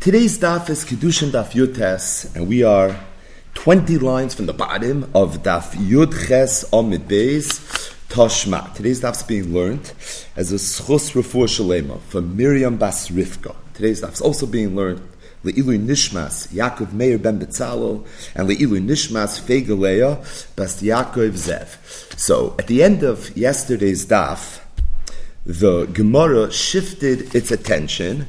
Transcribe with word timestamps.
Today's 0.00 0.38
daf 0.38 0.70
is 0.70 0.84
Kiddushin 0.84 1.32
Daf 1.32 1.54
Yutes, 1.54 2.32
and 2.36 2.46
we 2.46 2.62
are 2.62 3.00
20 3.54 3.98
lines 3.98 4.32
from 4.32 4.46
the 4.46 4.52
bottom 4.52 5.10
of 5.12 5.42
Daf 5.42 5.72
Yud 5.72 6.28
Ches 6.28 6.64
Amid 6.72 7.08
Beis 7.08 7.58
Toshma. 8.08 8.72
Today's 8.74 9.00
daf 9.00 9.16
is 9.16 9.22
being 9.24 9.52
learned 9.52 9.92
as 10.36 10.52
a 10.52 10.54
Schus 10.54 11.14
Refuah 11.14 11.48
Shalema 11.48 12.00
from 12.02 12.36
Miriam 12.36 12.76
Bas 12.76 13.08
Rivka. 13.08 13.56
Today's 13.74 14.00
daf 14.00 14.12
is 14.12 14.20
also 14.20 14.46
being 14.46 14.76
learned 14.76 15.02
Le'ilu 15.42 15.84
Nishmas 15.84 16.46
Yaakov 16.54 16.92
Meir 16.92 17.18
Ben 17.18 17.40
Betzalel 17.40 18.06
and 18.36 18.48
Le'ilu 18.48 18.80
Nishmas 18.80 19.40
Fegaleya 19.40 20.18
Bas 20.54 20.80
Yaakov 20.80 21.32
Zev. 21.32 21.76
So, 22.16 22.54
at 22.56 22.68
the 22.68 22.84
end 22.84 23.02
of 23.02 23.36
yesterday's 23.36 24.06
daf, 24.06 24.60
the 25.44 25.86
Gemara 25.86 26.52
shifted 26.52 27.34
its 27.34 27.50
attention 27.50 28.28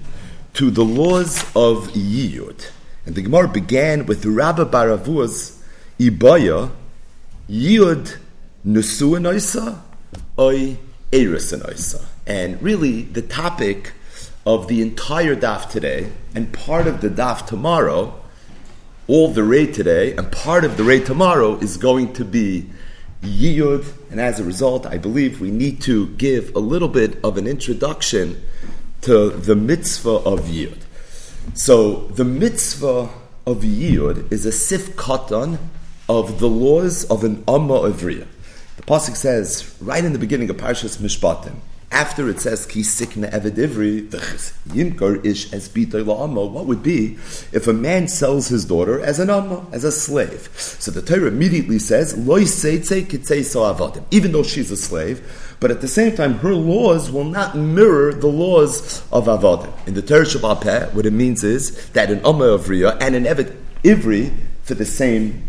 to 0.54 0.72
the 0.72 0.84
laws 0.84 1.44
of 1.56 1.90
Yiyud. 1.94 2.72
And 3.06 3.16
the 3.16 3.22
Gemara 3.22 3.48
began 3.48 4.06
with 4.06 4.26
Rabba 4.26 4.66
bar 4.66 4.88
Avuha's 4.88 5.64
Ibaya, 6.00 6.72
Yiyud 7.50 8.18
Nusuanoisa, 8.66 9.80
Oi 10.38 10.78
Erisanoisa. 11.12 12.06
And 12.28 12.62
really, 12.62 13.04
the 13.04 13.22
topic 13.22 13.94
of 14.46 14.68
the 14.68 14.82
entire 14.82 15.36
daf 15.36 15.70
today, 15.70 16.12
and 16.36 16.54
part 16.54 16.88
of 16.88 17.02
the 17.02 17.10
daf 17.10 17.46
tomorrow, 17.46 18.20
all 19.08 19.30
the 19.30 19.44
ray 19.44 19.66
today, 19.66 20.16
and 20.16 20.32
part 20.32 20.64
of 20.64 20.78
the 20.78 20.84
ray 20.84 21.00
tomorrow 21.00 21.56
is 21.58 21.78
going 21.78 22.14
to 22.14 22.26
be 22.26 22.70
Yiyud, 23.22 23.86
and 24.12 24.20
as 24.22 24.40
a 24.40 24.44
result, 24.44 24.86
I 24.86 24.98
believe 24.98 25.42
we 25.42 25.52
need 25.52 25.82
to 25.82 26.08
give 26.16 26.56
a 26.56 26.60
little 26.60 26.88
bit 26.88 27.20
of 27.24 27.38
an 27.38 27.48
introduction 27.48 28.42
to 29.02 29.30
the 29.30 29.56
mitzvah 29.56 30.10
of 30.10 30.42
Yiyud. 30.42 30.82
So 31.54 32.08
the 32.08 32.26
mitzvah 32.26 33.10
of 33.48 33.62
Yiyud 33.62 34.32
is 34.32 34.46
a 34.46 34.52
sif 34.52 34.96
katan 34.96 35.58
of 36.08 36.40
the 36.40 36.50
laws 36.50 37.06
of 37.06 37.24
an 37.24 37.44
Amma 37.48 37.82
Avriya. 37.82 38.28
The 38.76 38.84
pasuk 38.84 39.16
says 39.16 39.76
right 39.80 40.04
in 40.04 40.14
the 40.14 40.20
beginning 40.20 40.50
of 40.50 40.58
Parshas 40.58 40.98
Mishpatim, 40.98 41.56
after 41.92 42.30
it 42.30 42.40
says 42.40 42.66
ki 42.68 42.82
sikna 42.82 43.32
the 43.42 43.52
yimkar 44.70 45.26
ish 45.26 45.52
es 45.52 45.70
amma, 45.76 46.46
what 46.46 46.66
would 46.66 46.84
be 46.84 47.16
if 47.52 47.68
a 47.68 47.74
man 47.74 48.08
sells 48.08 48.48
his 48.48 48.66
daughter 48.66 49.02
as 49.02 49.20
an 49.20 49.30
amma, 49.30 49.66
as 49.72 49.84
a 49.84 49.92
slave? 49.92 50.50
So 50.56 50.92
the 50.92 51.02
Torah 51.02 51.28
immediately 51.28 51.80
says, 51.80 52.16
loy 52.16 52.44
seitze 52.44 53.06
kitzei 53.08 54.04
even 54.12 54.32
though 54.32 54.44
she's 54.44 54.70
a 54.70 54.78
slave, 54.78 55.49
but 55.60 55.72
at 55.72 55.82
the 55.82 55.88
same 55.88 56.16
time, 56.16 56.36
her 56.36 56.56
laws 56.56 57.12
will 57.12 57.26
not 57.26 57.56
mirror 57.56 58.14
the 58.14 58.28
laws 58.28 59.04
of 59.12 59.26
Avodah. 59.26 59.88
In 59.88 59.94
the 59.94 60.02
Torah 60.02 60.26
Shabbat 60.26 60.62
Peh, 60.62 60.86
what 60.92 61.06
it 61.06 61.14
means 61.14 61.44
is 61.44 61.90
that 61.90 62.10
an 62.10 62.20
amma 62.26 62.46
of 62.46 62.66
Riyah 62.66 62.98
and 63.02 63.16
an 63.16 63.26
Evet 63.26 63.56
Ivri, 63.84 64.34
for 64.64 64.74
the 64.76 64.86
same 64.86 65.44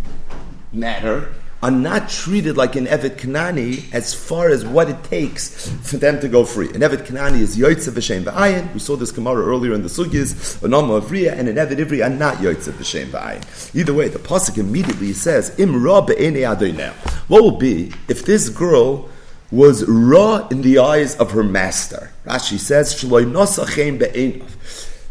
matter, 0.72 1.32
are 1.62 1.70
not 1.70 2.08
treated 2.08 2.56
like 2.56 2.74
an 2.74 2.86
Evet 2.86 3.18
Kanani 3.18 3.92
as 3.92 4.14
far 4.14 4.48
as 4.48 4.64
what 4.64 4.88
it 4.88 5.04
takes 5.04 5.68
for 5.82 5.98
them 5.98 6.18
to 6.20 6.28
go 6.28 6.44
free. 6.44 6.68
An 6.70 6.80
Evet 6.80 7.06
Kanani 7.06 7.40
is 7.40 7.56
Yoitze 7.56 7.90
V'Shem 7.90 8.24
V'ayin. 8.24 8.72
We 8.72 8.80
saw 8.80 8.96
this 8.96 9.12
Gemara 9.12 9.44
earlier 9.44 9.74
in 9.74 9.82
the 9.82 9.88
Sugyas. 9.88 10.62
An 10.62 10.72
Amma 10.72 10.94
of 10.94 11.04
Riyah 11.04 11.32
and 11.32 11.48
an 11.48 11.56
Evet 11.56 11.76
Ivri 11.76 12.04
are 12.04 12.08
not 12.08 12.36
Yoitze 12.36 12.72
V'Shem 12.72 13.06
V'ayin. 13.08 13.76
Either 13.76 13.92
way, 13.92 14.08
the 14.08 14.18
Pasuk 14.18 14.56
immediately 14.58 15.12
says, 15.12 15.56
Im 15.58 15.82
Ra 15.82 16.00
Be'enei. 16.00 16.92
What 17.28 17.42
will 17.42 17.58
be 17.58 17.92
if 18.08 18.24
this 18.24 18.48
girl 18.48 19.08
was 19.50 19.84
raw 19.86 20.46
in 20.48 20.62
the 20.62 20.78
eyes 20.78 21.16
of 21.16 21.32
her 21.32 21.44
master? 21.44 22.12
Rashi 22.26 22.58
says, 22.58 22.94
Shloi 22.94 23.30
Nosachem 23.30 23.98
Be'enav. 23.98 24.50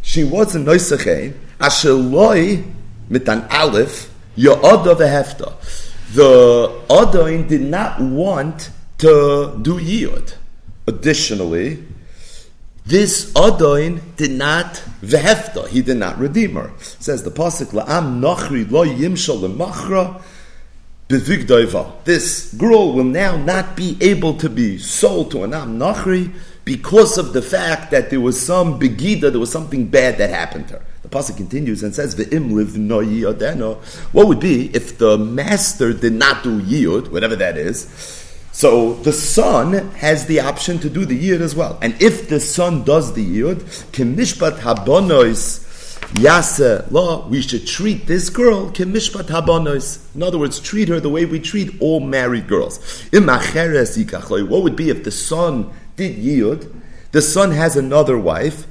She 0.02 0.24
was 0.24 0.56
a 0.56 0.60
Nosachem, 0.60 1.34
Asheloi 1.60 2.72
Mitan 3.10 3.48
Aleph, 3.52 4.14
Ya'ada 4.38 4.96
V'Hefta 4.96 5.90
the 6.14 6.82
Adain 6.90 7.48
did 7.48 7.62
not 7.62 8.02
want 8.02 8.72
to 8.98 9.58
do 9.62 9.76
Yiyud. 9.76 10.36
Additionally, 10.88 11.84
this 12.86 13.32
Adain 13.34 14.02
did 14.16 14.32
not 14.32 14.82
vehefta, 15.02 15.68
he 15.70 15.84
did 15.84 15.98
not 15.98 16.18
redeem 16.18 16.56
her. 16.56 16.72
Says 16.80 17.24
the 17.24 17.30
Pasuk, 17.30 17.68
La'am 17.68 18.20
nachri 18.20 18.70
lo 18.70 18.86
yimshal 18.86 19.42
lemachra 19.42 20.22
This 21.10 22.54
girl 22.54 22.94
will 22.94 23.04
now 23.04 23.36
not 23.36 23.76
be 23.76 23.98
able 24.00 24.36
to 24.36 24.48
be 24.48 24.78
sold 24.78 25.32
to 25.32 25.44
an 25.44 25.56
Am 25.56 25.80
Nachri 25.80 26.32
because 26.66 27.18
of 27.18 27.34
the 27.34 27.42
fact 27.42 27.90
that 27.90 28.12
there 28.12 28.20
was 28.20 28.40
some 28.40 28.80
begida, 28.80 29.32
there 29.32 29.40
was 29.40 29.52
something 29.52 29.88
bad 29.88 30.20
that 30.20 30.30
happened 30.30 30.68
to 30.68 30.76
her. 30.76 30.86
The 31.02 31.10
pasuk 31.10 31.36
continues 31.36 31.82
and 31.82 31.96
says, 31.96 32.14
"Ve'im 32.14 32.52
liv 32.52 32.78
no 32.78 33.00
yiyodeno." 33.00 33.78
What 34.12 34.28
would 34.28 34.40
be 34.40 34.70
if 34.76 35.00
the 35.00 35.18
master 35.18 35.94
did 35.94 36.14
not 36.14 36.44
do 36.44 36.62
yiyud, 36.62 37.10
whatever 37.10 37.36
that 37.38 37.58
is? 37.58 37.88
So 38.52 38.94
the 39.02 39.12
son 39.14 39.90
has 39.96 40.28
the 40.28 40.42
option 40.42 40.78
to 40.78 40.92
do 40.92 41.06
the 41.06 41.18
yiyud 41.20 41.42
as 41.42 41.56
well. 41.56 41.80
And 41.82 42.00
if 42.00 42.30
the 42.30 42.40
son 42.40 42.84
does 42.84 43.14
the 43.14 43.26
yiyud, 43.26 43.64
kimishpat 43.94 44.60
habonois 44.60 45.66
yase 46.16 46.92
law, 46.92 47.28
we 47.28 47.42
should 47.42 47.68
treat 47.68 48.08
this 48.08 48.30
girl 48.30 48.72
habonois. 48.72 50.16
In 50.16 50.24
other 50.24 50.38
words, 50.38 50.60
treat 50.60 50.90
her 50.90 51.00
the 51.00 51.10
way 51.10 51.26
we 51.26 51.40
treat 51.40 51.82
all 51.82 52.00
married 52.00 52.48
girls. 52.48 53.06
What 53.12 54.64
would 54.64 54.76
be 54.76 54.90
if 54.90 55.04
the 55.04 55.12
son 55.12 55.72
did 55.96 56.18
yiyud? 56.18 56.74
The 57.12 57.22
son 57.22 57.52
has 57.52 57.76
another 57.76 58.18
wife 58.18 58.68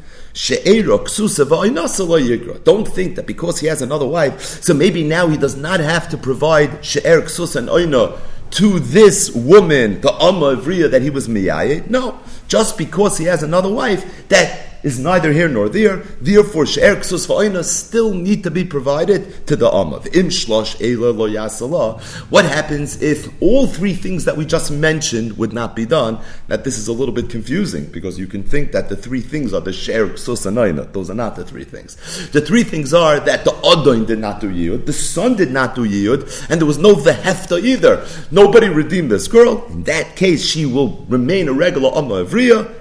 don't 2.64 2.86
think 2.86 3.16
that 3.16 3.26
because 3.26 3.58
he 3.58 3.66
has 3.66 3.82
another 3.82 4.06
wife, 4.06 4.40
so 4.62 4.72
maybe 4.72 5.02
now 5.02 5.26
he 5.26 5.36
does 5.36 5.56
not 5.56 5.80
have 5.80 6.08
to 6.10 6.16
provide 6.16 6.84
she'er 6.84 7.22
ksus 7.22 7.56
and 7.56 7.68
oina 7.68 8.16
to 8.50 8.78
this 8.78 9.30
woman, 9.34 10.00
the 10.00 10.12
Amma 10.22 10.46
of 10.46 10.64
that 10.64 11.02
he 11.02 11.10
was 11.10 11.26
miyaye. 11.28 11.90
No, 11.90 12.20
just 12.48 12.76
because 12.76 13.18
he 13.18 13.26
has 13.26 13.42
another 13.42 13.72
wife, 13.72 14.28
that 14.28 14.68
is 14.82 14.98
neither 14.98 15.32
here 15.32 15.48
nor 15.48 15.68
there. 15.68 15.96
Therefore, 16.20 16.66
she'er 16.66 16.96
ksus 16.96 17.64
still 17.64 18.14
need 18.14 18.44
to 18.44 18.50
be 18.50 18.64
provided 18.64 19.46
to 19.46 19.56
the 19.56 19.68
Amma. 19.68 19.96
Im 20.12 20.28
shlosh 20.28 20.76
yasala. 20.76 22.00
What 22.30 22.44
happens 22.44 23.02
if 23.02 23.28
all 23.42 23.66
three 23.66 23.94
things 23.94 24.24
that 24.24 24.36
we 24.36 24.44
just 24.44 24.70
mentioned 24.70 25.36
would 25.36 25.52
not 25.52 25.74
be 25.74 25.86
done? 25.86 26.18
That 26.48 26.64
this 26.64 26.78
is 26.78 26.88
a 26.88 26.92
little 26.92 27.14
bit 27.14 27.28
confusing 27.28 27.86
because 27.86 28.18
you 28.18 28.26
can 28.26 28.42
think 28.42 28.72
that 28.72 28.88
the 28.88 28.96
three 28.96 29.20
things 29.20 29.52
are 29.52 29.60
the 29.60 29.72
she'er 29.72 30.08
ksus 30.08 30.46
and. 30.46 30.58
Those 30.92 31.08
are 31.08 31.14
not 31.14 31.36
the 31.36 31.44
three 31.44 31.64
things. 31.64 31.96
The 32.30 32.40
three 32.40 32.64
things 32.64 32.92
are 32.92 33.20
that 33.20 33.44
the 33.44 33.52
Adoin 33.52 34.06
did 34.06 34.18
not 34.18 34.40
do 34.40 34.50
yiyud, 34.50 34.86
the 34.86 34.92
son 34.92 35.36
did 35.36 35.52
not 35.52 35.76
do 35.76 35.82
yiyud, 35.82 36.50
and 36.50 36.60
there 36.60 36.66
was 36.66 36.78
no 36.78 36.94
vehefta 36.94 37.58
either. 37.58 38.04
Nobody 38.30 38.68
redeemed 38.68 39.10
this 39.10 39.28
girl. 39.28 39.64
In 39.66 39.84
that 39.84 40.16
case, 40.16 40.44
she 40.44 40.66
will 40.66 41.04
remain 41.08 41.48
a 41.48 41.52
regular 41.52 41.96
Amma 41.96 42.24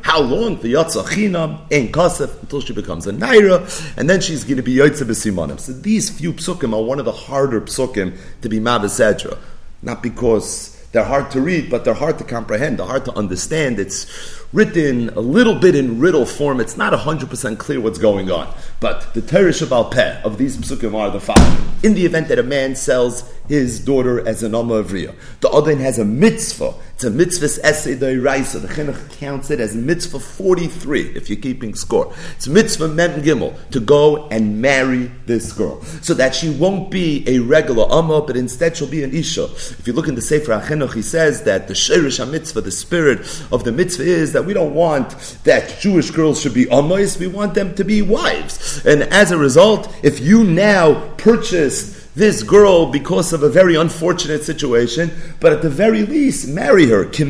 How 0.02 0.22
long? 0.22 0.62
The 0.62 0.74
Yatzachinam 0.74 1.62
and 1.72 1.94
Kasef 1.94 2.42
until 2.42 2.62
she 2.62 2.74
becomes 2.74 3.08
a 3.08 3.12
Naira, 3.12 3.98
and 3.98 4.10
then 4.10 4.22
she's 4.22 4.44
going 4.44 4.58
to 4.58 4.64
be 4.64 4.76
Yoitze 4.76 5.04
B'Simonim. 5.04 5.60
So 5.60 5.74
these 5.74 6.10
few 6.10 6.34
psukim 6.34 6.74
are 6.74 6.84
one 6.84 7.00
of 7.00 7.06
the 7.06 7.12
harder 7.12 7.62
psukim 7.62 8.18
to 8.42 8.50
be 8.50 8.60
Mavisedra. 8.60 9.38
Not 9.82 10.04
because 10.04 10.76
they're 10.92 11.04
hard 11.04 11.32
to 11.32 11.42
read, 11.42 11.70
but 11.70 11.86
they're 11.86 11.94
hard 11.94 12.18
to 12.20 12.24
comprehend, 12.24 12.80
they're 12.80 12.86
hard 12.86 13.06
to 13.06 13.14
understand. 13.14 13.80
It's 13.80 14.06
written 14.54 15.10
a 15.10 15.20
little 15.20 15.56
bit 15.56 15.76
in 15.76 16.00
riddle 16.00 16.26
form. 16.26 16.60
It's 16.60 16.78
not 16.78 16.94
100% 16.94 17.58
clear 17.58 17.82
what's 17.82 18.00
going 18.00 18.32
on. 18.32 18.54
But 18.80 19.14
the 19.14 19.22
Teresh 19.22 19.62
of 19.62 19.92
Peh 19.92 20.22
of 20.22 20.38
these 20.38 20.58
psukim 20.58 20.96
are 20.96 21.10
the 21.10 21.20
following. 21.20 21.58
In 21.84 21.94
the 21.94 22.06
event 22.06 22.28
that 22.30 22.40
a 22.40 22.44
man 22.44 22.76
sells 22.76 23.32
his 23.48 23.80
daughter 23.80 24.28
as 24.28 24.44
an 24.44 24.54
Amma 24.56 24.84
Avriya, 24.84 25.16
the 25.42 25.50
Adin 25.50 25.80
has 25.80 26.00
a 26.00 26.06
mitzvah. 26.06 26.74
It's 26.96 27.04
a 27.04 27.12
mitzvah 27.12 27.66
essay 27.66 27.96
Raisa. 28.18 28.60
The 28.60 28.68
Chinuch 28.68 29.12
counts 29.20 29.52
it 29.52 29.60
as 29.60 29.76
mitzvah 29.76 30.20
43, 30.20 31.16
if 31.16 31.30
you're 31.30 31.40
keeping 31.40 31.76
score. 31.76 32.14
It's 32.36 32.48
mitzvah 32.48 32.88
mem 32.88 33.22
gimel, 33.22 33.56
to 33.70 33.80
go 33.80 34.28
and 34.30 34.62
marry 34.62 35.12
this 35.28 35.54
girl. 35.54 35.82
So 36.02 36.16
that 36.16 36.34
she 36.34 36.50
won't 36.50 36.90
be 36.90 37.24
a 37.28 37.40
regular 37.40 37.88
Amma, 37.92 38.22
but 38.22 38.36
instead 38.36 38.78
she'll 38.78 38.88
be 38.88 39.04
an 39.04 39.14
Isha. 39.14 39.44
If 39.44 39.86
you 39.86 39.94
look 39.94 40.08
in 40.08 40.16
the 40.16 40.22
Sefer 40.22 40.60
HaChinuch, 40.60 40.94
he 40.94 41.04
says 41.04 41.44
that 41.44 41.68
the 41.68 41.76
Shirish 41.76 42.24
HaMitzvah, 42.24 42.64
the 42.64 42.72
spirit 42.72 43.20
of 43.52 43.64
the 43.64 43.72
mitzvah 43.72 44.04
is 44.04 44.34
that 44.38 44.46
we 44.46 44.54
don't 44.54 44.76
want 44.76 45.10
that 45.46 45.80
Jewish 45.80 46.12
girls 46.12 46.40
should 46.40 46.54
be 46.54 46.66
Ammos, 46.66 47.20
we 47.20 47.26
want 47.26 47.56
them 47.56 47.74
to 47.74 47.84
be 47.84 48.04
wives. 48.04 48.86
And 48.86 49.02
as 49.02 49.32
a 49.32 49.38
result, 49.38 49.92
if 50.04 50.20
you 50.20 50.44
now 50.44 51.10
purchase 51.16 52.06
this 52.14 52.44
girl 52.44 52.86
because 52.92 53.34
of 53.34 53.42
a 53.42 53.50
very 53.50 53.74
unfortunate 53.74 54.44
situation, 54.44 55.10
but 55.40 55.54
at 55.54 55.64
the 55.64 55.72
very 55.72 56.04
least, 56.04 56.48
marry 56.48 56.86
her. 56.86 57.06
Treat 57.06 57.28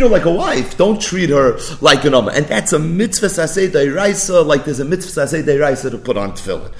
her 0.00 0.08
like 0.08 0.24
a 0.24 0.32
wife. 0.32 0.76
Don't 0.76 1.00
treat 1.00 1.30
her 1.30 1.60
like 1.80 2.04
an 2.04 2.14
Amma. 2.14 2.32
And 2.32 2.46
that's 2.46 2.72
a 2.72 2.80
mitzvah 2.80 3.26
saseh 3.28 3.68
deiraisa, 3.68 4.44
like 4.44 4.64
there's 4.64 4.80
a 4.80 4.84
mitzvah 4.84 5.20
saseh 5.20 5.44
deiraisa 5.44 5.92
to 5.92 5.98
put 5.98 6.16
on 6.16 6.32
tefillin. 6.32 6.72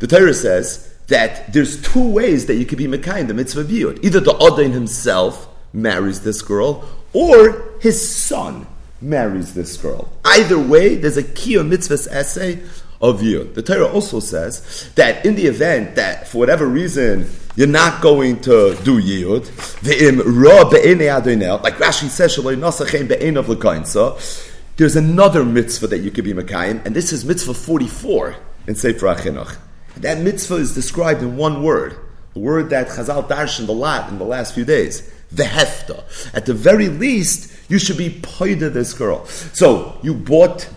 The 0.00 0.08
Torah 0.08 0.34
says 0.34 0.92
that 1.06 1.52
there's 1.52 1.80
two 1.80 2.10
ways 2.10 2.46
that 2.46 2.56
you 2.56 2.66
could 2.66 2.78
be 2.78 2.88
Mekai 2.88 3.24
the 3.28 3.34
mitzvah 3.34 3.62
view. 3.62 3.96
Either 4.02 4.18
the 4.18 4.32
Adain 4.32 4.72
himself 4.72 5.48
marries 5.72 6.20
this 6.20 6.42
girl, 6.42 6.84
or 7.12 7.78
his 7.80 8.00
son 8.16 8.66
marries 9.00 9.54
this 9.54 9.76
girl. 9.76 10.12
Either 10.24 10.58
way, 10.58 10.96
there's 10.96 11.16
a 11.16 11.22
kiyum 11.22 11.70
mitzvahs 11.70 12.08
essay 12.10 12.62
of 13.00 13.20
Yud. 13.20 13.54
The 13.54 13.62
Torah 13.62 13.86
also 13.86 14.20
says 14.20 14.90
that 14.94 15.26
in 15.26 15.34
the 15.34 15.46
event 15.46 15.96
that, 15.96 16.28
for 16.28 16.38
whatever 16.38 16.66
reason, 16.66 17.28
you're 17.56 17.66
not 17.66 18.00
going 18.00 18.40
to 18.42 18.76
do 18.84 19.02
Yud, 19.02 19.44
like 21.62 21.74
Rashi 21.76 22.08
says, 22.08 22.36
there's 24.76 24.96
another 24.96 25.44
mitzvah 25.44 25.86
that 25.88 25.98
you 25.98 26.10
could 26.10 26.24
be 26.24 26.32
Makayim, 26.32 26.86
and 26.86 26.96
this 26.96 27.12
is 27.12 27.24
mitzvah 27.24 27.54
44 27.54 28.36
in 28.68 28.74
Sefer 28.74 29.06
HaChinuch. 29.06 29.56
That 29.98 30.18
mitzvah 30.18 30.54
is 30.54 30.74
described 30.74 31.22
in 31.22 31.36
one 31.36 31.62
word, 31.62 31.98
a 32.34 32.38
word 32.38 32.70
that 32.70 32.88
Chazal 32.88 33.28
darshan 33.28 33.68
a 33.68 33.72
lot 33.72 34.08
in 34.10 34.18
the 34.18 34.24
last 34.24 34.54
few 34.54 34.64
days, 34.64 35.12
vehefta. 35.34 36.04
At 36.34 36.46
the 36.46 36.54
very 36.54 36.88
least, 36.88 37.52
you 37.68 37.78
should 37.78 37.98
be 37.98 38.10
paida 38.10 38.72
this 38.72 38.92
girl. 38.92 39.24
So, 39.26 39.98
you 40.02 40.14
bought 40.14 40.68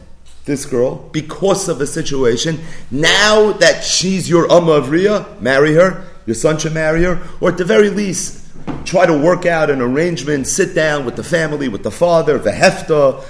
this 0.46 0.66
girl 0.66 1.10
because 1.12 1.68
of 1.68 1.82
a 1.82 1.88
situation. 1.88 2.60
Now 2.92 3.52
that 3.54 3.84
she's 3.84 4.30
your 4.30 4.52
Amma 4.52 4.74
of 4.74 4.86
Riyah, 4.86 5.42
marry 5.42 5.74
her. 5.74 6.06
Your 6.26 6.36
son 6.36 6.58
should 6.58 6.74
marry 6.74 7.04
her. 7.04 7.22
Or 7.42 7.50
at 7.50 7.58
the 7.58 7.66
very 7.66 7.90
least, 7.90 8.48
try 8.86 9.06
to 9.06 9.18
work 9.18 9.46
out 9.46 9.70
an 9.70 9.82
arrangement, 9.82 10.48
sit 10.48 10.74
down 10.74 11.06
with 11.06 11.16
the 11.16 11.24
family, 11.24 11.68
with 11.68 11.84
the 11.84 11.92
father, 11.92 12.38
the 12.38 12.52
hefta, 12.52 13.24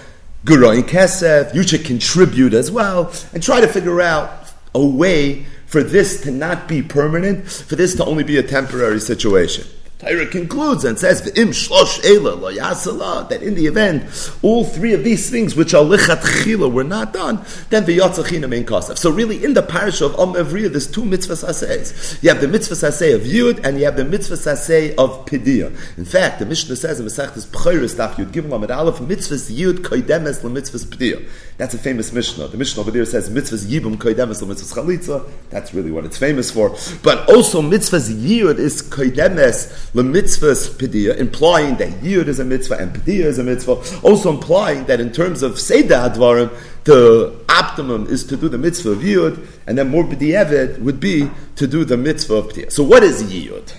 Gurain 0.45 0.83
Kesef. 0.83 1.56
You 1.56 1.63
should 1.63 1.86
contribute 1.86 2.54
as 2.54 2.72
well 2.72 3.12
and 3.33 3.42
try 3.42 3.62
to 3.62 3.68
figure 3.68 4.01
out 4.01 4.51
a 4.74 4.86
way 4.86 5.45
for 5.66 5.81
this 5.81 6.22
to 6.22 6.31
not 6.31 6.68
be 6.68 6.81
permanent, 6.81 7.50
for 7.50 7.75
this 7.75 7.95
to 7.95 8.06
only 8.06 8.24
be 8.24 8.38
a 8.38 8.44
temporary 8.44 9.00
situation. 9.00 9.66
Torah 9.97 10.25
concludes 10.25 10.83
and 10.83 11.00
says, 11.00 11.21
"V'im 11.21 11.50
shlosh 11.50 12.03
lo 12.21 12.51
yasala." 12.51 13.30
That 13.30 13.42
in 13.42 13.56
the 13.56 13.65
event, 13.65 14.03
all 14.42 14.65
three 14.65 14.94
of 14.94 15.06
these 15.06 15.30
things, 15.30 15.56
which 15.56 15.74
are 15.74 15.86
lichat 15.86 16.71
were 16.71 16.83
not 16.83 17.13
done, 17.13 17.45
then 17.69 17.86
the 17.86 17.97
v'yatzachina 17.97 18.50
main 18.50 18.65
kasav. 18.65 18.97
So 18.97 19.09
really, 19.09 19.42
in 19.42 19.53
the 19.53 19.62
parish 19.62 20.01
of 20.01 20.19
Om 20.19 20.33
Evriya, 20.33 20.69
there's 20.69 20.88
two 20.88 21.03
mitzvahs 21.03 21.47
assays. 21.47 22.19
You 22.21 22.30
have 22.30 22.42
the 22.42 22.47
mitzvahs 22.47 22.86
assay 22.86 23.13
of 23.13 23.21
Yud, 23.21 23.65
and 23.65 23.80
you 23.80 23.86
have 23.86 23.95
the 23.95 24.03
mitzvahs 24.03 24.45
assay 24.45 24.94
of 24.95 25.25
Pidiyah. 25.25 25.74
In 25.98 26.03
fact, 26.03 26.39
the 26.39 26.45
Mishnah 26.45 26.75
says 26.75 27.00
in 27.00 27.06
Masechtas 27.06 27.48
B'chayris 27.48 27.95
Daf 27.95 28.15
Yud 28.15 28.31
Gimel 28.33 28.53
Amid 28.53 28.71
Aleph, 28.71 28.98
mitzvahs 28.98 29.50
Yud 29.50 29.77
koidemes 29.77 30.41
lemitzvahs 30.41 30.86
Pidiyah. 30.88 31.25
That's 31.57 31.74
a 31.74 31.77
famous 31.77 32.12
Mishnah. 32.12 32.50
The 32.50 32.57
Mishnah 32.57 32.81
over 32.81 32.91
there 32.91 33.06
says 33.06 33.30
mitzvahs 33.30 33.65
Yibum 33.65 33.95
koidemes 33.95 34.44
lemitzvahs 34.44 34.74
Chalitza. 34.74 35.24
That's 35.50 35.74
really 35.74 35.91
what 35.91 36.03
it's 36.03 36.18
famous 36.18 36.51
for. 36.51 36.75
But 37.01 37.30
also 37.30 37.62
mitzvahs 37.62 38.13
Yud 38.13 38.59
is 38.59 38.81
koidemes 38.81 39.85
the 39.95 40.03
mitzvah's 40.03 40.69
pediyah, 40.69 41.15
implying 41.15 41.77
that 41.77 41.89
yud 42.01 42.27
is 42.27 42.38
a 42.38 42.44
mitzvah 42.44 42.75
and 42.75 42.94
pediyah 42.94 43.24
is 43.24 43.39
a 43.39 43.44
mitzvah, 43.44 43.81
also 44.03 44.30
implying 44.30 44.83
that 44.88 45.00
in 45.00 45.09
terms 45.09 45.42
of 45.42 45.57
seder 45.57 45.95
advarim, 45.95 46.53
the 46.83 47.33
optimum 47.47 48.06
is 48.07 48.25
to 48.25 48.36
do 48.36 48.50
the 48.50 48.57
mitzvah 48.57 48.92
of 48.92 49.00
yud, 49.00 49.47
and 49.65 49.77
then 49.77 49.88
more 49.88 50.03
b'di'evet 50.03 50.80
would 50.80 51.00
be 51.00 51.31
to 51.56 51.65
do 51.65 51.86
the 51.86 51.95
mitzvah 51.95 52.36
of 52.36 52.50
pediyah. 52.50 52.71
So 52.74 52.83
what 52.83 53.03
is 53.03 53.24
yud? 53.24 53.74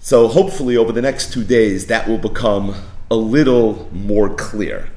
So 0.00 0.26
hopefully 0.26 0.78
over 0.78 0.90
the 0.90 1.02
next 1.02 1.34
two 1.34 1.44
days 1.44 1.88
that 1.88 2.08
will 2.08 2.16
become 2.16 2.74
a 3.10 3.16
little 3.16 3.90
more 3.92 4.34
clear. 4.34 4.88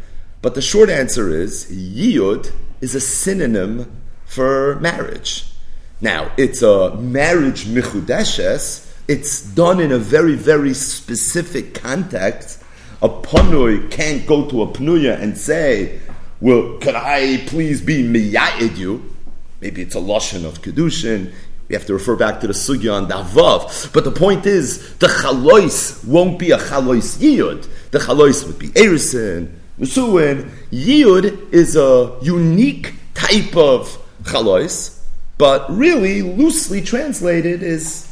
But 0.41 0.55
the 0.55 0.61
short 0.61 0.89
answer 0.89 1.29
is 1.29 1.65
yiyud 1.69 2.53
is 2.79 2.95
a 2.95 3.01
synonym 3.01 4.01
for 4.25 4.79
marriage. 4.79 5.51
Now, 5.99 6.31
it's 6.37 6.61
a 6.61 6.95
marriage 6.95 7.65
michudeshes, 7.65 8.90
it's 9.11 9.41
done 9.41 9.81
in 9.81 9.91
a 9.91 9.97
very, 9.97 10.35
very 10.35 10.73
specific 10.73 11.73
context. 11.73 12.63
A 13.01 13.09
panui 13.09 13.91
can't 13.91 14.25
go 14.25 14.49
to 14.49 14.61
a 14.61 14.67
pnuya 14.67 15.19
and 15.19 15.37
say, 15.37 15.99
well, 16.39 16.77
could 16.79 16.95
I 16.95 17.43
please 17.45 17.81
be 17.81 18.03
miya'id 18.07 18.77
you? 18.77 19.13
Maybe 19.59 19.81
it's 19.81 19.95
a 19.95 19.99
lashon 19.99 20.45
of 20.45 20.61
kedushin. 20.61 21.33
We 21.67 21.75
have 21.75 21.85
to 21.87 21.93
refer 21.93 22.15
back 22.15 22.39
to 22.39 22.47
the 22.47 22.53
sugya 22.53 22.95
on 22.95 23.09
davav. 23.09 23.91
But 23.91 24.05
the 24.05 24.11
point 24.11 24.45
is, 24.45 24.95
the 24.99 25.07
chalois 25.07 26.05
won't 26.05 26.39
be 26.39 26.51
a 26.51 26.57
chalois 26.57 27.17
yiyud. 27.17 27.67
The 27.91 27.99
chalois 27.99 28.47
would 28.47 28.59
be 28.59 28.69
erison, 28.69 29.53
musuin. 29.77 30.49
Yiyud 30.71 31.51
is 31.51 31.75
a 31.75 32.17
unique 32.21 32.93
type 33.13 33.57
of 33.57 33.97
chalois, 34.23 35.03
but 35.37 35.69
really, 35.69 36.21
loosely 36.21 36.81
translated, 36.81 37.61
is 37.61 38.10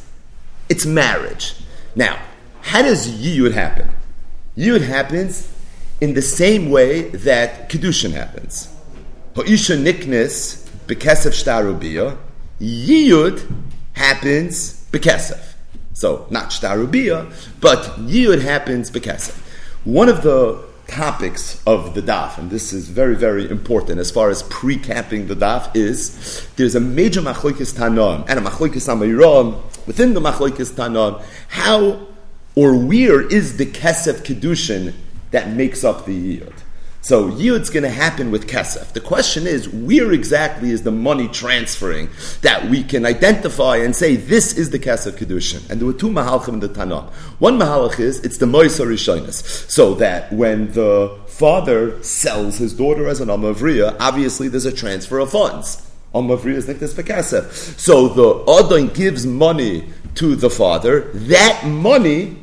it's 0.69 0.86
marriage. 0.86 1.56
Now, 1.95 2.21
how 2.62 2.83
does 2.83 3.07
yiyud 3.07 3.54
happen? 3.54 3.89
Yiyud 4.56 4.81
happens 4.81 5.51
in 6.00 6.13
the 6.13 6.21
same 6.21 6.69
way 6.69 7.10
that 7.10 7.69
kedushin 7.69 8.12
happens. 8.12 8.74
Ha'isha 9.36 9.77
niknis 9.77 10.68
bekesef 10.88 11.33
shtarubiyah. 11.33 12.18
Yiyud 12.62 13.51
happens 13.94 14.86
bekesef. 14.92 15.54
So, 15.94 16.27
not 16.30 16.51
shtarubiyah, 16.51 17.60
but 17.60 17.83
yiyud 17.98 18.42
happens 18.42 18.92
bekesef. 18.92 19.38
One 19.83 20.10
of 20.10 20.24
the 20.24 20.63
topics 20.88 21.62
of 21.66 21.94
the 21.94 22.01
daf, 22.01 22.38
and 22.38 22.50
this 22.50 22.74
is 22.74 22.89
very, 22.89 23.16
very 23.16 23.50
important 23.50 24.00
as 24.00 24.10
far 24.12 24.30
as 24.30 24.44
pre-capping 24.44 25.27
the 25.27 25.36
daf, 25.36 25.74
is 25.75 26.48
there's 26.56 26.75
a 26.75 26.80
major 26.80 27.21
machlokes 27.21 27.74
tanon 27.74 28.25
and 28.27 28.39
a 28.39 28.42
machlokes 28.42 28.88
amiram 28.88 29.62
within 29.87 30.13
the 30.13 30.21
machlokes 30.21 30.71
tanon. 30.71 31.23
How 31.49 32.07
or 32.55 32.75
where 32.75 33.21
is 33.21 33.57
the 33.57 33.65
kesef 33.65 34.23
kedushin 34.25 34.93
that 35.31 35.49
makes 35.49 35.83
up 35.83 36.05
the 36.05 36.37
yiyud? 36.37 36.53
So 37.01 37.29
yiyud's 37.31 37.69
going 37.69 37.83
to 37.83 37.89
happen 37.89 38.29
with 38.29 38.45
kesef. 38.47 38.91
The 38.91 38.99
question 38.99 39.47
is, 39.47 39.69
where 39.69 40.11
exactly 40.11 40.71
is 40.71 40.83
the 40.83 40.91
money 40.91 41.29
transferring 41.29 42.09
that 42.41 42.69
we 42.69 42.83
can 42.83 43.05
identify 43.05 43.77
and 43.77 43.95
say 43.95 44.17
this 44.17 44.57
is 44.57 44.71
the 44.71 44.79
kesef 44.79 45.13
kedushin? 45.13 45.69
And 45.69 45.79
there 45.79 45.87
were 45.87 45.93
two 45.93 46.09
mahalchim 46.09 46.49
in 46.49 46.59
the 46.59 46.69
Tanakh. 46.69 47.09
One 47.39 47.57
mahalach 47.57 47.99
is 47.99 48.19
it's 48.19 48.37
the 48.37 48.45
moisa 48.45 48.85
rishonis, 48.85 49.69
so 49.69 49.93
that 49.95 50.33
when 50.33 50.73
the 50.73 51.17
father 51.27 52.03
sells 52.03 52.57
his 52.57 52.73
daughter 52.73 53.07
as 53.07 53.21
an 53.21 53.29
amavriya, 53.29 53.95
obviously 53.99 54.49
there's 54.49 54.65
a 54.65 54.73
transfer 54.73 55.19
of 55.19 55.31
funds. 55.31 55.88
So 56.13 58.07
the 58.07 58.44
adon 58.47 58.88
gives 58.88 59.25
money 59.25 59.89
to 60.15 60.35
the 60.35 60.50
father. 60.50 61.11
That 61.13 61.65
money 61.65 62.38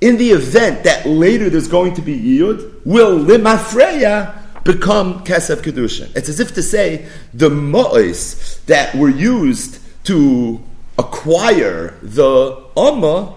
in 0.00 0.18
the 0.18 0.30
event 0.30 0.84
that 0.84 1.06
later 1.06 1.48
there's 1.48 1.66
going 1.66 1.94
to 1.94 2.02
be 2.02 2.18
yiyud, 2.20 2.84
will 2.84 3.18
limafreya 3.18 4.62
become 4.62 5.24
kesef 5.24 5.62
kedushin. 5.62 6.14
It's 6.14 6.28
as 6.28 6.40
if 6.40 6.54
to 6.54 6.62
say 6.62 7.06
the 7.32 7.48
mo'is 7.48 8.60
that 8.66 8.94
were 8.94 9.08
used 9.08 9.78
to 10.04 10.62
acquire 10.98 11.94
the 12.02 12.62
amma 12.76 13.34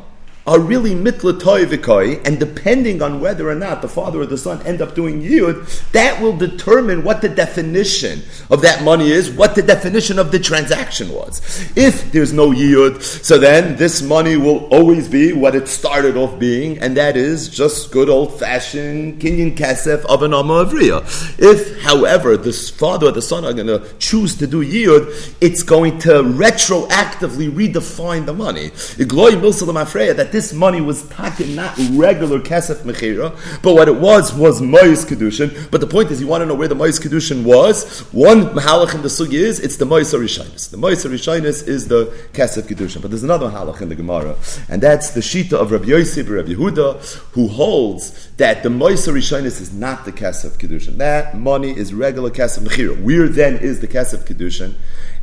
are 0.48 0.60
really 0.60 0.96
mitla 0.96 1.38
toivikoi, 1.39 2.25
and 2.25 2.39
depending 2.39 3.01
on 3.01 3.20
whether 3.20 3.50
or 3.50 3.56
not 3.56 3.82
the 3.82 3.88
father 3.88 4.22
or 4.22 4.25
the 4.25 4.38
son 4.38 4.66
end 4.66 4.82
up 4.82 4.96
doing 4.96 5.22
yud, 5.22 5.92
that 5.92 6.22
will 6.22 6.36
determine 6.36 7.04
what 7.04 7.22
the 7.22 7.27
definition 7.27 8.22
of 8.50 8.62
that 8.62 8.82
money 8.82 9.12
is, 9.12 9.30
what 9.30 9.56
the 9.56 9.62
definition 9.62 10.18
of 10.18 10.32
the 10.32 10.39
transaction 10.39 11.10
was. 11.12 11.42
If 11.75 12.13
there's 12.13 12.32
no 12.32 12.51
yud, 12.51 13.01
so 13.01 13.38
then 13.38 13.75
this 13.75 14.01
money 14.01 14.38
will 14.38 14.66
always 14.68 15.10
be 15.10 15.34
what 15.34 15.54
it 15.54 15.68
started 15.68 16.16
off 16.16 16.39
being, 16.39 16.80
and 16.80 16.96
that 16.96 17.18
is 17.18 17.50
just 17.50 17.92
good 17.92 18.10
old 18.10 18.39
fashioned 18.39 19.20
kinyan 19.20 19.58
kesef 19.58 20.06
of 20.06 20.24
an 20.24 20.34
of 20.34 20.74
If, 20.74 21.82
however, 21.82 22.38
the 22.38 22.54
father 22.54 23.08
or 23.08 23.12
the 23.12 23.22
son 23.22 23.44
are 23.44 23.54
going 23.54 23.68
to 23.68 23.86
choose 24.00 24.36
to 24.38 24.48
do 24.48 24.63
yud, 24.63 25.36
it's 25.42 25.63
going 25.63 26.00
to 26.00 26.24
retroactively 26.24 27.51
redefine 27.51 28.25
the 28.25 28.34
money. 28.34 28.70
That 28.98 30.37
this 30.38 30.53
money 30.53 30.82
was 30.82 31.01
taken 31.10 31.56
not 31.56 31.75
regular 31.94 32.39
kesef 32.39 32.84
mechira, 32.84 33.36
but 33.63 33.74
what 33.74 33.88
it 33.88 33.96
was 33.96 34.32
was 34.36 34.62
mois 34.62 35.03
kedushin. 35.03 35.50
But 35.72 35.82
the 35.82 35.88
point 35.88 36.12
is, 36.12 36.22
you 36.22 36.27
want 36.27 36.44
to 36.44 36.46
know 36.46 36.53
where 36.53 36.67
the 36.67 36.75
mois 36.75 37.00
kedushin 37.00 37.44
was. 37.44 38.01
One 38.12 38.50
mahalach 38.50 38.94
in 38.94 39.01
the 39.01 39.08
sugi 39.08 39.34
is 39.34 39.60
it's 39.60 39.77
the 39.77 39.88
mois 39.88 40.13
rishinus. 40.13 40.70
The 40.70 40.77
mois 40.77 41.03
rishinus 41.03 41.67
is 41.67 41.88
the 41.88 42.06
kesef 42.34 42.67
kedushin. 42.67 43.01
But 43.01 43.10
there's 43.10 43.24
another 43.24 43.50
mahalach 43.50 43.82
in 43.82 43.89
the 43.89 43.96
Gemara, 43.96 44.36
and 44.70 44.79
that's 44.79 45.10
the 45.10 45.22
shita 45.22 45.53
of 45.53 45.72
Rabbi 45.72 45.86
Yosef, 45.86 46.29
Rabbi 46.29 46.50
Yehuda, 46.50 47.03
who 47.32 47.48
holds 47.48 48.29
that 48.38 48.62
the 48.62 48.70
mois 48.70 49.08
rishinus 49.08 49.60
is 49.60 49.74
not 49.74 50.06
the 50.06 50.12
kesef 50.12 50.60
kedushin. 50.60 50.98
That 50.98 51.36
money 51.36 51.75
is 51.75 51.96
regular 51.96 52.29
kesef 52.29 52.63
mechira. 52.63 53.01
Where 53.01 53.27
then 53.27 53.56
is 53.56 53.79
the 53.79 53.88
kesef 53.88 54.27
kedushin? 54.27 54.75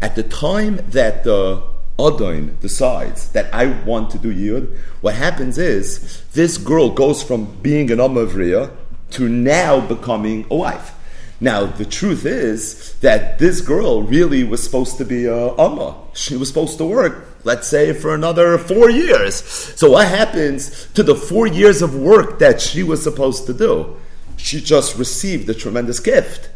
At 0.03 0.17
the 0.17 0.25
time 0.25 0.81
that 0.89 1.23
the 1.23 1.74
Adon 1.99 2.57
decides 2.61 3.29
that 3.31 3.53
I 3.55 3.67
want 3.85 4.11
to 4.11 4.19
do 4.19 4.35
Yud, 4.35 4.77
what 5.01 5.15
happens 5.15 5.59
is 5.59 6.23
this 6.33 6.59
girl 6.59 6.91
goes 6.91 7.23
from 7.23 7.57
being 7.63 7.91
an 7.91 7.99
Amavriya 7.99 8.71
to 9.13 9.29
now 9.29 9.81
becoming 9.81 10.47
a 10.51 10.57
wife. 10.57 10.93
Now, 11.41 11.67
the 11.67 11.85
truth 11.85 12.25
is 12.25 12.95
that 13.01 13.39
this 13.39 13.61
girl 13.61 14.03
really 14.03 14.45
was 14.45 14.63
supposed 14.63 14.99
to 14.99 15.05
be 15.05 15.27
a 15.27 15.55
Amma. 15.57 15.97
She 16.15 16.37
was 16.37 16.49
supposed 16.49 16.79
to 16.79 16.85
work, 16.85 17.27
let's 17.45 17.69
say, 17.69 17.93
for 17.93 18.15
another 18.15 18.57
four 18.57 18.89
years. 18.89 19.35
So, 19.35 19.91
what 19.91 20.09
happens 20.09 20.89
to 20.95 21.03
the 21.03 21.15
four 21.15 21.47
years 21.47 21.83
of 21.83 21.95
work 21.95 22.39
that 22.39 22.61
she 22.61 22.83
was 22.83 23.03
supposed 23.03 23.47
to 23.47 23.53
do? 23.53 23.97
she 24.37 24.61
just 24.61 24.99
received 24.99 25.49
a 25.49 25.55
tremendous 25.55 26.01
gift. 26.01 26.51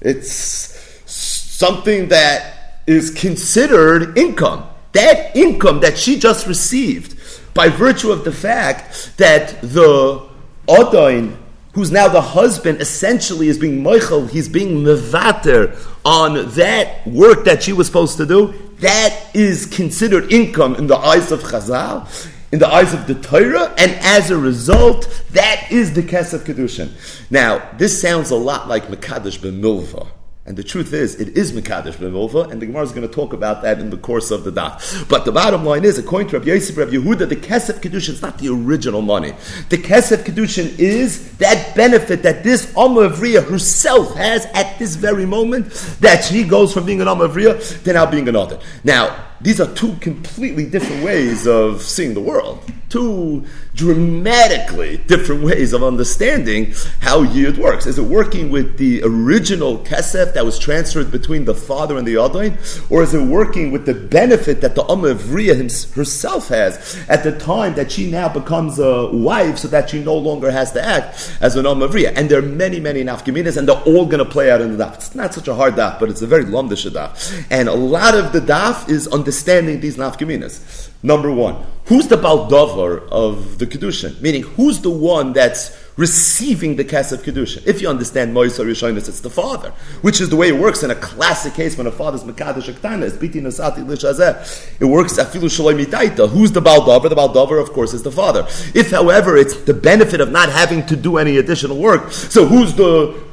It's 0.00 0.28
something 1.10 2.08
that 2.08 2.82
is 2.86 3.10
considered 3.10 4.16
income. 4.18 4.68
That 4.92 5.36
income 5.36 5.80
that 5.80 5.96
she 5.96 6.18
just 6.18 6.46
received 6.46 7.18
by 7.54 7.68
virtue 7.68 8.10
of 8.10 8.24
the 8.24 8.32
fact 8.32 9.16
that 9.16 9.60
the 9.60 10.26
Adain, 10.68 11.36
who's 11.72 11.90
now 11.90 12.08
the 12.08 12.20
husband, 12.20 12.80
essentially 12.80 13.48
is 13.48 13.58
being 13.58 13.82
Michael, 13.82 14.26
he's 14.26 14.48
being 14.48 14.84
Mevater 14.84 15.76
on 16.04 16.50
that 16.50 17.06
work 17.06 17.44
that 17.44 17.62
she 17.62 17.72
was 17.72 17.86
supposed 17.86 18.16
to 18.18 18.26
do, 18.26 18.54
that 18.78 19.30
is 19.34 19.66
considered 19.66 20.32
income 20.32 20.74
in 20.74 20.86
the 20.86 20.96
eyes 20.96 21.30
of 21.30 21.40
Chazal, 21.42 22.08
in 22.52 22.58
the 22.58 22.66
eyes 22.66 22.92
of 22.94 23.06
the 23.06 23.14
Torah, 23.14 23.72
and 23.78 23.92
as 24.00 24.30
a 24.30 24.36
result, 24.36 25.22
that 25.30 25.70
is 25.70 25.92
the 25.92 26.02
Kesef 26.02 26.40
Kedushin. 26.40 26.90
Now, 27.30 27.70
this 27.78 28.00
sounds 28.00 28.30
a 28.30 28.36
lot 28.36 28.68
like 28.68 28.86
Mekadosh 28.86 29.40
ben 29.40 29.62
Milva. 29.62 30.08
And 30.46 30.56
the 30.56 30.64
truth 30.64 30.92
is, 30.94 31.20
it 31.20 31.36
is 31.36 31.52
Mekadosh 31.52 31.96
B'milva, 31.96 32.50
and 32.50 32.62
the 32.62 32.66
Gemara 32.66 32.82
is 32.82 32.92
going 32.92 33.06
to 33.06 33.14
talk 33.14 33.32
about 33.32 33.62
that 33.62 33.78
in 33.78 33.90
the 33.90 33.98
course 33.98 34.30
of 34.30 34.42
the 34.42 34.50
daf. 34.50 35.08
But 35.08 35.24
the 35.24 35.32
bottom 35.32 35.64
line 35.64 35.84
is, 35.84 35.98
according 35.98 36.30
to 36.30 36.38
Rabbi 36.38 36.48
Yosef, 36.48 36.76
Rabbi 36.76 36.92
Yehuda, 36.92 37.28
the 37.28 37.36
Kesef 37.36 37.80
Kedushin 37.80 38.14
is 38.14 38.22
not 38.22 38.38
the 38.38 38.48
original 38.48 39.02
money. 39.02 39.32
The 39.68 39.76
Kesef 39.76 40.24
Kedushin 40.24 40.76
is 40.78 41.36
that 41.36 41.76
benefit 41.76 42.22
that 42.22 42.42
this 42.42 42.74
Amma 42.76 43.10
Avriya 43.10 43.46
herself 43.48 44.16
has 44.16 44.46
at 44.46 44.78
this 44.78 44.96
very 44.96 45.26
moment, 45.26 45.70
that 46.00 46.24
she 46.24 46.42
goes 46.42 46.72
from 46.72 46.86
being 46.86 47.00
an 47.00 47.06
Amma 47.06 47.28
Avriya 47.28 47.84
to 47.84 47.92
now 47.92 48.10
being 48.10 48.26
an 48.28 48.34
another. 48.40 48.58
Now, 48.82 49.29
these 49.42 49.60
are 49.60 49.72
two 49.74 49.94
completely 49.96 50.66
different 50.66 51.02
ways 51.02 51.46
of 51.46 51.82
seeing 51.82 52.12
the 52.14 52.20
world. 52.20 52.62
Two 52.90 53.46
dramatically 53.74 54.98
different 55.06 55.42
ways 55.42 55.72
of 55.72 55.82
understanding 55.82 56.74
how 57.00 57.22
Yid 57.22 57.56
works. 57.56 57.86
Is 57.86 57.98
it 57.98 58.02
working 58.02 58.50
with 58.50 58.76
the 58.76 59.00
original 59.04 59.78
Kesef 59.78 60.34
that 60.34 60.44
was 60.44 60.58
transferred 60.58 61.10
between 61.10 61.44
the 61.44 61.54
father 61.54 61.96
and 61.96 62.06
the 62.06 62.14
Adain? 62.16 62.58
Or 62.90 63.02
is 63.02 63.14
it 63.14 63.22
working 63.22 63.70
with 63.70 63.86
the 63.86 63.94
benefit 63.94 64.60
that 64.60 64.74
the 64.74 64.84
Amma 64.90 65.14
Vriya 65.14 65.56
herself 65.94 66.48
has 66.48 67.02
at 67.08 67.22
the 67.22 67.38
time 67.38 67.74
that 67.74 67.92
she 67.92 68.10
now 68.10 68.28
becomes 68.28 68.78
a 68.78 69.06
wife 69.06 69.58
so 69.58 69.68
that 69.68 69.88
she 69.90 70.02
no 70.02 70.16
longer 70.16 70.50
has 70.50 70.72
to 70.72 70.84
act 70.84 71.32
as 71.40 71.56
an 71.56 71.66
Amma 71.66 71.88
Vriya? 71.88 72.12
And 72.16 72.28
there 72.28 72.40
are 72.40 72.42
many, 72.42 72.80
many 72.80 73.04
nafkaminas 73.04 73.56
and 73.56 73.68
they're 73.68 73.82
all 73.82 74.04
going 74.04 74.22
to 74.22 74.30
play 74.30 74.50
out 74.50 74.60
in 74.60 74.76
the 74.76 74.84
daf. 74.84 74.96
It's 74.96 75.14
not 75.14 75.32
such 75.32 75.48
a 75.48 75.54
hard 75.54 75.74
daf, 75.76 76.00
but 76.00 76.10
it's 76.10 76.22
a 76.22 76.26
very 76.26 76.44
lumdish 76.44 76.90
daf. 76.90 77.46
And 77.50 77.68
a 77.68 77.74
lot 77.74 78.14
of 78.14 78.32
the 78.32 78.40
daf 78.40 78.90
is 78.90 79.06
understanding 79.30 79.78
these 79.78 79.96
nafkaminas. 79.96 80.90
Number 81.04 81.30
one, 81.30 81.64
who's 81.86 82.08
the 82.08 82.16
baldover 82.16 83.08
of 83.12 83.58
the 83.60 83.66
kedushin? 83.66 84.20
Meaning, 84.20 84.42
who's 84.42 84.80
the 84.80 84.90
one 84.90 85.32
that's 85.32 85.70
receiving 85.96 86.74
the 86.74 86.84
kesef 86.84 87.18
kedushin? 87.18 87.64
If 87.64 87.80
you 87.80 87.88
understand 87.88 88.34
Moisar 88.34 88.66
Yishonis, 88.66 89.08
it's 89.08 89.20
the 89.20 89.30
father, 89.30 89.70
which 90.02 90.20
is 90.20 90.30
the 90.30 90.36
way 90.36 90.48
it 90.48 90.58
works 90.58 90.82
in 90.82 90.90
a 90.90 90.96
classic 90.96 91.54
case 91.54 91.78
when 91.78 91.86
a 91.86 91.92
father's 91.92 92.24
mekadosh 92.24 92.74
aktana 92.74 93.04
is 93.04 93.12
biti 93.12 93.40
nasati 93.40 93.86
lishazeh. 93.86 94.80
It 94.80 94.86
works 94.86 95.12
afilu 95.16 95.48
shalom 95.48 95.78
mitaita. 95.78 96.28
Who's 96.28 96.50
the 96.50 96.60
baldover? 96.60 97.08
The 97.08 97.14
baldover, 97.14 97.62
of 97.62 97.70
course, 97.72 97.94
is 97.94 98.02
the 98.02 98.10
father. 98.10 98.44
If, 98.74 98.90
however, 98.90 99.36
it's 99.36 99.54
the 99.62 99.74
benefit 99.74 100.20
of 100.20 100.32
not 100.32 100.48
having 100.48 100.84
to 100.86 100.96
do 100.96 101.18
any 101.18 101.36
additional 101.36 101.78
work, 101.78 102.10
so 102.10 102.46
who's 102.46 102.74
the 102.74 103.29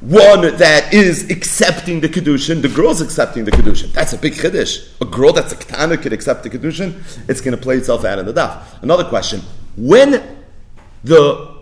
one 0.00 0.42
that 0.58 0.92
is 0.92 1.30
accepting 1.30 2.00
the 2.00 2.08
kedushin, 2.08 2.60
the 2.60 2.68
girl's 2.68 3.00
accepting 3.00 3.44
the 3.46 3.50
kedushin. 3.50 3.92
That's 3.92 4.12
a 4.12 4.18
big 4.18 4.34
chiddush. 4.34 5.00
A 5.00 5.06
girl 5.06 5.32
that's 5.32 5.52
a 5.52 5.56
ketana 5.56 6.00
could 6.00 6.12
accept 6.12 6.42
the 6.42 6.50
kedushin. 6.50 7.00
It's 7.28 7.40
going 7.40 7.56
to 7.56 7.62
play 7.62 7.76
itself 7.76 8.04
out 8.04 8.18
in 8.18 8.26
the 8.26 8.34
daf. 8.34 8.82
Another 8.82 9.04
question: 9.04 9.40
When 9.76 10.44
the 11.02 11.56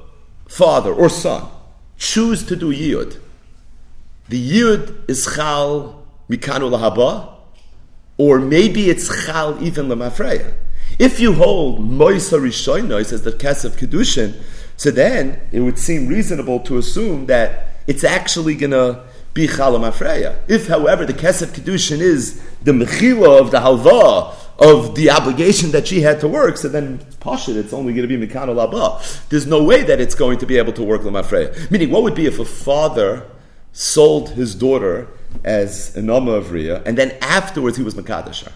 father 0.49 0.93
or 0.93 1.09
son 1.09 1.49
choose 1.97 2.45
to 2.47 2.57
do 2.57 2.73
yud, 2.73 3.21
the 4.29 4.53
yud 4.53 5.09
is 5.09 5.33
chal 5.37 6.05
mikanu 6.29 6.71
lahaba, 6.76 7.35
or 8.19 8.41
maybe 8.41 8.91
it's 8.91 9.26
chal 9.26 9.62
even 9.62 9.87
lemafreya. 9.87 10.55
If 10.99 11.21
you 11.21 11.35
hold 11.35 11.81
moisa 11.81 12.41
rishonos 12.41 13.12
as 13.12 13.23
the 13.23 13.33
kes 13.33 13.64
of 13.64 13.76
kedushin, 13.76 14.43
so 14.76 14.91
then 14.91 15.41
it 15.53 15.61
would 15.61 15.79
seem 15.79 16.09
reasonable 16.09 16.59
to 16.61 16.79
assume 16.79 17.26
that 17.26 17.74
it's 17.87 18.05
actually 18.05 18.55
going 18.55 18.71
to 18.71 19.05
be 19.35 19.49
Chalam 19.49 19.91
Afreya. 19.91 20.38
If, 20.49 20.69
however, 20.69 21.05
the 21.05 21.12
Kesef 21.12 21.49
Kedushin 21.49 22.00
is 22.00 22.43
the 22.62 22.73
Mechila 22.73 23.41
of 23.41 23.50
the 23.50 23.59
Halva, 23.59 24.35
of 24.59 24.95
the 24.95 25.11
obligation 25.11 25.73
that 25.73 25.88
she 25.88 26.00
had 26.00 26.21
to 26.21 26.29
work, 26.29 26.57
so 26.57 26.69
then 26.69 26.99
Pashit, 27.21 27.57
it's 27.57 27.73
only 27.73 27.93
going 27.93 28.09
to 28.09 28.19
be 28.19 28.26
Mikano 28.26 28.55
Laba. 28.55 29.29
There's 29.29 29.47
no 29.47 29.62
way 29.64 29.83
that 29.83 30.00
it's 30.00 30.14
going 30.14 30.38
to 30.38 30.47
be 30.47 30.57
able 30.59 30.73
to 30.75 30.85
work 30.85 31.03
Lamafreya. 31.03 31.71
Meaning, 31.71 31.91
what 31.91 32.05
would 32.05 32.14
be 32.14 32.26
if 32.26 32.38
a 32.38 32.45
father 32.45 33.26
sold 33.73 34.31
his 34.31 34.55
daughter 34.55 35.09
as 35.43 35.97
an 35.97 36.09
Amma 36.09 36.33
of 36.33 36.55
and 36.55 36.97
then 36.97 37.17
afterwards 37.21 37.76
he 37.76 37.83
was 37.83 37.95
Makadashar? 37.95 38.53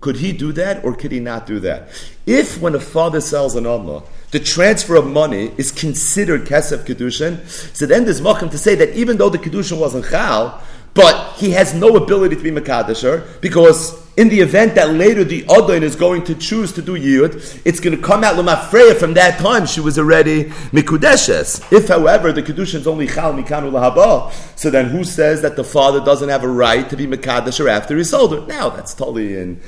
Could 0.00 0.16
he 0.16 0.32
do 0.32 0.52
that 0.52 0.82
or 0.82 0.94
could 0.94 1.12
he 1.12 1.20
not 1.20 1.46
do 1.46 1.60
that? 1.60 1.90
If 2.24 2.58
when 2.58 2.74
a 2.74 2.80
father 2.80 3.20
sells 3.20 3.54
an 3.54 3.66
Amma, 3.66 4.02
the 4.30 4.40
transfer 4.40 4.94
of 4.96 5.06
money 5.06 5.52
is 5.56 5.72
considered 5.72 6.46
Kesef 6.46 6.84
Kedushin, 6.84 7.46
so 7.74 7.86
then 7.86 8.04
there's 8.04 8.20
Macham 8.20 8.50
to 8.50 8.58
say 8.58 8.74
that 8.76 8.94
even 8.94 9.16
though 9.16 9.28
the 9.28 9.38
Kedushin 9.38 9.78
wasn't 9.78 10.08
Chal, 10.08 10.62
but 10.94 11.34
he 11.34 11.50
has 11.50 11.72
no 11.72 11.96
ability 11.96 12.36
to 12.36 12.42
be 12.42 12.50
Makadasher, 12.50 13.40
because 13.40 13.96
in 14.16 14.28
the 14.28 14.40
event 14.40 14.74
that 14.74 14.90
later 14.92 15.22
the 15.22 15.44
Adon 15.48 15.82
is 15.82 15.94
going 15.94 16.24
to 16.24 16.34
choose 16.34 16.72
to 16.72 16.82
do 16.82 16.94
Yud, 16.94 17.62
it's 17.64 17.80
going 17.80 17.96
to 17.96 18.02
come 18.02 18.24
out 18.24 18.34
Lamafreya 18.36 18.96
from 18.96 19.14
that 19.14 19.38
time 19.38 19.66
she 19.66 19.80
was 19.80 19.98
already 19.98 20.44
Mikudeshes. 20.72 21.72
If, 21.72 21.88
however, 21.88 22.32
the 22.32 22.42
Kedushin 22.42 22.80
is 22.80 22.86
only 22.86 23.06
Chal 23.06 23.32
Mikanu 23.32 23.70
Lahaba, 23.70 24.32
so 24.58 24.68
then 24.70 24.86
who 24.86 25.04
says 25.04 25.42
that 25.42 25.56
the 25.56 25.64
father 25.64 26.04
doesn't 26.04 26.28
have 26.28 26.42
a 26.42 26.48
right 26.48 26.88
to 26.90 26.96
be 26.96 27.06
Makadasher 27.06 27.70
after 27.70 27.96
he 27.96 28.04
sold 28.04 28.32
her? 28.32 28.46
Now, 28.46 28.68
that's 28.70 28.94
totally 28.94 29.36
in 29.36 29.60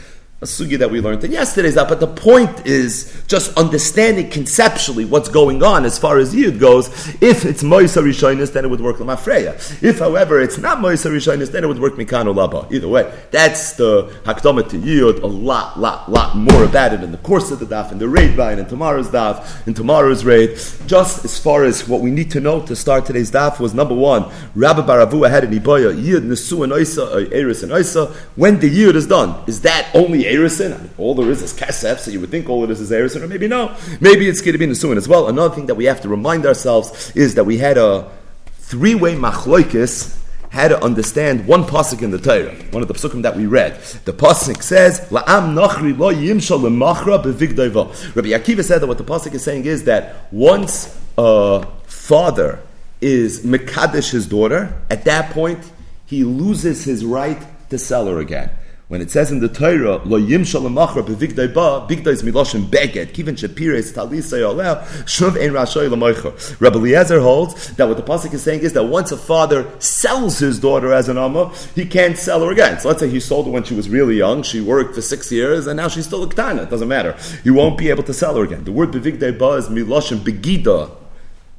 a 0.43 0.45
sugi 0.45 0.77
that 0.77 0.91
we 0.91 1.01
learned 1.01 1.23
in 1.23 1.31
yesterday's 1.31 1.77
that, 1.77 1.89
but 1.89 2.01
the 2.01 2.07
point 2.09 2.67
is 2.67 3.23
just 3.29 3.57
understanding 3.57 4.29
conceptually 4.29 5.05
what's 5.05 5.29
going 5.29 5.63
on 5.63 5.85
as 5.85 5.97
far 5.99 6.19
as 6.19 6.35
Yud 6.35 6.59
goes. 6.59 6.89
If 7.23 7.45
it's 7.45 7.63
Moisa 7.63 8.03
Rishonis, 8.03 8.53
then 8.53 8.65
it 8.65 8.69
would 8.69 8.81
work 8.81 8.97
Lamafreya. 8.97 9.81
If, 9.85 10.01
however, 10.01 10.41
it's 10.41 10.59
not 10.59 10.79
Moisa 10.79 11.13
Rishonis, 11.13 11.53
then 11.53 11.63
it 11.63 11.69
would 11.69 11.79
work 11.79 11.95
Mikano 11.95 12.35
Laba. 12.35 12.71
Either 12.73 12.89
way, 12.89 13.13
that's 13.31 13.75
the 13.75 14.13
Hakdama 14.25 14.69
to 14.71 14.79
Yud, 14.79 15.23
a 15.23 15.27
lot, 15.27 15.79
lot, 15.79 16.11
lot 16.11 16.37
more 16.37 16.65
about 16.65 16.93
it 16.93 17.05
in 17.05 17.13
the 17.13 17.19
course 17.19 17.53
of 17.53 17.61
the 17.61 17.67
daf, 17.67 17.93
in 17.93 17.99
the 17.99 18.09
raid 18.09 18.37
by, 18.37 18.53
in 18.53 18.67
tomorrow's 18.67 19.11
daf, 19.11 19.65
in 19.69 19.75
tomorrow's 19.75 20.25
raid. 20.25 20.59
Just 20.89 21.25
as 21.25 21.39
far 21.39 21.63
as 21.63 21.87
what 21.87 22.01
we 22.01 22.11
need 22.11 22.33
to 22.33 22.41
know 22.41 22.61
to 22.67 22.75
start 22.75 23.07
today's 23.07 23.31
daf 23.31 23.61
was 23.61 23.75
number 23.75 23.95
one, 23.95 24.29
Rabbi 24.57 24.81
Baravu 24.81 25.31
had 25.31 25.45
an 25.45 25.57
Iboya, 25.57 25.95
Yud, 25.95 26.23
Nesu, 26.23 26.65
and 26.65 26.73
Oisa, 26.73 27.07
uh, 27.13 27.31
Eris, 27.31 27.63
and 27.63 27.71
Oisa. 27.71 28.13
When 28.35 28.59
the 28.59 28.69
Yud 28.69 28.97
is 28.97 29.07
done, 29.07 29.41
is 29.47 29.61
that 29.61 29.89
only 29.95 30.32
Erison. 30.33 30.75
I 30.75 30.79
mean, 30.79 30.91
all 30.99 31.15
there 31.15 31.31
is 31.31 31.43
is 31.43 31.53
Kesef, 31.53 31.99
so 31.99 32.11
you 32.11 32.21
would 32.21 32.31
think 32.31 32.49
all 32.49 32.65
it 32.65 32.71
is 32.71 32.81
is 32.81 32.91
Erison, 32.91 33.23
or 33.23 33.29
maybe 33.29 33.49
no. 33.49 33.77
Maybe 34.01 34.29
it's 34.29 34.43
be 34.43 34.53
Nesuin 34.53 34.97
as 34.97 35.09
well. 35.09 35.29
Another 35.29 35.55
thing 35.55 35.67
that 35.67 35.75
we 35.75 35.85
have 35.85 36.01
to 36.03 36.09
remind 36.09 36.47
ourselves 36.47 37.12
is 37.15 37.35
that 37.35 37.45
we 37.45 37.59
had 37.59 37.79
a 37.79 38.11
three 38.59 38.95
way 38.95 39.15
machloikis 39.15 40.19
how 40.53 40.69
to 40.69 40.83
understand 40.85 41.47
one 41.47 41.65
pasuk 41.65 42.03
in 42.03 42.11
the 42.11 42.19
Torah, 42.19 42.55
one 42.73 42.83
of 42.83 42.89
the 42.89 42.95
pasukim 42.95 43.23
that 43.23 43.37
we 43.37 43.47
read. 43.47 43.75
The 44.05 44.12
pasuk 44.12 44.62
says, 44.62 45.01
"La'am 45.11 45.55
nachri 45.55 45.97
lo 45.99 46.12
yimshal 46.12 46.61
lemachra 46.61 47.23
bevigdayva." 47.25 48.15
Rabbi 48.15 48.29
Akiva 48.29 48.62
said 48.62 48.83
that 48.83 48.87
what 48.87 48.99
the 48.99 49.05
pasuk 49.05 49.35
is 49.35 49.43
saying 49.43 49.65
is 49.65 49.85
that 49.85 50.27
once 50.31 50.95
a 51.17 51.67
father 51.87 52.61
is 53.01 53.41
mekadesh 53.41 54.11
his 54.11 54.27
daughter, 54.27 54.75
at 54.91 55.05
that 55.07 55.31
point 55.31 55.61
he 56.05 56.23
loses 56.23 56.85
his 56.85 57.03
right 57.05 57.43
to 57.71 57.79
sell 57.79 58.07
her 58.07 58.19
again. 58.19 58.51
When 58.93 59.01
it 59.01 59.11
says 59.11 59.33
in 59.33 59.41
the 59.41 59.49
Torah, 59.49 60.03
"Lo 60.05 60.19
yim 60.19 60.45
shalom 60.45 60.75
machra 60.75 61.03
bevigdai 61.03 61.55
ba," 61.55 61.87
bigdai 61.89 62.09
is 62.09 62.23
miloshin 62.23 62.67
beged, 62.69 63.15
kiven 63.15 63.39
shapires 63.39 63.91
talisa 63.91 64.39
yoleh, 64.39 64.85
shuv 65.07 65.41
ein 65.43 65.53
rashoy 65.53 65.89
lamoicha. 65.89 66.61
Rabbi 66.61 66.77
Eliezer 66.77 67.19
holds 67.21 67.73
that 67.77 67.89
what 67.89 67.97
the 67.97 68.03
pasuk 68.03 68.35
is 68.35 68.43
saying 68.43 68.61
is 68.61 68.75
that 68.75 68.83
once 68.83 69.11
a 69.11 69.17
father 69.17 69.65
sells 69.79 70.41
his 70.41 70.59
daughter 70.59 70.93
as 70.93 71.09
an 71.09 71.17
amma, 71.17 71.51
he 71.75 71.87
can't 71.87 72.19
sell 72.19 72.45
her 72.45 72.53
again. 72.53 72.81
So 72.81 72.89
let's 72.89 73.01
say 73.01 73.09
he 73.09 73.19
sold 73.19 73.47
her 73.47 73.51
when 73.51 73.65
she 73.65 73.75
was 73.75 73.89
really 73.89 74.19
young, 74.19 74.43
she 74.43 74.61
worked 74.61 74.95
for 74.95 75.01
six 75.01 75.33
years, 75.33 75.67
and 75.67 75.79
now 75.79 75.89
she's 75.89 76.05
still 76.05 76.23
a 76.23 76.27
ketana. 76.27 76.65
It 76.65 76.69
doesn't 76.69 76.87
matter. 76.87 77.17
He 77.43 77.49
won't 77.51 77.79
be 77.79 77.89
able 77.89 78.03
to 78.03 78.13
sell 78.13 78.37
her 78.37 78.45
again. 78.45 78.65
The 78.65 78.73
word 78.73 78.93
bevigdai 78.93 79.39
ba 79.39 79.53
is 79.53 79.69
miloshin 79.69 80.19
begida, 80.19 80.91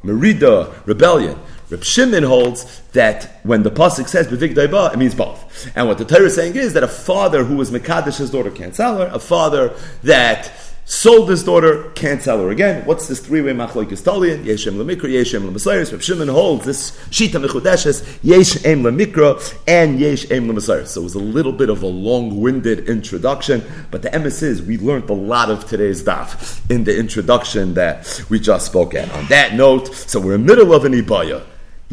merida, 0.03 0.71
rebellion. 0.85 1.39
Reb 1.73 1.83
Shimon 1.83 2.21
holds 2.21 2.81
that 2.91 3.39
when 3.41 3.63
the 3.63 3.71
pasuk 3.71 4.07
says 4.07 4.27
"bevigdai 4.27 4.93
it 4.93 4.99
means 4.99 5.15
both. 5.15 5.71
And 5.75 5.87
what 5.87 5.97
the 5.97 6.05
Torah 6.05 6.25
is 6.25 6.35
saying 6.35 6.55
is 6.55 6.73
that 6.73 6.83
a 6.83 6.87
father 6.87 7.43
who 7.43 7.55
was 7.55 7.71
mekadesh 7.71 8.19
his 8.19 8.29
daughter 8.29 8.51
can't 8.51 8.75
sell 8.75 8.99
her. 8.99 9.07
A 9.07 9.19
father 9.19 9.73
that 10.03 10.51
sold 10.85 11.29
his 11.29 11.43
daughter, 11.43 11.89
can't 11.95 12.21
sell 12.21 12.39
her 12.41 12.49
again. 12.49 12.85
What's 12.85 13.07
this 13.07 13.19
three-way 13.19 13.53
machlokes 13.53 14.03
talian? 14.03 14.43
Yeshem 14.43 14.75
lemikra, 14.75 15.09
Yeshem 15.09 15.49
lemasiris. 15.49 15.91
Reb 15.91 16.01
Shimon 16.01 16.27
holds 16.27 16.65
this 16.65 16.91
shita 17.09 17.43
mechudeshes, 17.43 18.03
Yeshem 18.19 18.81
lemikra, 18.81 19.57
and 19.67 19.99
Yeshem 19.99 20.51
lemasiris. 20.51 20.87
So 20.87 21.01
it 21.01 21.05
was 21.05 21.15
a 21.15 21.19
little 21.19 21.53
bit 21.53 21.69
of 21.69 21.83
a 21.83 21.87
long-winded 21.87 22.89
introduction, 22.89 23.63
but 23.91 24.01
the 24.01 24.09
emes 24.09 24.43
is 24.43 24.61
we 24.61 24.77
learned 24.77 25.09
a 25.09 25.13
lot 25.13 25.49
of 25.49 25.65
today's 25.65 26.03
daf 26.03 26.59
in 26.69 26.83
the 26.83 26.95
introduction 26.97 27.73
that 27.75 28.23
we 28.29 28.39
just 28.39 28.65
spoke 28.65 28.93
at. 28.93 29.09
On 29.13 29.25
that 29.27 29.53
note, 29.53 29.93
so 29.95 30.19
we're 30.19 30.35
in 30.35 30.45
the 30.45 30.55
middle 30.55 30.73
of 30.73 30.85
an 30.85 30.93
ibaya. 30.93 31.43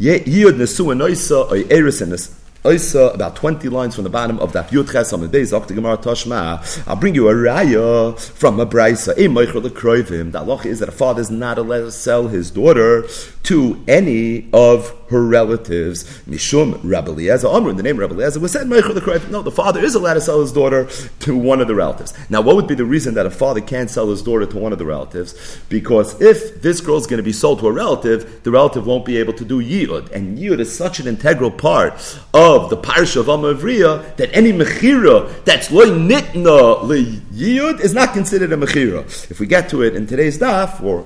je 0.01 0.21
hier 0.25 0.57
ne 0.57 0.67
su 0.67 0.93
neuse 0.93 1.35
eresenes 1.69 2.29
Oisa, 2.63 3.15
about 3.15 3.35
20 3.35 3.69
lines 3.69 3.95
from 3.95 4.03
the 4.03 4.09
bottom 4.11 4.37
of 4.37 4.53
that 4.53 4.69
Yud 4.69 4.91
Ches 4.91 5.13
on 5.13 5.21
the 5.21 5.27
days 5.27 5.51
of 5.51 5.67
the 5.67 5.73
Gemara 5.73 5.97
Tashma. 5.97 6.87
I'll 6.87 6.95
bring 6.95 7.15
you 7.15 7.27
a 7.27 7.33
raya 7.33 8.19
from 8.19 8.59
a 8.59 8.67
brisa. 8.67 9.13
A 9.13 9.27
Meichel 9.27 9.67
Kroivim. 9.69 10.31
The 10.31 10.41
halacha 10.41 10.67
is 10.67 10.77
that 10.79 10.87
a 10.87 10.91
father 10.91 11.21
is 11.21 11.31
not 11.31 11.57
allowed 11.57 11.85
to 11.85 11.91
sell 11.91 12.27
his 12.27 12.51
daughter 12.51 13.07
to 13.45 13.83
any 13.87 14.47
of 14.53 14.95
her 15.09 15.25
relatives. 15.25 16.03
Mishum 16.27 16.79
Rabbi 16.83 17.09
Eliezer, 17.09 17.47
Amr, 17.47 17.71
in 17.71 17.77
the 17.77 17.83
name 17.83 17.95
of 17.95 18.01
Rabbi 18.01 18.13
Eliezer, 18.13 18.39
was 18.39 18.51
said 18.51 18.67
Meichel 18.67 18.93
Kroivim. 18.93 19.31
No, 19.31 19.41
the 19.41 19.49
father 19.49 19.83
is 19.83 19.95
allowed 19.95 20.13
to 20.13 20.21
sell 20.21 20.39
his 20.39 20.53
daughter 20.53 20.87
to 21.21 21.35
one 21.35 21.61
of 21.61 21.67
the 21.67 21.73
relatives. 21.73 22.13
Now, 22.29 22.41
what 22.41 22.55
would 22.55 22.67
be 22.67 22.75
the 22.75 22.85
reason 22.85 23.15
that 23.15 23.25
a 23.25 23.31
father 23.31 23.61
can't 23.61 23.89
sell 23.89 24.07
his 24.11 24.21
daughter 24.21 24.45
to 24.45 24.57
one 24.59 24.71
of 24.71 24.77
the 24.77 24.85
relatives? 24.85 25.59
Because 25.67 26.21
if 26.21 26.61
this 26.61 26.79
girl 26.79 26.97
is 26.97 27.07
going 27.07 27.17
to 27.17 27.23
be 27.23 27.33
sold 27.33 27.57
to 27.61 27.67
a 27.67 27.71
relative, 27.71 28.43
the 28.43 28.51
relative 28.51 28.85
won't 28.85 29.05
be 29.05 29.17
able 29.17 29.33
to 29.33 29.43
do 29.43 29.63
Yiyud. 29.63 30.11
And 30.11 30.37
Yiyud 30.37 30.59
is 30.59 30.77
such 30.77 30.99
an 30.99 31.07
integral 31.07 31.49
part 31.49 31.93
of 32.35 32.50
of 32.55 32.69
the 32.69 32.77
parsha 32.77 33.17
of 33.17 33.27
Amavriya 33.27 34.15
that 34.17 34.29
any 34.35 34.51
mechira 34.51 35.43
that's 35.45 35.71
loy 35.71 35.85
nitna 35.85 36.81
liyud 36.83 37.79
is 37.81 37.93
not 37.93 38.13
considered 38.13 38.51
a 38.51 38.57
mechira. 38.57 39.03
If 39.31 39.39
we 39.39 39.47
get 39.47 39.69
to 39.69 39.81
it 39.83 39.95
in 39.95 40.07
today's 40.07 40.37
daf 40.37 40.83
or 40.83 41.05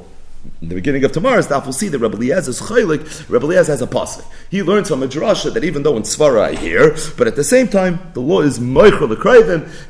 in 0.65 0.69
the 0.69 0.75
beginning 0.75 1.03
of 1.03 1.11
tomorrow's 1.11 1.47
daf, 1.47 1.63
we'll 1.63 1.73
see 1.73 1.89
that 1.89 1.99
Rabbi 1.99 2.17
Eliezer's 2.17 2.59
chaylik, 2.59 3.29
Rabbi 3.29 3.45
Eliezer 3.45 3.71
has 3.71 3.83
a 3.83 3.87
pasuk. 3.87 4.25
He 4.49 4.63
learns 4.63 4.89
from 4.89 5.03
a 5.03 5.07
drasha 5.07 5.53
that 5.53 5.63
even 5.63 5.83
though 5.83 5.95
in 5.95 6.01
Svara 6.01 6.41
I 6.41 6.55
hear, 6.55 6.97
but 7.19 7.27
at 7.27 7.35
the 7.35 7.43
same 7.43 7.67
time, 7.67 7.99
the 8.15 8.19
law 8.19 8.41
is 8.41 8.57
moichel 8.57 9.07
the 9.07 9.15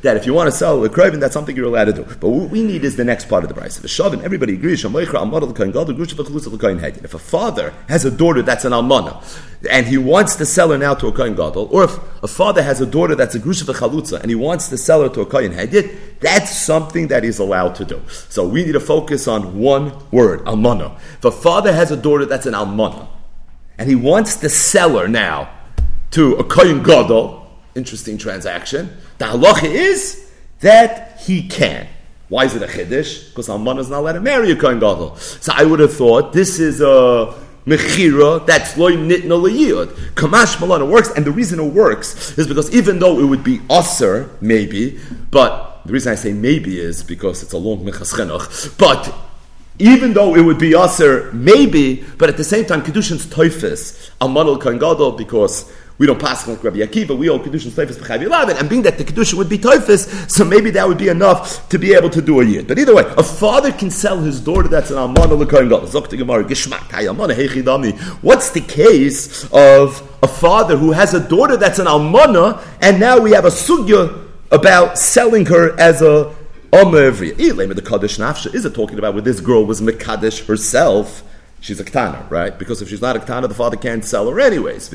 that 0.02 0.18
if 0.18 0.26
you 0.26 0.34
want 0.34 0.48
to 0.48 0.56
sell 0.56 0.82
the 0.82 0.90
that's 1.18 1.32
something 1.32 1.56
you're 1.56 1.64
allowed 1.64 1.86
to 1.86 1.94
do. 1.94 2.04
But 2.20 2.28
what 2.28 2.50
we 2.50 2.62
need 2.62 2.84
is 2.84 2.96
the 2.96 3.04
next 3.04 3.26
part 3.26 3.42
of 3.42 3.48
the 3.48 3.54
price. 3.54 3.78
The 3.78 3.88
shavin, 3.88 4.22
everybody 4.22 4.52
agrees, 4.52 4.84
if 4.84 7.14
a 7.14 7.18
father 7.18 7.74
has 7.88 8.04
a 8.04 8.10
daughter 8.10 8.42
that's 8.42 8.66
an 8.66 8.72
almana, 8.72 9.24
and 9.70 9.86
he 9.86 9.96
wants 9.96 10.36
to 10.36 10.44
sell 10.44 10.70
her 10.70 10.78
now 10.78 10.94
to 10.94 11.06
a 11.06 11.12
kohen 11.12 11.34
gadol, 11.34 11.68
or 11.72 11.84
if 11.84 11.96
a 12.22 12.28
father 12.28 12.62
has 12.62 12.82
a 12.82 12.86
daughter 12.86 13.14
that's 13.14 13.34
a 13.34 13.38
grusha 13.38 13.64
chalutza 13.64 14.20
and 14.20 14.28
he 14.28 14.34
wants 14.34 14.68
to 14.68 14.76
sell 14.76 15.02
her 15.02 15.08
to 15.08 15.22
a 15.22 15.26
kohen 15.26 15.52
hedit, 15.52 16.20
that's 16.20 16.54
something 16.54 17.08
that 17.08 17.24
he's 17.24 17.38
allowed 17.38 17.74
to 17.76 17.84
do. 17.84 18.00
So 18.28 18.46
we 18.46 18.64
need 18.64 18.72
to 18.72 18.80
focus 18.80 19.26
on 19.26 19.58
one 19.58 19.92
word, 20.10 20.40
almana. 20.40 20.65
If 21.18 21.24
a 21.24 21.30
father 21.30 21.72
has 21.72 21.90
a 21.90 21.96
daughter 21.96 22.26
that's 22.26 22.46
an 22.46 22.54
almana, 22.54 23.08
and 23.78 23.88
he 23.88 23.94
wants 23.94 24.36
to 24.36 24.48
sell 24.48 24.98
her 24.98 25.06
now 25.06 25.50
to 26.12 26.34
a 26.34 26.44
kohen 26.44 26.82
gadol, 26.82 27.46
interesting 27.74 28.18
transaction. 28.18 28.90
The 29.18 29.26
halacha 29.26 29.64
is 29.64 30.30
that 30.60 31.20
he 31.20 31.46
can. 31.46 31.86
Why 32.28 32.46
is 32.46 32.56
it 32.56 32.62
a 32.62 32.66
chiddush? 32.66 33.28
Because 33.28 33.48
almana 33.48 33.80
is 33.80 33.90
not 33.90 34.00
allowed 34.00 34.14
to 34.14 34.20
marry 34.20 34.50
a 34.50 34.56
kohen 34.56 34.80
gadol. 34.80 35.16
So 35.16 35.52
I 35.54 35.64
would 35.64 35.78
have 35.80 35.92
thought 35.92 36.32
this 36.32 36.58
is 36.58 36.80
a 36.80 37.34
mechira 37.66 38.44
that's 38.46 38.76
loy 38.76 38.92
nitna 38.92 39.38
leyiyud. 39.38 39.88
Kamash 40.14 40.56
malana 40.56 40.90
works, 40.90 41.10
and 41.10 41.24
the 41.24 41.30
reason 41.30 41.60
it 41.60 41.72
works 41.72 42.36
is 42.38 42.46
because 42.46 42.74
even 42.74 42.98
though 42.98 43.20
it 43.20 43.24
would 43.24 43.44
be 43.44 43.58
usser, 43.58 44.30
maybe, 44.40 44.98
but 45.30 45.82
the 45.84 45.92
reason 45.92 46.12
I 46.12 46.16
say 46.16 46.32
maybe 46.32 46.80
is 46.80 47.02
because 47.02 47.42
it's 47.42 47.52
a 47.52 47.58
long 47.58 47.84
mechas 47.84 48.78
but 48.78 49.14
even 49.78 50.12
though 50.12 50.34
it 50.34 50.40
would 50.40 50.58
be 50.58 50.70
usser, 50.70 51.32
maybe, 51.32 52.04
but 52.18 52.28
at 52.28 52.36
the 52.36 52.44
same 52.44 52.64
time, 52.64 52.82
kedushin's 52.82 53.26
toifis 53.26 54.10
al 54.20 54.28
manal 54.28 54.60
gadol 54.60 55.12
because 55.12 55.70
we 55.98 56.06
don't 56.06 56.20
pass 56.20 56.46
like 56.46 56.62
Rabbi 56.62 56.78
Akiva. 56.78 57.16
We 57.16 57.30
all 57.30 57.38
kedushin 57.38 57.70
toifus 57.70 57.96
b'chayv 57.96 58.26
yelaven, 58.26 58.60
and 58.60 58.68
being 58.68 58.82
that 58.82 58.98
the 58.98 59.04
kedushin 59.04 59.34
would 59.34 59.48
be 59.48 59.58
toifus, 59.58 60.30
so 60.30 60.44
maybe 60.44 60.70
that 60.72 60.86
would 60.86 60.98
be 60.98 61.08
enough 61.08 61.68
to 61.70 61.78
be 61.78 61.94
able 61.94 62.10
to 62.10 62.20
do 62.20 62.40
a 62.40 62.44
yid. 62.44 62.68
But 62.68 62.78
either 62.78 62.94
way, 62.94 63.04
a 63.16 63.22
father 63.22 63.72
can 63.72 63.90
sell 63.90 64.20
his 64.20 64.40
daughter 64.40 64.68
that's 64.68 64.90
an 64.90 64.96
hayamana 64.96 65.34
heichidami. 67.34 67.98
What's 68.22 68.50
the 68.50 68.60
case 68.60 69.44
of 69.52 70.02
a 70.22 70.28
father 70.28 70.76
who 70.76 70.92
has 70.92 71.14
a 71.14 71.20
daughter 71.26 71.56
that's 71.56 71.78
an 71.78 71.86
almana, 71.86 72.62
and 72.80 73.00
now 73.00 73.18
we 73.18 73.32
have 73.32 73.46
a 73.46 73.50
sugya 73.50 74.24
about 74.50 74.98
selling 74.98 75.46
her 75.46 75.78
as 75.80 76.02
a 76.02 76.35
Is 76.72 78.64
it 78.64 78.74
talking 78.74 78.98
about 78.98 79.14
where 79.14 79.22
this 79.22 79.40
girl 79.40 79.64
was 79.64 79.80
Mekadesh 79.80 80.46
herself? 80.46 81.22
she's 81.60 81.80
a 81.80 81.84
ketana, 81.84 82.28
right? 82.30 82.56
Because 82.58 82.80
if 82.82 82.88
she's 82.88 83.02
not 83.02 83.16
a 83.16 83.18
ketana, 83.18 83.48
the 83.48 83.54
father 83.54 83.76
can't 83.76 84.04
sell 84.04 84.30
her 84.30 84.40
anyways. 84.40 84.90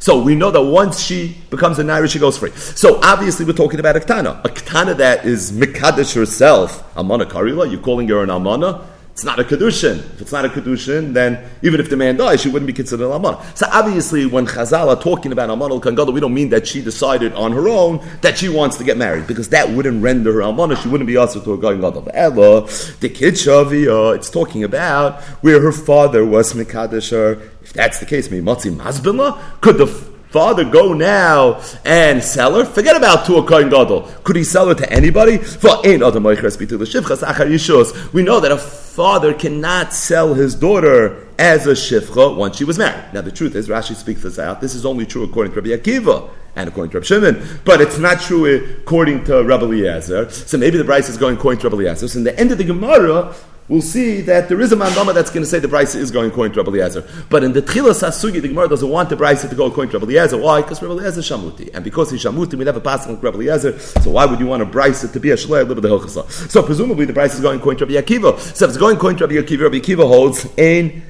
So 0.00 0.22
we 0.22 0.34
know 0.36 0.50
that 0.50 0.62
once 0.62 1.00
she 1.00 1.36
becomes 1.50 1.78
a 1.78 1.82
naira, 1.82 2.10
she 2.10 2.18
goes 2.18 2.38
free. 2.38 2.50
So 2.52 3.00
obviously 3.02 3.44
we're 3.44 3.52
talking 3.52 3.80
about 3.80 3.96
a 3.96 4.00
ketana. 4.00 4.44
A 4.44 4.48
ketana 4.48 4.96
that 4.96 5.24
is 5.24 5.52
mikadesh 5.52 6.14
herself, 6.14 6.84
amana 6.96 7.26
karila, 7.26 7.70
you're 7.70 7.80
calling 7.80 8.08
her 8.08 8.22
an 8.22 8.30
amana, 8.30 8.86
it's 9.18 9.24
not 9.24 9.40
a 9.40 9.42
kedushin. 9.42 9.98
If 10.14 10.20
it's 10.20 10.30
not 10.30 10.44
a 10.44 10.48
kedushin, 10.48 11.12
then 11.12 11.44
even 11.62 11.80
if 11.80 11.90
the 11.90 11.96
man 11.96 12.16
dies, 12.16 12.40
she 12.40 12.48
wouldn't 12.48 12.68
be 12.68 12.72
considered 12.72 13.04
an 13.04 13.20
almana. 13.20 13.42
So 13.56 13.66
obviously, 13.72 14.26
when 14.26 14.46
Chazal 14.46 14.86
are 14.86 15.02
talking 15.02 15.32
about 15.32 15.48
almana 15.50 15.80
kangada, 15.80 16.14
we 16.14 16.20
don't 16.20 16.32
mean 16.32 16.50
that 16.50 16.68
she 16.68 16.80
decided 16.82 17.32
on 17.32 17.50
her 17.50 17.68
own 17.68 17.98
that 18.20 18.38
she 18.38 18.48
wants 18.48 18.76
to 18.76 18.84
get 18.84 18.96
married, 18.96 19.26
because 19.26 19.48
that 19.48 19.70
wouldn't 19.70 20.04
render 20.04 20.34
her 20.34 20.42
almana. 20.42 20.80
She 20.80 20.88
wouldn't 20.88 21.08
be 21.08 21.16
asked 21.16 21.34
to 21.34 21.52
a 21.52 21.58
guy 21.58 21.74
gadol. 21.74 22.08
Ella, 22.14 22.60
the 23.00 23.08
kid 23.08 23.34
shavia, 23.34 24.14
it's 24.14 24.30
talking 24.30 24.62
about 24.62 25.20
where 25.42 25.60
her 25.60 25.72
father 25.72 26.24
was 26.24 26.52
mikadesh 26.52 27.10
her. 27.10 27.42
If 27.60 27.72
that's 27.72 27.98
the 27.98 28.06
case, 28.06 28.30
me 28.30 28.38
matzi 28.40 28.72
mazbila 28.72 29.60
could 29.60 29.78
the 29.78 29.86
father 30.30 30.64
go 30.64 30.92
now 30.92 31.60
and 31.84 32.22
sell 32.22 32.54
her? 32.54 32.64
Forget 32.64 32.96
about 32.96 33.26
to 33.26 33.36
a 33.36 33.46
kohen 33.46 33.68
gadol. 33.68 34.02
Could 34.24 34.36
he 34.36 34.44
sell 34.44 34.68
her 34.68 34.74
to 34.74 34.92
anybody? 34.92 35.38
For 35.38 35.70
ain 35.84 36.02
adam 36.02 36.24
We 36.24 38.22
know 38.22 38.40
that 38.40 38.52
a 38.52 38.58
father 38.58 39.34
cannot 39.34 39.92
sell 39.92 40.34
his 40.34 40.54
daughter 40.54 41.26
as 41.38 41.66
a 41.66 41.72
shifcha 41.72 42.36
once 42.36 42.56
she 42.56 42.64
was 42.64 42.78
married. 42.78 43.14
Now 43.14 43.20
the 43.20 43.30
truth 43.30 43.54
is, 43.54 43.68
Rashi 43.68 43.94
speaks 43.94 44.22
this 44.22 44.38
out. 44.38 44.60
This 44.60 44.74
is 44.74 44.84
only 44.84 45.06
true 45.06 45.22
according 45.22 45.52
to 45.52 45.60
Rabbi 45.60 45.80
Akiva 45.80 46.28
and 46.56 46.68
according 46.68 46.90
to 46.90 46.98
Rabbi 46.98 47.06
Shimon, 47.06 47.60
but 47.64 47.80
it's 47.80 47.98
not 47.98 48.20
true 48.20 48.46
according 48.80 49.24
to 49.24 49.44
Rabbi 49.44 49.64
Eliezer. 49.64 50.28
So 50.30 50.58
maybe 50.58 50.76
the 50.76 50.84
Bryce 50.84 51.08
is 51.08 51.16
going 51.16 51.36
according 51.36 51.60
to 51.60 51.68
Rabbi 51.68 51.82
Eliezer. 51.82 52.08
So 52.08 52.18
in 52.18 52.24
the 52.24 52.38
end 52.38 52.50
of 52.50 52.58
the 52.58 52.64
Gemara, 52.64 53.34
we'll 53.68 53.82
see 53.82 54.20
that 54.22 54.48
there 54.48 54.60
is 54.60 54.72
a 54.72 54.76
mandama 54.76 55.14
that's 55.14 55.30
going 55.30 55.42
to 55.42 55.48
say 55.48 55.58
the 55.58 55.68
Bryce 55.68 55.94
is 55.94 56.10
going 56.10 56.30
according 56.30 56.52
to 56.54 56.62
Rabbi 56.62 56.76
Eliezer. 56.78 57.04
But 57.28 57.44
in 57.44 57.52
the 57.52 57.62
Tchila 57.62 57.92
Sasugi, 57.92 58.40
the 58.40 58.48
Gemara 58.48 58.68
doesn't 58.68 58.88
want 58.88 59.08
the 59.10 59.16
Bryce 59.16 59.48
to 59.48 59.54
go 59.54 59.66
according 59.66 59.90
to 59.92 59.98
Rabbi 59.98 60.12
Eliezer. 60.12 60.38
Why? 60.38 60.62
Because 60.62 60.82
Rabbi 60.82 60.94
Eliezer 60.94 61.20
is 61.20 61.28
Shamuti. 61.28 61.70
And 61.74 61.84
because 61.84 62.10
he's 62.10 62.22
Shamuti, 62.22 62.54
we 62.54 62.64
never 62.64 62.80
pass 62.80 63.06
like 63.06 63.22
Rabbi 63.22 63.38
Eliezer. 63.38 63.78
So 63.78 64.10
why 64.10 64.24
would 64.24 64.40
you 64.40 64.46
want 64.46 64.62
a 64.62 64.66
Bryce 64.66 65.10
to 65.10 65.20
be 65.20 65.30
a 65.30 65.36
Shlei, 65.36 65.60
a 65.60 65.64
little 65.64 65.82
bit 65.82 65.92
of 65.92 66.26
So 66.50 66.62
presumably 66.62 67.04
the 67.04 67.12
Bryce 67.12 67.34
is 67.34 67.40
going 67.40 67.60
according 67.60 67.78
to 67.78 67.86
Rabbi 67.86 68.06
Akiva. 68.06 68.38
So 68.38 68.64
if 68.64 68.70
it's 68.70 68.78
going 68.78 68.96
according 68.96 69.18
to 69.18 69.26
Rabbi 69.26 69.36
Akiva, 69.36 69.62
Rabbi 69.64 69.78
Akiva 69.78 70.06
holds 70.06 70.46
in 70.56 71.02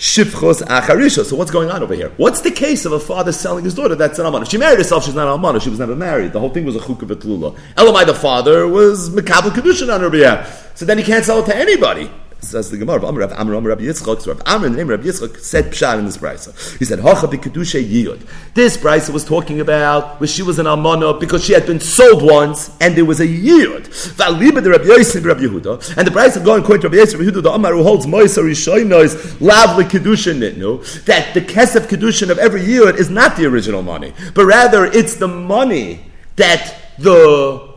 Shifchos 0.00 0.62
Acharisha. 0.62 1.26
So 1.26 1.36
what's 1.36 1.50
going 1.50 1.70
on 1.70 1.82
over 1.82 1.94
here? 1.94 2.10
What's 2.16 2.40
the 2.40 2.50
case 2.50 2.86
of 2.86 2.92
a 2.92 2.98
father 2.98 3.32
selling 3.32 3.66
his 3.66 3.74
daughter? 3.74 3.94
That's 3.94 4.18
an 4.18 4.24
almana. 4.24 4.50
She 4.50 4.56
married 4.56 4.78
herself. 4.78 5.04
She's 5.04 5.14
not 5.14 5.28
an 5.28 5.38
almana. 5.38 5.60
She 5.60 5.68
was 5.68 5.78
never 5.78 5.94
married. 5.94 6.32
The 6.32 6.40
whole 6.40 6.48
thing 6.48 6.64
was 6.64 6.74
a 6.74 6.78
chukah 6.78 7.00
v'tlula. 7.00 7.54
Elamai, 7.74 8.06
the 8.06 8.14
father, 8.14 8.66
was 8.66 9.10
mekabel 9.10 9.50
kedushin 9.50 9.94
on 9.94 10.00
her 10.00 10.08
behalf. 10.08 10.72
So 10.74 10.86
then 10.86 10.96
he 10.96 11.04
can't 11.04 11.22
sell 11.22 11.40
it 11.40 11.46
to 11.46 11.54
anybody. 11.54 12.10
Says 12.42 12.70
the 12.70 12.78
Gemara, 12.78 13.04
Amr 13.06 13.20
Rav 13.20 13.32
Amr, 13.32 13.54
Amr 13.54 13.68
Rabbi 13.68 13.82
Yitzchak, 13.82 14.26
Rav 14.26 14.42
Amr, 14.46 14.68
the 14.70 14.76
name 14.76 14.88
Rabbi 14.88 15.04
Yitzchak, 15.04 15.38
said 15.38 15.66
Pshat 15.66 15.98
in 15.98 16.06
this 16.06 16.16
brisa. 16.16 16.78
He 16.78 16.84
said, 16.84 17.00
Hacha 17.00 17.28
b'kedusha 17.28 17.84
yiyud. 17.84 18.26
This 18.54 18.76
brisa 18.76 19.10
was 19.12 19.24
talking 19.24 19.60
about 19.60 20.18
where 20.20 20.26
she 20.26 20.42
was 20.42 20.58
an 20.58 20.66
almana 20.66 21.18
because 21.20 21.44
she 21.44 21.52
had 21.52 21.66
been 21.66 21.80
sold 21.80 22.22
once 22.22 22.70
and 22.80 22.96
there 22.96 23.04
was 23.04 23.20
a 23.20 23.26
yiyud. 23.26 23.88
V'aliba 24.16 24.62
the 24.62 24.70
Rabbi 24.70 24.84
Yosef 24.84 25.24
Rabbi 25.24 25.42
Yehuda, 25.42 25.96
and 25.96 26.06
the 26.06 26.10
brisa 26.10 26.44
going 26.44 26.62
according 26.62 26.82
to 26.82 26.88
Rabbi 26.88 26.98
Yosef 26.98 27.20
Rabbi 27.20 27.30
Yehuda, 27.30 27.42
the 27.42 27.52
Amar 27.52 27.74
who 27.74 27.82
holds 27.82 28.06
Moisa 28.06 28.42
Rishoynos, 28.42 29.14
lavli 29.38 29.84
kedusha 29.84 30.34
nitnu, 30.34 31.04
that 31.04 31.34
the 31.34 31.40
kesef 31.40 31.86
kedushin 31.86 32.30
of 32.30 32.38
every 32.38 32.62
yiyud 32.62 32.98
is 32.98 33.10
not 33.10 33.36
the 33.36 33.46
original 33.46 33.82
money, 33.82 34.12
but 34.34 34.46
rather 34.46 34.86
it's 34.86 35.16
the 35.16 35.28
money 35.28 36.00
that 36.36 36.76
the 36.98 37.69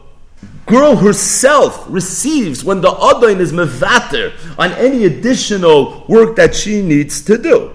girl 0.65 0.95
herself 0.95 1.85
receives 1.89 2.63
when 2.63 2.81
the 2.81 2.89
Adain 2.89 3.39
is 3.39 3.51
mevater 3.51 4.33
on 4.57 4.71
any 4.73 5.05
additional 5.05 6.05
work 6.07 6.35
that 6.37 6.55
she 6.55 6.81
needs 6.81 7.21
to 7.23 7.37
do. 7.37 7.73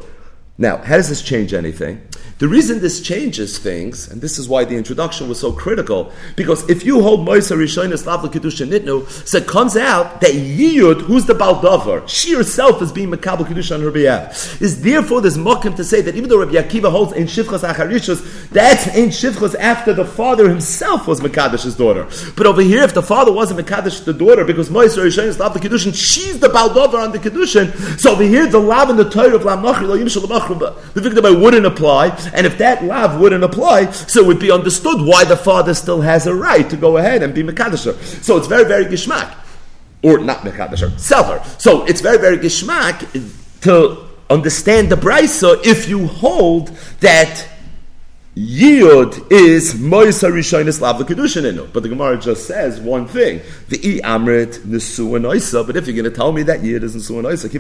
Now, 0.57 0.79
how 0.79 0.97
does 0.97 1.09
this 1.09 1.23
change 1.23 1.55
anything? 1.55 2.08
The 2.39 2.47
reason 2.47 2.79
this 2.79 3.01
changes 3.01 3.59
things, 3.59 4.09
and 4.09 4.21
this 4.21 4.39
is 4.39 4.49
why 4.49 4.65
the 4.65 4.77
introduction 4.77 5.29
was 5.29 5.41
so 5.41 5.51
critical, 5.51 6.13
because 6.37 6.71
if 6.71 6.85
you 6.85 7.03
hold 7.03 7.27
Moisa 7.27 7.57
Rishonis 7.57 8.05
Lavla 8.05 8.31
Kedusha 8.31 8.65
Nitnu, 8.65 9.09
so 9.27 9.39
it 9.39 9.49
comes 9.49 9.77
out 9.77 10.21
that 10.21 10.31
Yiyud, 10.31 11.01
who's 11.01 11.25
the 11.25 11.35
Baldover, 11.35 12.07
she 12.07 12.35
herself 12.37 12.81
is 12.81 12.93
being 12.93 13.11
Makabal 13.11 13.45
Kedusha 13.45 13.75
on 13.75 13.83
her 13.83 13.91
behalf. 13.91 14.63
Is 14.63 14.83
therefore 14.83 15.21
this 15.21 15.37
mokim 15.37 15.75
to 15.75 15.83
say 15.83 16.01
that 16.01 16.15
even 16.15 16.29
though 16.29 16.39
Rabbi 16.39 16.53
Akiva 16.53 16.93
holds 16.93 17.13
in 17.13 17.27
Shivchas 17.27 17.69
Acharishus, 17.69 18.51
that's 18.51 18.87
in 18.97 19.09
Shivchas 19.09 19.57
after 19.57 19.93
the 19.93 20.05
father 20.05 20.49
himself 20.49 21.09
was 21.09 21.21
Makadash's 21.21 21.75
daughter. 21.75 22.07
But 22.37 22.47
over 22.47 22.63
here, 22.63 22.85
if 22.85 22.95
the 22.95 23.03
father 23.03 23.33
wasn't 23.33 23.67
Makadash 23.67 24.05
the 24.05 24.15
daughter, 24.15 24.45
because 24.45 24.69
Moisa 24.69 25.05
Rishonis 25.05 25.39
Lavla 25.39 25.57
Kedusha, 25.57 25.93
she's 25.93 26.39
the 26.39 26.49
Baldover 26.49 26.99
on 26.99 27.11
the 27.11 27.19
Kedusha, 27.19 27.99
so 27.99 28.13
over 28.13 28.23
here 28.23 28.47
the 28.47 28.61
Lav 28.61 28.91
and 28.91 28.99
the 28.99 29.11
Torah 29.11 29.35
of 29.35 29.45
Lam 29.45 29.65
Nachri, 29.65 29.89
the 30.95 31.01
victim 31.01 31.41
wouldn't 31.43 31.67
apply, 31.67 32.28
and 32.35 32.47
if 32.47 32.59
that 32.59 32.85
lav 32.85 33.21
wouldn't 33.21 33.45
apply, 33.45 33.91
so 33.91 34.21
it 34.21 34.27
would 34.27 34.41
be 34.41 34.51
understood 34.51 35.01
why 35.01 35.25
the 35.25 35.37
father 35.37 35.75
still 35.75 36.01
has 36.01 36.27
a 36.27 36.35
right 36.35 36.69
to 36.71 36.77
go 36.77 36.97
ahead 36.97 37.23
and 37.23 37.35
be 37.35 37.43
Mekadasher. 37.43 37.97
So 38.23 38.37
it's 38.37 38.47
very, 38.47 38.65
very 38.65 38.85
gishmak. 38.85 39.35
Or 40.03 40.19
not 40.19 40.39
Mekadasher, 40.39 40.99
seller. 40.99 41.43
So 41.59 41.85
it's 41.87 42.01
very, 42.01 42.19
very 42.19 42.39
gishmak 42.39 43.61
to 43.63 44.09
understand 44.31 44.91
the 44.91 44.97
brisa 44.97 45.65
if 45.65 45.89
you 45.89 46.07
hold 46.07 46.69
that 47.01 47.49
Yud 48.39 49.33
is 49.33 49.75
Moisa 49.75 50.31
Rishonis 50.31 50.81
Lav 50.81 50.99
Kedushin 50.99 51.73
But 51.73 51.83
the 51.83 51.89
Gemara 51.89 52.17
just 52.19 52.47
says 52.47 52.79
one 52.79 53.09
thing: 53.09 53.41
the 53.69 53.79
i 53.79 54.07
amrit 54.07 54.61
nesu 54.61 55.17
and. 55.17 55.67
But 55.67 55.77
if 55.77 55.89
you're 55.89 55.97
going 55.97 56.05
to 56.05 56.17
tell 56.17 56.31
me 56.31 56.45
that 56.45 56.63
Yid 56.63 56.85
is 56.85 56.95
nesu 56.95 57.19
and 57.19 57.27
oisa, 57.27 57.51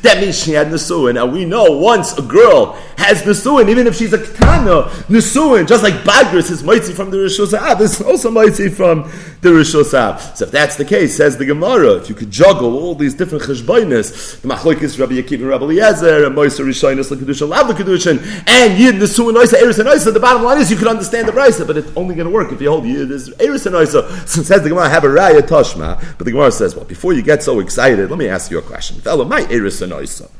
that 0.00 0.20
means 0.20 0.42
she 0.42 0.52
had 0.52 0.68
nesu. 0.68 1.10
And 1.10 1.32
we 1.34 1.44
know 1.44 1.64
once 1.64 2.16
a 2.16 2.22
girl 2.22 2.78
has 2.96 3.22
nesu, 3.24 3.68
even 3.68 3.86
if 3.86 3.94
she's 3.94 4.14
a 4.14 4.18
ketana 4.18 4.88
nesu, 5.08 5.68
just 5.68 5.82
like 5.82 5.92
Bagris 6.04 6.50
is 6.50 6.62
moitzi 6.62 6.94
from 6.94 7.10
the 7.10 7.18
Rishos 7.18 7.52
Ab, 7.52 7.82
is 7.82 8.00
also 8.00 8.30
moitzi 8.30 8.72
from 8.72 9.02
the 9.42 9.50
Rishos. 9.50 9.90
So 10.34 10.46
if 10.46 10.50
that's 10.50 10.76
the 10.76 10.86
case, 10.86 11.14
says 11.14 11.36
the 11.36 11.44
Gemara, 11.44 11.96
if 11.96 12.08
you 12.08 12.14
could 12.14 12.30
juggle 12.30 12.74
all 12.78 12.94
these 12.94 13.12
different 13.12 13.44
cheshbainis, 13.44 14.40
the 14.40 14.48
Machlokes 14.48 14.98
Rabbi 14.98 15.16
and 15.16 15.46
Rabbi 15.46 15.64
Eliezer, 15.64 16.24
and 16.24 16.34
Moisa 16.34 16.64
Rishonis 16.64 17.10
Lav 17.10 17.76
Kedushin, 17.76 18.18
and 18.46 18.77
Yid 18.78 18.94
Nesu 18.94 19.32
Oisa, 19.32 19.54
Eris 19.54 19.80
and 19.80 19.88
Oisa, 19.88 20.14
the 20.14 20.20
bottom 20.20 20.44
line 20.44 20.60
is 20.60 20.70
you 20.70 20.76
can 20.76 20.86
understand 20.86 21.26
the 21.26 21.32
Brisa, 21.32 21.66
but 21.66 21.76
it's 21.76 21.90
only 21.96 22.14
going 22.14 22.28
to 22.28 22.32
work 22.32 22.52
if 22.52 22.60
you 22.60 22.70
hold 22.70 22.84
Yid 22.84 23.10
is 23.10 23.28
Eris 23.40 23.66
and 23.66 23.74
Oisa. 23.74 24.08
So 24.28 24.42
says 24.42 24.62
the 24.62 24.68
Gemara, 24.68 24.88
have 24.88 25.02
a 25.02 25.08
Raya 25.08 25.40
Toshma, 25.40 26.16
but 26.16 26.24
the 26.24 26.30
Gemara 26.30 26.52
says, 26.52 26.76
well, 26.76 26.84
before 26.84 27.12
you 27.12 27.22
get 27.22 27.42
so 27.42 27.58
excited, 27.58 28.08
let 28.08 28.18
me 28.18 28.28
ask 28.28 28.52
you 28.52 28.58
a 28.58 28.62
question. 28.62 29.00
Fellow, 29.00 29.24
my 29.24 29.42
Eris 29.50 29.82
and 29.82 29.92
Oisa. 29.92 30.30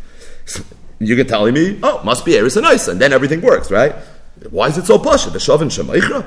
You 1.00 1.14
can 1.14 1.28
tell 1.28 1.48
me, 1.48 1.78
oh, 1.84 2.02
must 2.02 2.24
be 2.24 2.36
Eris 2.36 2.56
and 2.56 2.66
Oisa, 2.66 2.88
and 2.88 3.00
then 3.00 3.12
everything 3.12 3.40
works, 3.40 3.70
right? 3.70 3.94
Why 4.50 4.66
is 4.66 4.78
it 4.78 4.84
so 4.84 4.98
posh? 4.98 5.26
The 5.26 5.38
Shavin 5.38 5.70
Shemaichra? 5.70 6.26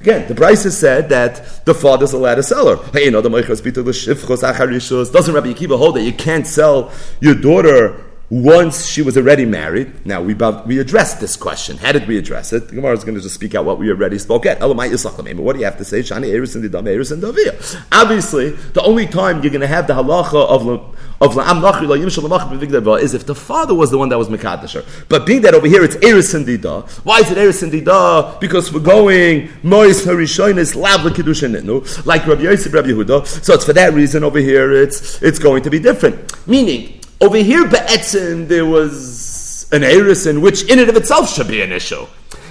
Again, 0.00 0.26
the 0.26 0.32
Brisa 0.32 0.70
said 0.70 1.10
that 1.10 1.66
the 1.66 1.74
father's 1.74 2.14
allowed 2.14 2.36
to 2.36 2.42
sell 2.42 2.74
her. 2.74 2.82
Hey, 2.92 3.04
you 3.04 3.10
know, 3.10 3.20
the 3.20 3.28
Doesn't 3.28 5.34
Rabbi 5.34 5.52
Akiva 5.52 5.76
hold 5.76 5.96
that 5.96 6.02
you 6.02 6.14
can't 6.14 6.46
sell 6.46 6.90
your 7.20 7.34
daughter 7.34 8.05
once 8.28 8.86
she 8.86 9.02
was 9.02 9.16
already 9.16 9.44
married. 9.44 10.04
Now 10.04 10.20
we 10.20 10.34
we 10.66 10.78
addressed 10.78 11.20
this 11.20 11.36
question. 11.36 11.76
How 11.76 11.92
did 11.92 12.08
we 12.08 12.18
address 12.18 12.52
it? 12.52 12.68
The 12.68 12.74
Gemara 12.74 12.94
is 12.94 13.04
going 13.04 13.14
to 13.14 13.20
just 13.20 13.34
speak 13.34 13.54
out 13.54 13.64
what 13.64 13.78
we 13.78 13.90
already 13.90 14.18
spoke 14.18 14.46
at. 14.46 14.58
But 14.58 14.74
what 14.74 15.52
do 15.52 15.58
you 15.58 15.64
have 15.64 15.78
to 15.78 15.84
say? 15.84 16.00
Shani 16.00 16.32
Eris 16.32 16.54
and 16.54 16.64
Didam 16.64 16.88
Eris 16.88 17.10
and 17.12 17.22
Davia. 17.22 17.54
Obviously, 17.92 18.50
the 18.50 18.82
only 18.82 19.06
time 19.06 19.42
you're 19.42 19.52
going 19.52 19.60
to 19.60 19.66
have 19.66 19.86
the 19.86 19.94
halacha 19.94 20.46
of 20.48 20.96
of 21.18 21.34
La'am 21.34 23.00
is 23.00 23.14
if 23.14 23.24
the 23.26 23.34
father 23.34 23.74
was 23.74 23.90
the 23.90 23.98
one 23.98 24.08
that 24.10 24.18
was 24.18 24.28
Mekadasher. 24.28 24.84
But 25.08 25.24
being 25.24 25.42
that 25.42 25.54
over 25.54 25.66
here 25.66 25.82
it's 25.82 25.96
Eris 25.96 26.34
and 26.34 26.46
Dida. 26.46 26.86
Why 27.04 27.20
is 27.20 27.30
it 27.30 27.38
Eris 27.38 27.62
and 27.62 27.72
Dida? 27.72 28.38
Because 28.40 28.72
we're 28.72 28.80
going 28.80 29.48
Mois 29.62 30.04
Harishonis 30.04 30.76
Lav 30.76 31.00
Kedushin 31.12 32.04
like 32.04 32.26
Rabbi 32.26 32.42
Yosef 32.42 32.72
Rabbi 32.72 32.88
Yehuda. 32.88 33.26
So 33.26 33.54
it's 33.54 33.64
for 33.64 33.72
that 33.72 33.94
reason 33.94 34.24
over 34.24 34.38
here 34.38 34.72
it's 34.72 35.22
it's 35.22 35.38
going 35.38 35.62
to 35.62 35.70
be 35.70 35.78
different. 35.78 36.46
Meaning 36.46 37.00
over 37.20 37.36
here, 37.38 37.66
Be'etzin, 37.66 38.48
there 38.48 38.66
was 38.66 39.66
an 39.72 39.82
Erison, 39.82 40.40
which 40.42 40.62
in 40.70 40.78
and 40.78 40.88
of 40.88 40.96
itself 40.96 41.32
should 41.32 41.48
be 41.48 41.62
an 41.62 41.72
issue. 41.72 42.06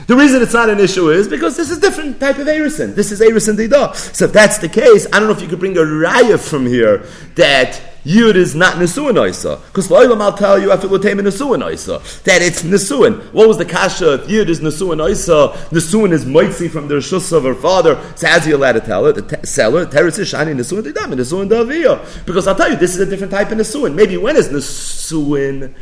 The 0.08 0.16
reason 0.16 0.42
it's 0.42 0.54
not 0.54 0.70
an 0.70 0.80
issue 0.80 1.10
is 1.10 1.28
because 1.28 1.58
this 1.58 1.72
is 1.72 1.80
a 1.80 1.82
different 1.82 2.20
type 2.20 2.38
of 2.38 2.48
Erison. 2.48 2.94
This 2.94 3.12
is 3.12 3.22
Erison 3.22 3.56
Dida. 3.58 3.96
So 3.96 4.26
if 4.26 4.34
that's 4.34 4.60
the 4.60 4.70
case, 4.70 5.08
I 5.12 5.20
don't 5.20 5.28
know 5.28 5.36
if 5.36 5.42
you 5.42 5.48
could 5.48 5.60
bring 5.60 5.78
a 5.78 5.82
raya 5.82 6.40
from 6.40 6.68
here 6.68 7.08
that 7.36 7.82
Yud 8.06 8.36
is 8.36 8.54
not 8.54 8.76
Nesuin 8.76 9.16
Oisa. 9.16 9.66
Because 9.66 9.88
Loilam 9.88 10.22
I'll 10.22 10.38
tell 10.38 10.60
you, 10.60 10.72
after 10.72 10.88
Lutem 10.88 11.20
Nesuin 11.22 11.64
Oisa, 11.64 12.24
that 12.24 12.44
it's 12.44 12.62
Nesuin. 12.62 13.34
What 13.34 13.48
was 13.48 13.58
the 13.58 13.66
Kasha? 13.66 14.14
If 14.14 14.28
Yud 14.28 14.48
is 14.48 14.60
Nesuin 14.60 14.98
Oisa, 14.98 15.54
Nesuin 15.70 16.12
is 16.12 16.24
Moitzi 16.24 16.70
from 16.70 16.88
the 16.88 16.96
Rishus 16.96 17.34
of 17.36 17.44
her 17.44 17.56
father. 17.56 18.00
So 18.16 18.28
as 18.28 18.46
you 18.46 18.58
allowed 18.58 18.74
to 18.74 18.82
tell 18.82 19.08
it, 19.08 19.14
the 19.14 19.48
seller, 19.48 19.88
Teres 19.88 20.20
Shani 20.20 20.54
Nesuin 20.56 20.84
Didam, 20.84 21.14
Nesuin 21.16 21.50
Davia. 21.50 22.00
Because 22.28 22.48
I'll 22.48 22.56
tell 22.56 22.70
you, 22.70 22.76
this 22.76 22.94
is 22.94 23.00
a 23.00 23.08
different 23.08 23.32
type 23.32 23.50
of 23.50 23.58
Nesuin. 23.58 23.96
Maybe 23.96 24.18
when 24.18 24.36
is 24.38 24.50
Nesuin? 24.50 25.74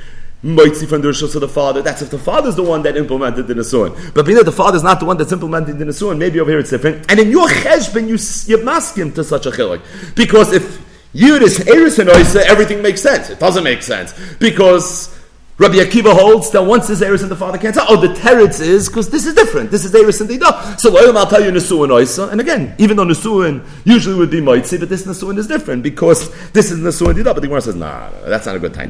Moitzi 0.44 0.88
from 0.88 1.02
the 1.02 1.08
Rishus 1.08 1.36
of 1.36 1.42
the 1.42 1.48
father. 1.48 1.82
That's 1.82 2.02
if 2.02 2.10
the 2.10 2.20
father's 2.20 2.56
the 2.56 2.64
one 2.64 2.84
that 2.84 2.98
implemented 2.98 3.48
the 3.48 3.54
Nesuin. 3.54 4.14
But 4.14 4.26
being 4.26 4.38
that 4.38 4.44
the 4.44 4.52
father's 4.52 4.84
not 4.84 5.00
the 5.00 5.06
one 5.06 5.18
that's 5.18 5.32
implementing 5.32 5.78
the 5.78 5.86
Nesuin, 5.86 6.18
maybe 6.18 6.40
over 6.40 6.52
here 6.52 6.60
it's 6.60 6.70
different. 6.70 7.10
And 7.10 7.20
in 7.20 7.32
your 7.32 7.48
cheshbon, 7.48 8.08
you, 8.08 8.18
you 8.54 8.64
mask 8.64 8.98
him 8.98 9.14
to 9.14 9.24
such 9.24 9.46
a 9.46 9.52
chilik. 9.52 9.82
Because 10.16 10.52
if 10.52 10.84
Yudis, 11.14 11.66
Eris, 11.68 12.00
and 12.00 12.10
Oisa, 12.10 12.42
everything 12.42 12.82
makes 12.82 13.02
sense. 13.02 13.30
It 13.30 13.40
doesn't 13.40 13.64
make 13.64 13.84
sense 13.84 14.14
because 14.40 15.13
Rabbi 15.60 15.76
Akiva 15.76 16.14
holds 16.14 16.50
that 16.52 16.64
once 16.64 16.88
this 16.88 17.02
Eris 17.02 17.22
and 17.22 17.30
the 17.30 17.36
father 17.36 17.60
can't 17.60 17.76
tell. 17.76 17.86
Oh, 17.88 17.96
the 17.96 18.08
teretz 18.08 18.60
is 18.60 18.88
because 18.90 19.12
this 19.12 19.28
is 19.28 19.36
different. 19.36 19.70
This 19.70 19.86
is 19.86 19.94
Eris 19.94 20.20
and 20.20 20.30
Dida. 20.30 20.80
So 20.80 20.90
Loyal, 20.92 21.16
I'll 21.16 21.28
tell 21.28 21.44
you 21.44 21.52
Nesuin 21.52 21.90
Oisa. 21.90 22.32
And 22.32 22.42
again, 22.42 22.74
even 22.80 22.98
though 22.98 23.06
Nesuin 23.06 23.64
usually 23.86 24.16
would 24.16 24.32
be 24.32 24.42
Moitzi, 24.42 24.80
but 24.80 24.90
this 24.90 25.06
Nesuin 25.06 25.38
is 25.38 25.46
different 25.46 25.84
because 25.84 26.32
this 26.54 26.72
is 26.72 26.80
Nesuin 26.80 27.14
Dida. 27.14 27.26
But 27.26 27.42
the 27.42 27.48
Gemara 27.48 27.62
says, 27.62 27.76
nah, 27.76 28.10
that's 28.26 28.48
not 28.48 28.56
a 28.56 28.60
good 28.60 28.74
time. 28.74 28.90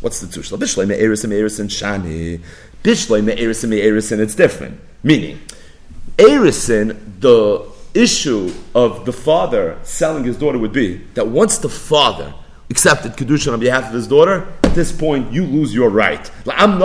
What's 0.00 0.20
the 0.20 0.26
tushla? 0.26 0.58
Bishlei 0.58 0.88
me 0.88 0.96
Eris 0.96 1.24
and 1.24 1.32
Eris 1.32 1.60
and 1.60 1.70
Shani. 1.70 2.40
Bishlei 2.82 3.22
me 3.22 3.32
Eris 3.34 3.62
and 3.62 3.72
Eris 3.72 4.10
and 4.10 4.20
it's 4.20 4.34
different. 4.34 4.80
Meaning, 5.04 5.38
Erison, 6.16 6.98
the 7.20 7.64
issue 7.94 8.52
of 8.74 9.04
the 9.06 9.12
father 9.12 9.78
selling 9.82 10.24
his 10.24 10.36
daughter 10.36 10.58
would 10.58 10.72
be 10.72 10.96
that 11.14 11.28
once 11.28 11.58
the 11.58 11.68
father 11.68 12.34
accepted 12.70 13.12
kedusha 13.12 13.52
on 13.52 13.60
behalf 13.60 13.88
of 13.88 13.92
his 13.92 14.06
daughter, 14.06 14.46
at 14.62 14.74
this 14.74 14.92
point 14.92 15.32
you 15.32 15.44
lose 15.44 15.74
your 15.74 15.90
right. 15.90 16.26
When 16.44 16.80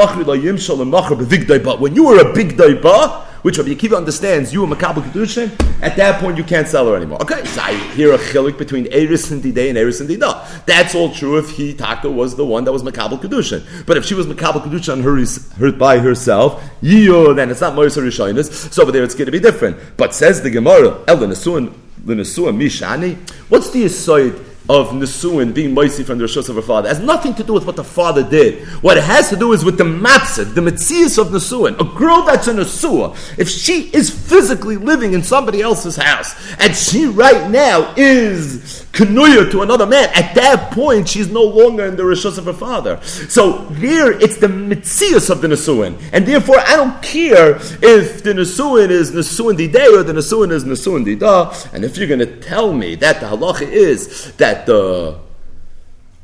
you 1.95 2.05
were 2.05 2.19
a 2.19 2.33
big 2.33 2.57
daiba, 2.57 3.25
which 3.45 3.59
Rabbi 3.59 3.69
Akiva 3.69 3.95
understands, 3.95 4.51
you 4.51 4.63
a 4.63 4.67
Makabal 4.67 5.03
Kedushin, 5.03 5.51
at 5.83 5.95
that 5.97 6.19
point 6.19 6.35
you 6.35 6.43
can't 6.43 6.67
sell 6.67 6.87
her 6.87 6.95
anymore. 6.95 7.21
Okay, 7.21 7.45
so 7.45 7.61
I 7.61 7.75
hear 7.93 8.11
a 8.11 8.17
chilik 8.17 8.57
between 8.57 8.87
Eris 8.91 9.29
and 9.29 9.43
Didei 9.43 9.69
and 9.69 9.77
Eris 9.77 10.01
and 10.01 10.09
Dida. 10.09 10.65
That's 10.65 10.95
all 10.95 11.13
true 11.13 11.37
if 11.37 11.51
he, 11.51 11.75
Taka, 11.75 12.09
was 12.09 12.35
the 12.35 12.43
one 12.43 12.63
that 12.63 12.71
was 12.71 12.81
Makabal 12.81 13.21
Kedushin. 13.21 13.85
But 13.85 13.97
if 13.97 14.05
she 14.05 14.15
was 14.15 14.25
Makabal 14.25 14.63
Kedushin 14.63 15.03
her, 15.03 15.63
her, 15.63 15.71
by 15.77 15.99
herself, 15.99 16.59
Yiyo, 16.81 17.35
then 17.35 17.51
it's 17.51 17.61
not 17.61 17.75
Moris 17.75 17.95
Rishonis, 18.01 18.73
so 18.73 18.81
over 18.81 18.91
there 18.91 19.03
it's 19.03 19.13
going 19.13 19.27
to 19.27 19.31
be 19.31 19.39
different. 19.39 19.77
But 19.95 20.15
says 20.15 20.41
the 20.41 20.49
Gemara, 20.49 21.03
El 21.07 21.17
L'Nesuan 21.17 21.71
Mishani, 22.03 23.15
what's 23.49 23.69
the 23.69 23.85
aside 23.85 24.33
of 24.67 24.89
Nesuin 24.89 25.53
being 25.53 25.75
Moisi 25.75 26.03
from 26.03 26.17
the 26.17 26.25
Rishos 26.25 26.49
of 26.49 26.55
her 26.55 26.61
father. 26.61 26.89
It 26.89 26.95
has 26.95 26.99
nothing 26.99 27.35
to 27.35 27.43
do 27.43 27.53
with 27.53 27.65
what 27.65 27.75
the 27.75 27.83
father 27.83 28.27
did. 28.27 28.67
What 28.81 28.97
it 28.97 29.03
has 29.03 29.29
to 29.29 29.35
do 29.35 29.53
is 29.53 29.63
with 29.63 29.77
the 29.77 29.83
Mapsid, 29.83 30.55
the 30.55 30.61
Metzias 30.61 31.19
of 31.19 31.27
Nesuin. 31.27 31.79
A 31.79 31.97
girl 31.97 32.23
that's 32.23 32.47
a 32.47 32.53
Nesua, 32.53 33.15
if 33.37 33.47
she 33.47 33.89
is 33.93 34.09
physically 34.09 34.77
living 34.77 35.13
in 35.13 35.21
somebody 35.21 35.61
else's 35.61 35.95
house, 35.95 36.33
and 36.59 36.75
she 36.75 37.05
right 37.05 37.49
now 37.51 37.93
is 37.95 38.85
Kanuya 38.91 39.51
to 39.51 39.61
another 39.61 39.85
man, 39.85 40.09
at 40.15 40.33
that 40.35 40.71
point 40.71 41.09
she's 41.09 41.29
no 41.29 41.43
longer 41.43 41.85
in 41.85 41.95
the 41.95 42.03
Rishos 42.03 42.37
of 42.37 42.45
her 42.45 42.53
father. 42.53 42.99
So 43.03 43.67
here 43.69 44.11
it's 44.11 44.37
the 44.37 44.47
Metzias 44.47 45.29
of 45.29 45.41
the 45.41 45.47
Nesuin. 45.47 46.01
And 46.11 46.25
therefore 46.25 46.59
I 46.59 46.75
don't 46.75 47.01
care 47.03 47.57
if 47.57 48.23
the 48.23 48.33
Nesuin 48.33 48.89
is 48.89 49.11
Nesuin 49.11 49.57
Didei 49.57 49.99
or 49.99 50.03
the 50.03 50.13
Nesuin 50.13 50.51
is 50.51 50.63
Nesuin 50.63 51.05
Dida. 51.05 51.73
And 51.73 51.83
if 51.85 51.97
you're 51.97 52.07
going 52.07 52.19
to 52.19 52.39
tell 52.39 52.73
me 52.73 52.95
that 52.95 53.19
the 53.19 53.27
halacha 53.27 53.67
is 53.67 54.33
that 54.37 54.54
that 54.55 54.65
the 54.65 55.19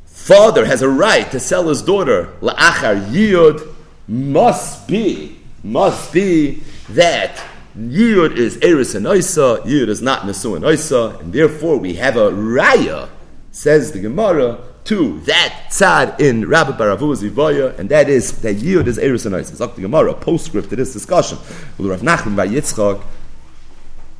father 0.06 0.64
has 0.64 0.82
a 0.82 0.88
right 0.88 1.30
to 1.30 1.40
sell 1.40 1.68
his 1.68 1.82
daughter 1.82 2.32
la'achar 2.40 3.06
yiyud 3.10 3.74
must 4.08 4.88
be 4.88 5.38
must 5.62 6.12
be 6.12 6.62
that 6.90 7.42
yiyud 7.76 8.36
is 8.36 8.56
eris 8.58 8.94
and 8.94 9.06
oisa, 9.06 9.62
yiyud 9.64 9.88
is 9.88 10.02
not 10.02 10.22
nesu 10.22 10.56
and 10.56 10.64
oisa, 10.64 11.18
and 11.20 11.32
therefore 11.32 11.76
we 11.76 11.94
have 11.94 12.16
a 12.16 12.30
raya, 12.30 13.08
says 13.50 13.92
the 13.92 14.00
Gemara, 14.00 14.58
to 14.84 15.20
that 15.20 15.68
tzad 15.70 16.20
in 16.20 16.48
Rabbi 16.48 16.72
Baravu's 16.72 17.22
Ivaya, 17.22 17.78
and 17.78 17.88
that 17.88 18.08
is 18.08 18.40
that 18.42 18.56
yiyud 18.56 18.86
is 18.86 18.98
eris 18.98 19.24
and 19.24 19.34
oisa. 19.34 19.50
It's 19.50 19.58
the 19.58 19.82
Gemara, 19.82 20.14
postscript 20.14 20.70
to 20.70 20.76
this 20.76 20.92
discussion. 20.92 21.38
Rav 21.78 22.00
Nachman 22.00 22.36
by 22.36 22.48
Yitzchak, 22.48 23.02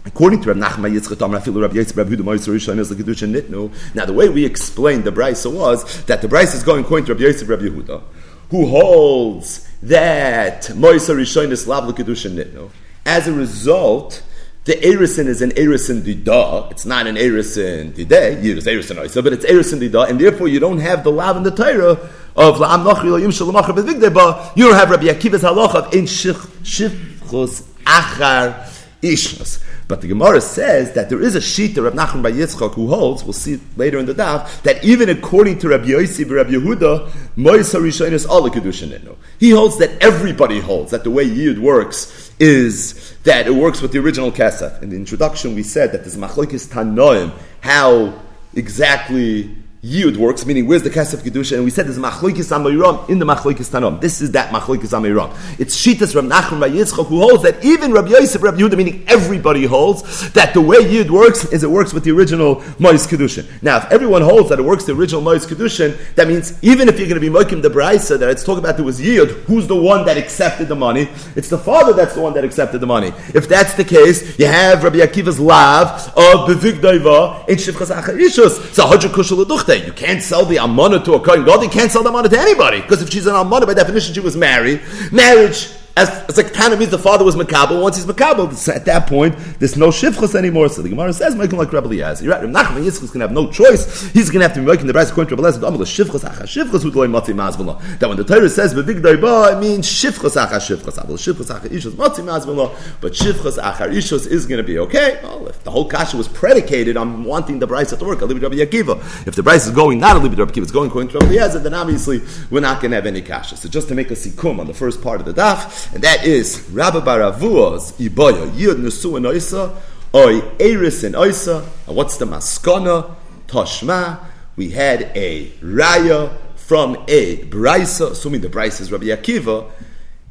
According 0.04 0.42
to 0.42 0.52
Rav 0.52 0.56
Nachman 0.56 0.92
Yitzchak 0.92 1.18
Tam 1.18 1.30
Rafilu 1.30 1.62
Rav 1.62 1.72
Yitzchak 1.72 1.96
Rav 1.96 2.08
Huda 2.08 2.22
Moisar 2.22 2.52
Rishon 2.52 2.78
is 2.78 2.90
Kedusha 2.90 3.28
Nitnu. 3.32 3.70
Now 3.94 4.04
the 4.04 4.12
way 4.12 4.28
we 4.28 4.44
explained 4.44 5.04
the 5.04 5.12
Brisa 5.12 5.52
was 5.52 5.84
that 6.04 6.20
the 6.22 6.28
Brisa 6.28 6.56
is 6.56 6.62
going 6.64 6.84
according 6.84 7.06
to 7.06 7.14
Rav 7.14 7.22
Yitzchak 7.22 7.48
Rav 7.48 7.60
Yehuda, 7.60 8.02
who 8.50 8.66
holds 8.66 9.68
that 9.82 10.62
Moisa 10.64 11.14
Rishonis 11.14 11.66
Lav 11.68 11.84
Kedushin 11.94 12.34
Nitno. 12.34 12.70
As 13.06 13.28
a 13.28 13.32
result, 13.32 14.22
the 14.64 14.74
Erison 14.74 15.26
is 15.26 15.40
an 15.40 15.50
Erison 15.50 16.02
Dida. 16.02 16.70
It's 16.70 16.84
not 16.84 17.06
an 17.06 17.16
Erison 17.16 17.92
Dida. 17.92 18.42
It's 18.44 18.66
Erison 18.66 18.96
Oisa, 18.96 19.22
but 19.22 19.32
it's 19.32 19.44
Erison 19.44 19.80
Dida, 19.80 20.08
and 20.08 20.20
therefore 20.20 20.48
you 20.48 20.60
don't 20.60 20.78
have 20.78 21.02
the 21.04 21.10
Lav 21.10 21.36
in 21.36 21.42
the 21.44 21.50
Torah 21.50 21.98
of 22.36 22.56
La'am 22.56 22.84
Nochri 22.84 23.10
Lo 23.10 23.16
Yim 23.16 23.30
Shalamachar 23.30 23.74
B'Vigdeba. 23.76 24.56
You 24.56 24.68
don't 24.68 24.74
have 24.74 24.90
Rabbi 24.90 25.06
Akiva's 25.06 25.42
halacha 25.42 25.86
of 25.86 25.94
In 25.94 26.04
Shifchos 26.04 27.62
Achar 27.84 28.68
Ishnas. 29.02 29.62
But 29.88 30.00
the 30.00 30.08
Gemara 30.08 30.40
says 30.40 30.92
that 30.94 31.08
there 31.08 31.20
is 31.20 31.34
a 31.34 31.40
sheet 31.40 31.76
of 31.76 31.84
Rab 31.84 31.94
Nachman 31.94 32.22
by 32.22 32.32
Yitzchak 32.32 32.74
who 32.74 32.88
holds, 32.88 33.24
we'll 33.24 33.32
see 33.32 33.60
later 33.76 33.98
in 33.98 34.06
the 34.06 34.14
daf, 34.14 34.62
that 34.62 34.82
even 34.84 35.08
according 35.08 35.58
to 35.58 35.68
Rabbi 35.68 35.86
Yossi 35.86 36.28
Rabbi 36.28 36.50
Yehuda, 36.50 37.12
Mois 37.36 37.72
HaRishon 37.72 38.12
is 38.12 38.24
all 38.24 38.48
Kedushin 38.48 39.16
He 39.38 39.50
holds 39.50 39.78
that 39.78 39.90
everybody 40.02 40.60
holds 40.60 40.92
that 40.92 41.04
the 41.04 41.10
way 41.10 41.24
Yid 41.24 41.58
works 41.58 42.32
is 42.38 43.14
that 43.24 43.46
it 43.46 43.54
works 43.54 43.82
with 43.82 43.92
the 43.92 43.98
original 43.98 44.30
Kesef. 44.30 44.82
In 44.82 44.90
the 44.90 44.96
introduction, 44.96 45.54
we 45.54 45.62
said 45.62 45.92
that 45.92 46.04
this 46.04 46.16
Machlokes 46.16 46.68
Tanoim, 46.68 47.32
how 47.60 48.20
exactly 48.54 49.56
Yud 49.82 50.16
works, 50.16 50.46
meaning 50.46 50.68
where's 50.68 50.84
the 50.84 50.90
Kesef 50.90 51.22
Kedusha? 51.22 51.56
And 51.56 51.64
we 51.64 51.70
said 51.70 51.86
there's 51.86 51.98
Machlokes 51.98 52.56
Amiram 52.56 53.08
in 53.10 53.18
the 53.18 53.24
Machlokes 53.24 53.68
Tanom. 53.68 54.00
This 54.00 54.20
is 54.20 54.30
that 54.30 54.50
Machlokes 54.50 54.92
Amiram. 54.92 55.34
It's 55.58 55.76
Shitas 55.76 56.14
Rab 56.14 56.26
Nachman 56.26 56.60
by 56.60 56.70
Yitzchak 56.70 57.04
who 57.08 57.18
holds 57.18 57.42
that 57.42 57.64
even 57.64 57.90
Rabbi 57.90 58.10
Yosef, 58.10 58.40
Rabbi 58.40 58.58
Yehuda, 58.58 58.76
meaning 58.76 59.04
everybody 59.08 59.64
holds 59.64 60.30
that 60.34 60.54
the 60.54 60.60
way 60.60 60.76
Yud 60.76 61.10
works 61.10 61.46
is 61.46 61.64
it 61.64 61.70
works 61.70 61.92
with 61.92 62.04
the 62.04 62.12
original 62.12 62.62
Mois 62.78 63.08
Kedushin. 63.08 63.44
Now, 63.60 63.78
if 63.78 63.90
everyone 63.90 64.22
holds 64.22 64.50
that 64.50 64.60
it 64.60 64.62
works 64.62 64.84
the 64.84 64.92
original 64.92 65.20
Mois 65.20 65.44
Kedushin, 65.44 65.98
that 66.14 66.28
means 66.28 66.56
even 66.62 66.88
if 66.88 66.96
you're 66.96 67.08
going 67.08 67.20
to 67.20 67.28
be 67.28 67.28
Mokim 67.28 67.60
the 67.60 67.68
Braisa, 67.68 68.16
that 68.20 68.28
it's 68.28 68.44
talking 68.44 68.62
about 68.62 68.76
there 68.76 68.84
was 68.84 69.00
Yud, 69.00 69.30
who's 69.46 69.66
the 69.66 69.74
one 69.74 70.06
that 70.06 70.16
accepted 70.16 70.68
the 70.68 70.76
money? 70.76 71.08
It's 71.34 71.48
the 71.48 71.58
father 71.58 71.92
that's 71.92 72.14
the 72.14 72.20
one 72.20 72.34
that 72.34 72.44
accepted 72.44 72.80
the 72.80 72.86
money. 72.86 73.08
If 73.34 73.48
that's 73.48 73.74
the 73.74 73.84
case, 73.84 74.38
you 74.38 74.46
have 74.46 74.84
Rabbi 74.84 74.98
Akiva's 74.98 75.40
lav 75.40 76.06
of 76.16 76.48
Bevigdaiva 76.48 77.48
in 77.48 77.56
Shivchas 77.56 77.92
Acharishus. 77.92 78.72
So 78.74 78.86
Hadra 78.86 79.10
Kushal 79.10 79.44
you 79.78 79.92
can't 79.92 80.22
sell 80.22 80.44
the 80.44 80.58
Amana 80.58 81.02
to 81.04 81.14
a 81.14 81.20
Kohen 81.20 81.44
God. 81.44 81.62
You 81.62 81.68
can't 81.68 81.90
sell 81.90 82.02
the 82.02 82.10
Amana 82.10 82.28
to 82.28 82.38
anybody. 82.38 82.80
Because 82.80 83.02
if 83.02 83.10
she's 83.10 83.26
an 83.26 83.34
Amana, 83.34 83.66
by 83.66 83.74
definition, 83.74 84.14
she 84.14 84.20
was 84.20 84.36
married. 84.36 84.82
Marriage 85.10 85.68
as, 85.96 86.08
as 86.38 86.52
Tana 86.52 86.76
means 86.76 86.90
the 86.90 86.98
father 86.98 87.24
was 87.24 87.36
Makabal. 87.36 87.82
Once 87.82 87.96
he's 87.96 88.06
Makabal, 88.06 88.68
at 88.74 88.84
that 88.86 89.06
point, 89.06 89.36
there's 89.58 89.76
no 89.76 89.88
Shivchus 89.88 90.34
anymore. 90.34 90.68
So 90.68 90.82
the 90.82 90.88
Gemara 90.88 91.12
says, 91.12 91.34
making 91.34 91.58
like 91.58 91.72
Rebbe 91.72 91.86
Eliezer. 91.86 92.24
You're 92.24 92.34
right. 92.34 92.42
Nachman 92.42 92.84
Yitzchak 92.84 93.02
is 93.02 93.10
going 93.10 93.20
to 93.20 93.26
have 93.26 93.32
no 93.32 93.50
choice. 93.50 94.10
He's 94.12 94.30
going 94.30 94.40
to 94.40 94.48
have 94.48 94.54
to 94.54 94.60
be 94.60 94.66
making 94.66 94.86
the 94.86 94.92
price 94.92 95.10
according 95.10 95.28
to 95.28 95.36
Rebbe 95.36 95.48
Eliezer. 95.48 95.66
Amal 95.66 95.80
Shivchus 95.80 96.24
Acha 96.24 96.44
Shivchus 96.44 96.82
Matzi 96.82 97.34
Mazbala. 97.34 97.98
That 97.98 98.08
when 98.08 98.16
the 98.16 98.24
Torah 98.24 98.48
says 98.48 98.74
Bevigdoi 98.74 99.20
Ba, 99.20 99.56
it 99.56 99.60
means 99.60 99.86
Shivchus 99.86 100.36
Acha 100.36 100.56
Shivchus. 100.56 100.96
Shivchus 100.96 101.50
Acha 101.50 101.68
Ishus 101.68 101.92
Matzi. 101.92 103.00
But 103.00 103.12
Shivchus 103.12 103.58
Acha 103.58 103.88
Ishus 103.92 104.26
is 104.26 104.46
going 104.46 104.58
to 104.58 104.66
be 104.66 104.78
okay. 104.78 105.20
Well, 105.22 105.48
if 105.48 105.62
the 105.64 105.70
whole 105.70 105.88
kasha 105.88 106.16
was 106.16 106.28
predicated 106.28 106.96
on 106.96 107.24
wanting 107.24 107.58
the 107.58 107.66
price 107.66 107.90
to 107.90 108.04
work, 108.04 108.22
I'll 108.22 108.28
leave 108.28 108.42
it 108.42 108.42
Rabbi 108.42 108.56
Akiva. 108.56 109.26
If 109.26 109.34
the 109.34 109.42
price 109.42 109.66
is 109.66 109.72
going 109.72 109.98
not 109.98 110.16
a 110.16 110.20
Rabbi 110.20 110.36
Akiva, 110.36 110.62
it's 110.62 110.72
going 110.72 110.90
to 110.90 111.18
Rebbe 111.18 111.26
Eliezer, 111.26 111.58
then 111.58 111.74
obviously 111.74 112.22
we're 112.50 112.60
not 112.60 112.80
going 112.80 112.92
to 112.92 112.96
have 112.96 113.06
any 113.06 113.20
kasha. 113.20 113.56
So 113.56 113.68
just 113.68 113.88
to 113.88 113.94
make 113.94 114.10
a 114.10 114.14
sikum 114.14 114.58
on 114.58 114.66
the 114.66 114.74
first 114.74 115.02
part 115.02 115.20
of 115.20 115.26
the 115.26 115.34
daf, 115.34 115.81
and 115.92 116.02
that 116.02 116.24
is 116.26 116.68
Rabbi 116.70 117.00
bar 117.00 117.20
Avuha's 117.20 117.92
Iboya, 117.92 118.50
Yud 118.50 118.76
Nesu 118.76 119.16
and 119.16 119.26
Oisa, 119.26 119.74
Oi 120.14 120.40
Eris 120.58 121.04
and 121.04 121.14
Oisa, 121.14 121.66
and 121.86 121.96
what's 121.96 122.16
the 122.16 122.24
Maskana? 122.24 123.16
Toshma, 123.46 124.18
we 124.56 124.70
had 124.70 125.12
a 125.14 125.50
Raya 125.62 126.36
from 126.56 126.96
a 127.06 127.44
Braisa, 127.44 128.12
assuming 128.12 128.40
the 128.40 128.48
Braisa 128.48 128.80
is 128.80 128.90
Rabbi 128.90 129.06
Akiva, 129.06 129.70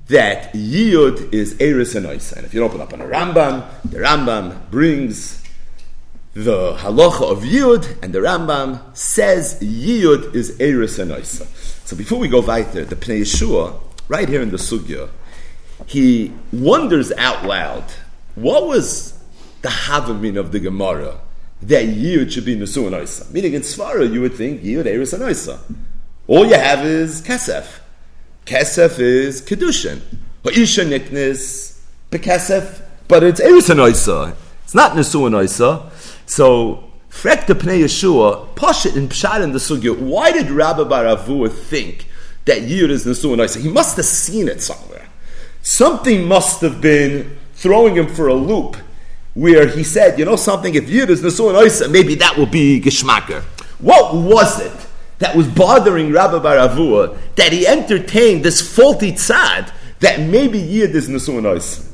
that 0.08 0.54
Yud 0.54 1.34
is 1.34 1.56
Eris 1.60 1.96
and 1.96 2.06
Oisa. 2.06 2.38
And 2.38 2.46
if 2.46 2.54
you 2.54 2.64
open 2.64 2.82
up 2.82 2.94
on 2.94 3.02
a 3.02 3.06
Rambam, 3.06 3.66
the 3.84 4.00
Rambam 4.00 4.70
brings 4.72 5.44
the 6.34 6.76
halacha 6.78 7.32
of 7.32 7.40
Yud, 7.44 8.02
and 8.02 8.14
the 8.14 8.20
Rambam 8.20 8.96
says 8.96 9.60
Yud 9.62 10.34
is 10.34 10.60
Eris 10.60 10.98
and 10.98 11.12
Oisa. 11.12 11.46
So 11.86 11.96
before 11.96 12.20
we 12.20 12.28
go 12.28 12.42
weiter, 12.42 12.86
the 12.86 12.96
Pnei 12.96 13.22
Yeshua, 13.22 13.80
right 14.08 14.28
here 14.28 14.42
in 14.42 14.50
the 14.50 14.58
Sugya, 14.58 15.10
he 15.92 16.32
wonders 16.54 17.12
out 17.18 17.44
loud, 17.44 17.84
what 18.36 18.66
was 18.66 19.20
the 19.62 19.68
Havamin 19.68 20.40
of 20.40 20.54
the 20.54 20.60
Gemara 20.62 21.20
that 21.62 21.84
Yud 21.84 22.32
should 22.32 22.46
be 22.46 22.56
Nesu 22.56 22.88
and 22.88 22.96
Oisa? 22.96 23.30
Meaning 23.32 23.56
in 23.56 23.62
Svara, 23.62 24.10
you 24.12 24.22
would 24.22 24.36
think 24.36 24.62
Yud, 24.62 24.86
Eris, 24.86 25.12
and 25.12 25.22
Oisa. 25.22 25.60
All 26.28 26.46
you 26.46 26.56
have 26.56 26.86
is 26.86 27.22
Kesef. 27.22 27.82
Kesef 28.46 29.00
is 29.00 29.42
Kedushin. 29.42 30.00
Ha'isha 30.46 30.88
Niknis, 30.88 31.82
Bekesef, 32.10 32.82
but 33.10 33.22
it's 33.22 33.42
Eris 33.42 33.70
and 33.70 33.82
Oisa. 33.82 34.34
It's 34.64 34.74
not 34.74 34.94
Nesu 34.94 35.26
and 35.26 35.36
Oisa. 35.36 35.92
So, 36.26 36.86
Frek 37.10 37.48
the 37.48 37.54
Pnei 37.54 37.84
Yeshua, 37.84 38.48
Pashit 38.56 38.96
and 38.96 39.10
Pshat 39.10 39.44
in 39.44 39.52
the 39.52 39.60
Sugya, 39.60 40.00
why 40.00 40.32
did 40.32 40.50
Rabbi 40.50 40.86
bar 40.86 41.04
Avuha 41.04 41.52
think 41.52 42.08
that 42.46 42.62
Yud 42.62 42.90
is 42.90 43.06
Nesu 43.06 43.34
and 43.34 43.42
Oisa? 43.42 43.60
He 43.60 43.68
must 43.68 43.98
have 43.98 44.06
seen 44.06 44.48
it 44.48 44.62
somewhere 44.64 44.91
something 45.62 46.28
must 46.28 46.62
have 46.62 46.82
been 46.82 47.38
throwing 47.54 47.96
him 47.96 48.08
for 48.08 48.28
a 48.28 48.34
loop 48.34 48.78
where 49.34 49.68
he 49.68 49.84
said, 49.84 50.20
you 50.20 50.26
know 50.26 50.36
something, 50.36 50.76
if 50.76 50.90
Yid 50.90 51.10
is 51.10 51.22
Nesu 51.22 51.50
and 51.50 51.58
Oisa, 51.58 51.90
maybe 51.90 52.16
that 52.16 52.38
will 52.38 52.48
be 52.48 52.82
Geshmaker. 52.82 53.44
What 53.80 54.14
was 54.14 54.60
it 54.60 54.88
that 55.20 55.36
was 55.36 55.48
bothering 55.48 56.12
Rabbi 56.12 56.40
bar 56.40 56.58
Avuha 56.58 57.18
that 57.36 57.54
he 57.54 57.66
entertained 57.66 58.44
this 58.44 58.76
faulty 58.76 59.14
tzad 59.14 59.72
that 60.00 60.20
maybe 60.20 60.60
Yid 60.60 60.96
is 60.96 61.08
Nesu 61.08 61.38
and 61.38 61.46
Oisa? 61.48 61.88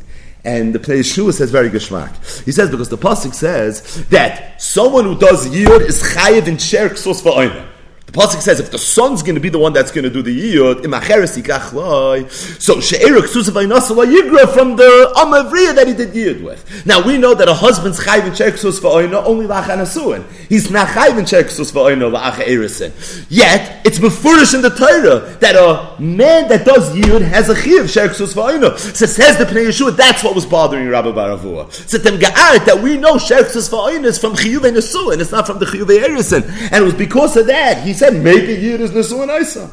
And 0.43 0.73
the 0.73 0.79
place 0.79 1.13
Shua 1.13 1.33
says 1.33 1.51
very 1.51 1.69
geschmack. 1.69 2.43
He 2.45 2.53
says 2.53 2.69
because 2.69 2.87
the 2.87 2.97
pasuk 2.97 3.33
says 3.33 4.07
that 4.07 4.61
someone 4.61 5.03
who 5.03 5.19
does 5.19 5.53
yid 5.53 5.81
is 5.81 6.01
chayiv 6.01 6.47
in 6.47 6.57
sher 6.57 6.87
ksos 6.89 7.21
va'oina. 7.21 7.67
The 8.07 8.13
pasuk 8.13 8.41
says 8.41 8.61
if 8.61 8.71
the 8.71 8.77
son's 8.77 9.21
going 9.21 9.35
to 9.35 9.41
be 9.41 9.49
the 9.49 9.59
one 9.59 9.73
that's 9.73 9.91
going 9.91 10.05
to 10.05 10.09
do 10.09 10.21
the 10.21 10.31
yiyud, 10.31 10.81
so 12.61 12.79
she'erik 12.79 13.23
yigra 13.23 14.53
from 14.53 14.77
the 14.77 15.13
amavriya 15.17 15.75
that 15.75 15.87
he 15.89 15.93
did 15.93 16.13
yiyud 16.13 16.41
with. 16.41 16.85
Now 16.85 17.05
we 17.05 17.17
know 17.17 17.33
that 17.33 17.49
a 17.49 17.53
husband's 17.53 17.99
chayv 17.99 18.25
in 18.25 18.31
cherksus 18.31 18.79
va'oina 18.79 19.25
only 19.25 19.45
la'achanasuin. 19.45 20.25
He's 20.47 20.71
not 20.71 20.87
chayv 20.87 21.19
in 21.19 21.25
cherksus 21.25 21.73
va'oina 21.73 22.09
la'acha 22.09 23.27
Yet 23.29 23.85
it's 23.85 23.99
mefurish 23.99 24.55
in 24.55 24.61
the 24.61 24.69
Torah 24.69 25.35
that 25.41 25.57
a 25.57 26.01
man 26.01 26.47
that 26.47 26.65
does 26.65 26.95
yiyud 26.95 27.27
has 27.27 27.49
a 27.49 27.61
chiv 27.61 27.87
cherksus 27.87 28.33
va'oina. 28.33 28.77
So 28.77 29.05
says 29.05 29.37
the 29.37 29.43
Pnei 29.43 29.67
Yeshua, 29.67 29.97
that's 29.97 30.23
what 30.23 30.33
was 30.33 30.45
bothering 30.45 30.87
Rabbi 30.87 31.11
bar 31.11 31.37
Avuha. 31.37 31.69
So 31.73 31.97
them 31.97 32.19
ga'aret 32.19 32.63
that 32.67 32.81
we 32.81 32.97
know 32.97 33.15
cherksus 33.15 33.69
va'oina 33.69 34.05
is 34.05 34.17
from 34.17 34.35
chiyuv 34.35 34.63
and 34.63 34.77
it's 35.21 35.31
not 35.33 35.45
from 35.45 35.59
the 35.59 35.65
chiyuv 35.65 35.87
erison. 35.87 36.47
And 36.71 36.75
it 36.75 36.85
was 36.85 36.93
because 36.93 37.35
of 37.35 37.47
that 37.47 37.83
he 37.83 37.96
said 37.97 38.13
maybe 38.23 38.55
Yud 38.55 38.79
is 38.79 38.91
Nesu 38.91 39.21
and 39.23 39.31
Isa. 39.41 39.69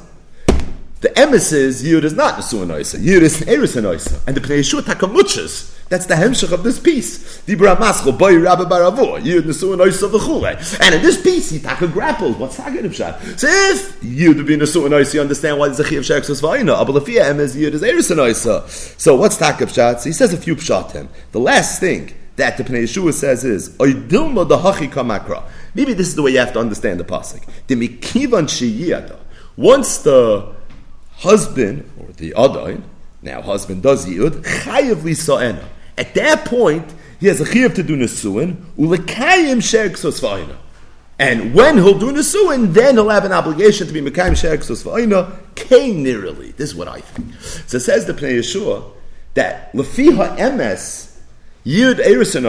The 1.00 1.10
emes 1.10 1.52
is 1.52 1.82
Yud 1.82 2.04
is 2.04 2.14
not 2.14 2.40
Nesu 2.40 2.62
and 2.62 2.72
Isa. 2.72 2.98
Yud 2.98 3.20
is 3.20 3.42
Eris 3.42 3.76
and 3.76 3.87
Isa. 3.87 4.20
And 4.26 4.34
the 4.34 4.40
Pnei 4.40 4.60
Yeshua 4.60 4.80
Takamuchas. 4.80 5.72
That's 5.90 6.06
the 6.06 6.14
hemshach 6.14 6.50
of 6.50 6.62
this 6.62 6.80
piece. 6.80 7.42
Dibra 7.42 7.76
Maschel, 7.76 8.18
Boy 8.18 8.38
Rabbi 8.38 8.62
Baravu, 8.62 9.20
Yud 9.20 9.42
Nesu 9.42 9.74
and 9.74 9.82
Isa 9.82 10.08
v'chule. 10.08 10.80
And 10.80 10.94
in 10.94 11.02
this 11.02 11.20
piece, 11.20 11.50
he 11.50 11.58
taka 11.58 11.87
grappled. 11.88 12.40
What's 12.40 12.56
Hagen 12.56 12.88
Pshat? 12.88 13.38
So 13.38 13.46
if 13.48 14.00
Yud 14.00 14.46
be 14.46 14.56
Nesu 14.56 14.87
and 14.87 14.94
Isa, 14.94 15.18
you 15.18 15.20
understand 15.20 15.58
why 15.58 15.68
there's 15.68 15.80
a 15.80 15.84
Chiv 15.84 16.02
Sheksus 16.02 16.40
Vayina. 16.40 16.82
Abalafia 16.82 17.30
emes 17.30 17.54
Yud 17.54 17.74
is 17.74 17.82
Eris 17.82 18.10
and 18.10 18.20
Isa. 18.20 18.66
So 18.68 19.14
what's 19.14 19.37
taka 19.37 19.66
Pshat? 19.66 20.00
So 20.00 20.04
he 20.04 20.12
says 20.12 20.32
a 20.32 20.38
few 20.38 20.56
Pshatim. 20.56 21.08
The 21.32 21.40
last 21.40 21.80
thing 21.80 22.14
that 22.37 22.56
the 22.56 22.64
Pnei 22.64 22.84
Yeshua 22.84 23.12
says 23.12 23.44
is, 23.44 23.68
Oidilma 23.76 24.48
the 24.48 24.56
Hachi 24.56 24.90
Kamakra. 24.90 25.44
Maybe 25.74 25.92
this 25.92 26.08
is 26.08 26.14
the 26.14 26.22
way 26.22 26.32
you 26.32 26.38
have 26.38 26.52
to 26.52 26.60
understand 26.60 27.00
the 27.00 27.04
pasuk. 27.04 27.42
The 27.66 27.74
mikivan 27.74 28.46
sheyiyada. 28.46 29.18
Once 29.56 29.98
the 29.98 30.54
husband 31.12 31.90
or 32.00 32.12
the 32.12 32.32
adain, 32.32 32.82
now 33.22 33.40
husband 33.40 33.82
does 33.82 34.06
yiyud, 34.06 34.42
chayav 34.42 34.96
lisa'ena. 34.96 35.64
At 35.96 36.14
that 36.14 36.44
point, 36.44 36.92
he 37.20 37.26
has 37.28 37.40
a 37.40 37.44
chayav 37.44 37.74
to 37.76 37.82
do 37.82 37.96
nesuin, 37.96 38.56
ulekayim 38.76 39.62
she'eksos 39.62 40.20
v'ayna. 40.20 40.56
And 41.18 41.54
when 41.54 41.76
he'll 41.76 41.98
do 41.98 42.12
nesuin, 42.12 42.72
then 42.72 42.96
he'll 42.96 43.08
have 43.08 43.24
an 43.24 43.32
obligation 43.32 43.87
to 43.87 43.92
be 43.92 44.00
mekayim 44.00 44.37
she'eksos 44.37 44.82
v'ayna, 44.84 45.38
came 45.54 46.02
nearly. 46.02 46.52
This 46.52 46.70
is 46.70 46.74
what 46.74 46.88
I 46.88 47.00
think. 47.00 47.34
So 47.66 47.76
it 47.76 47.80
says 47.80 48.06
the 48.06 48.12
Pnei 48.12 48.38
Yeshua 48.38 48.90
that 49.34 49.72
lefiha 49.72 50.37
emes 50.37 51.13
Yud 51.66 51.94
Erison 51.94 52.44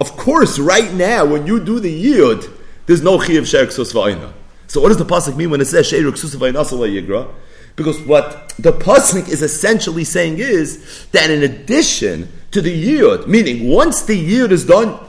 of 0.00 0.16
course, 0.16 0.58
right 0.58 0.92
now, 0.94 1.24
when 1.24 1.46
you 1.46 1.58
do 1.64 1.80
the 1.80 2.04
Yud, 2.04 2.50
there's 2.86 3.02
no 3.02 3.18
Chiyav 3.18 3.42
Sherik 3.42 3.68
Va'ina. 3.92 4.32
So 4.68 4.80
what 4.80 4.88
does 4.88 4.96
the 4.96 5.04
Pasuk 5.04 5.36
mean 5.36 5.50
when 5.50 5.60
it 5.60 5.66
says 5.66 5.90
Sherik 5.90 6.16
Sus 6.16 6.34
Yigra? 6.36 7.32
Because 7.76 8.00
what 8.02 8.54
the 8.58 8.72
Pasuk 8.72 9.28
is 9.28 9.42
essentially 9.42 10.04
saying 10.04 10.38
is 10.38 11.06
that 11.12 11.30
in 11.30 11.42
addition 11.42 12.30
to 12.52 12.60
the 12.60 12.98
Yud, 12.98 13.26
meaning 13.26 13.68
once 13.68 14.02
the 14.02 14.16
Yud 14.16 14.52
is 14.52 14.64
done, 14.64 15.00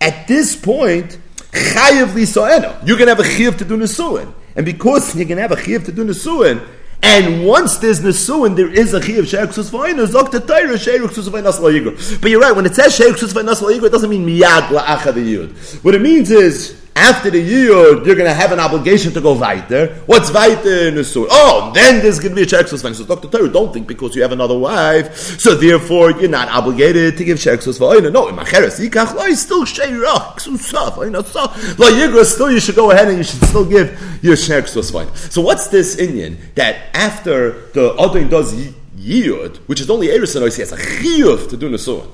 at 0.00 0.26
this 0.26 0.56
point, 0.56 1.18
Chayav 1.52 2.08
Lisa'ena, 2.14 2.86
you're 2.86 2.96
going 2.96 3.08
to 3.08 3.14
have 3.14 3.20
a 3.20 3.28
Chiyav 3.28 3.58
to 3.58 3.64
do 3.64 3.76
Nesuin. 3.76 4.32
And 4.56 4.64
because 4.64 5.14
you're 5.14 5.26
going 5.26 5.36
to 5.36 5.42
have 5.42 5.52
a 5.52 5.56
Chiyav 5.56 5.84
to 5.84 5.92
do 5.92 6.04
Nesuin, 6.04 6.66
And 7.06 7.44
once 7.46 7.76
there's 7.76 8.00
Nesuin, 8.00 8.56
there 8.56 8.72
is 8.72 8.94
a 8.94 9.00
Chi 9.00 9.12
of 9.12 9.28
Sheikh 9.28 9.50
Susvaina, 9.50 10.06
Zok 10.06 10.30
the 10.30 10.40
Torah, 10.40 10.78
Sheikh 10.78 11.02
Susvaina 11.02 11.52
Yigur. 11.52 12.20
But 12.22 12.30
you're 12.30 12.40
right, 12.40 12.56
when 12.56 12.64
it 12.64 12.74
says 12.74 12.96
Sheikh 12.96 13.16
Susvaina 13.16 13.54
Yigur, 13.54 13.84
it 13.84 13.92
doesn't 13.92 14.08
mean 14.08 14.26
Miyad 14.26 14.68
La'acha 14.68 15.12
the 15.12 15.20
Yud. 15.20 15.84
What 15.84 15.94
it 15.94 16.00
means 16.00 16.30
is, 16.30 16.83
after 16.96 17.28
the 17.30 17.42
yud, 17.42 18.06
you're 18.06 18.14
going 18.14 18.28
to 18.28 18.34
have 18.34 18.52
an 18.52 18.60
obligation 18.60 19.12
to 19.12 19.20
go 19.20 19.34
weiter. 19.36 19.94
What's 20.06 20.32
weiter 20.32 20.88
in 20.88 20.94
the 20.94 21.04
suit? 21.04 21.28
Oh, 21.30 21.72
then 21.74 22.00
there's 22.02 22.18
going 22.18 22.30
to 22.30 22.36
be 22.36 22.42
a 22.42 22.46
check 22.46 22.68
suspension. 22.68 23.04
So 23.04 23.14
Dr. 23.14 23.28
Torah, 23.28 23.48
don't 23.48 23.72
think 23.72 23.88
because 23.88 24.14
you 24.14 24.22
have 24.22 24.32
another 24.32 24.56
wife, 24.56 25.16
so 25.16 25.54
therefore 25.54 26.12
you're 26.12 26.28
not 26.28 26.48
obligated 26.48 27.16
to 27.16 27.24
give 27.24 27.40
check 27.40 27.62
suspension. 27.62 28.12
No, 28.12 28.28
in 28.28 28.36
macheres 28.36 28.78
yikach 28.78 29.14
lo, 29.14 29.28
still 29.34 29.64
sheirach, 29.64 30.36
ksusaf, 30.36 31.10
know, 31.10 31.22
so 31.22 31.40
lo 31.78 31.90
yigra, 31.90 32.24
still 32.24 32.50
you 32.50 32.60
should 32.60 32.76
go 32.76 32.90
ahead 32.90 33.08
and 33.08 33.18
you 33.18 33.24
should 33.24 33.42
still 33.42 33.64
give 33.64 34.18
your 34.22 34.36
check 34.36 34.68
suspension. 34.68 35.14
So 35.16 35.42
what's 35.42 35.68
this 35.68 35.96
Indian 35.96 36.38
that 36.54 36.94
after 36.94 37.66
the 37.72 37.92
other 37.94 38.24
does 38.24 38.54
yud, 38.96 39.56
which 39.66 39.80
is 39.80 39.90
only 39.90 40.10
eris 40.10 40.34
and 40.34 40.52
he 40.52 40.60
has 40.60 40.72
a 40.72 40.76
chiyuv 40.76 41.48
to 41.50 41.56
do 41.56 41.68
nesuin. 41.68 42.08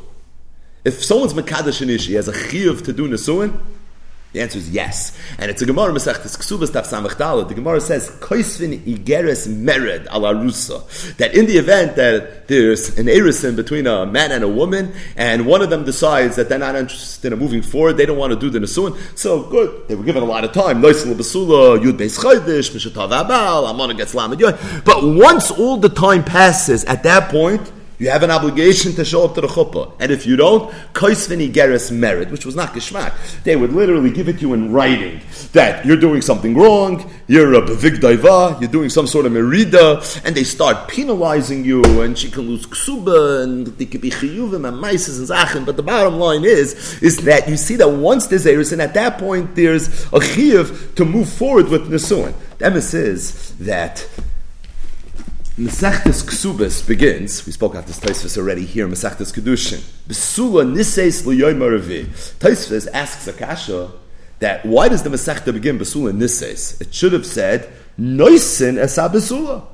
If 0.84 1.04
someone's 1.04 1.34
mekadosh 1.34 1.82
in 1.82 1.88
he 1.98 2.14
has 2.14 2.28
a 2.28 2.32
chiyuv 2.32 2.84
to 2.86 2.92
do 2.92 3.08
nesuin. 3.08 3.60
The 4.32 4.40
answer 4.40 4.58
is 4.58 4.70
yes. 4.70 5.18
And 5.38 5.50
it's 5.50 5.60
a 5.60 5.66
Gemara 5.66 5.92
Masechtes 5.92 6.38
Ksubas 6.38 6.70
Taf 6.70 7.48
The 7.48 7.54
Gemara 7.54 7.80
says, 7.80 8.10
Koisvin 8.20 8.78
Igeres 8.84 9.48
Mered 9.48 10.06
al 10.06 10.20
Arusa. 10.20 11.16
That 11.16 11.34
in 11.34 11.46
the 11.46 11.58
event 11.58 11.96
that 11.96 12.46
there's 12.46 12.96
an 12.96 13.06
erisin 13.06 13.56
between 13.56 13.88
a 13.88 14.06
man 14.06 14.30
and 14.30 14.44
a 14.44 14.48
woman, 14.48 14.92
and 15.16 15.46
one 15.46 15.62
of 15.62 15.70
them 15.70 15.84
decides 15.84 16.36
that 16.36 16.48
they're 16.48 16.60
not 16.60 16.76
interested 16.76 17.32
in 17.32 17.38
moving 17.40 17.60
forward, 17.62 17.96
they 17.96 18.06
don't 18.06 18.18
want 18.18 18.32
to 18.32 18.38
do 18.38 18.50
the 18.50 18.60
Nasuin, 18.60 18.96
so 19.18 19.42
good. 19.42 19.88
They 19.88 19.96
were 19.96 20.04
given 20.04 20.22
a 20.22 20.26
lot 20.26 20.44
of 20.44 20.52
time. 20.52 20.80
Yud 20.80 21.24
But 24.84 25.02
once 25.02 25.50
all 25.50 25.76
the 25.76 25.88
time 25.88 26.22
passes, 26.22 26.84
at 26.84 27.02
that 27.02 27.30
point, 27.30 27.72
you 28.00 28.08
have 28.08 28.22
an 28.22 28.30
obligation 28.30 28.94
to 28.94 29.04
show 29.04 29.26
up 29.26 29.34
to 29.34 29.42
the 29.42 29.46
chuppah. 29.46 29.92
And 30.00 30.10
if 30.10 30.26
you 30.26 30.34
don't, 30.34 30.72
koisvini 30.94 31.52
geres 31.52 31.92
merit, 31.92 32.30
which 32.30 32.46
was 32.46 32.56
not 32.56 32.72
geschmack. 32.72 33.12
They 33.44 33.56
would 33.56 33.72
literally 33.72 34.10
give 34.10 34.26
it 34.26 34.34
to 34.34 34.40
you 34.40 34.54
in 34.54 34.72
writing 34.72 35.20
that 35.52 35.84
you're 35.84 35.98
doing 35.98 36.22
something 36.22 36.56
wrong, 36.56 37.10
you're 37.26 37.52
a 37.52 37.60
bevigdaiva, 37.60 38.58
you're 38.58 38.70
doing 38.70 38.88
some 38.88 39.06
sort 39.06 39.26
of 39.26 39.32
merida, 39.32 40.02
and 40.24 40.34
they 40.34 40.44
start 40.44 40.88
penalizing 40.88 41.62
you, 41.62 41.82
and 42.00 42.16
she 42.16 42.30
can 42.30 42.48
lose 42.48 42.66
ksuba, 42.66 43.44
and 43.44 43.66
they 43.66 43.84
could 43.84 44.00
be 44.00 44.10
chiyuvim 44.10 44.66
and 44.66 44.80
maises 44.80 45.18
and 45.18 45.28
zachin. 45.28 45.66
But 45.66 45.76
the 45.76 45.82
bottom 45.82 46.14
line 46.14 46.44
is, 46.44 47.02
is 47.02 47.18
that 47.24 47.48
you 47.50 47.58
see 47.58 47.76
that 47.76 47.88
once 47.90 48.28
there's 48.28 48.46
eris, 48.46 48.72
and 48.72 48.80
at 48.80 48.94
that 48.94 49.18
point 49.18 49.54
there's 49.56 50.04
a 50.06 50.20
chiyuv 50.20 50.94
to 50.94 51.04
move 51.04 51.28
forward 51.28 51.68
with 51.68 51.90
nesuin. 51.90 52.32
The 52.56 52.64
emes 52.64 52.94
is 52.94 53.54
that 53.58 54.08
Mesechtes 55.58 56.22
Ksubas 56.22 56.86
begins. 56.86 57.44
We 57.44 57.52
spoke 57.52 57.72
about 57.74 57.86
this 57.86 57.98
Taisvis 57.98 58.38
already 58.38 58.64
here. 58.64 58.86
Mesechtes 58.86 59.32
Kedushin. 59.32 59.80
Besula 60.08 60.64
Niseis 60.64 61.26
L'Yoyim 61.26 61.58
Aravi. 61.58 62.06
Taisvis 62.38 62.88
asks 62.92 63.26
Akasha 63.26 63.90
that 64.38 64.64
why 64.64 64.88
does 64.88 65.02
the 65.02 65.10
Mesechta 65.10 65.52
begin 65.52 65.78
Besula 65.78 66.12
Niseis? 66.12 66.80
It 66.80 66.94
should 66.94 67.12
have 67.12 67.26
said 67.26 67.68
Noisin 67.98 68.78
Esa 68.78 69.10
Besula. 69.12 69.66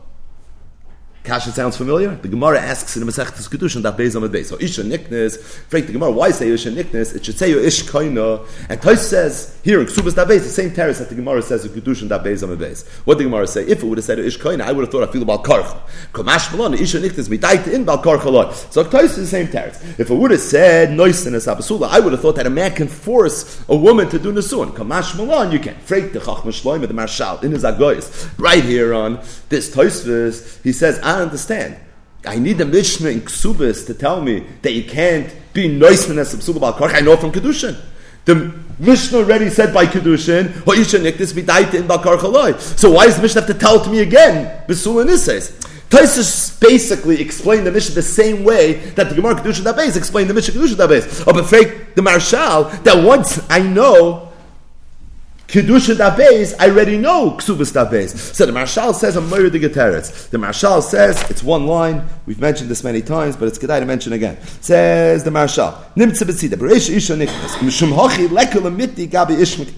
Kasha 1.26 1.50
sounds 1.50 1.76
familiar. 1.76 2.14
The 2.14 2.28
Gemara 2.28 2.60
asks 2.60 2.96
in 2.96 3.04
the 3.04 3.10
Masechtas 3.10 3.48
Kedushin 3.48 3.82
that 3.82 3.96
Beis 3.96 4.14
Amad 4.14 4.28
Beis. 4.28 4.46
So 4.46 4.56
Isha 4.58 4.82
Niknes, 4.82 5.38
freak 5.68 5.86
the 5.86 5.92
Gemara, 5.92 6.12
why 6.12 6.30
say 6.30 6.48
Isha 6.48 6.70
Niknes? 6.70 7.14
It 7.14 7.24
should 7.24 7.36
say 7.36 7.50
Ish 7.50 7.82
Koina. 7.84 8.46
And 8.70 8.80
Tosh 8.80 9.00
says 9.00 9.58
here 9.64 9.80
in 9.80 9.86
Ksubas 9.86 10.14
that 10.14 10.28
Beis, 10.28 10.44
the 10.44 10.48
same 10.48 10.72
terrace 10.72 11.00
that 11.00 11.08
the 11.08 11.16
Gemara 11.16 11.42
says 11.42 11.64
in 11.64 11.72
Kedushin 11.72 12.08
that 12.08 12.22
Beis 12.22 12.46
Amad 12.46 12.58
Beis. 12.58 12.86
What 13.04 13.18
did 13.18 13.26
the 13.26 13.30
Gemara 13.30 13.46
say? 13.48 13.64
If 13.66 13.82
it 13.82 13.86
would 13.86 13.98
have 13.98 14.04
said 14.04 14.20
Ish 14.20 14.38
Koina, 14.38 14.62
I 14.62 14.72
would 14.72 14.82
have 14.82 14.92
thought 14.92 15.06
I 15.06 15.12
feel 15.12 15.22
about 15.22 15.42
Karcha. 15.42 15.80
Kamash 16.12 16.52
Malon, 16.52 16.74
Isha 16.74 16.98
Niknes, 17.00 17.28
Midaita 17.28 17.72
in 17.72 17.84
Bal 17.84 18.02
Karcha 18.02 18.30
Loi. 18.30 18.52
So 18.70 18.84
Tosh 18.84 19.04
is 19.04 19.16
the 19.16 19.26
same 19.26 19.48
terrace. 19.48 19.82
If 19.98 20.10
it 20.10 20.14
would 20.14 20.30
have 20.30 20.40
said 20.40 20.90
Noisin 20.90 21.34
as 21.34 21.46
Abasula, 21.46 21.88
I 21.88 21.98
would 21.98 22.12
have 22.12 22.22
thought 22.22 22.36
that 22.36 22.46
a 22.46 22.50
man 22.50 22.72
can 22.74 22.86
force 22.86 23.64
a 23.68 23.76
woman 23.76 24.08
to 24.10 24.18
do 24.18 24.32
Nisuan. 24.32 24.70
Kamash 24.72 25.16
Malon, 25.16 25.50
you 25.50 25.58
can. 25.58 25.74
Freak 25.80 26.12
the 26.12 26.20
Chachma 26.20 26.52
Shloim, 26.52 26.86
the 26.86 26.94
Maharsha, 26.94 27.42
in 27.42 27.50
his 27.50 27.64
Agoyis. 27.64 28.30
Right 28.38 28.62
here 28.62 28.94
on 28.94 29.20
this 29.48 29.72
Tosh, 29.72 29.96
he 30.62 30.72
says, 30.72 31.00
I 31.16 31.22
understand. 31.22 31.76
I 32.24 32.38
need 32.38 32.60
a 32.60 32.64
Mishnah 32.64 33.08
in 33.08 33.20
Ksubis 33.20 33.86
to 33.86 33.94
tell 33.94 34.20
me 34.20 34.44
that 34.62 34.72
you 34.72 34.84
can't 34.84 35.34
be 35.52 35.68
noisman 35.68 36.18
as 36.18 36.34
Subsuba 36.34 36.60
Bal 36.60 36.74
I 36.94 37.00
know 37.00 37.16
from 37.16 37.32
Kedushin. 37.32 37.80
The 38.24 38.52
Mishnah 38.78 39.18
already 39.18 39.48
said 39.48 39.72
by 39.72 39.86
Kedushin, 39.86 40.52
So 42.78 42.90
why 42.90 43.06
does 43.06 43.16
the 43.16 43.22
Mishnah 43.22 43.40
have 43.40 43.50
to 43.50 43.54
tell 43.54 43.82
to 43.82 43.90
me 43.90 44.00
again? 44.00 44.66
Besul 44.66 45.06
Nises. 45.06 45.52
Taisus 45.88 46.60
basically 46.60 47.20
explained 47.22 47.64
the 47.66 47.70
Mishnah 47.70 47.94
the 47.94 48.02
same 48.02 48.42
way 48.42 48.74
that 48.96 49.08
the 49.08 49.14
Gemara 49.14 49.36
Kedushin 49.36 49.62
Dabez 49.62 49.96
explained 49.96 50.28
the 50.28 50.34
Mishnah 50.34 50.54
Kedushin 50.60 50.74
Dabez. 50.74 51.24
But 51.24 51.46
fake 51.46 51.94
the 51.94 52.02
Maharsha, 52.02 52.82
that 52.82 53.04
once 53.04 53.40
I 53.48 53.60
know 53.60 54.32
Kedusha 55.46 55.94
Dabez, 55.94 56.54
I 56.58 56.70
already 56.70 56.98
know 56.98 57.30
Ksubas 57.32 57.72
Dabez. 57.72 58.16
So 58.34 58.46
the 58.46 58.52
Maharsha 58.52 58.92
says 58.92 59.14
a 59.14 59.20
Moira 59.20 59.48
de 59.48 59.60
Geteretz. 59.60 60.28
The 60.28 60.38
Maharsha 60.38 60.82
says, 60.82 61.22
it's 61.30 61.42
one 61.42 61.66
line, 61.66 62.04
we've 62.26 62.40
mentioned 62.40 62.68
this 62.68 62.82
many 62.82 63.00
times, 63.00 63.36
but 63.36 63.46
it's 63.46 63.56
good 63.56 63.68
to 63.68 63.84
mention 63.84 64.12
again. 64.12 64.38
Says 64.60 65.22
the 65.22 65.30
Maharsha, 65.30 65.74
Nimtze 65.94 66.24
Betzida, 66.24 66.56
Beresh 66.56 66.90
Isha 66.90 67.14
Niknas, 67.14 67.58
Mishum 67.58 67.92
Hochi 67.92 68.26
Lekul 68.26 68.62
Amiti 68.62 69.08
Gabi 69.08 69.36
Ishmik, 69.36 69.70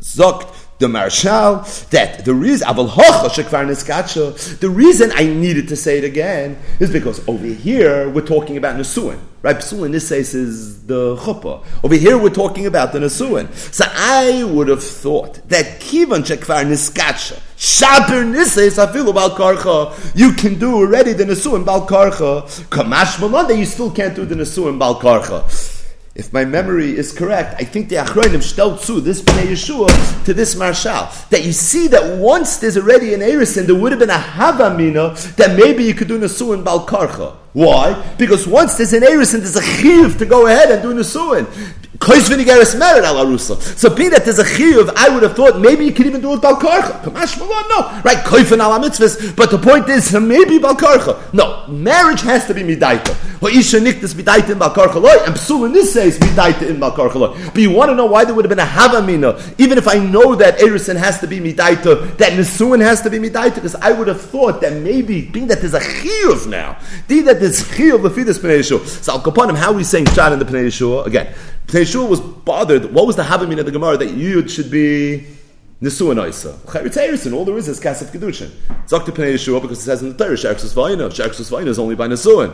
Zokt, 0.00 0.54
the 0.80 0.86
Maharsha 0.86 1.88
that 1.90 2.24
the 2.24 2.34
reason 2.34 2.66
the 2.66 4.70
reason 4.70 5.12
I 5.14 5.26
needed 5.26 5.68
to 5.68 5.76
say 5.76 5.98
it 5.98 6.04
again 6.04 6.58
is 6.80 6.90
because 6.90 7.26
over 7.28 7.46
here 7.46 8.08
we're 8.08 8.26
talking 8.26 8.56
about 8.56 8.76
Nesuin. 8.76 9.20
Right? 9.42 9.56
Psul 9.56 9.86
in 9.86 9.92
this 9.92 10.08
case 10.08 10.34
is 10.34 10.84
the 10.86 11.16
chuppah. 11.16 11.64
Over 11.84 11.94
here 11.94 12.18
we're 12.18 12.30
talking 12.30 12.66
about 12.66 12.92
the 12.92 12.98
Nesuin. 12.98 13.52
So 13.54 13.84
I 13.88 14.44
would 14.44 14.68
have 14.68 14.82
thought 14.82 15.48
that 15.48 15.80
Kivan 15.80 16.24
Shekvar 16.24 16.64
Niskacha 16.64 17.38
Shaper 17.56 18.24
Nises 18.24 18.78
Afilu 18.78 19.14
Bal 19.14 19.30
Karcha 19.30 20.16
you 20.16 20.32
can 20.32 20.58
do 20.58 20.76
already 20.76 21.12
the 21.12 21.24
Nesuin 21.24 21.64
Bal 21.64 21.86
Karcha 21.86 22.42
Kamash 22.70 23.20
Malon 23.20 23.48
that 23.48 23.58
you 23.58 23.66
still 23.66 23.90
can't 23.90 24.16
do 24.16 24.24
the 24.24 24.34
Nesuin 24.34 24.78
Bal 24.78 24.98
Karcha 24.98 25.46
if 26.14 26.32
my 26.32 26.44
memory 26.44 26.96
is 26.96 27.12
correct, 27.12 27.54
I 27.58 27.64
think 27.64 27.88
the 27.88 27.96
Achronim 27.96 28.42
stellt 28.42 28.82
zu 28.82 29.00
this 29.00 29.22
Pnei 29.22 29.46
Yeshua 29.46 30.24
to 30.24 30.34
this 30.34 30.56
Maharsha. 30.56 31.28
That 31.28 31.44
you 31.44 31.52
see 31.52 31.86
that 31.88 32.18
once 32.18 32.56
there's 32.56 32.76
already 32.76 33.14
an 33.14 33.20
Erison, 33.20 33.66
there 33.66 33.76
would 33.76 33.92
have 33.92 34.00
been 34.00 34.10
a 34.10 34.14
Havamina 34.14 35.36
that 35.36 35.56
maybe 35.56 35.84
you 35.84 35.94
could 35.94 36.08
do 36.08 36.18
Nasuin 36.18 36.64
Balkarcha. 36.64 37.36
Why? 37.52 38.14
Because 38.16 38.46
once 38.46 38.76
there's 38.76 38.92
an 38.92 39.02
Erison, 39.02 39.40
there's 39.40 39.56
a 39.56 39.62
Chiv 39.62 40.18
to 40.18 40.26
go 40.26 40.46
ahead 40.46 40.70
and 40.70 40.82
do 40.82 40.94
Nasuin. 40.94 41.46
So 42.02 43.94
being 43.94 44.10
that 44.10 44.24
there's 44.24 44.38
a 44.38 44.44
chiyuv, 44.44 44.90
I 44.96 45.10
would 45.10 45.22
have 45.22 45.36
thought 45.36 45.60
maybe 45.60 45.84
you 45.84 45.92
could 45.92 46.06
even 46.06 46.22
do 46.22 46.32
it 46.32 46.40
balkarcha. 46.40 47.02
Kamash 47.02 47.38
no. 47.38 48.00
Right, 48.02 48.24
koifin 48.24 48.54
ala 48.54 48.80
mitzvahs. 48.80 49.36
But 49.36 49.50
the 49.50 49.58
point 49.58 49.86
is, 49.90 50.10
maybe 50.14 50.58
balkarcha. 50.58 51.34
No, 51.34 51.66
marriage 51.68 52.22
has 52.22 52.46
to 52.46 52.54
be 52.54 52.62
midaita. 52.62 53.42
Or 53.42 53.50
isha 53.50 53.78
niktas 53.80 54.14
midaita 54.14 54.50
in 54.50 54.58
balkarcha 54.58 55.26
and 55.26 55.36
psul 55.36 55.70
this 55.74 55.92
says 55.92 56.18
midaita 56.18 56.70
in 56.70 56.76
balkarcha. 56.76 57.52
But 57.52 57.60
you 57.60 57.70
want 57.70 57.90
to 57.90 57.94
know 57.94 58.06
why 58.06 58.24
there 58.24 58.34
would 58.34 58.46
have 58.46 58.50
been 58.50 58.58
a 58.58 58.64
havamina, 58.64 59.60
even 59.60 59.76
if 59.76 59.86
I 59.86 59.98
know 59.98 60.34
that 60.36 60.58
erison 60.58 60.96
has 60.96 61.20
to 61.20 61.26
be 61.26 61.38
midaita, 61.38 62.16
that 62.16 62.32
nesuin 62.32 62.80
has 62.80 63.02
to 63.02 63.10
be 63.10 63.18
midaita, 63.18 63.56
because 63.56 63.74
I 63.74 63.92
would 63.92 64.08
have 64.08 64.22
thought 64.22 64.62
that 64.62 64.72
maybe, 64.72 65.26
being 65.26 65.48
that 65.48 65.60
there's 65.60 65.74
a 65.74 65.80
chiyuv 65.80 66.46
now, 66.46 66.78
being 67.08 67.26
that 67.26 67.39
there's 67.40 67.62
chiyuv 67.64 68.00
lefidus 68.00 68.38
pnei 68.38 68.60
yeshua. 68.60 68.86
So 68.86 69.14
I'll 69.14 69.28
upon 69.28 69.50
him, 69.50 69.56
how 69.56 69.72
are 69.72 69.74
we 69.74 69.84
saying 69.84 70.06
shad 70.06 70.32
in 70.32 70.38
the 70.38 70.44
pnei 70.44 70.66
yeshua? 70.66 71.06
Again, 71.06 71.34
Yeshua 71.72 72.08
was 72.08 72.20
bothered. 72.20 72.92
What 72.92 73.06
was 73.06 73.16
the 73.16 73.22
Havamina 73.22 73.60
of 73.60 73.66
the 73.66 73.72
Gemara 73.72 73.96
that 73.96 74.08
Yud 74.08 74.50
should 74.50 74.70
be 74.70 75.26
Nisu 75.80 76.10
and 76.10 76.28
Isa? 76.28 76.52
Chayrit 76.66 77.32
all 77.32 77.44
there 77.44 77.56
is 77.56 77.68
is 77.68 77.80
Kasef 77.80 78.10
Kedushin. 78.10 78.50
Zok 78.86 79.04
to 79.04 79.12
Pnei 79.12 79.34
Yeshua 79.34 79.62
because 79.62 79.78
it 79.78 79.82
says 79.82 80.02
in 80.02 80.16
the 80.16 80.24
Torah, 80.24 80.36
Sharksus 80.36 80.74
Vayina. 80.74 81.08
Sharksus 81.10 81.50
Vayina 81.50 81.68
is 81.68 81.78
only 81.78 81.94
by 81.94 82.08
Nisuin. 82.08 82.52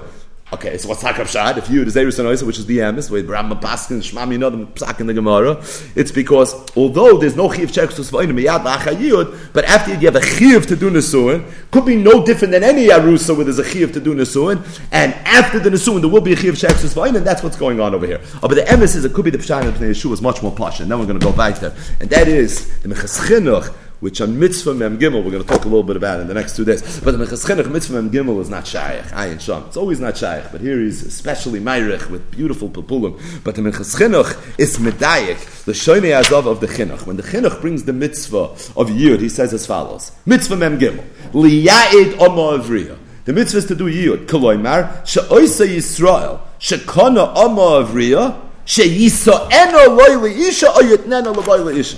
Okay, 0.53 0.79
so 0.79 0.89
what's 0.89 1.03
Hakab 1.03 1.27
Shad? 1.27 1.59
If 1.59 1.69
you 1.69 1.85
the 1.85 1.91
Zerus 1.91 2.21
and 2.21 2.47
which 2.47 2.57
is 2.57 2.67
the 2.67 2.79
Emes, 2.79 3.11
with 3.11 3.29
Rambam 3.29 3.61
Paskin, 3.61 3.99
Shmami 3.99 4.39
Nodam 4.39 4.69
Psak 4.75 5.01
in 5.01 5.09
the 5.09 5.15
Gemara, 5.15 5.61
it's 5.97 6.13
because 6.13 6.55
although 6.77 7.19
there's 7.19 7.35
no 7.35 7.51
Chiv 7.51 7.73
Cherkus 7.73 8.13
Vayim 8.13 8.31
Miyad 8.31 8.65
Lachayud, 8.65 9.53
but 9.53 9.65
after 9.65 9.93
you 9.95 10.07
have 10.07 10.15
a 10.15 10.25
Chiv 10.25 10.65
to 10.69 10.77
do 10.77 10.89
Nesuin, 10.89 11.53
could 11.73 11.85
be 11.85 11.97
no 11.97 12.25
different 12.25 12.53
than 12.53 12.63
any 12.63 12.87
Arusa 12.87 13.35
where 13.35 13.45
there's 13.45 13.59
a 13.59 13.69
Chiv 13.69 13.93
to 13.95 14.01
do 14.01 14.15
Nesuin, 14.15 14.65
and 14.93 15.15
after 15.15 15.59
the 15.59 15.69
Nesuin 15.69 16.01
there 16.01 16.11
will 16.11 16.21
be 16.21 16.33
a 16.33 16.37
Chiv 16.37 16.55
Cherkus 16.55 16.95
Vayim, 16.95 17.17
and 17.17 17.27
that's 17.27 17.43
what's 17.43 17.57
going 17.57 17.81
on 17.81 17.93
over 17.93 18.07
here. 18.07 18.21
Oh, 18.37 18.47
but 18.47 18.55
the 18.55 18.63
Emes 18.63 18.95
is 18.95 19.05
it 19.05 19.15
could 19.15 19.25
be 19.25 19.33
the 19.33 19.39
Pshat 19.39 19.63
and 19.63 19.75
the 19.75 19.87
Yeshua 19.87 20.13
is 20.13 20.23
much 20.23 20.45
more 20.45 20.53
posh, 20.53 20.79
and 20.79 20.89
then 20.89 21.01
we're 21.01 21.07
going 21.07 21.19
to 21.19 21.27
go 21.27 21.33
back 21.33 21.59
there, 21.59 21.75
and 21.99 22.09
that 22.11 22.29
is 22.29 22.79
the 22.83 22.89
Minchas 22.89 23.19
Chinuch 23.27 23.75
which 24.07 24.21
on 24.21 24.38
mitzvah 24.38 24.73
mem 24.73 25.01
gimel 25.01 25.25
we're 25.25 25.33
going 25.33 25.42
to 25.42 25.49
talk 25.49 25.64
a 25.64 25.69
little 25.69 25.83
bit 25.83 25.97
about 25.97 26.21
in 26.21 26.29
the 26.29 26.33
next 26.33 26.55
two 26.55 26.64
days. 26.64 27.01
But 27.01 27.11
the 27.11 27.19
Minchas 27.19 27.45
Chinuch 27.45 27.69
mitzvah 27.69 28.01
mem 28.01 28.09
gimel 28.12 28.40
is 28.40 28.49
not 28.49 28.64
shaykh, 28.64 29.03
ayin 29.07 29.40
sham. 29.40 29.64
It's 29.66 29.77
always 29.77 29.99
not 29.99 30.16
shaykh, 30.16 30.45
but 30.53 30.61
here 30.61 30.79
he's 30.79 31.03
especially 31.03 31.59
meirich 31.59 32.09
with 32.09 32.31
beautiful 32.31 32.69
papulim. 32.69 33.21
But 33.42 33.57
the 33.57 33.62
Minchas 33.62 33.99
Chinuch 33.99 34.31
is 34.61 34.79
medayik, 34.79 35.64
the 35.64 35.73
shoynei 35.73 36.16
azov 36.16 36.47
of 36.47 36.61
the 36.61 36.69
Chinuch. 36.69 37.05
When 37.05 37.16
the 37.16 37.25
Chinuch 37.25 37.61
brings 37.61 37.83
the 37.83 37.93
mitzvah 37.93 38.45
of 38.76 38.91
Yud, 38.91 39.18
he 39.18 39.28
says 39.28 39.53
as 39.53 39.66
follows: 39.66 40.12
Mitzvah 40.24 40.55
mem 40.55 40.78
gimel 40.78 41.05
liyaid 41.33 42.12
avriya. 42.12 42.97
The 43.24 43.33
mitzvah 43.33 43.59
is 43.59 43.66
to 43.66 43.74
do 43.74 43.87
Yud. 43.87 44.26
Koloimar 44.26 45.05
she'oisa 45.05 45.66
Yisrael 45.66 46.39
shekana 46.61 47.35
omo 47.35 47.85
avriya 47.85 48.41
she'yiso'ena 48.66 49.89
loy 49.89 50.31
isha 50.31 50.70
or 50.70 50.83
yitnena 50.83 51.35
loy 51.35 51.74
isha. 51.74 51.97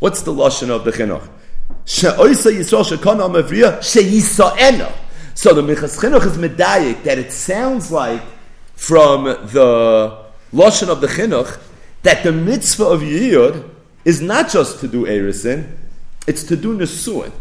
What's 0.00 0.22
the 0.22 0.32
lashon 0.32 0.70
of 0.70 0.84
the 0.84 0.90
chinuch? 0.90 1.28
She'oisa 1.84 2.50
Yisrael 2.50 2.96
shekana. 2.96 4.92
So 5.34 5.52
the 5.52 5.62
Minchas 5.62 5.98
Chinuch 5.98 6.26
is 6.26 6.38
medayik 6.38 7.02
that 7.02 7.18
it 7.18 7.32
sounds 7.32 7.90
like 7.90 8.22
from 8.74 9.24
the 9.24 10.24
lashon 10.52 10.88
of 10.88 11.00
the 11.00 11.06
chinuch 11.06 11.60
that 12.02 12.22
the 12.22 12.32
mitzvah 12.32 12.84
of 12.84 13.00
Yiyud 13.00 13.68
is 14.04 14.20
not 14.20 14.50
just 14.50 14.80
to 14.80 14.88
do 14.88 15.04
Erisin, 15.04 15.76
it's 16.26 16.44
to 16.44 16.56
do 16.56 16.76
Nesuin. 16.76 17.32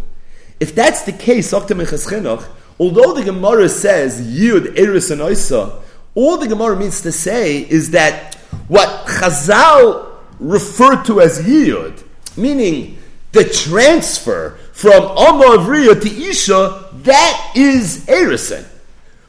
If 0.59 0.73
that's 0.73 1.03
the 1.03 1.11
case, 1.11 1.51
Dr. 1.51 1.75
Minchas 1.75 2.07
Chinuch, 2.07 2.45
although 2.79 3.13
the 3.13 3.23
Gemara 3.23 3.69
says 3.69 4.21
Yiyud 4.21 4.75
Erisin 4.75 5.17
Oisa, 5.17 5.81
all 6.15 6.37
the 6.37 6.47
Gemara 6.47 6.77
means 6.77 7.01
to 7.01 7.11
say 7.11 7.61
is 7.69 7.91
that 7.91 8.35
what 8.67 9.05
Chazal 9.05 10.09
referred 10.39 11.03
to 11.05 11.21
as 11.21 11.41
Yiyud 11.41 12.03
meaning 12.37 12.97
the 13.33 13.43
transfer 13.43 14.57
from 14.71 15.01
Amavriya 15.01 16.01
to 16.01 16.09
Isha, 16.09 16.89
that 17.03 17.53
is 17.55 18.05
Erison. 18.05 18.65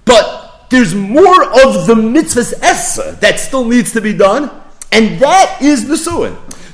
But 0.05 0.67
there's 0.71 0.95
more 0.95 1.45
of 1.45 1.87
the 1.87 1.95
mitzvah's 1.95 2.53
Essa 2.63 3.17
that 3.21 3.41
still 3.41 3.65
needs 3.65 3.93
to 3.93 4.01
be 4.01 4.13
done, 4.13 4.51
and 4.93 5.19
that 5.21 5.59
is 5.61 5.89
the. 5.89 5.97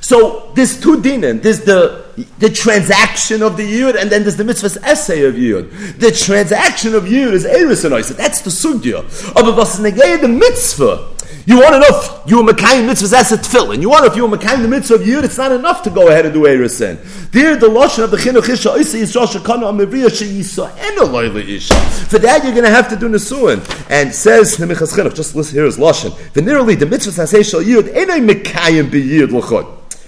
So 0.01 0.53
there's 0.55 0.81
two 0.81 0.97
dinim. 0.97 1.43
There's 1.43 1.61
the 1.61 2.05
the 2.39 2.51
transaction 2.51 3.43
of 3.43 3.57
the 3.57 3.63
yud, 3.63 4.01
and 4.01 4.11
then 4.11 4.23
there's 4.23 4.37
the 4.37 4.45
mitzvah's 4.45 4.77
essay 4.79 5.25
of 5.25 5.35
yud. 5.35 5.99
The 5.99 6.11
transaction 6.11 6.95
of 6.95 7.05
yud 7.05 7.33
is 7.33 7.45
eris 7.45 7.83
That's 7.83 8.41
the 8.41 8.51
sugya. 8.51 9.05
Negay 9.35 10.21
the 10.21 10.29
mitzvah 10.29 11.09
you 11.47 11.59
want 11.59 11.75
to 11.75 11.81
know 11.81 11.87
if 11.91 12.31
you 12.31 12.43
were 12.43 12.53
Makayim 12.53 12.89
mitzvahs 12.89 13.13
as 13.13 13.33
a 13.33 13.37
tefillin. 13.37 13.81
You 13.81 13.89
want 13.89 14.05
to 14.05 14.09
know 14.09 14.13
if 14.13 14.17
you 14.17 14.27
were 14.27 14.37
Makayim 14.37 14.63
the 14.63 14.69
mitzvah 14.69 14.97
of 14.97 15.01
Yud, 15.01 15.25
it's 15.25 15.39
not 15.39 15.53
enough 15.53 15.83
to 15.83 15.91
go 15.91 16.09
ahead 16.09 16.27
and 16.27 16.35
do 16.35 16.43
Eresin. 16.43 16.99
There, 17.31 17.57
the 17.57 17.69
Lashon 17.69 18.05
of 18.05 18.11
the 18.11 18.17
Chinuch 18.17 18.49
Isha, 18.49 18.75
Isa 18.77 18.99
Yisrael 18.99 19.27
Shekana 19.27 19.73
Amivriya 19.73 20.09
Sheyisa 20.09 20.71
Ena 20.79 21.39
Isha. 21.39 21.75
For 22.09 22.19
that, 22.19 22.45
you're 22.45 22.53
going 22.53 22.65
to 22.65 22.71
have 22.71 22.89
to 22.91 22.97
do 22.97 23.09
Nesuin. 23.09 23.59
And 23.91 24.15
says 24.15 24.57
Nemichas 24.59 24.93
Chinuch, 24.93 25.15
just 25.15 25.35
listen 25.35 25.55
here 25.55 25.65
is 25.65 25.79
Lashon. 25.79 26.11
Venerally, 26.33 26.79
the 26.79 26.87
mitzvahs 26.87 27.19
as 27.19 27.49
Shal 27.49 27.61
Yud, 27.61 27.95
Enei 27.95 28.29
Makayim 28.29 28.91
Be 28.91 29.03
Yud. 29.03 29.31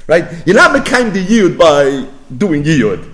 Right? 0.07 0.47
You're 0.47 0.57
not 0.57 0.77
Makayim 0.77 1.13
the 1.13 1.25
Yud 1.25 1.57
by 1.57 2.07
doing 2.37 2.65
Yud. 2.65 3.09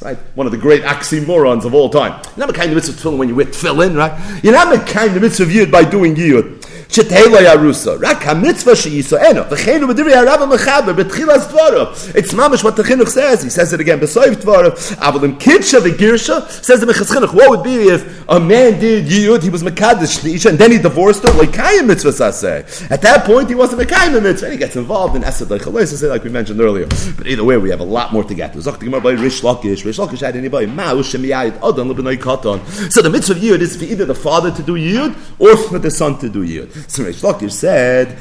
Right? 0.00 0.18
One 0.34 0.46
of 0.46 0.52
the 0.52 0.58
great 0.58 0.82
oxymorons 0.82 1.64
of 1.64 1.74
all 1.74 1.88
time. 1.88 2.20
You're 2.36 2.46
not 2.46 2.54
Makayim 2.54 2.68
the 2.68 2.74
mitzvah 2.74 2.92
of 2.92 3.14
tefillin 3.14 3.18
when 3.18 3.28
you 3.28 3.34
wear 3.34 3.46
tefillin, 3.46 3.96
right? 3.96 4.44
You're 4.44 4.52
not 4.52 4.74
Makayim 4.74 5.14
the 5.14 5.20
mitzvah 5.20 5.44
of 5.44 5.48
Yud 5.48 5.70
by 5.72 5.84
doing 5.84 6.14
Yud. 6.14 6.63
Shetela 6.94 7.40
Yarusa. 7.44 8.00
Rak 8.00 8.20
HaMitzvah 8.20 8.76
Sheyisoeno. 8.76 9.48
V'cheinu 9.48 9.92
b'diri 9.92 10.12
HaRabba 10.12 10.56
Mechaber. 10.56 10.94
B'tchilas 10.94 11.48
Dvorov. 11.48 12.14
It's 12.14 12.32
mamish 12.32 12.62
what 12.62 12.76
the 12.76 12.84
Chinuch 12.84 13.08
says. 13.08 13.42
He 13.42 13.50
says 13.50 13.72
it 13.72 13.80
again. 13.80 13.98
B'soiv 13.98 14.36
Dvorov. 14.36 14.74
Avolim 14.98 15.36
Kidsha 15.40 15.80
v'girsha. 15.80 16.48
Says 16.64 16.80
the 16.80 16.86
Minchas 16.86 17.10
Chinuch. 17.10 17.34
What 17.34 17.50
would 17.50 17.64
be 17.64 17.88
if 17.88 18.24
a 18.28 18.38
man 18.38 18.78
did 18.78 19.06
Yud, 19.06 19.42
he 19.42 19.50
was 19.50 19.64
Mekadosh 19.64 20.20
Shneisha, 20.20 20.50
and 20.50 20.58
then 20.58 20.70
he 20.70 20.78
divorced 20.78 21.24
her? 21.24 21.32
Like 21.32 21.50
Kayim 21.50 21.86
Mitzvah 21.86 22.10
Saseh. 22.10 22.90
At 22.92 23.02
that 23.02 23.24
point, 23.24 23.48
he 23.48 23.56
wasn't 23.56 23.82
a 23.82 23.84
Mekayim 23.84 24.22
Mitzvah. 24.22 24.46
And 24.46 24.52
he 24.52 24.58
gets 24.58 24.76
involved 24.76 25.16
in 25.16 25.22
Esed 25.22 25.98
say 25.98 26.06
like 26.06 26.22
we 26.22 26.30
mentioned 26.30 26.60
earlier. 26.60 26.86
But 27.16 27.26
either 27.26 27.42
way, 27.42 27.56
we 27.56 27.70
have 27.70 27.80
a 27.80 27.84
lot 27.84 28.12
more 28.12 28.22
to 28.22 28.34
get 28.34 28.52
to. 28.52 28.60
Zok 28.60 28.78
Gemara 28.78 29.00
by 29.00 29.14
Reish 29.14 29.42
Lakish. 29.42 29.82
Reish 29.82 29.98
Lakish 29.98 30.20
had 30.20 30.36
anybody. 30.36 30.68
Ma'ush 30.68 31.12
Shemiyayit 31.12 31.56
Adon 31.56 32.90
So 32.90 33.02
the 33.02 33.10
mitzvah 33.10 33.34
of 33.34 33.38
Yud 33.40 33.60
is 33.60 33.76
for 33.76 33.84
either 33.84 34.04
the 34.04 34.14
father 34.14 34.52
to 34.52 34.62
do 34.62 34.74
Yud 34.74 35.16
or 35.40 35.56
for 35.56 35.80
the 35.80 35.90
son 35.90 36.18
to 36.18 36.28
do 36.28 36.46
Yud. 36.46 36.83
So 36.88 37.02
Reish 37.02 37.22
Lakish 37.22 37.52
said, 37.52 38.18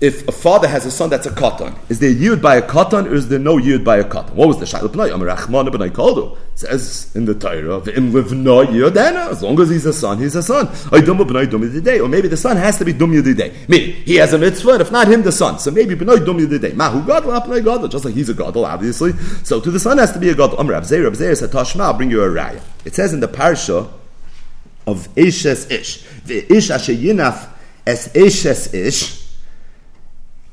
if 0.00 0.28
a 0.28 0.32
father 0.32 0.68
has 0.68 0.86
a 0.86 0.92
son 0.92 1.10
that's 1.10 1.26
a 1.26 1.30
katan, 1.30 1.76
is 1.88 1.98
there 1.98 2.12
yud 2.12 2.40
by 2.40 2.56
a 2.56 2.62
katan 2.62 3.10
or 3.10 3.14
is 3.14 3.28
there 3.28 3.40
no 3.40 3.56
yud 3.56 3.82
by 3.82 3.96
a 3.96 4.04
katan? 4.04 4.32
What 4.34 4.46
was 4.46 4.58
the 4.58 4.64
shaila 4.64 4.88
b'nai? 4.88 5.12
Amar 5.12 5.64
b'nai 5.64 5.90
kaldo 5.90 6.38
says 6.54 7.10
in 7.16 7.24
the 7.24 7.34
Torah, 7.34 7.80
"V'im 7.80 8.12
livna 8.12 8.64
yodena." 8.66 9.30
As 9.30 9.42
long 9.42 9.60
as 9.60 9.70
he's 9.70 9.86
a 9.86 9.92
son, 9.92 10.18
he's 10.18 10.36
a 10.36 10.42
son. 10.42 10.68
Ay 10.92 11.00
dum 11.00 11.18
b'nai 11.18 11.50
dum 11.50 11.82
day, 11.82 11.98
or 11.98 12.08
maybe 12.08 12.28
the 12.28 12.36
son 12.36 12.56
has 12.56 12.78
to 12.78 12.84
be 12.84 12.92
dum 12.92 13.10
day. 13.20 13.52
Meaning 13.66 13.96
he 14.04 14.14
has 14.16 14.32
a 14.32 14.38
mitzvah, 14.38 14.72
and 14.72 14.82
if 14.82 14.92
not 14.92 15.08
him, 15.08 15.22
the 15.22 15.32
son. 15.32 15.58
So 15.58 15.72
maybe 15.72 15.96
b'nai 15.96 16.24
dum 16.24 16.46
day. 16.48 16.72
Mahu 16.74 17.04
gadol 17.04 17.32
apnai 17.32 17.64
gadol, 17.64 17.88
just 17.88 18.04
like 18.04 18.14
he's 18.14 18.28
a 18.28 18.34
gadol, 18.34 18.66
obviously. 18.66 19.12
So 19.42 19.60
to 19.60 19.70
the 19.70 19.80
son 19.80 19.98
has 19.98 20.12
to 20.12 20.20
be 20.20 20.28
a 20.28 20.34
gadol. 20.34 20.58
Amar 20.58 20.74
Rav 20.74 20.86
Zeir, 20.86 21.04
Rav 21.04 21.16
Zeir 21.16 21.34
said, 21.34 21.50
"Tashma, 21.50 21.80
I'll 21.80 21.94
bring 21.94 22.12
you 22.12 22.22
a 22.22 22.28
raya." 22.28 22.60
It 22.84 22.94
says 22.94 23.12
in 23.12 23.18
the 23.18 23.28
parsha 23.28 23.88
of 24.88 25.14
Ishes 25.14 25.70
Ish. 25.70 26.02
The 26.24 26.50
Ish 26.52 26.70
Asher 26.70 26.92
Yinaf 26.92 27.50
es 27.86 28.08
Ishes 28.08 28.72
Ish. 28.72 29.26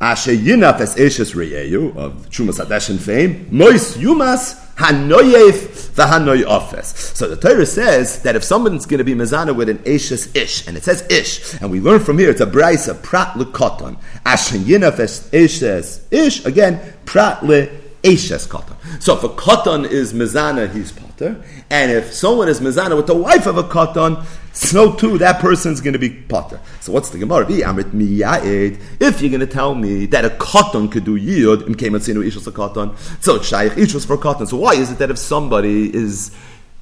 Asher 0.02 0.32
Yinaf 0.32 0.82
es 0.82 0.96
Ishes 0.96 1.34
Reyeyu 1.34 1.96
of 1.96 2.30
Chumas 2.30 2.60
Hadeshin 2.60 3.00
fame. 3.00 3.48
Mois 3.50 3.96
Yumas 3.98 4.62
Hanoyef 4.76 5.94
v'hanoy 5.96 6.44
ofes. 6.44 7.16
So 7.16 7.34
the 7.34 7.38
Torah 7.38 7.66
says 7.66 8.22
that 8.24 8.36
if 8.36 8.44
someone's 8.44 8.86
going 8.86 8.98
to 8.98 9.06
be 9.06 9.16
mezana 9.16 9.56
with 9.56 9.70
an 9.70 9.78
Ishes 9.80 10.36
Ish, 10.36 10.68
and 10.68 10.76
it 10.76 10.84
says 10.84 11.08
Ish, 11.10 11.62
and 11.62 11.72
we 11.72 11.80
learn 11.80 12.02
from 12.02 12.20
here 12.20 12.30
it's 12.30 12.42
a 12.42 12.46
brisa 12.46 13.02
prat 13.02 13.30
lekoton. 13.36 13.98
Asher 14.26 14.58
Yinaf 14.58 15.00
es 15.00 15.30
Ishes 15.30 16.02
Ish 16.12 16.46
again 16.46 16.82
prat 17.06 17.44
le 17.44 17.68
Eshes 18.04 18.48
Katan. 18.48 19.02
So 19.02 19.16
if 19.18 19.24
a 19.24 19.30
Katan 19.30 19.90
is 19.90 20.14
Mizana, 20.14 20.72
he's 20.72 20.92
And 21.22 21.91
if 21.91 22.13
someone 22.13 22.47
is 22.49 22.59
Mizana 22.59 22.95
with 22.95 23.07
the 23.07 23.16
wife 23.16 23.45
of 23.45 23.57
a 23.57 23.63
Katan, 23.63 24.26
so 24.53 24.93
too, 24.93 25.18
that 25.18 25.39
person's 25.39 25.82
going 25.82 25.93
to 25.93 25.99
be 25.99 26.09
Potter. 26.09 26.59
So 26.80 26.91
what's 26.91 27.09
the 27.09 27.18
Gemara? 27.18 27.45
If 27.49 29.22
you're 29.22 29.30
going 29.30 29.39
to 29.39 29.47
tell 29.47 29.76
me 29.76 30.05
that 30.07 30.26
a 30.26 30.30
Katan 30.30 30.91
could 30.91 31.05
do 31.05 31.16
Yid, 31.16 31.63
in 31.63 31.76
Kematzinu 31.76 32.26
Ishus 32.26 32.47
a 32.47 32.51
Katan, 32.51 32.97
so 33.24 33.41
Shaykh 33.41 33.74
Ishus 33.74 34.05
for 34.05 34.18
Katan. 34.18 34.47
So 34.47 34.57
why 34.57 34.76
is 34.76 34.91
it 34.91 34.97
that 34.99 35.09
if 35.09 35.18
somebody 35.18 35.93
is 35.93 36.32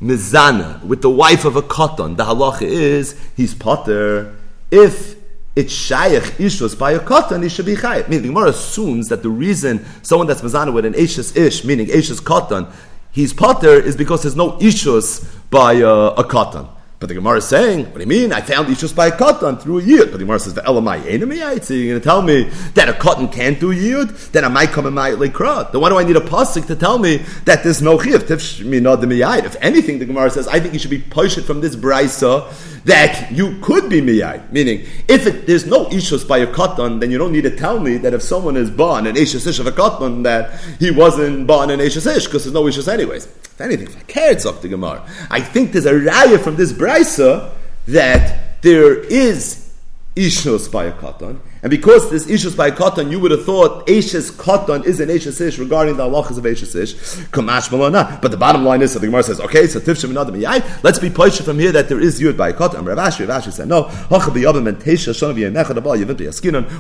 Mizana 0.02 0.84
with 0.84 1.02
the 1.02 1.10
wife 1.10 1.46
of 1.46 1.56
a 1.56 1.62
Katan, 1.62 2.18
the 2.18 2.26
halacha 2.26 2.64
is 2.64 3.20
he's 3.36 3.54
Potter 3.54 4.36
if 4.74 5.16
it's 5.56 5.72
shaykh 5.72 6.24
ishus 6.40 6.78
by 6.78 6.94
a 6.94 7.00
katan, 7.00 7.44
he 7.44 7.50
should 7.50 7.68
be 7.68 7.76
chayiv. 7.76 8.10
Meaning, 8.10 8.24
the 8.24 8.28
Gemara 8.30 8.50
assumes 8.50 9.10
that 9.10 9.22
the 9.22 9.30
reason 9.30 9.86
someone 10.02 10.26
that's 10.26 10.42
mazana 10.42 10.74
with 10.74 10.84
an 10.84 10.94
ishus 10.94 11.38
ish, 11.38 11.64
meaning 11.64 11.86
ishus 11.88 12.20
katan, 12.20 12.72
he's 13.14 13.32
potter, 13.34 13.76
is 13.76 13.96
because 13.96 14.24
there's 14.24 14.36
no 14.36 14.54
ishus 14.60 15.26
by 15.50 15.82
uh, 15.82 16.14
a, 16.18 16.22
a 16.22 16.24
katan. 16.26 16.68
But 17.04 17.10
the 17.10 17.16
Gemara 17.16 17.40
is 17.40 17.46
saying, 17.50 17.88
what 17.88 17.96
do 17.96 18.00
you 18.00 18.06
mean? 18.06 18.32
I 18.32 18.40
found 18.40 18.70
Ishus 18.70 18.96
by 18.96 19.08
a 19.08 19.12
cotton 19.12 19.58
through 19.58 19.80
a 19.80 19.82
yid. 19.84 20.12
But 20.12 20.20
the 20.20 20.20
Gemara 20.20 20.40
says, 20.40 20.54
the 20.54 20.62
Elamai 20.62 21.06
enemy. 21.06 21.40
So 21.60 21.74
you're 21.74 21.90
going 21.90 22.00
to 22.00 22.02
tell 22.02 22.22
me 22.22 22.44
that 22.76 22.88
a 22.88 22.94
cotton 22.94 23.28
can't 23.28 23.60
do 23.60 23.72
yid? 23.72 24.08
Then 24.32 24.46
I 24.46 24.48
might 24.48 24.70
come 24.70 24.86
in 24.86 24.94
my 24.94 25.10
lekra. 25.12 25.70
Then 25.70 25.82
why 25.82 25.90
do 25.90 25.98
I 25.98 26.06
need 26.06 26.16
a 26.16 26.22
pasuk 26.22 26.66
to 26.68 26.78
tell 26.78 27.00
me 27.00 27.18
that 27.44 27.62
there's 27.62 27.82
no 27.82 28.00
chiv? 28.00 28.32
If 28.32 29.56
anything, 29.62 30.00
the 30.00 30.06
Gemara 30.06 30.30
says, 30.30 30.48
I 30.48 30.62
think 30.62 30.72
you 30.72 30.80
should 30.80 30.92
be 30.92 31.00
pushed 31.02 31.42
from 31.42 31.60
this 31.60 31.76
brisa 31.76 32.50
that 32.86 33.30
you 33.34 33.60
could 33.60 33.90
be 33.90 34.00
miyai. 34.00 34.50
Meaning, 34.54 34.86
if 35.10 35.28
it, 35.28 35.46
there's 35.46 35.66
no 35.66 35.88
ishus 35.88 36.26
by 36.26 36.38
a 36.38 36.48
cotton, 36.48 37.00
then 37.00 37.12
you 37.12 37.18
don't 37.18 37.34
need 37.34 37.44
to 37.44 37.54
tell 37.54 37.82
me 37.82 37.98
that 37.98 38.14
if 38.14 38.22
someone 38.22 38.56
is 38.56 38.70
born 38.70 39.08
an 39.08 39.16
ishus 39.16 39.46
ish 39.46 39.60
of 39.60 39.68
a 39.68 39.74
cotton, 39.74 40.24
that 40.24 40.58
he 40.80 40.90
wasn't 40.90 41.48
born 41.48 41.70
an 41.70 41.82
ishus 41.82 42.08
ish, 42.16 42.28
because 42.28 42.46
there's 42.46 42.54
no 42.54 42.64
ishus 42.64 42.88
anyways. 42.88 43.28
If 43.54 43.62
anything, 43.62 43.86
if 43.86 43.96
I 43.96 44.02
cared, 44.02 44.40
the 44.40 44.68
Gemara, 44.68 45.08
I 45.30 45.40
think 45.40 45.74
there's 45.74 45.86
a 45.86 45.94
raya 45.94 46.40
from 46.40 46.56
this 46.56 46.74
brisa 46.74 47.52
that 47.88 48.62
there 48.64 49.00
is 49.00 49.72
ishus 50.16 50.72
by 50.72 50.86
a 50.86 50.92
katan, 50.92 51.40
and 51.62 51.70
because 51.70 52.10
this 52.12 52.26
ishus 52.26 52.58
by 52.58 52.68
a 52.68 52.72
katan, 52.72 53.10
you 53.10 53.20
would 53.20 53.32
have 53.32 53.46
thought 53.46 53.90
Ashes 53.90 54.32
katan 54.32 54.86
is 54.86 55.00
an 55.00 55.10
Ashes 55.10 55.40
ish 55.40 55.58
regarding 55.58 55.98
the 55.98 56.04
halachas 56.04 56.38
of 56.38 56.46
Ashes 56.46 56.76
ish. 56.76 56.94
Kamash 57.30 57.70
malana. 57.70 58.22
But 58.22 58.32
the 58.32 58.38
bottom 58.38 58.66
line 58.66 58.82
is 58.82 58.94
that 58.94 59.00
the 59.00 59.08
Gemara 59.08 59.24
says, 59.24 59.40
okay, 59.40 59.68
so 59.68 59.80
tifshim 59.80 60.10
another 60.10 60.34
miyai. 60.34 60.84
Let's 60.84 61.00
be 61.00 61.10
posher 61.10 61.44
from 61.44 61.60
here 61.60 61.72
that 61.72 61.90
there 61.90 62.02
is 62.02 62.20
yud 62.20 62.36
by 62.36 62.50
a 62.50 62.54
katan. 62.54 62.86
Rav 62.86 62.98
Ashi, 62.98 63.28
Rav 63.28 63.44
Ashi 63.44 63.54
said, 63.54 63.70
no. 63.70 63.84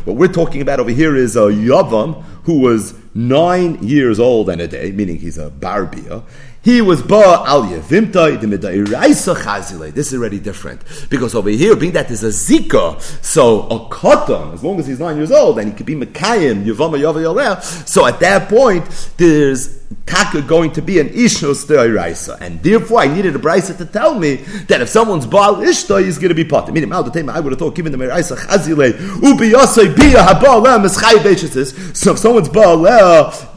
What 0.03 0.17
we're 0.17 0.27
talking 0.27 0.61
about 0.61 0.79
over 0.79 0.89
here 0.91 1.15
is 1.15 1.35
a 1.35 1.39
yavam 1.39 2.23
who 2.43 2.59
was 2.59 2.93
nine 3.15 3.81
years 3.81 4.19
old 4.19 4.49
and 4.49 4.59
a 4.59 4.67
day, 4.67 4.91
meaning 4.91 5.17
he's 5.17 5.37
a 5.37 5.49
barbia, 5.49 6.23
he 6.63 6.81
was 6.81 7.01
ba 7.01 7.43
al 7.45 7.63
yevimta 7.63 8.39
the 8.39 8.47
medairaisa 8.47 9.35
chazile. 9.35 9.93
This 9.93 10.07
is 10.07 10.19
already 10.19 10.39
different 10.39 10.81
because 11.09 11.35
over 11.35 11.49
here, 11.49 11.75
being 11.75 11.91
that 11.91 12.09
is 12.09 12.23
a 12.23 12.27
zika, 12.27 13.01
so 13.23 13.67
a 13.67 13.89
katan, 13.89 14.53
as 14.53 14.63
long 14.63 14.79
as 14.79 14.87
he's 14.87 14.99
nine 14.99 15.17
years 15.17 15.31
old, 15.31 15.59
and 15.59 15.69
he 15.69 15.75
could 15.75 15.85
be 15.85 15.95
mekayim 15.95 16.63
yavama 16.63 16.97
yava 16.97 17.61
So 17.87 18.05
at 18.05 18.19
that 18.21 18.47
point, 18.47 19.13
there's 19.17 19.82
taka 20.05 20.41
going 20.41 20.71
to 20.71 20.81
be 20.81 20.99
an 20.99 21.09
ishus 21.09 21.65
deiraisa, 21.65 22.39
and 22.41 22.61
therefore 22.61 23.01
I 23.01 23.07
needed 23.07 23.35
a 23.35 23.39
brisa 23.39 23.77
to 23.77 23.85
tell 23.85 24.17
me 24.17 24.35
that 24.67 24.81
if 24.81 24.89
someone's 24.89 25.25
baal 25.25 25.55
ishta 25.55 26.01
is 26.01 26.17
going 26.17 26.29
to 26.29 26.35
be 26.35 26.45
potter. 26.45 26.71
Meaning, 26.71 26.91
I 26.93 26.99
would 26.99 27.51
have 27.51 27.59
thought 27.59 27.75
given 27.75 27.91
the 27.91 27.97
meraisa 27.97 28.37
chazile 28.37 28.93
ubi 29.21 29.51
yosei 29.51 29.95
bia 29.95 30.23
habal 30.23 30.83
is 30.85 30.97
chay 30.99 31.93
So 31.93 32.11
if 32.11 32.17
someone's 32.17 32.49
baal 32.49 32.85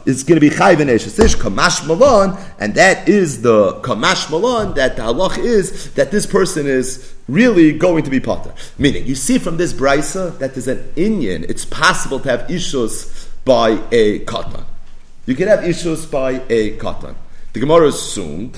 is 0.05 0.23
going 0.23 0.39
to 0.39 0.41
be 0.41 0.49
chay 0.49 0.75
v'neshes 0.75 1.35
kamash 1.35 1.85
malon, 1.87 2.37
and 2.59 2.75
that 2.75 3.07
is 3.07 3.41
the 3.41 3.73
kamash 3.81 4.29
malon 4.29 4.73
that 4.75 4.95
the 4.95 5.03
halach 5.03 5.37
is 5.37 5.93
that 5.93 6.11
this 6.11 6.25
person 6.25 6.67
is 6.67 7.13
really 7.27 7.77
going 7.77 8.03
to 8.03 8.09
be 8.09 8.19
potter. 8.19 8.53
Meaning, 8.77 9.05
you 9.05 9.15
see 9.15 9.37
from 9.37 9.57
this 9.57 9.73
brisa 9.73 10.37
that 10.39 10.53
there's 10.53 10.67
an 10.67 10.79
inyan. 10.95 11.43
It's 11.49 11.65
possible 11.65 12.19
to 12.21 12.29
have 12.29 12.47
ishus 12.47 13.27
by 13.45 13.81
a 13.91 14.19
katan. 14.19 14.65
You 15.27 15.35
can 15.35 15.49
have 15.49 15.59
ishus 15.59 16.09
by 16.09 16.41
a 16.49 16.77
katan. 16.77 17.13
The 17.51 17.59
Gemara 17.59 17.89
assumed 17.89 18.57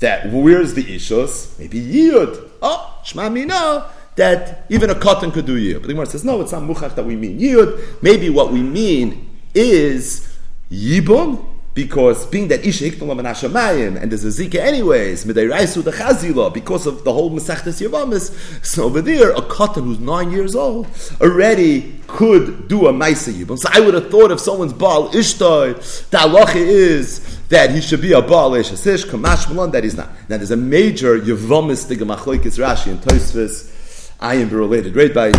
that 0.00 0.30
where's 0.30 0.74
the 0.74 0.84
ishus? 0.84 1.58
Maybe 1.58 1.80
yud. 1.80 2.50
Oh, 2.60 3.00
shma 3.02 3.32
mina 3.32 3.90
that 4.16 4.66
even 4.68 4.90
a 4.90 4.94
katan 4.94 5.32
could 5.32 5.46
do 5.46 5.56
yud. 5.56 5.80
But 5.80 5.86
the 5.88 5.94
Gemara 5.94 6.06
says 6.06 6.22
no, 6.22 6.42
it's 6.42 6.52
not 6.52 6.62
muchach 6.62 6.94
that 6.96 7.06
we 7.06 7.16
mean 7.16 7.40
yud. 7.40 8.02
Maybe 8.02 8.28
what 8.28 8.52
we 8.52 8.62
mean 8.62 9.30
is 9.54 10.36
yibum 10.70 11.46
because 11.74 12.26
being 12.26 12.48
that 12.48 12.66
Isha 12.66 12.84
Hiktalam 12.84 13.18
and 13.18 13.28
Hashemayim, 13.28 14.00
and 14.00 14.12
there's 14.12 14.24
a 14.24 14.28
Zika 14.28 14.56
anyways, 14.56 15.24
Raisu 15.24 15.82
the 15.82 15.90
Chazila, 15.90 16.52
because 16.52 16.86
of 16.86 17.04
the 17.04 17.12
whole 17.12 17.30
Masechtes 17.30 17.80
Yavamis, 17.86 18.64
so 18.64 18.84
over 18.84 19.00
there, 19.00 19.32
a 19.32 19.42
cotton 19.42 19.84
who's 19.84 19.98
nine 19.98 20.30
years 20.30 20.54
old 20.54 20.86
already 21.20 21.98
could 22.06 22.68
do 22.68 22.88
a 22.88 22.92
Maisa 22.92 23.32
Yibam. 23.32 23.58
So 23.58 23.70
I 23.72 23.80
would 23.80 23.94
have 23.94 24.10
thought 24.10 24.30
if 24.30 24.40
someone's 24.40 24.74
Baal 24.74 25.08
Ishtai, 25.10 26.10
the 26.10 26.18
halacha 26.18 26.56
is 26.56 27.38
that 27.48 27.70
he 27.70 27.80
should 27.80 28.02
be 28.02 28.12
a 28.12 28.20
Baal 28.20 28.50
Ishasish, 28.50 29.06
Kamash 29.06 29.48
Malon, 29.48 29.70
that 29.70 29.82
he's 29.82 29.96
not. 29.96 30.10
Now 30.28 30.36
there's 30.36 30.50
a 30.50 30.56
major 30.56 31.18
Yavamis 31.18 31.90
Tigamachoikis 31.90 32.58
Rashi 32.58 32.90
and 32.90 33.00
Tosfos, 33.00 34.10
I 34.20 34.34
am 34.34 34.50
related, 34.50 34.94
right, 34.94 35.34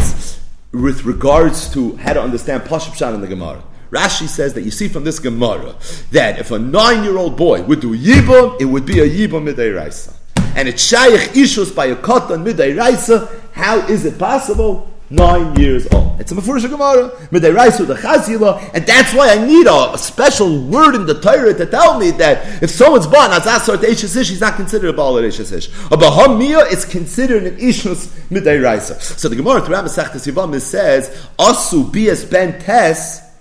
with 0.71 1.05
regards 1.05 1.71
to 1.73 1.95
how 1.97 2.13
to 2.13 2.21
understand 2.21 2.63
Pashab 2.63 2.95
Shan 2.95 3.13
in 3.13 3.21
the 3.21 3.27
Gemara. 3.27 3.63
Rashi 3.93 4.27
says 4.27 4.55
that 4.55 4.63
you 4.63 4.71
see 4.71 4.87
from 4.87 5.03
this 5.03 5.19
Gemara 5.19 5.75
that 6.11 6.39
if 6.39 6.49
a 6.49 6.57
nine-year-old 6.57 7.37
boy 7.37 7.61
would 7.63 7.79
do 7.79 7.95
Yibam, 7.95 8.59
it 8.59 8.65
would 8.65 8.85
be 8.85 8.99
a 8.99 9.07
Yibam 9.07 9.47
Midei 9.47 9.75
Raisa. 9.75 10.13
And 10.55 10.67
it's 10.67 10.83
Shaykh 10.83 11.31
Ishus 11.31 11.75
by 11.75 11.87
a 11.87 11.95
Katan 11.95 12.43
Midei 12.43 12.77
Raisa. 12.77 13.29
How 13.53 13.77
is 13.87 14.05
it 14.05 14.17
possible? 14.17 14.89
Nine 15.11 15.55
years 15.57 15.85
old. 15.93 16.19
It's 16.19 16.31
a 16.31 16.35
Mefurish 16.35 16.67
Gemara. 16.67 17.09
Midei 17.27 17.55
Raisa 17.55 17.85
the 17.85 17.93
Chazila. 17.93 18.67
And 18.73 18.83
that's 18.85 19.13
why 19.13 19.29
I 19.29 19.45
need 19.45 19.67
a, 19.67 19.93
a, 19.93 19.97
special 19.97 20.63
word 20.63 20.95
in 20.95 21.05
the 21.05 21.19
Torah 21.21 21.53
to 21.53 21.65
tell 21.67 21.99
me 21.99 22.09
that 22.11 22.63
if 22.63 22.71
someone's 22.71 23.05
born 23.05 23.29
as 23.29 23.45
Asar 23.45 23.77
to 23.77 23.87
he's 23.87 24.41
not 24.41 24.55
considered 24.55 24.89
a 24.89 24.93
Baal 24.93 25.19
at 25.19 25.25
A 25.25 25.27
Bahamiyah 25.29 26.71
is 26.71 26.85
considered 26.85 27.43
an 27.43 27.57
Ishus 27.57 28.07
Midei 28.29 28.63
Raisa. 28.63 28.99
So 28.99 29.29
the 29.29 29.35
Gemara 29.35 29.61
throughout 29.61 29.85
Masechtas 29.85 30.31
Yivam 30.31 30.59
says, 30.59 31.09
Asu 31.37 31.91
Bias 31.91 32.25
Ben 32.25 32.59
Tes 32.59 33.32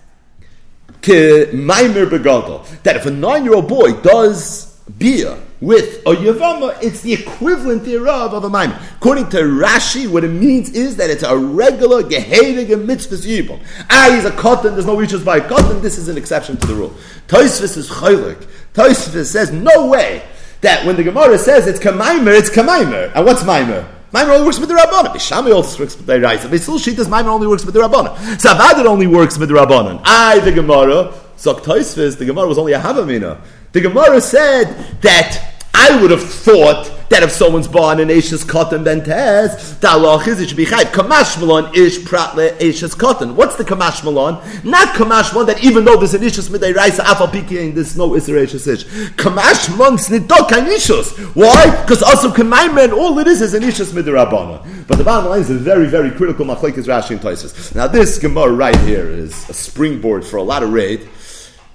that 1.03 2.95
if 2.95 3.05
a 3.05 3.11
nine-year-old 3.11 3.67
boy 3.67 3.93
does 4.01 4.73
beer 4.97 5.37
with 5.61 5.99
a 6.05 6.13
yavama, 6.13 6.77
it's 6.81 7.01
the 7.01 7.13
equivalent 7.13 7.85
thereof 7.85 8.33
of 8.33 8.43
a 8.43 8.49
maimer. 8.49 8.77
According 8.97 9.29
to 9.29 9.37
Rashi, 9.37 10.07
what 10.07 10.23
it 10.23 10.29
means 10.29 10.71
is 10.71 10.97
that 10.97 11.09
it's 11.09 11.23
a 11.23 11.37
regular 11.37 12.03
geheilige 12.03 12.85
mitzvah 12.85 13.15
yibam. 13.15 13.59
Ah, 13.89 14.11
he's 14.13 14.25
a 14.25 14.31
cotton. 14.31 14.73
There's 14.73 14.85
no 14.85 14.97
reaches 14.97 15.23
by 15.23 15.37
a 15.37 15.47
cotton. 15.47 15.81
This 15.81 15.97
is 15.97 16.09
an 16.09 16.17
exception 16.17 16.57
to 16.57 16.67
the 16.67 16.75
rule. 16.75 16.93
Toisvis 17.27 17.77
is 17.77 17.89
chaylik. 17.89 18.45
Toisvis 18.73 19.27
says 19.27 19.51
no 19.51 19.87
way 19.87 20.23
that 20.61 20.85
when 20.85 20.95
the 20.95 21.03
Gemara 21.03 21.37
says 21.37 21.67
it's 21.67 21.79
kamaimer, 21.79 22.37
it's 22.37 22.49
kamaimer. 22.49 23.11
And 23.15 23.25
what's 23.25 23.43
maimer? 23.43 23.87
Maimer 24.13 24.35
only 24.35 24.45
works 24.45 24.59
with 24.59 24.69
the 24.69 24.75
Rabbanan. 24.75 25.11
Bishami 25.11 25.53
also 25.53 25.79
works 25.79 25.97
with 25.97 26.05
the 26.05 26.21
Raisa. 26.21 26.57
Still, 26.59 26.77
Shitas 26.77 27.05
Maimer 27.05 27.29
only 27.29 27.47
works 27.47 27.65
with 27.65 27.73
the 27.73 27.79
Rabbanan. 27.79 28.15
Savadir 28.37 28.85
only 28.85 29.07
works 29.07 29.39
with 29.39 29.49
the 29.49 29.55
Rabbanan. 29.55 30.01
I, 30.05 30.39
the 30.39 30.51
Gemara, 30.51 31.11
Zok 31.35 32.17
the 32.17 32.25
Gemara 32.25 32.47
was 32.47 32.59
only 32.59 32.73
a 32.73 32.79
Havamina. 32.79 33.41
The 33.71 33.81
Gemara 33.81 34.21
said 34.21 34.65
that 35.01 35.65
I 35.73 35.99
would 35.99 36.11
have 36.11 36.23
thought 36.23 36.92
that 37.13 37.21
if 37.21 37.31
someone's 37.31 37.67
born 37.67 37.99
in 37.99 38.09
Ashes 38.09 38.43
cotton 38.43 38.83
then 38.83 39.03
tez, 39.03 39.77
the 39.79 39.87
halach 39.87 40.27
is 40.27 40.41
it 40.41 40.47
should 40.47 40.57
be 40.57 40.65
chayv. 40.65 40.85
Kamash 40.85 41.39
malon 41.39 41.65
ish 41.75 41.99
pratle 41.99 42.51
Ashes 42.59 42.95
cotton. 42.95 43.35
What's 43.35 43.55
the 43.55 43.63
kamash 43.63 44.03
malon? 44.03 44.35
Not 44.63 44.95
kamash 44.95 45.31
malon 45.31 45.45
that 45.45 45.63
even 45.63 45.85
though 45.85 45.95
there's 45.95 46.15
an 46.15 46.23
ishus 46.23 46.49
midday 46.49 46.73
rice 46.73 46.99
afal 46.99 47.27
piki 47.27 47.71
there's 47.73 47.95
no 47.95 48.09
isra 48.11 48.43
Ashes 48.43 48.67
ish. 48.67 48.85
Kamash 49.15 49.69
malon 49.77 49.97
snidok 49.97 50.49
ishus. 50.49 51.15
Why? 51.35 51.69
Because 51.81 52.01
also 52.01 52.33
man 52.43 52.91
all 52.91 53.19
it 53.19 53.27
is 53.27 53.41
is 53.41 53.53
an 53.53 53.61
ishus 53.61 53.93
midday 53.93 54.11
rabbana. 54.11 54.87
But 54.87 54.97
the 54.97 55.03
bottom 55.03 55.29
line 55.29 55.41
is 55.41 55.51
a 55.51 55.53
very 55.53 55.85
very 55.85 56.09
critical 56.09 56.45
machlekes 56.45 56.87
Rashi 56.87 57.11
and 57.11 57.21
Toises. 57.21 57.75
Now 57.75 57.85
this 57.85 58.17
gemara 58.17 58.51
right 58.51 58.79
here 58.81 59.07
is 59.07 59.47
a 59.49 59.53
springboard 59.53 60.25
for 60.25 60.37
a 60.37 60.43
lot 60.43 60.63
of 60.63 60.73
raid, 60.73 61.07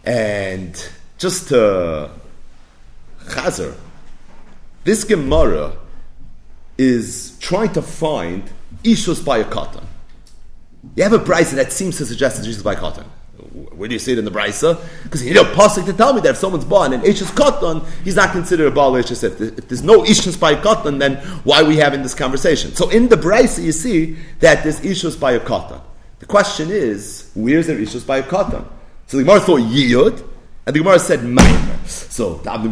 and 0.05 0.75
just 1.17 1.49
to 1.51 2.11
chazer 3.27 3.77
this 4.85 5.05
Gemara 5.05 5.77
is 6.77 7.37
trying 7.41 7.73
to 7.73 7.83
find 7.83 8.51
Ishus 8.83 9.25
by 9.25 9.39
a 9.39 9.45
cotton. 9.45 9.87
You 10.95 11.03
have 11.03 11.13
a 11.13 11.19
brisa 11.19 11.53
that 11.57 11.73
seems 11.73 11.97
to 11.99 12.07
suggest 12.07 12.39
it's 12.39 12.49
Ishus 12.49 12.65
by 12.65 12.75
a 12.75 12.77
cotton. 12.77 13.05
Where 13.53 13.89
do 13.89 13.95
you 13.95 13.99
see 13.99 14.13
it 14.13 14.19
in 14.19 14.25
the 14.25 14.31
brisa? 14.31 14.81
Because 15.03 15.25
you 15.25 15.33
need 15.33 15.41
a 15.41 15.45
pasuk 15.45 15.87
to 15.87 15.93
tell 15.93 16.13
me 16.13 16.21
that 16.23 16.31
if 16.31 16.37
someone's 16.37 16.65
born 16.65 16.93
in 16.93 17.01
Ishus 17.01 17.35
cotton, 17.35 17.83
he's 18.05 18.17
not 18.17 18.33
considered 18.33 18.67
a 18.67 18.71
Baal 18.71 18.93
Ishus. 18.93 19.25
If, 19.25 19.69
there's 19.69 19.83
no 19.83 20.03
Ishus 20.03 20.39
by 20.39 20.53
a 20.53 20.63
cotton, 20.63 20.99
then 20.99 21.17
why 21.45 21.63
are 21.63 21.65
we 21.65 21.77
having 21.77 22.03
this 22.03 22.15
conversation? 22.15 22.75
So 22.75 22.89
in 22.91 23.09
the 23.09 23.17
brisa, 23.17 23.63
you 23.63 23.73
see 23.73 24.17
that 24.41 24.63
there's 24.63 24.81
Ishus 24.81 25.19
by 25.19 25.33
a 25.33 25.41
cotton. 25.41 25.81
The 26.19 26.27
question 26.27 26.71
is, 26.71 27.31
where's 27.35 27.69
there 27.69 27.79
Ishus 27.79 28.07
by 28.07 28.19
a 28.19 28.23
cotton? 28.23 28.65
So 29.07 29.17
the 29.17 29.25
Gemara 29.25 29.41
thought 29.41 29.61
Yiyud, 29.61 30.28
and 30.69 30.75
the 30.75 30.81
Gemara 30.81 30.99
said 30.99 31.21
Maimer. 31.21 31.87
So 31.87 32.35
the 32.35 32.53
Abdi 32.53 32.69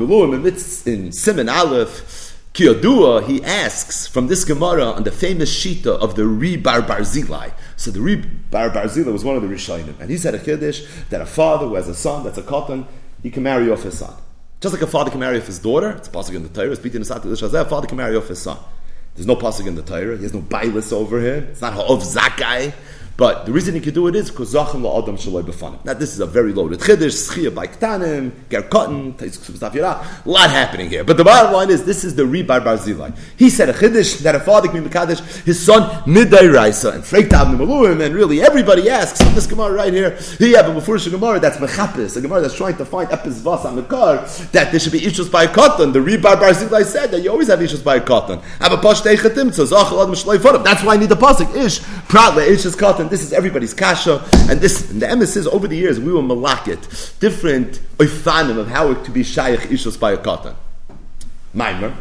in 0.91 1.13
Simon 1.13 1.49
Aleph, 1.49 2.37
Kiyodua, 2.53 3.27
he 3.27 3.43
asks 3.43 4.07
from 4.07 4.27
this 4.27 4.45
Gemara 4.45 4.85
on 4.85 5.05
the 5.05 5.11
famous 5.11 5.51
Shita 5.51 5.99
of 5.99 6.15
the 6.15 6.27
Ri 6.27 6.59
Bar 6.59 6.83
Barzilai. 6.83 7.55
So 7.79 7.91
the 7.91 8.03
Ri 8.03 8.17
Bar 8.17 8.69
Barzilai 8.69 9.11
was 9.11 9.25
one 9.25 9.35
of 9.35 9.41
the 9.41 9.49
Rishonim, 9.49 9.99
and 9.99 10.11
he 10.11 10.19
said 10.19 10.35
a 10.35 10.39
Kiddush 10.39 10.85
that 11.09 11.23
a 11.23 11.27
father 11.27 11.69
who 11.69 11.75
has 11.77 11.89
a 11.89 11.95
son 11.95 12.23
that's 12.23 12.37
a 12.37 12.43
cotton, 12.43 12.87
he 13.23 13.31
can 13.31 13.43
marry 13.43 13.71
off 13.71 13.83
his 13.83 13.97
son. 13.97 14.13
Just 14.61 14.75
like 14.75 14.83
a 14.83 14.87
father 14.87 15.11
can 15.11 15.21
marry 15.21 15.39
off 15.39 15.47
his 15.47 15.59
daughter, 15.59 15.93
it's 15.93 16.09
possible 16.09 16.37
in 16.37 16.43
the 16.43 16.51
Torah, 16.51 16.73
it's 16.73 16.81
beating 16.81 17.03
the 17.03 17.59
a 17.59 17.65
father 17.65 17.87
can 17.87 17.97
marry 17.97 18.15
off 18.15 18.29
his 18.29 18.43
son. 18.43 18.59
There's 19.15 19.27
no 19.27 19.37
pasuk 19.37 19.67
in 19.67 19.75
the 19.75 19.83
Torah. 19.83 20.19
He 20.19 20.25
has 20.25 20.35
no 20.35 20.43
bailis 20.43 20.93
over 20.93 21.19
him. 21.21 21.45
It's 21.45 21.63
not 21.63 21.73
ha'ov 21.73 22.03
zakai. 22.03 22.75
But 23.17 23.47
the 23.47 23.53
reason 23.53 23.75
he 23.75 23.81
could 23.81 23.95
do 23.95 24.09
it 24.09 24.15
is 24.15 24.31
because 24.31 24.53
Zachem 24.53 24.83
la'adam 24.83 25.17
shaloi 25.17 25.43
b'fanim. 25.43 25.83
Now 25.87 25.95
this 25.95 26.13
is 26.13 26.21
a 26.21 26.27
very 26.27 26.53
loaded 26.53 26.81
chiddush, 26.81 27.31
schia 27.31 27.55
by 27.55 27.67
ktanim, 27.67 28.33
ger 28.51 28.63
cotton, 28.63 29.15
a 29.19 30.29
lot 30.29 30.51
happening 30.51 30.91
here. 30.91 31.03
But 31.03 31.17
the 31.17 31.25
bottom 31.25 31.53
line 31.53 31.71
is, 31.71 31.85
this 31.85 32.05
is 32.05 32.15
the 32.15 32.25
Ribar 32.25 32.63
Barzilai. 32.63 33.17
He 33.39 33.49
said 33.49 33.71
a 33.71 33.73
chiddush 33.73 34.19
that 34.21 34.35
a 34.35 34.41
father 34.41 34.69
can 34.69 34.85
be 34.85 34.91
mekadesh 34.91 35.45
his 35.45 35.65
son 35.65 35.83
midday 36.05 36.53
raisa 36.53 36.91
and 36.91 37.03
freiktav 37.03 37.57
nimaluim, 37.57 38.05
and 38.05 38.15
really 38.15 38.43
everybody 38.43 38.91
asks 38.91 39.19
this 39.35 39.47
gemara 39.47 39.73
right 39.73 39.95
here. 39.95 40.11
He 40.39 40.53
have 40.53 40.69
a 40.69 40.79
befurish 40.79 41.11
gemara 41.11 41.41
that's 41.41 41.57
mechapis, 41.57 42.19
a 42.19 42.21
gemara 42.21 42.43
that's 42.43 42.55
trying 42.55 42.77
to 42.77 42.85
find 42.85 43.09
epis 43.09 43.41
vas 43.41 43.65
on 43.65 43.77
the 43.77 43.83
car 43.83 44.17
that 44.53 44.71
there 44.71 44.79
should 44.79 44.93
be 44.93 45.07
issues 45.07 45.31
by 45.31 45.47
cotton. 45.47 45.93
The 45.93 46.01
Ribar 46.01 46.37
Barzilai 46.37 46.85
said 46.85 47.13
that 47.13 47.23
you 47.23 47.31
always 47.31 47.49
have 47.49 47.63
issues 47.63 47.83
by 47.83 47.99
cotton. 48.01 48.41
Have 48.61 48.73
a 48.73 48.77
posh 48.77 49.01
teichatim, 49.01 49.55
so 49.55 49.65
Zachem 49.65 49.97
la'adam 49.97 50.11
shaloi 50.11 50.37
b'fanim. 50.37 50.65
That's 50.65 50.83
why 50.85 50.95
I 50.95 50.97
need 50.99 51.09
the 51.09 51.17
pasuk 51.17 51.57
ish 51.57 51.79
pratle 51.81 52.47
ish 52.47 52.67
is 52.67 52.77
cotton 52.77 53.06
and 53.07 53.13
this 53.13 53.23
is 53.23 53.33
everybody's 53.33 53.73
kasha. 53.73 54.21
And 54.51 54.61
this, 54.61 54.91
and 54.91 55.01
the 55.01 55.07
emes 55.07 55.37
is 55.37 55.47
over 55.47 55.69
the 55.69 55.77
years 55.77 56.01
we 56.01 56.11
will 56.11 56.25
malakit 56.25 57.21
different 57.21 57.79
oifanim 57.99 58.59
of 58.59 58.67
how 58.67 58.91
it 58.91 59.05
to 59.05 59.13
be 59.13 59.23
shaykh 59.23 59.61
ishus 59.61 59.99
by 59.99 60.11
a 60.11 60.17
katan. 60.17 60.57
Maimer, 61.55 61.95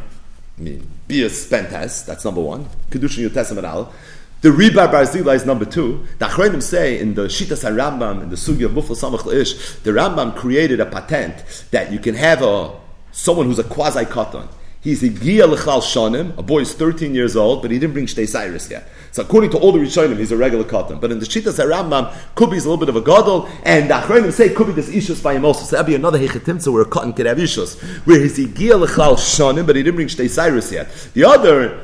I 0.58 0.62
mean, 0.62 0.90
bias 1.08 1.46
spentes. 1.48 2.08
That's 2.08 2.26
number 2.26 2.42
one. 2.42 2.66
Kedushin 2.90 3.30
yotesim 3.30 3.64
al. 3.64 3.94
The 4.42 4.50
Ribar 4.50 4.92
Barzila 4.92 5.36
is 5.36 5.46
number 5.46 5.66
two. 5.66 6.08
The 6.18 6.26
Achronim 6.26 6.64
say 6.64 7.00
in 7.00 7.14
the 7.14 7.26
Shitas 7.26 7.64
Rambam, 7.64 8.24
in 8.24 8.30
the 8.30 8.36
Sugi 8.36 8.66
of 8.66 8.72
Mufal 8.72 8.96
Samach 8.96 9.32
Ish, 9.32 9.76
the 9.84 9.92
Rambam 9.92 10.36
created 10.36 10.80
a 10.80 10.88
patent 10.88 11.66
that 11.70 11.92
you 11.92 12.00
can 12.00 12.16
have 12.16 12.42
a 12.42 12.72
someone 13.12 13.46
who's 13.46 13.60
a 13.60 13.64
quasi 13.64 14.06
katan. 14.06 14.48
He's 14.86 15.02
a 15.02 15.10
Gia 15.10 15.48
Lechal 15.48 15.82
Shanim, 15.82 16.38
a 16.38 16.44
boy 16.44 16.60
is 16.60 16.76
13 16.76 17.16
years 17.16 17.36
old, 17.36 17.64
but 17.64 17.72
he 17.72 17.80
didn't 17.80 17.94
bring 17.94 18.06
Shtei 18.06 18.30
Cyrus 18.30 18.70
yet. 18.70 18.88
So 19.14 19.24
according 19.24 19.50
to 19.50 19.58
all 19.58 19.72
the 19.72 19.80
Rishonim, 19.80 20.20
he's 20.20 20.32
a 20.32 20.38
regular 20.38 20.64
cotton. 20.64 21.00
But 21.00 21.12
in 21.12 21.18
the 21.18 21.26
Shitas 21.26 21.58
Rambam, 21.58 22.16
Kubi 22.36 22.58
is 22.58 22.66
a 22.66 22.70
little 22.70 22.86
bit 22.86 22.90
of 22.90 22.96
a 22.96 23.02
gadol, 23.02 23.50
and 23.64 23.90
the 23.90 23.96
Achronim 23.96 24.32
say 24.32 24.54
Kubi 24.54 24.74
does 24.74 24.88
Ishus 24.88 25.24
by 25.24 25.34
him 25.34 25.44
also. 25.44 25.66
So 25.66 25.78
that'd 25.78 25.88
be 25.88 25.96
another 25.96 26.20
Hechetimtza 26.20 26.72
where 26.72 26.84
a 26.84 26.86
cotton 26.86 27.14
could 27.14 27.26
have 27.26 27.40
Ishus, 27.40 27.82
where 28.06 28.20
he's 28.20 28.38
a 28.38 28.44
Igia 28.44 28.86
Lechal 28.86 29.16
Shonim, 29.16 29.66
but 29.66 29.76
he 29.76 29.82
didn't 29.82 29.96
bring 29.96 30.08
Shtei 30.08 30.30
Cyrus 30.30 30.72
yet. 30.72 30.88
The 31.16 31.24
other 31.24 31.84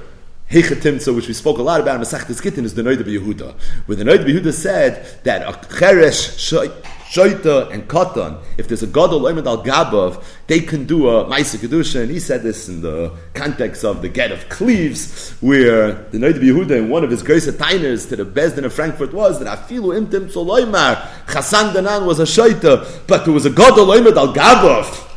Hechetimtza, 0.52 1.16
which 1.16 1.28
we 1.28 1.34
spoke 1.34 1.58
a 1.58 1.64
lot 1.64 1.82
about 1.82 1.96
in 1.96 2.02
Masach 2.02 2.28
Gittin, 2.40 2.66
is 2.66 2.76
the 2.76 2.84
Noida 2.84 3.02
Yehuda, 3.02 3.60
where 3.88 3.96
the 3.96 4.04
Noida 4.04 4.26
Yehuda 4.26 4.54
said 4.54 5.24
that 5.24 5.42
a 5.42 5.54
Cheresh 5.54 6.38
Shoita 7.12 7.70
and 7.72 7.90
Katan, 7.90 8.42
if 8.58 8.70
there's 8.70 8.84
a 8.84 8.88
Gadol 8.88 9.20
Oimed 9.20 9.46
al 9.46 9.62
Gabav, 9.62 10.24
they 10.48 10.62
can 10.62 10.86
do 10.86 11.10
a 11.10 11.26
Maisa 11.26 11.58
Kedusha, 11.58 12.04
and 12.04 12.10
he 12.10 12.20
said 12.20 12.42
this 12.42 12.70
in 12.70 12.80
the 12.82 13.12
context 13.34 13.84
of 13.84 14.02
the 14.02 14.08
Get 14.08 14.32
of 14.32 14.48
Cleves, 14.48 15.32
where 15.42 15.92
the 15.92 16.18
Noid 16.18 16.36
Yehuda 16.36 16.72
in 16.72 16.88
one 16.88 17.04
of 17.04 17.12
his 17.12 17.22
greatest 17.22 17.60
Tainers 17.60 18.08
to 18.08 18.16
the 18.16 18.24
Bezdin 18.24 18.64
of 18.64 18.74
Frankfurt 18.74 19.14
was 19.14 19.40
that 19.40 19.60
Afilu 19.60 20.00
Imtim 20.00 20.32
Soloimar, 20.32 21.06
Chassan 21.26 21.74
Danan 21.74 22.06
was 22.06 22.22
a 22.22 22.24
Shoita, 22.24 23.06
but 23.08 23.26
there 23.26 23.34
was 23.34 23.46
a 23.46 23.50
Gadol 23.50 23.88
Oimed 23.88 24.16
al 24.16 24.34
Gabav. 24.34 25.10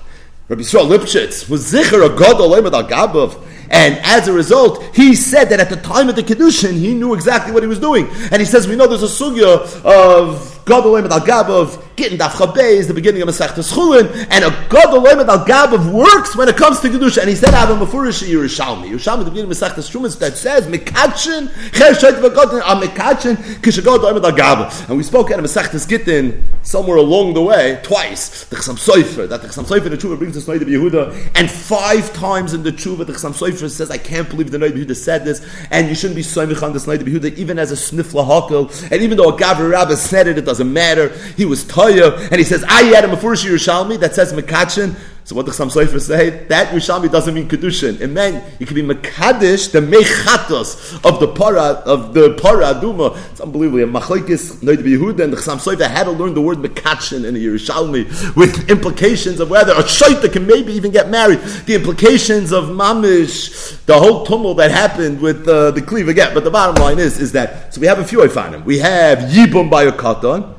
Rabbi 0.48 0.62
Yisrael 0.62 0.88
Lipschitz 0.90 1.48
was 1.48 1.72
Zicher 1.72 2.04
a 2.04 2.08
Gadol 2.18 2.50
Oimed 2.50 2.72
al 2.72 2.88
Gabav. 2.88 3.40
And 3.70 3.98
as 4.02 4.26
a 4.26 4.32
result, 4.32 4.82
he 4.96 5.14
said 5.14 5.44
that 5.44 5.60
at 5.60 5.70
the 5.70 5.76
time 5.76 6.08
of 6.08 6.16
the 6.16 6.24
Kedushin, 6.24 6.72
he 6.72 6.92
knew 6.92 7.14
exactly 7.14 7.52
what 7.52 7.62
he 7.62 7.68
was 7.68 7.78
doing. 7.78 8.08
And 8.32 8.40
he 8.40 8.44
says, 8.44 8.66
we 8.66 8.74
know 8.74 8.88
there's 8.88 9.04
a 9.04 9.06
sugya 9.06 9.84
of 9.84 10.53
God 10.64 10.84
Olam 10.84 11.10
al 11.10 11.20
Gabav, 11.20 11.94
getting 11.94 12.16
Daf 12.16 12.30
Chabei 12.30 12.76
is 12.76 12.88
the 12.88 12.94
beginning 12.94 13.20
of 13.20 13.28
Masech 13.28 13.50
Schulin, 13.62 14.26
and 14.30 14.44
a 14.44 14.66
God 14.70 14.94
Olam 14.94 15.26
al 15.28 15.44
Gabav 15.44 15.92
works 15.92 16.34
when 16.34 16.48
it 16.48 16.56
comes 16.56 16.80
to 16.80 16.88
Kedusha. 16.88 17.18
And 17.18 17.28
he 17.28 17.36
said, 17.36 17.52
I 17.52 17.66
have 17.66 17.70
a 17.70 17.84
Mefurish 17.84 18.26
Yerushalmi. 18.26 18.88
Yerushalmi, 18.88 19.24
the 19.24 19.30
beginning 19.30 19.50
of 19.50 19.56
Masech 19.56 19.74
Shumas, 19.74 20.18
that 20.20 20.36
says, 20.38 20.66
Mekachin, 20.66 21.50
Cher 21.74 21.92
Shoit 21.92 22.20
V'Godin, 22.20 22.60
a 22.60 22.64
ah, 22.64 22.80
Mekachin, 22.80 23.36
Kishagod 23.60 23.98
Olam 23.98 24.24
al 24.24 24.32
Gabav. 24.32 24.88
And 24.88 24.96
we 24.96 25.02
spoke 25.02 25.30
at 25.30 25.38
Masech 25.38 25.86
Gittin 25.86 26.48
somewhere 26.64 26.96
along 26.96 27.34
the 27.34 27.42
way, 27.42 27.78
twice, 27.82 28.44
the 28.44 28.56
Chasam 28.56 28.78
Soifer, 28.78 29.28
that 29.28 29.42
the 29.42 29.48
Chasam 29.48 29.64
Soifer, 29.64 29.90
the 29.90 29.96
Tshuva 29.98 30.18
brings 30.18 30.36
us 30.36 30.46
Noid 30.46 30.60
Yehuda, 30.60 31.32
and 31.34 31.50
five 31.50 32.12
times 32.14 32.54
in 32.54 32.62
the 32.62 32.72
Tshuva, 32.72 33.06
the 33.06 33.12
Chasam 33.12 33.32
Soifer 33.32 33.70
says, 33.70 33.90
I 33.90 33.98
can't 33.98 34.28
believe 34.30 34.50
the 34.50 34.58
Noid 34.58 34.72
Yehuda 34.72 34.96
said 34.96 35.26
this, 35.26 35.46
and 35.70 35.88
you 35.88 35.94
shouldn't 35.94 36.16
be 36.16 36.22
Soimich 36.22 36.62
on 36.62 36.72
this 36.72 36.86
Noid 36.86 37.00
Yehuda, 37.00 37.36
even 37.36 37.58
as 37.58 37.70
a 37.70 37.74
Snifla 37.74 38.26
Hakel, 38.26 38.90
and 38.90 39.02
even 39.02 39.18
though 39.18 39.28
a 39.28 39.36
Gavri 39.36 39.70
Rabbah 39.70 39.96
said 39.96 40.26
it, 40.26 40.38
it 40.38 40.44
doesn't 40.54 40.72
matter. 40.72 41.08
He 41.36 41.44
was 41.44 41.64
Toya, 41.64 42.16
and 42.30 42.36
he 42.36 42.44
says, 42.44 42.64
I 42.68 42.82
had 42.84 43.04
a 43.04 43.08
Mefurish 43.08 43.44
Yerushalmi 43.44 43.98
that 44.00 44.14
says 44.14 44.32
Mekachin. 44.32 44.94
So 45.24 45.34
what 45.34 45.46
the 45.46 45.52
Chasam 45.52 45.72
Sofer 45.72 45.98
say? 45.98 46.44
That 46.48 46.68
Yerushalmi 46.68 47.10
doesn't 47.10 47.32
mean 47.32 47.48
Kedushin. 47.48 47.98
It 47.98 48.08
meant 48.08 48.44
you 48.60 48.66
can 48.66 48.74
be 48.74 48.82
Mekadesh, 48.82 49.72
the 49.72 49.80
Mechatos 49.80 51.02
of 51.02 51.18
the 51.18 51.28
Para, 51.28 51.62
of 51.62 52.12
the 52.12 52.34
Para 52.34 52.74
Aduma. 52.74 53.16
It's 53.30 53.40
unbelievable. 53.40 53.82
And 53.82 53.94
Machlaikis, 53.94 54.56
Noid 54.56 54.82
Yehuda, 54.82 55.24
and 55.24 55.32
the 55.32 55.38
Chasam 55.38 55.56
Sofer 55.56 55.88
had 55.88 56.04
to 56.04 56.10
learn 56.10 56.34
the 56.34 56.42
word 56.42 56.58
Mekachin 56.58 57.24
in 57.24 57.32
the 57.32 57.46
Yerushalmi 57.46 58.36
with 58.36 58.68
implications 58.68 59.40
of 59.40 59.48
whether 59.48 59.72
a 59.72 59.82
Shaita 59.82 60.30
can 60.30 60.46
maybe 60.46 60.74
even 60.74 60.90
get 60.90 61.08
married. 61.08 61.38
The 61.38 61.74
implications 61.74 62.52
of 62.52 62.64
Mamish, 62.64 63.82
the 63.86 63.98
whole 63.98 64.26
tumult 64.26 64.58
that 64.58 64.72
happened 64.72 65.22
with 65.22 65.48
uh, 65.48 65.70
the 65.70 65.80
cleave 65.80 66.08
again. 66.08 66.34
But 66.34 66.44
the 66.44 66.50
bottom 66.50 66.82
line 66.82 66.98
is, 66.98 67.18
is 67.18 67.32
that, 67.32 67.72
so 67.72 67.80
we 67.80 67.86
have 67.86 67.98
a 67.98 68.04
few 68.04 68.18
Ifanim. 68.18 68.66
We 68.66 68.78
have 68.80 69.20
Yibum 69.30 69.70
by 69.70 69.84
a 69.84 69.92
Katan, 69.92 70.53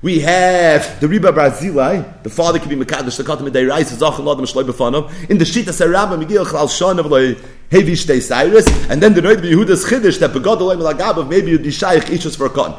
we 0.00 0.20
have 0.20 1.00
the 1.00 1.08
Riba 1.08 1.32
Brazilai, 1.32 2.22
the 2.22 2.30
father 2.30 2.58
can 2.58 2.68
be 2.68 2.76
Mekadosh, 2.76 3.16
the 3.16 3.24
Katam 3.24 3.48
Deiraisa, 3.48 3.96
Zachan 3.96 4.24
Ladam 4.24 4.42
Shloi 4.42 4.64
Befanam, 4.64 5.30
in 5.30 5.38
the 5.38 5.44
Shita 5.44 5.70
Sarabba, 5.70 6.18
Miguel 6.18 6.44
Chalal 6.44 6.70
Shon 6.70 7.00
of 7.00 7.06
Hevi 7.06 7.38
Shtei 7.70 8.22
Cyrus, 8.22 8.66
and 8.88 9.02
then 9.02 9.14
the 9.14 9.20
Noid 9.20 9.38
Yehuda's 9.38 9.84
Chiddush, 9.84 10.20
that 10.20 10.30
Begad 10.30 10.58
Olam 10.58 10.92
Lagabav, 10.92 11.28
maybe 11.28 11.50
you'd 11.50 11.64
be 11.64 11.72
Shaykh 11.72 12.04
Ishus 12.04 12.36
for 12.36 12.46
a. 12.46 12.76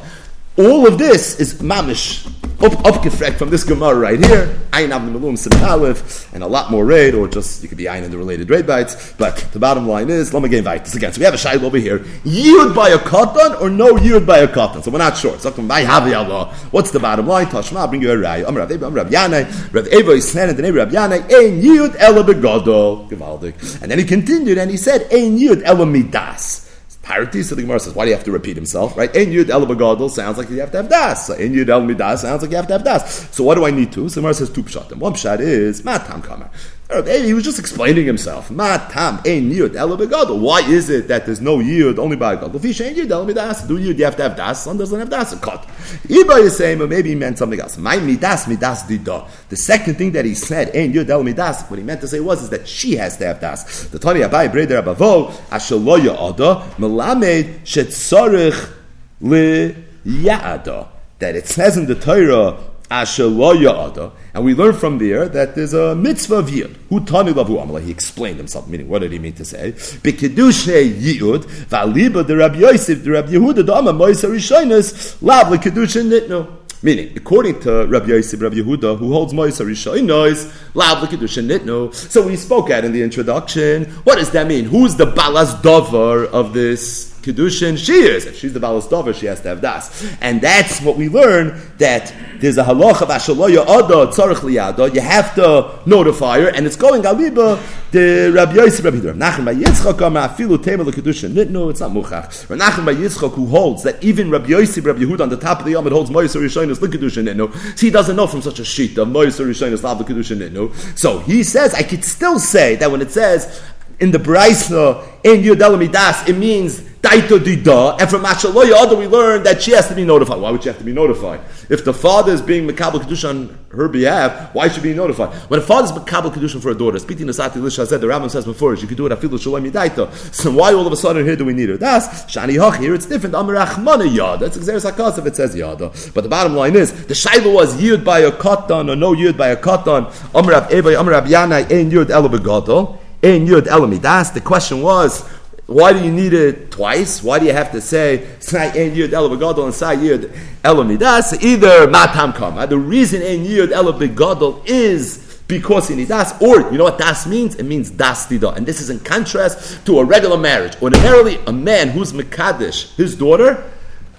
All 0.57 0.87
of 0.87 0.97
this 0.97 1.39
is 1.39 1.55
mamish, 1.55 2.25
up, 2.61 2.73
upgefrekt 2.83 3.37
from 3.37 3.49
this 3.49 3.63
Gemara 3.63 3.95
right 3.95 4.19
here, 4.23 4.47
Ayin 4.71 4.89
Avnim 4.89 5.13
Malum 5.13 5.37
Simon 5.37 5.95
and 6.33 6.43
a 6.43 6.47
lot 6.47 6.71
more 6.71 6.85
raid, 6.85 7.15
or 7.15 7.27
just, 7.27 7.61
you 7.63 7.69
could 7.69 7.77
be 7.77 7.85
Ayin 7.85 8.03
in 8.03 8.11
the 8.11 8.17
related 8.17 8.49
raid 8.49 8.67
bites, 8.67 9.13
but 9.17 9.37
the 9.53 9.59
bottom 9.59 9.87
line 9.87 10.09
is, 10.09 10.33
me 10.33 10.49
get 10.49 10.63
this 10.63 10.95
again. 10.95 11.13
So 11.13 11.19
we 11.19 11.25
have 11.25 11.33
a 11.33 11.37
Shail 11.37 11.63
over 11.63 11.77
here, 11.77 12.05
yield 12.23 12.75
by 12.75 12.89
a 12.89 12.97
katan 12.97 13.59
or 13.61 13.69
no 13.69 13.97
yield 13.97 14.25
by 14.25 14.39
a 14.39 14.47
katan? 14.47 14.83
So 14.83 14.91
we're 14.91 14.97
not 14.99 15.17
sure. 15.17 15.37
So. 15.39 15.49
What's 15.51 16.91
the 16.91 16.99
bottom 16.99 17.27
line? 17.27 17.47
Tashma, 17.47 17.89
bring 17.89 18.01
you 18.01 18.11
a 18.11 18.17
Rai. 18.17 18.45
Am 18.45 18.55
Rav 18.55 18.71
Am 18.71 18.93
Rav 18.93 19.09
Yanai, 19.09 19.73
Rav 19.73 19.87
Eva 19.87 20.11
is 20.11 20.35
and 20.35 20.57
then 20.57 20.73
Rav 20.73 20.89
Yanai, 20.89 21.23
Ein 21.33 21.61
yield 21.61 21.95
ela 21.97 22.23
begadol. 22.23 23.09
Givaldik. 23.09 23.81
And 23.81 23.91
then 23.91 23.99
he 23.99 24.05
continued 24.05 24.57
and 24.57 24.69
he 24.71 24.77
said, 24.77 25.07
Ein 25.11 25.37
yield 25.37 25.63
ela 25.63 25.85
midas. 25.85 26.68
So 27.09 27.55
the 27.55 27.63
Gemara 27.63 27.79
says, 27.79 27.95
why 27.95 28.05
do 28.05 28.11
you 28.11 28.15
have 28.15 28.25
to 28.25 28.31
repeat 28.31 28.55
himself, 28.55 28.95
right? 28.95 29.09
Ein 29.15 29.31
Yud 29.31 29.49
El 29.49 29.65
Begadol 29.65 30.11
sounds 30.11 30.37
like 30.37 30.47
you 30.51 30.59
have 30.59 30.71
to 30.71 30.77
have 30.77 30.89
Das. 30.89 31.31
Ein 31.31 31.53
Yud 31.53 31.67
El 31.67 31.81
Midas 31.81 32.21
sounds 32.21 32.43
like 32.43 32.51
you 32.51 32.57
have 32.57 32.67
to 32.67 32.73
have 32.73 32.83
Das. 32.83 33.35
So 33.35 33.43
what 33.43 33.55
do 33.55 33.65
I 33.65 33.71
need 33.71 33.91
to? 33.93 34.07
So 34.09 34.15
the 34.15 34.21
Gemara 34.21 34.35
says 34.35 34.51
two 34.51 34.61
pshatim. 34.61 34.97
One 34.97 35.13
pshat 35.13 35.39
is, 35.39 35.83
Matam 35.83 36.21
Kamar. 36.21 36.51
Oh, 36.91 37.03
he 37.03 37.35
was 37.35 37.43
just 37.43 37.59
explaining 37.59 38.07
himself. 38.07 38.49
Matam 38.49 39.19
ein 39.23 39.51
eh, 39.51 39.55
yud 39.59 39.75
elo 39.75 39.95
begadol. 39.95 40.39
Why 40.39 40.61
is 40.61 40.89
it 40.89 41.07
that 41.07 41.23
there's 41.23 41.39
no 41.39 41.59
yud 41.59 41.99
only 41.99 42.15
by 42.15 42.35
gadol? 42.35 42.59
Fish 42.59 42.81
ain't 42.81 42.97
yud 42.97 43.11
elo 43.11 43.25
midas. 43.25 43.61
Do 43.61 43.77
yud 43.77 43.99
you 43.99 44.05
have 44.05 44.15
to 44.15 44.23
have 44.23 44.35
das? 44.35 44.63
Son 44.63 44.75
doesn't 44.75 44.97
have 44.97 45.07
das. 45.07 45.39
Cut. 45.39 45.67
Iba 46.07 46.39
is 46.39 46.57
saying, 46.57 46.79
but 46.79 46.89
maybe 46.89 47.09
he 47.09 47.15
meant 47.15 47.37
something 47.37 47.59
else. 47.59 47.77
My 47.77 47.97
midas 47.97 48.47
midas 48.47 48.81
dida. 48.83 49.29
The 49.49 49.55
second 49.55 49.99
thing 49.99 50.13
that 50.13 50.25
he 50.25 50.33
said 50.33 50.71
eh, 50.75 50.85
ein 50.85 50.91
yud 50.91 51.07
elo 51.07 51.21
midas. 51.21 51.61
What 51.69 51.77
he 51.77 51.85
meant 51.85 52.01
to 52.01 52.07
say 52.07 52.21
was 52.21 52.41
is 52.41 52.49
that 52.49 52.67
she 52.67 52.95
has 52.95 53.17
to 53.17 53.25
have 53.27 53.39
das. 53.39 53.83
The 53.89 53.99
Tani 53.99 54.21
Abai 54.21 54.51
Breder 54.51 54.81
Abavo 54.81 55.29
Ashaloya 55.49 56.15
Ada 56.15 56.71
Melamed 56.79 57.59
Shetzarich 57.65 58.73
Le 59.21 59.75
Yaada. 60.07 60.87
That 61.19 61.35
it 61.35 61.45
says 61.47 61.77
in 61.77 61.85
the 61.85 61.93
Torah 61.93 62.57
and 62.91 64.43
we 64.43 64.55
learn 64.55 64.73
from 64.73 64.97
there 64.97 65.27
that 65.29 65.53
there's 65.53 65.73
a 65.73 65.95
mitzvah 65.95 66.35
of 66.35 66.49
yid. 66.49 66.75
Who 66.89 67.05
tani 67.05 67.33
lavu 67.33 67.63
amala? 67.63 67.81
He 67.83 67.91
explained 67.91 68.37
himself, 68.37 68.67
meaning 68.67 68.89
what 68.89 68.99
did 68.99 69.11
he 69.11 69.19
mean 69.19 69.33
to 69.33 69.45
say? 69.45 69.73
B'kedushe 69.73 70.99
yid 70.99 71.41
v'aliba 71.69 72.25
the 72.25 72.35
Rabbi 72.35 72.57
Yosef 72.57 73.03
the 73.03 73.11
Rabbi 73.11 73.33
Yehuda 73.33 73.65
the 73.65 73.75
Amma 73.75 73.93
Rishonis 73.93 75.17
lav 75.21 75.51
l'kedushe 75.51 76.03
nitnu. 76.03 76.55
Meaning, 76.81 77.11
according 77.17 77.59
to 77.59 77.85
Rabbi 77.87 78.07
Yosef, 78.07 78.41
Rabbi 78.41 78.55
Yehuda, 78.55 78.97
who 78.97 79.11
holds 79.11 79.33
Moisa 79.33 79.65
Rishonos, 79.65 80.49
lav 80.73 81.03
l'kedushe 81.03 81.45
nitnu. 81.45 81.93
So 81.93 82.25
we 82.25 82.37
spoke 82.37 82.69
at 82.69 82.85
in 82.85 82.93
the 82.93 83.03
introduction. 83.03 83.85
What 84.03 84.15
does 84.15 84.31
that 84.31 84.47
mean? 84.47 84.65
Who's 84.65 84.95
the 84.95 85.05
balas 85.05 85.53
dover 85.61 86.25
of 86.25 86.53
this 86.53 87.18
Kedushin, 87.33 87.77
she 87.77 87.93
is. 87.93 88.25
If 88.25 88.37
she's 88.37 88.53
the 88.53 88.59
Balas 88.59 88.87
Dover, 88.87 89.13
she 89.13 89.25
has 89.27 89.41
to 89.41 89.49
have 89.49 89.61
Das. 89.61 90.05
And 90.21 90.41
that's 90.41 90.81
what 90.81 90.97
we 90.97 91.09
learn, 91.09 91.61
that 91.77 92.13
there's 92.39 92.57
a 92.57 92.63
halach 92.63 93.01
of 93.01 93.09
Ashaloya 93.09 93.63
Ada, 93.63 94.11
Tzarech 94.11 94.37
Liyada, 94.37 94.93
you 94.93 95.01
have 95.01 95.35
to 95.35 95.79
notify 95.85 96.39
her, 96.41 96.47
and 96.47 96.65
it's 96.65 96.75
going 96.75 97.03
Aliba, 97.03 97.59
the 97.91 98.31
Rabbi 98.33 98.53
Yosef, 98.53 98.85
Rabbi 98.85 98.97
Yitzchak, 98.97 99.17
Nachem 99.17 99.45
by 99.45 99.55
Yitzchak, 99.55 100.05
Amar 100.05 100.29
Afilu 100.29 100.61
Tema 100.63 100.85
Kedushin. 100.85 101.49
No, 101.49 101.69
it's 101.69 101.79
not 101.79 101.91
Muchach. 101.91 102.47
Nachem 102.57 102.85
by 102.85 102.93
Yitzchak, 102.93 103.33
who 103.33 103.45
holds 103.47 103.83
that 103.83 104.03
even 104.03 104.29
Rabbi 104.29 104.47
Yosef, 104.47 104.85
Rabbi 104.85 104.99
Yehuda, 104.99 105.21
on 105.21 105.29
the 105.29 105.37
top 105.37 105.59
of 105.59 105.65
the 105.65 105.71
Yom, 105.71 105.89
holds 105.89 106.09
Moyes 106.09 106.35
Rishonis, 106.35 106.77
Kedushin. 106.77 107.35
No, 107.35 107.47
he 107.77 107.89
doesn't 107.89 108.15
know 108.15 108.27
from 108.27 108.41
such 108.41 108.59
a 108.59 108.65
sheet 108.65 108.97
of 108.97 109.07
Moyes 109.07 109.39
Rishonis, 109.43 109.83
Lav 109.83 109.99
Kedushin. 109.99 110.51
No, 110.51 110.71
so 110.95 111.19
he 111.19 111.43
says, 111.43 111.73
I 111.73 111.83
could 111.83 112.03
still 112.03 112.39
say 112.39 112.75
that 112.75 112.91
when 112.91 113.01
it 113.01 113.11
says, 113.11 113.61
in 113.99 114.11
the 114.11 114.17
Braisna, 114.17 115.05
in 115.23 115.41
Yudel 115.41 116.27
it 116.27 116.37
means 116.37 116.81
Daito 117.01 117.39
Dida, 117.39 117.97
and 117.99 118.09
from 118.09 118.23
Ashaloya 118.23 118.85
Ada 118.85 118.95
we 118.95 119.07
learn 119.07 119.43
that 119.43 119.61
she 119.61 119.71
has 119.71 119.87
to 119.87 119.95
be 119.95 120.03
notified. 120.03 120.41
Why 120.41 120.51
would 120.51 120.63
she 120.63 120.67
have 120.67 120.77
to 120.79 120.83
be 120.83 120.91
notified? 120.91 121.39
If 121.69 121.85
the 121.85 121.93
father 121.93 122.33
is 122.33 122.41
being 122.41 122.67
Makabal 122.67 122.99
Kedusha 123.01 123.29
on 123.29 123.57
her 123.71 123.87
behalf, 123.87 124.53
why 124.53 124.67
should 124.67 124.75
she 124.75 124.81
be 124.81 124.93
notified? 124.93 125.33
When 125.49 125.61
a 125.61 125.63
father 125.63 125.85
is 125.85 125.91
Makabal 125.93 126.33
Kedusha 126.33 126.61
for 126.61 126.71
a 126.71 126.75
daughter, 126.75 126.99
speaking 126.99 127.27
to 127.27 127.33
Sati 127.33 127.57
Lisha 127.59 127.87
said, 127.87 128.01
the 128.01 128.07
Rambam 128.07 128.29
says 128.29 128.43
before, 128.43 128.75
she 128.75 128.85
could 128.85 128.97
do 128.97 129.05
it 129.05 129.11
Afilu 129.13 129.41
Shalom 129.41 129.63
Yidaito. 129.63 130.13
So 130.33 130.51
why 130.51 130.73
all 130.73 130.85
of 130.85 130.91
a 130.91 130.97
sudden 130.97 131.23
here 131.23 131.37
do 131.37 131.45
we 131.45 131.53
need 131.53 131.69
her? 131.69 131.77
That's 131.77 132.07
Shani 132.25 132.55
Hach, 132.59 132.77
here 132.79 132.93
it's 132.93 133.05
different. 133.05 133.33
Amarachmana 133.33 134.05
Yad. 134.13 134.39
That's 134.39 134.57
Xeris 134.57 134.91
Hakas 134.91 135.17
if 135.19 135.25
it 135.25 135.37
says 135.37 135.55
Yada. 135.55 135.93
But 136.13 136.23
the 136.23 136.29
bottom 136.29 136.53
line 136.53 136.75
is, 136.75 137.05
the 137.05 137.13
Shaila 137.13 137.53
was 137.53 137.77
Yud 137.81 138.03
by 138.03 138.19
a 138.19 138.31
Katan 138.31 138.89
or 138.89 138.97
no 138.97 139.13
Yud 139.13 139.37
by 139.37 139.49
a 139.49 139.55
Katan. 139.55 140.11
Amrab 140.33 140.69
Eva, 140.69 140.89
Amrab 140.89 141.27
Yanai, 141.27 141.71
Ein 141.71 141.89
Yud 141.91 142.09
Elo 142.09 142.27
Begadol. 142.27 142.99
Ein 143.21 143.47
Yud 143.47 143.67
Elo 143.67 143.87
Midas. 143.87 144.31
The 144.31 144.41
question 144.41 144.81
was, 144.81 145.21
why 145.65 145.93
do 145.93 146.03
you 146.03 146.11
need 146.11 146.33
it 146.33 146.71
twice? 146.71 147.21
Why 147.21 147.39
do 147.39 147.45
you 147.45 147.53
have 147.53 147.71
to 147.73 147.81
say 147.81 148.23
Ein 148.53 148.95
Yud 148.95 149.13
Elo 149.13 149.65
and 149.65 149.73
Sai 149.73 149.97
Yud 149.97 150.35
Elo 150.63 150.83
Midas? 150.83 151.33
Either 151.43 151.87
Matam 151.89 152.33
Kama. 152.33 152.61
Uh, 152.61 152.65
the 152.65 152.77
reason 152.77 153.21
Ein 153.21 153.45
Yud 153.45 153.71
Elo 153.71 153.93
Begadol 153.93 154.63
is 154.65 155.29
because 155.49 155.89
needs 155.89 156.09
das, 156.09 156.39
or 156.41 156.71
you 156.71 156.77
know 156.77 156.83
what 156.85 156.99
das 156.99 157.25
means? 157.25 157.55
It 157.55 157.63
means 157.63 157.89
das 157.89 158.27
dida, 158.27 158.55
and 158.55 158.65
this 158.65 158.79
is 158.79 158.91
in 158.91 158.99
contrast 158.99 159.83
to 159.85 159.99
a 159.99 160.05
regular 160.05 160.37
marriage. 160.37 160.79
Ordinarily, 160.81 161.39
a 161.47 161.51
man 161.51 161.89
who's 161.89 162.13
mekadesh, 162.13 162.95
his 162.95 163.15
daughter, 163.15 163.69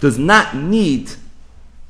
does 0.01 0.18
not 0.18 0.57
need 0.57 1.11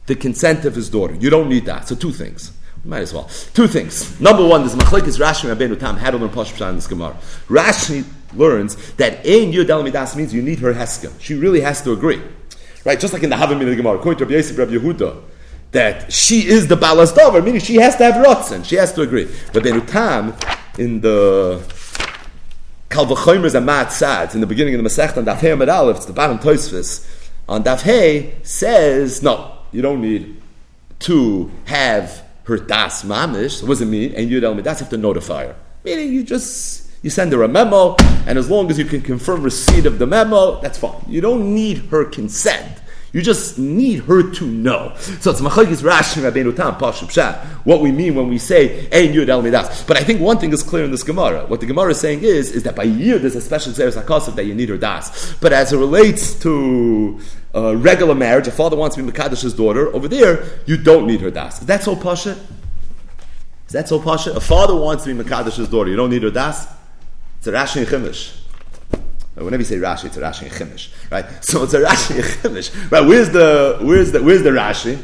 the 0.07 0.15
consent 0.15 0.65
of 0.67 0.75
his 0.75 0.91
daughter. 0.91 1.15
You 1.15 1.31
don't 1.31 1.49
need 1.49 1.65
that. 1.67 1.89
So 1.89 1.95
two 1.95 2.13
things. 2.13 2.53
Might 2.85 3.01
as 3.01 3.13
well. 3.13 3.29
Two 3.53 3.67
things. 3.67 4.19
Number 4.21 4.47
one, 4.47 4.63
there's 4.63 4.75
Machlekes 4.75 5.19
Rashi 5.19 5.55
Rabbeinu 5.55 5.79
Tam 5.79 5.97
had 5.97 6.13
to 6.13 6.17
learn 6.17 6.31
Pashpashan 6.31 6.71
in 6.71 6.75
this 6.77 6.87
Gemara. 6.87 7.15
Rashi 7.49 8.05
learns 8.35 8.93
that 8.95 9.27
in 9.27 9.53
Yud 9.53 9.85
Midas 9.85 10.17
means 10.17 10.33
you 10.33 10.41
need 10.41 10.61
her 10.61 10.73
Heskel. 10.73 11.13
She 11.21 11.35
really 11.35 11.61
has 11.61 11.83
to 11.83 11.93
agree. 11.93 12.23
Right? 12.85 12.99
Just 12.99 13.13
like 13.13 13.23
in 13.23 13.29
the 13.29 13.37
Havim 13.37 13.61
in 13.61 13.69
the 13.69 13.77
Gemara, 13.77 13.99
according 13.99 14.19
to 14.19 14.25
Rabbi 14.25 14.37
Yosef 14.37 14.57
Rabbi 14.57 14.73
Yehuda, 14.73 15.23
that 15.73 16.11
she 16.13 16.47
is 16.47 16.69
the 16.69 16.77
Balas 16.77 17.13
Dover, 17.13 17.43
meaning 17.43 17.61
she 17.61 17.77
has 17.77 17.97
to 17.97 18.05
have 18.05 18.25
Rotzen. 18.25 18.65
She 18.65 18.77
has 18.77 18.93
to 18.95 19.03
agree. 19.03 19.29
But 19.53 19.63
then 19.63 19.85
Tam, 19.87 20.35
in 20.79 21.03
the 21.03 21.63
Kalvachomers 22.89 23.55
and 23.55 23.67
Mat 23.67 23.93
Sad, 23.93 24.35
in 24.35 24.41
the 24.41 24.47
beginning 24.47 24.75
of 24.75 24.83
the 24.83 24.89
Masech 24.89 25.17
on 25.19 25.27
Daf 25.27 25.37
Hey 25.37 25.53
Aleph, 25.53 25.99
it's 25.99 26.07
the 26.07 26.13
bottom 26.15 26.39
Tosfos, 26.39 27.07
on 27.47 27.63
Daf 27.63 27.83
Hey, 27.83 28.37
says, 28.43 29.23
no, 29.23 29.59
you 29.71 29.83
don't 29.83 30.01
need 30.01 30.41
to 31.01 31.51
have 31.67 32.25
her 32.51 32.59
das 32.59 33.05
mamish. 33.05 33.63
What 33.63 33.69
does 33.69 33.81
it 33.81 33.87
mean? 33.87 34.13
And 34.15 34.29
you 34.29 34.41
tell 34.41 34.55
me 34.55 34.63
that's 34.63 34.81
have 34.81 34.91
to 34.91 34.97
notify 34.97 35.47
her. 35.47 35.57
Meaning 35.85 36.13
you 36.13 36.23
just 36.23 36.91
you 37.03 37.09
send 37.09 37.33
her 37.33 37.43
a 37.43 37.49
memo, 37.49 37.97
and 38.27 38.39
as 38.39 38.51
long 38.51 38.71
as 38.71 38.79
you 38.79 38.85
can 38.85 39.01
confirm 39.01 39.43
receipt 39.43 39.87
of 39.87 39.99
the 39.99 40.07
memo, 40.07 40.61
that's 40.61 40.77
fine. 40.77 41.03
You 41.09 41.23
don't 41.23 41.55
need 41.55 41.79
her 41.91 42.05
consent. 42.05 42.80
You 43.13 43.23
just 43.23 43.59
need 43.59 44.05
her 44.05 44.31
to 44.35 44.47
know. 44.47 44.95
So 44.97 45.33
it's 45.33 45.41
Machagis 45.41 45.83
Rashi 45.83 46.23
Rabbeinu 46.23 46.55
Tam 46.55 46.75
Pashup 46.77 47.09
Pshat. 47.09 47.45
What 47.65 47.81
we 47.81 47.91
mean 47.91 48.15
when 48.15 48.29
we 48.29 48.39
say 48.39 48.87
Ein 48.93 49.13
Yud 49.13 49.29
El 49.29 49.43
Midas. 49.43 49.83
But 49.83 49.97
I 49.97 50.05
think 50.05 50.21
one 50.21 50.39
thing 50.39 50.53
is 50.53 50.63
clear 50.63 50.85
in 50.85 50.93
this 50.93 51.03
Gemara. 51.03 51.45
What 51.47 51.59
the 51.59 51.67
Gemara 51.67 51.91
is 51.91 52.01
saying 52.01 52.23
is 52.23 52.53
is 52.53 52.63
that 52.63 52.77
by 52.77 52.85
year 52.85 53.19
there's 53.19 53.35
a 53.35 53.41
special 53.41 53.73
Xeris 53.73 54.01
Hakasif 54.01 54.37
that 54.37 54.45
you 54.45 54.55
need 54.55 54.69
her 54.69 54.79
das. 54.79 55.35
But 55.41 55.53
as 55.53 55.73
it 55.73 55.79
relates 55.79 56.39
to 56.41 57.21
uh, 57.53 57.77
regular 57.77 58.15
marriage, 58.15 58.47
a 58.47 58.53
father 58.53 58.77
wants 58.77 58.95
to 58.95 59.03
be 59.03 59.11
Makadash's 59.11 59.55
daughter. 59.55 59.93
Over 59.93 60.07
there, 60.07 60.45
you 60.67 60.77
don't 60.77 61.09
need 61.09 61.21
her 61.21 61.33
das. 61.33 61.61
Is 61.61 61.67
that 61.67 61.83
so 61.83 61.97
Pasha? 61.97 62.39
Is 63.67 63.73
that 63.73 63.89
so 63.89 64.01
Pasha? 64.01 64.33
A 64.33 64.41
father 64.41 64.77
wants 64.77 65.03
to 65.05 65.13
be 65.13 65.21
Makadash's 65.21 65.69
daughter. 65.69 65.91
You 65.91 65.97
don't 65.97 66.11
need 66.11 66.23
her 66.23 66.31
das. 66.31 66.69
It's 67.39 67.49
a 67.49 67.53
Rashi 67.53 67.79
and 67.79 67.87
Chimish. 67.89 68.40
Whenever 69.35 69.59
you 69.63 69.65
say 69.65 69.77
Rashi, 69.77 70.07
it's 70.07 70.17
a 70.17 70.21
Rashi 70.21 70.43
and 70.43 70.51
Chimish, 70.51 70.89
right? 71.11 71.25
So 71.45 71.63
it's 71.63 71.75
a 71.75 71.81
Rashi 71.81 72.17
and 72.17 72.25
Chimish, 72.25 72.91
right? 72.91 73.07
Where's 73.07 73.31
the 73.31 73.79
where's 73.81 74.13
the 74.13 74.23
where's 74.23 74.43
the 74.43 74.51
Rashi? 74.51 75.01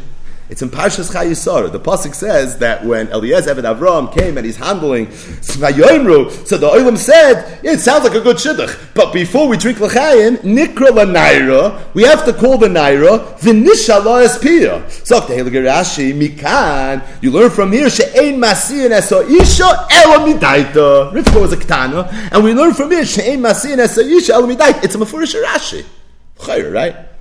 It's 0.48 0.62
in 0.62 0.70
Parshas 0.70 1.12
Chayisar. 1.12 1.72
The 1.72 1.80
pasuk 1.80 2.14
says 2.14 2.58
that 2.58 2.84
when 2.84 3.08
Eliezer 3.08 3.52
Eved 3.52 3.64
Avram 3.64 4.16
came 4.16 4.36
and 4.36 4.46
he's 4.46 4.56
handling 4.56 5.08
Svayoimru, 5.08 6.46
so 6.46 6.56
the 6.56 6.68
Olam 6.68 6.96
said, 6.96 7.58
yeah, 7.64 7.72
"It 7.72 7.80
sounds 7.80 8.04
like 8.04 8.14
a 8.14 8.20
good 8.20 8.36
shidduch, 8.36 8.78
but 8.94 9.12
before 9.12 9.48
we 9.48 9.56
drink 9.56 9.80
l'chaim, 9.80 10.36
nikra 10.38 10.92
naira, 11.04 11.82
we 11.94 12.04
have 12.04 12.24
to 12.24 12.32
call 12.32 12.58
the 12.58 12.68
naira 12.68 13.36
v'nisha 13.40 14.04
lo 14.04 14.24
espia." 14.24 14.88
So 15.04 15.18
the 15.18 15.34
Rashi 15.34 16.14
mikan, 16.14 17.02
you 17.20 17.32
learn 17.32 17.50
from 17.50 17.72
here 17.72 17.90
she'ein 17.90 18.40
masiyin 18.40 18.92
eso 18.92 19.26
isha 19.26 19.64
elo 19.90 20.26
midaita. 20.26 21.12
Rivka 21.12 21.40
was 21.40 21.52
a 21.54 21.56
ketana, 21.56 22.08
and 22.30 22.44
we 22.44 22.54
learn 22.54 22.72
from 22.72 22.92
here 22.92 23.04
she'ein 23.04 23.40
masiyin 23.40 23.78
eso 23.78 24.00
isha 24.00 24.34
elo 24.34 24.46
midaita. 24.46 24.84
It's 24.84 24.94
a 24.94 24.98
mafurish 24.98 25.34
Rashi, 25.42 25.84
right? 26.72 27.15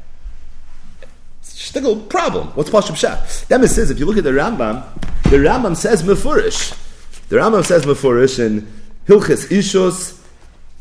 Shtickle 1.75 2.07
problem. 2.09 2.47
What's 2.49 2.69
Pashup 2.69 2.95
Shah? 2.95 3.21
It 3.23 3.67
says, 3.67 3.91
if 3.91 3.99
you 3.99 4.05
look 4.05 4.17
at 4.17 4.23
the 4.23 4.31
Rambam, 4.31 4.83
the 5.23 5.37
Rambam 5.37 5.75
says 5.75 6.03
Mefurish. 6.03 6.77
The 7.27 7.37
Rambam 7.37 7.65
says 7.65 7.85
Mefurish 7.85 8.39
in 8.39 8.71
Hilchis 9.07 9.49
Ishus, 9.49 10.21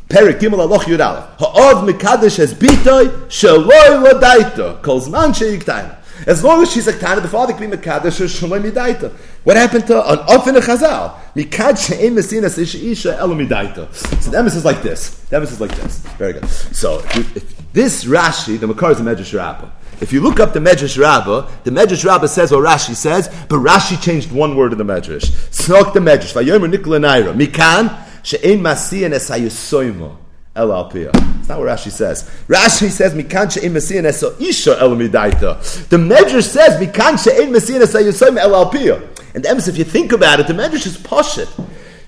Perik 0.09 0.39
Gimel 0.39 0.67
Aloch 0.67 0.85
Yud 0.85 1.05
Aleph. 1.05 1.39
Ha'od 1.39 1.89
Mekadesh 1.89 2.37
has 2.37 2.55
bitoy, 2.55 3.09
shaloi 3.27 4.05
ladaita, 4.05 4.83
kol 4.83 5.01
zman 5.01 5.35
she'yiktayna. 5.35 5.99
As 6.29 6.45
long 6.45 6.63
as 6.63 6.73
she's 6.73 6.87
a 6.87 6.93
ktana, 6.93 7.21
the 7.21 7.29
father 7.29 7.53
can 7.55 7.71
be 7.71 7.77
mekadesh 7.77 8.21
or 8.21 8.27
shaloi 8.27 8.63
midaita. 8.63 9.11
What 9.43 9.57
happened 9.57 9.89
to 9.89 10.13
an 10.13 10.19
ofin 10.19 10.55
chazal? 10.61 11.19
Mikad 11.35 11.77
she'em 11.85 12.15
mesinas 12.15 12.57
isha 12.57 13.17
elo 13.19 13.35
midaita. 13.35 13.93
So 14.23 14.33
emphasis 14.33 14.59
is 14.59 14.65
like 14.65 14.83
this. 14.83 15.21
Emphasis 15.33 15.57
is 15.57 15.61
like 15.61 15.75
this. 15.75 15.99
Very 16.19 16.35
good. 16.35 16.49
So 16.49 17.01
if, 17.01 17.37
if 17.37 17.73
this 17.73 18.05
Rashi, 18.05 18.61
the 18.61 18.69
Makar 18.69 18.93
is 18.93 18.99
the 18.99 19.05
Medrash 19.05 19.37
Rabbah. 19.37 19.71
If 20.01 20.13
you 20.13 20.21
look 20.21 20.41
up 20.41 20.53
the 20.53 20.61
Medrash 20.61 20.99
Rabbah, 21.01 21.51
the 21.65 21.71
Medrash 21.71 22.05
Rabbah 22.05 22.27
says 22.27 22.53
what 22.53 22.61
Rashi 22.61 22.95
says, 22.95 23.29
but 23.49 23.57
Rashi 23.57 24.01
changed 24.01 24.33
one 24.33 24.57
word 24.57 24.73
in 24.73 24.79
the 24.79 24.85
Medrash. 24.85 25.31
Snok 25.51 25.93
the 25.93 26.01
Medrash. 26.01 26.33
Vayomer 26.33 26.73
Nikla 26.73 27.01
Naira. 27.01 27.35
Mikan 27.35 27.97
she'ein 28.23 28.61
masiyan 28.61 29.13
esayosoimo. 29.15 30.17
El 30.57 30.69
Alpia. 30.69 31.11
That's 31.13 31.49
not 31.49 31.59
what 31.59 31.69
Rashi 31.69 31.91
says. 31.91 32.31
Rashi 32.49 32.89
says, 32.91 33.15
Mikan 33.15 33.53
she'ein 33.53 33.73
masiyan 33.73 34.05
eso 34.05 34.37
isha 34.39 34.79
el 34.81 34.91
midaita. 34.91 35.89
The 35.89 35.97
Medrash 35.97 36.45
says, 36.45 36.81
Mikan 36.81 37.23
she'ein 37.23 37.53
masiyan 37.53 37.83
esayosoimo 37.83 38.39
el 38.39 38.53
Alpia. 38.53 39.03
And 39.35 39.45
the 39.45 39.49
emphasis, 39.49 39.75
if 39.75 39.79
you 39.79 39.85
think 39.85 40.13
about 40.13 40.41
it, 40.41 40.47
the 40.47 40.53
Medrash 40.53 40.87
is 40.87 40.97
poshit. 40.97 41.49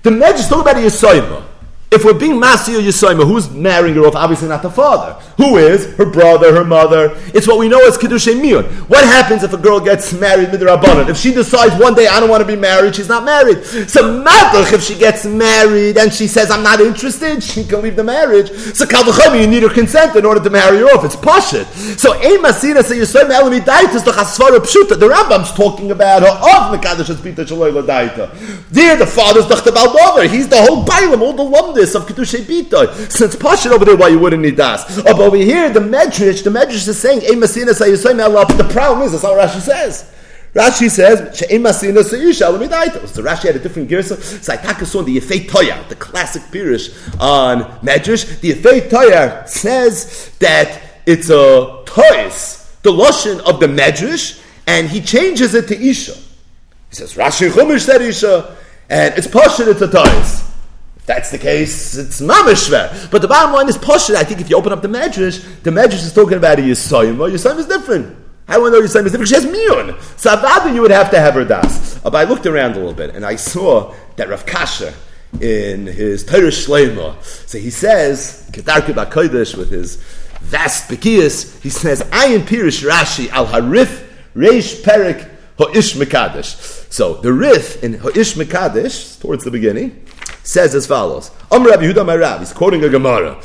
The 0.03 0.11
Medrash 0.11 0.47
talking 0.47 0.61
about 0.61 0.77
a 0.77 0.79
Yosoima. 0.79 1.46
If 1.89 2.03
we're 2.03 2.13
being 2.13 2.33
Masio 2.33 2.81
Yisoima, 2.81 3.25
who's 3.25 3.49
marrying 3.49 3.95
her 3.95 4.05
off? 4.05 4.15
Obviously 4.15 4.49
not 4.49 4.61
the 4.61 4.69
father. 4.69 5.13
Who 5.37 5.57
is? 5.57 5.95
Her 5.95 6.05
brother, 6.05 6.53
her 6.53 6.65
mother. 6.65 7.13
It's 7.33 7.47
what 7.47 7.59
we 7.59 7.69
know 7.69 7.79
as 7.87 7.97
Kiddush 7.97 8.27
Miyun. 8.27 8.65
What 8.89 9.05
happens 9.05 9.43
if 9.43 9.53
a 9.53 9.57
girl 9.57 9.79
gets 9.79 10.11
married 10.11 10.49
midrabanan? 10.49 11.07
If 11.07 11.15
she 11.17 11.33
decides 11.33 11.79
one 11.79 11.95
day, 11.95 12.07
I 12.07 12.19
don't 12.19 12.29
want 12.29 12.41
to 12.41 12.47
be 12.47 12.57
married, 12.57 12.95
she's 12.95 13.07
not 13.07 13.23
married. 13.23 13.63
So 13.63 14.21
Madach, 14.21 14.73
if 14.73 14.83
she 14.83 14.95
gets 14.95 15.25
married 15.25 15.97
and 15.97 16.11
she 16.11 16.27
says, 16.27 16.51
I'm 16.51 16.61
not 16.63 16.81
interested, 16.81 17.41
she 17.51 17.63
can 17.63 17.81
leave 17.81 17.95
the 17.95 18.03
marriage. 18.03 18.49
So 18.49 18.85
Kalvachami, 18.85 19.39
you 19.41 19.47
need 19.47 19.63
her 19.63 19.69
consent 19.69 20.15
in 20.17 20.25
order 20.25 20.43
to 20.43 20.49
marry 20.49 20.79
her 20.79 20.87
off. 20.87 21.05
It's 21.05 21.15
Pashit. 21.15 21.65
So 21.97 22.13
Ein 22.15 22.43
Masina 22.43 22.83
say 22.83 22.97
Yisoima 22.97 23.31
Elami 23.31 23.61
Daita 23.61 24.03
the 24.03 24.11
Chasvara 24.11 24.59
Pshuta. 24.59 24.99
The 24.99 25.07
Rambam's 25.07 25.53
talking 25.53 25.91
about 25.91 26.23
her 26.23 26.27
of 26.27 26.77
Mekadosh 26.77 27.23
Pita 27.23 27.45
Shaloi 27.45 27.71
Daita. 27.81 28.29
There, 28.71 28.97
the 28.97 29.07
father's. 29.07 29.45
Baldover. 29.45 30.29
He's 30.29 30.47
the 30.47 30.57
whole 30.57 30.85
Bailam, 30.85 31.21
all 31.21 31.33
the 31.33 31.43
lump 31.43 31.76
this 31.77 31.95
of 31.95 32.05
Kedushay 32.05 32.41
Bitoy. 32.41 33.11
Since 33.11 33.35
Pashin 33.37 33.71
over 33.71 33.85
there, 33.85 33.95
why 33.95 34.09
you 34.09 34.19
wouldn't 34.19 34.41
need 34.41 34.57
das. 34.57 35.01
But 35.01 35.19
over 35.19 35.37
here, 35.37 35.69
the 35.69 35.79
Medrash, 35.79 36.43
the 36.43 36.49
Medrash 36.49 36.87
is 36.87 36.99
saying, 36.99 37.21
the 37.21 38.69
problem 38.69 39.05
is, 39.05 39.11
that's 39.13 39.23
how 39.23 39.33
Rashi 39.33 39.61
says. 39.61 40.11
Rashi 40.53 40.89
says, 40.89 41.37
She'em 41.37 41.61
Masina 41.61 42.03
Seisha 42.03 42.47
Alamidaita. 42.47 43.07
So 43.07 43.21
Rashi 43.21 43.43
had 43.43 43.57
a 43.57 43.59
different 43.59 43.89
girsa. 43.89 44.17
Saitaka 44.17 44.85
saw 44.85 45.03
the 45.03 45.17
Yefei 45.17 45.47
Toya, 45.47 45.87
the 45.87 45.95
classic 45.95 46.41
Pirish 46.43 46.91
on 47.21 47.63
Medrash. 47.81 48.39
The 48.39 48.53
Yefei 48.53 48.89
Toya 48.89 49.47
says 49.47 50.31
that 50.39 50.81
it's 51.05 51.29
a 51.29 51.83
toys, 51.85 52.75
the 52.81 52.91
lotion 52.91 53.39
of 53.41 53.59
the 53.59 53.67
Medrash, 53.67 54.43
and 54.65 54.87
he 54.89 54.99
changes 54.99 55.53
it 55.53 55.67
to 55.67 55.79
Isha. 55.79 56.13
He 56.13 56.95
says, 56.95 57.13
Rashi 57.13 57.49
Chumash 57.51 57.81
said 57.81 58.01
Isha, 58.01 58.57
and 58.89 59.13
it's 59.15 59.27
Pashin, 59.27 59.67
it's 59.67 59.81
a 59.81 59.91
toys 59.91 60.46
that's 61.07 61.31
the 61.31 61.37
case, 61.37 61.95
it's 61.95 62.19
mamishver. 62.19 63.09
But 63.09 63.21
the 63.21 63.29
bottom 63.29 63.53
line 63.53 63.69
is 63.69 63.77
poshut. 63.77 64.15
I 64.15 64.25
think 64.25 64.41
if 64.41 64.49
you 64.49 64.57
open 64.57 64.73
up 64.73 64.81
the 64.81 64.89
medrash, 64.89 65.41
the 65.63 65.71
medrash 65.71 66.03
is 66.03 66.13
talking 66.13 66.37
about 66.37 66.59
a 66.59 66.61
yisoyim. 66.61 67.17
Well, 67.17 67.31
yisoyim 67.31 67.57
is 67.59 67.65
different. 67.65 68.13
How 68.45 68.57
do 68.57 68.67
I 68.67 68.69
know 68.71 68.81
yisoyim 68.81 69.05
is 69.05 69.13
different? 69.13 69.29
She 69.29 69.35
has 69.35 69.45
miyun. 69.45 69.97
So 70.19 70.35
avadu, 70.35 70.75
you 70.75 70.81
would 70.81 70.91
have 70.91 71.09
to 71.11 71.19
have 71.19 71.35
her 71.35 71.45
das. 71.45 71.95
Uh, 72.05 72.09
but 72.09 72.27
I 72.27 72.29
looked 72.29 72.45
around 72.45 72.73
a 72.73 72.75
little 72.75 72.93
bit 72.93 73.15
and 73.15 73.25
I 73.25 73.37
saw 73.37 73.95
that 74.17 74.27
Rav 74.27 74.45
Kasher 74.45 74.93
in 75.39 75.87
his 75.87 76.25
Torah 76.25 76.49
Shlema, 76.49 77.23
so 77.23 77.57
he 77.57 77.69
says 77.69 78.49
Kedarke 78.51 78.93
Bakodesh 78.93 79.57
with 79.57 79.69
his 79.69 79.95
vast 80.41 80.89
bekias, 80.89 81.61
he 81.61 81.69
says 81.69 82.01
Ayin 82.01 82.41
Pirish 82.41 82.85
Rashi 82.85 83.29
al 83.29 83.47
Harif 83.47 84.05
Reish 84.35 84.81
Perik 84.81 85.29
Ho'ish 85.57 85.95
Mekadesh. 85.95 86.91
So 86.91 87.15
the 87.15 87.31
Rif 87.31 87.81
in 87.83 87.93
Ho'ish 87.93 88.35
Mekadesh, 88.35 89.19
towards 89.21 89.43
the 89.43 89.51
beginning, 89.51 90.05
says 90.47 90.73
as 90.73 90.87
follows. 90.87 91.29
Om 91.51 91.65
Rabbi 91.65 91.83
Yehuda 91.83 92.05
Marav, 92.05 92.39
he's 92.39 92.53
quoting 92.53 92.83
a 92.83 92.89
Gemara. 92.89 93.37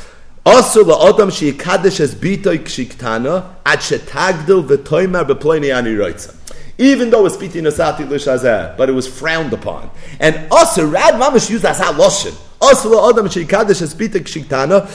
Also 0.45 0.85
la'odam 0.85 1.31
she'ikadesh 1.31 1.99
es 1.99 2.15
bitoy 2.15 2.59
kshiktana 2.59 3.55
at 3.65 3.79
shetagdil 3.79 4.65
v'toymar 4.65 5.25
b'ploini 5.25 5.75
ani 5.75 5.91
roitza. 5.91 6.33
Even 6.77 7.09
though 7.09 7.25
it's 7.25 7.35
biti 7.35 7.61
nasati 7.61 8.09
l'shazeh, 8.09 8.77
but 8.77 8.89
it 8.89 8.93
was 8.93 9.07
frowned 9.07 9.51
upon. 9.53 9.89
And 10.19 10.47
also, 10.49 10.87
Rad 10.87 11.15
Mamash 11.15 11.49
used 11.49 11.65
as 11.65 11.79
loshin. 11.79 12.35
Also 12.61 12.89
la'odam 12.89 13.29
she'ikadesh 13.31 13.81
es 13.81 13.93
bitoy 13.93 14.21
kshiktana 14.21 14.89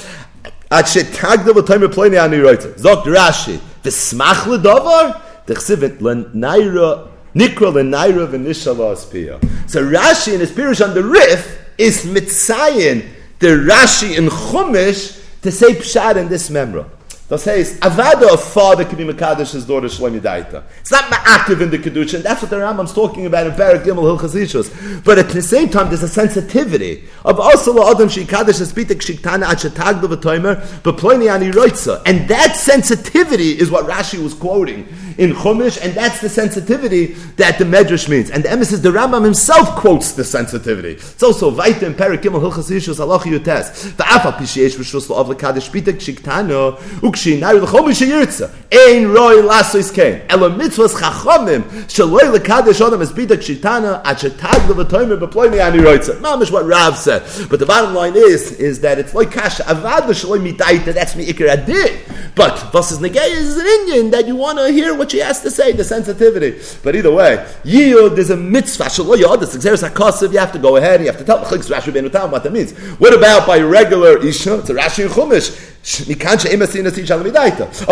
at 0.70 0.86
shetagdil 0.86 1.52
v'toymar 1.52 1.88
b'ploini 1.92 2.22
ani 2.22 2.38
roitza. 2.38 2.72
Zok 2.78 3.04
Rashi, 3.04 3.60
v'smach 3.82 4.46
l'dovar, 4.46 5.20
d'chsivit 5.46 5.98
l'naira, 5.98 7.08
nikra 7.34 7.70
l'naira 7.70 8.26
v'nishala 8.26 8.94
aspiyah. 8.94 9.70
So 9.70 9.84
Rashi 9.84 10.32
in 10.32 10.40
his 10.40 10.50
Pirush 10.50 10.82
on 10.82 10.94
the 10.94 11.04
Rif 11.04 11.57
is 11.78 12.04
mitzayin 12.04 13.08
the 13.38 13.48
Rashi 13.48 14.18
in 14.18 14.26
Chumash 14.26 15.24
to 15.42 15.52
say 15.52 15.72
pshat 15.72 16.16
in 16.16 16.28
this 16.28 16.50
memra. 16.50 16.90
Das 17.28 17.46
heißt, 17.46 17.82
avada 17.82 18.32
a 18.32 18.38
father 18.38 18.86
can 18.86 18.96
be 18.96 19.04
his 19.04 19.66
daughter 19.66 19.88
Shlomi 19.88 20.18
Daita. 20.18 20.62
It's 20.80 20.90
not 20.90 21.04
active 21.10 21.60
in 21.60 21.70
the 21.70 21.78
Kedusha, 21.78 22.14
and 22.14 22.24
that's 22.24 22.40
what 22.40 22.50
the 22.50 22.56
Rambam's 22.56 22.94
talking 22.94 23.26
about 23.26 23.46
in 23.46 23.54
Barak 23.54 23.84
Gimel 23.84 24.18
Hilchas 24.18 25.04
But 25.04 25.18
at 25.18 25.28
the 25.28 25.42
same 25.42 25.68
time, 25.68 25.88
there's 25.88 26.02
a 26.02 26.08
sensitivity 26.08 27.04
of 27.26 27.38
also 27.38 27.86
Adam 27.90 28.08
Shikadash 28.08 28.62
Espitek 28.62 29.00
Shiktana 29.00 29.44
Achatagdo 29.44 30.04
V'toimer, 30.04 30.82
but 30.82 30.96
Pliny 30.96 31.28
Ani 31.28 31.50
Roitza. 31.50 32.02
And 32.06 32.26
that 32.28 32.56
sensitivity 32.56 33.58
is 33.58 33.70
what 33.70 33.84
Rashi 33.86 34.22
was 34.22 34.32
quoting 34.32 34.88
in 35.18 35.32
Chumash, 35.32 35.84
and 35.84 35.92
that's 35.92 36.20
the 36.22 36.30
sensitivity 36.30 37.06
that 37.36 37.58
the 37.58 37.64
Medrash 37.64 38.08
means. 38.08 38.30
And 38.30 38.42
the 38.42 38.50
emphasis, 38.50 38.80
the 38.80 38.90
Rambam 38.90 39.24
himself 39.24 39.76
quotes 39.76 40.12
the 40.12 40.24
sensitivity. 40.24 40.92
It's 40.92 41.22
also 41.22 41.50
Vaita 41.50 41.82
in 41.82 41.92
Barak 41.92 42.22
Gimel 42.22 42.40
Hilchas 42.40 42.70
Yishus 42.70 42.98
Halachi 42.98 43.38
Yutes. 43.38 43.96
The 43.96 44.06
Afa 44.06 44.32
Pishiesh 44.32 44.76
V'shus 44.76 45.08
La'av 45.08 45.28
L'Kadesh 45.28 45.68
Spitek 45.68 45.96
Shiktana, 45.96 46.78
Ukshi 47.18 47.40
Nari 47.40 47.60
L'chomish 47.60 48.00
Yirtza. 48.00 48.50
Ein 48.70 49.08
roi 49.08 49.42
lasois 49.42 49.90
kein. 49.92 50.22
Elo 50.28 50.50
mitzvahs 50.50 50.94
chachomim, 50.94 51.62
shaloi 51.88 52.30
lekadesh 52.36 52.80
odom 52.80 53.02
es 53.02 53.12
bidak 53.12 53.40
shitana, 53.40 54.00
at 54.04 54.18
shetag 54.18 54.68
levatoimer 54.68 55.18
beploy 55.18 55.50
me 55.50 55.58
ani 55.58 55.78
roitza. 55.78 56.18
Mamish 56.20 56.52
what 56.52 56.66
Rav 56.66 56.96
said. 56.96 57.22
But 57.48 57.60
the 57.60 57.66
bottom 57.66 57.94
line 57.94 58.14
is, 58.14 58.52
is 58.52 58.80
that 58.82 58.98
it's 58.98 59.14
like 59.14 59.32
kasha, 59.32 59.62
avad 59.64 60.06
l'shaloi 60.06 60.38
mitaita, 60.52 60.94
that's 60.94 61.16
me 61.16 61.26
ikir 61.26 61.48
adin. 61.48 61.98
But 62.34 62.72
was 62.72 62.92
is 62.92 62.98
negay 62.98 63.30
is 63.30 63.56
an 63.56 63.66
Indian 63.66 64.10
that 64.10 64.26
you 64.26 64.36
want 64.36 64.58
to 64.58 64.70
hear 64.70 64.94
what 64.94 65.10
she 65.10 65.18
has 65.18 65.40
to 65.40 65.50
say, 65.50 65.72
the 65.72 65.82
sensitivity. 65.82 66.60
But 66.84 66.94
either 66.94 67.12
way, 67.12 67.44
yield 67.64 68.18
is 68.18 68.30
a 68.30 68.36
mitzvah, 68.36 68.84
shaloi 68.84 69.18
yod, 69.18 69.42
it's 69.42 69.56
exeris 69.56 69.88
hakosiv, 69.88 70.32
you 70.32 70.38
have 70.38 70.52
to 70.52 70.58
go 70.58 70.76
ahead, 70.76 71.00
you 71.00 71.06
have 71.06 71.18
to 71.18 71.24
tell 71.24 71.40
what 71.40 72.42
that 72.42 72.52
means. 72.52 72.72
What 72.98 73.14
about 73.14 73.46
by 73.46 73.60
regular 73.60 74.18
isha? 74.24 74.58
It's 74.58 74.70
a 74.70 74.74
Rashi 74.74 75.08
and. 75.08 75.74
Oh, 75.84 76.04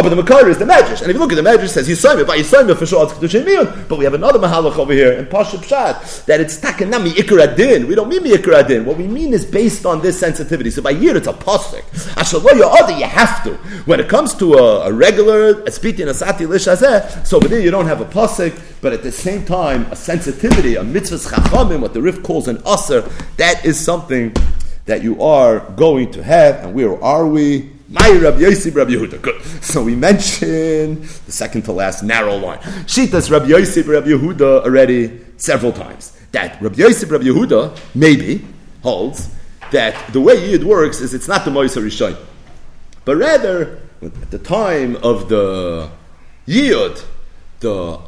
but 0.03 0.09
the 0.09 0.17
Makar 0.17 0.49
is 0.49 0.59
the 0.59 0.65
Medrash. 0.65 1.01
And 1.01 1.11
if 1.11 1.15
you 1.15 1.19
look 1.19 1.33
at 1.33 1.37
the 1.37 1.43
Medrash, 1.43 1.69
says 1.69 1.89
Yisoyim, 1.89 2.27
by 2.27 2.39
Yisoyim 2.39 2.77
for 2.77 2.85
sure 2.85 3.05
it's 3.05 3.13
Kedushin 3.15 3.45
Miyun. 3.45 3.89
But 3.89 3.99
we 3.99 4.05
have 4.05 4.15
another 4.15 4.39
Mahalach 4.39 4.77
over 4.77 4.93
here 4.93 5.13
in 5.13 5.27
Pasha 5.27 5.57
Pshat 5.57 6.27
that 6.27 6.41
it's 6.41 6.59
Takanami 6.59 7.13
Ikar 7.13 7.47
Adin. 7.47 7.87
We 7.87 7.95
don't 7.95 8.09
mean 8.09 8.25
Ikar 8.25 8.65
Adin. 8.65 8.85
What 8.85 8.99
we 8.99 9.07
mean 9.07 9.33
is 9.33 9.47
based 9.47 9.87
on 9.87 10.03
this 10.03 10.19
sensitivity. 10.19 10.71
So 10.71 10.83
by 10.83 10.91
year 10.91 11.17
it's 11.17 11.27
a 11.27 11.33
Pasik. 11.33 11.83
Ashaloya 12.17 12.71
Other, 12.79 12.99
you 12.99 13.07
have 13.07 13.43
to. 13.45 13.55
When 13.87 14.01
it 14.01 14.09
comes 14.09 14.35
to 14.35 14.55
a, 14.55 14.89
a 14.89 14.93
regular 14.93 15.55
Espiti 15.63 16.01
and 16.01 16.11
Asati 16.11 16.47
Lish 16.47 16.67
so 17.27 17.37
over 17.37 17.49
there 17.49 17.61
you 17.61 17.71
don't 17.71 17.87
have 17.87 18.01
a 18.01 18.05
Pasik, 18.05 18.61
but 18.81 18.93
at 18.93 19.03
the 19.03 19.13
same 19.13 19.45
time, 19.45 19.87
a 19.91 19.97
sensitivity, 19.97 20.77
a 20.77 20.85
mitzvah 20.85 21.17
chachamim, 21.17 21.81
what 21.81 21.95
the 21.95 22.03
Rif 22.03 22.23
calls 22.23 22.49
an 22.49 22.61
Aser, 22.67 23.03
that 23.37 23.65
is 23.65 23.79
something 23.79 24.35
that 24.87 25.03
you 25.03 25.23
are 25.23 25.61
going 25.71 26.11
to 26.13 26.23
have. 26.23 26.65
And 26.65 26.75
where 26.75 27.03
are 27.03 27.27
we? 27.27 27.76
My 27.89 28.11
Rabbi 28.11 28.41
Yossi, 28.41 28.75
Rabbi 28.75 28.93
Yehuda. 28.93 29.23
Good. 29.23 29.41
So 29.63 29.85
we 29.85 29.95
mentioned 29.95 31.05
the 31.05 31.33
second 31.33 31.63
to 31.63 31.73
last 31.73 32.03
narrow 32.03 32.37
line. 32.37 32.59
Shitas 32.87 33.31
Rabbi 33.31 33.47
Yossi, 33.47 33.87
Rabbi 33.87 34.09
Yehuda 34.09 34.65
already 34.65 35.21
several 35.37 35.73
times. 35.73 36.19
That 36.33 36.61
Rabbi 36.61 36.75
Yossi, 36.77 37.09
Rabbi 37.09 37.27
Yehuda 37.27 37.79
maybe 37.95 38.45
holds 38.83 39.31
that 39.71 40.13
the 40.13 40.21
way 40.21 40.51
Yid 40.51 40.65
works 40.65 41.01
is 41.01 41.15
it's 41.15 41.29
not 41.29 41.45
the 41.45 41.51
Moisa 41.53 41.81
Rishon, 41.81 42.17
but 43.05 43.17
rather 43.17 43.81
at 44.03 44.31
the 44.33 44.39
time 44.39 44.97
of 44.97 45.29
the 45.29 45.89
Yid, 46.47 47.01
the 47.61 48.01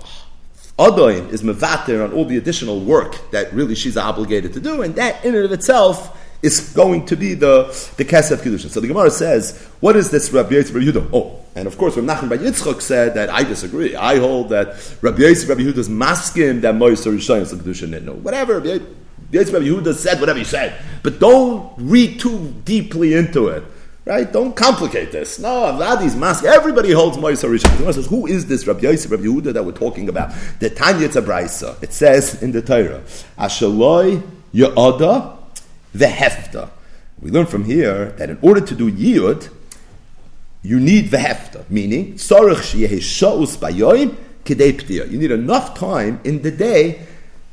Adoim 0.76 1.32
is 1.32 1.42
mevater 1.42 2.04
on 2.04 2.12
all 2.12 2.24
the 2.24 2.36
additional 2.36 2.80
work 2.80 3.30
that 3.30 3.52
really 3.52 3.76
she's 3.76 3.96
obligated 3.96 4.52
to 4.54 4.60
do, 4.60 4.82
and 4.82 4.96
that 4.96 5.24
in 5.24 5.36
and 5.36 5.44
of 5.44 5.52
itself 5.52 6.17
is 6.42 6.72
going 6.72 7.04
to 7.06 7.16
be 7.16 7.34
the, 7.34 7.64
the 7.96 8.04
Kesef 8.04 8.38
Kedushin. 8.38 8.70
So 8.70 8.80
the 8.80 8.86
Gemara 8.86 9.10
says, 9.10 9.58
what 9.80 9.96
is 9.96 10.10
this 10.10 10.32
Rabbi 10.32 10.50
Yitzchak 10.50 10.74
Rabbi 10.74 10.86
Yehuda? 10.86 11.10
Oh, 11.12 11.40
and 11.54 11.66
of 11.66 11.76
course, 11.76 11.96
Rabbi 11.96 12.12
Nachman 12.12 12.28
Bar 12.28 12.38
Yitzchak 12.38 12.80
said 12.80 13.14
that 13.14 13.28
I 13.30 13.42
disagree. 13.42 13.96
I 13.96 14.18
hold 14.18 14.50
that 14.50 14.68
Rabbi 15.02 15.18
Yitzchak 15.18 15.48
Rabbi 15.48 15.62
Yehuda's 15.62 15.88
masking 15.88 16.60
that 16.60 16.74
Moisar 16.74 17.12
Rishayim 17.12 17.42
is 17.42 17.52
Kedushin. 17.52 18.02
No, 18.02 18.14
whatever. 18.14 18.60
Rabbi 18.60 18.84
Yitzchak 19.32 19.64
Yehuda 19.64 19.94
said 19.94 20.20
whatever 20.20 20.38
he 20.38 20.44
said. 20.44 20.80
But 21.02 21.18
don't 21.18 21.72
read 21.76 22.20
too 22.20 22.54
deeply 22.64 23.14
into 23.14 23.48
it. 23.48 23.64
Right? 24.04 24.32
Don't 24.32 24.56
complicate 24.56 25.12
this. 25.12 25.38
No, 25.38 25.48
Avadi's 25.48 26.16
mask. 26.16 26.44
Everybody 26.44 26.92
holds 26.92 27.18
Moisar 27.18 27.50
Rishon. 27.50 27.70
The 27.72 27.78
Gemara 27.78 27.92
says, 27.92 28.06
who 28.06 28.26
is 28.26 28.46
this 28.46 28.66
Rabbi 28.66 28.80
Yosef, 28.80 29.10
Rabbi 29.10 29.24
Yehuda 29.24 29.52
that 29.52 29.64
we're 29.64 29.72
talking 29.72 30.08
about? 30.08 30.32
The 30.60 30.70
Tanya 30.70 31.08
Tzabraisa. 31.08 31.82
It 31.82 31.92
says 31.92 32.42
in 32.42 32.52
the 32.52 32.62
Torah, 32.62 33.02
Ashaloi 33.36 34.22
Ya'ada 34.54 35.37
the 35.92 36.06
hefta. 36.06 36.70
We 37.20 37.30
learn 37.30 37.46
from 37.46 37.64
here 37.64 38.12
that 38.18 38.30
in 38.30 38.38
order 38.42 38.60
to 38.60 38.74
do 38.74 38.90
yiyud, 38.90 39.50
you 40.62 40.80
need 40.80 41.10
the 41.10 41.18
hefta, 41.18 41.68
meaning 41.70 42.16
You 45.10 45.18
need 45.18 45.30
enough 45.30 45.78
time 45.78 46.20
in 46.24 46.42
the 46.42 46.50
day 46.50 47.06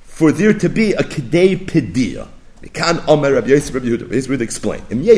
for 0.04 0.32
there 0.32 0.54
to 0.54 0.70
be 0.70 0.94
a 0.94 1.04
kedei 1.04 1.66
pedia. 1.66 2.28
Can 2.74 3.02
Omer 3.08 3.34
Rabbi 3.34 3.50
Yosef 3.50 3.76
Rabbi 3.76 3.88
Yehuda. 3.88 4.12
He's 4.12 4.28
really 4.28 4.44
explain. 4.44 4.82
In 4.90 5.04
the 5.04 5.10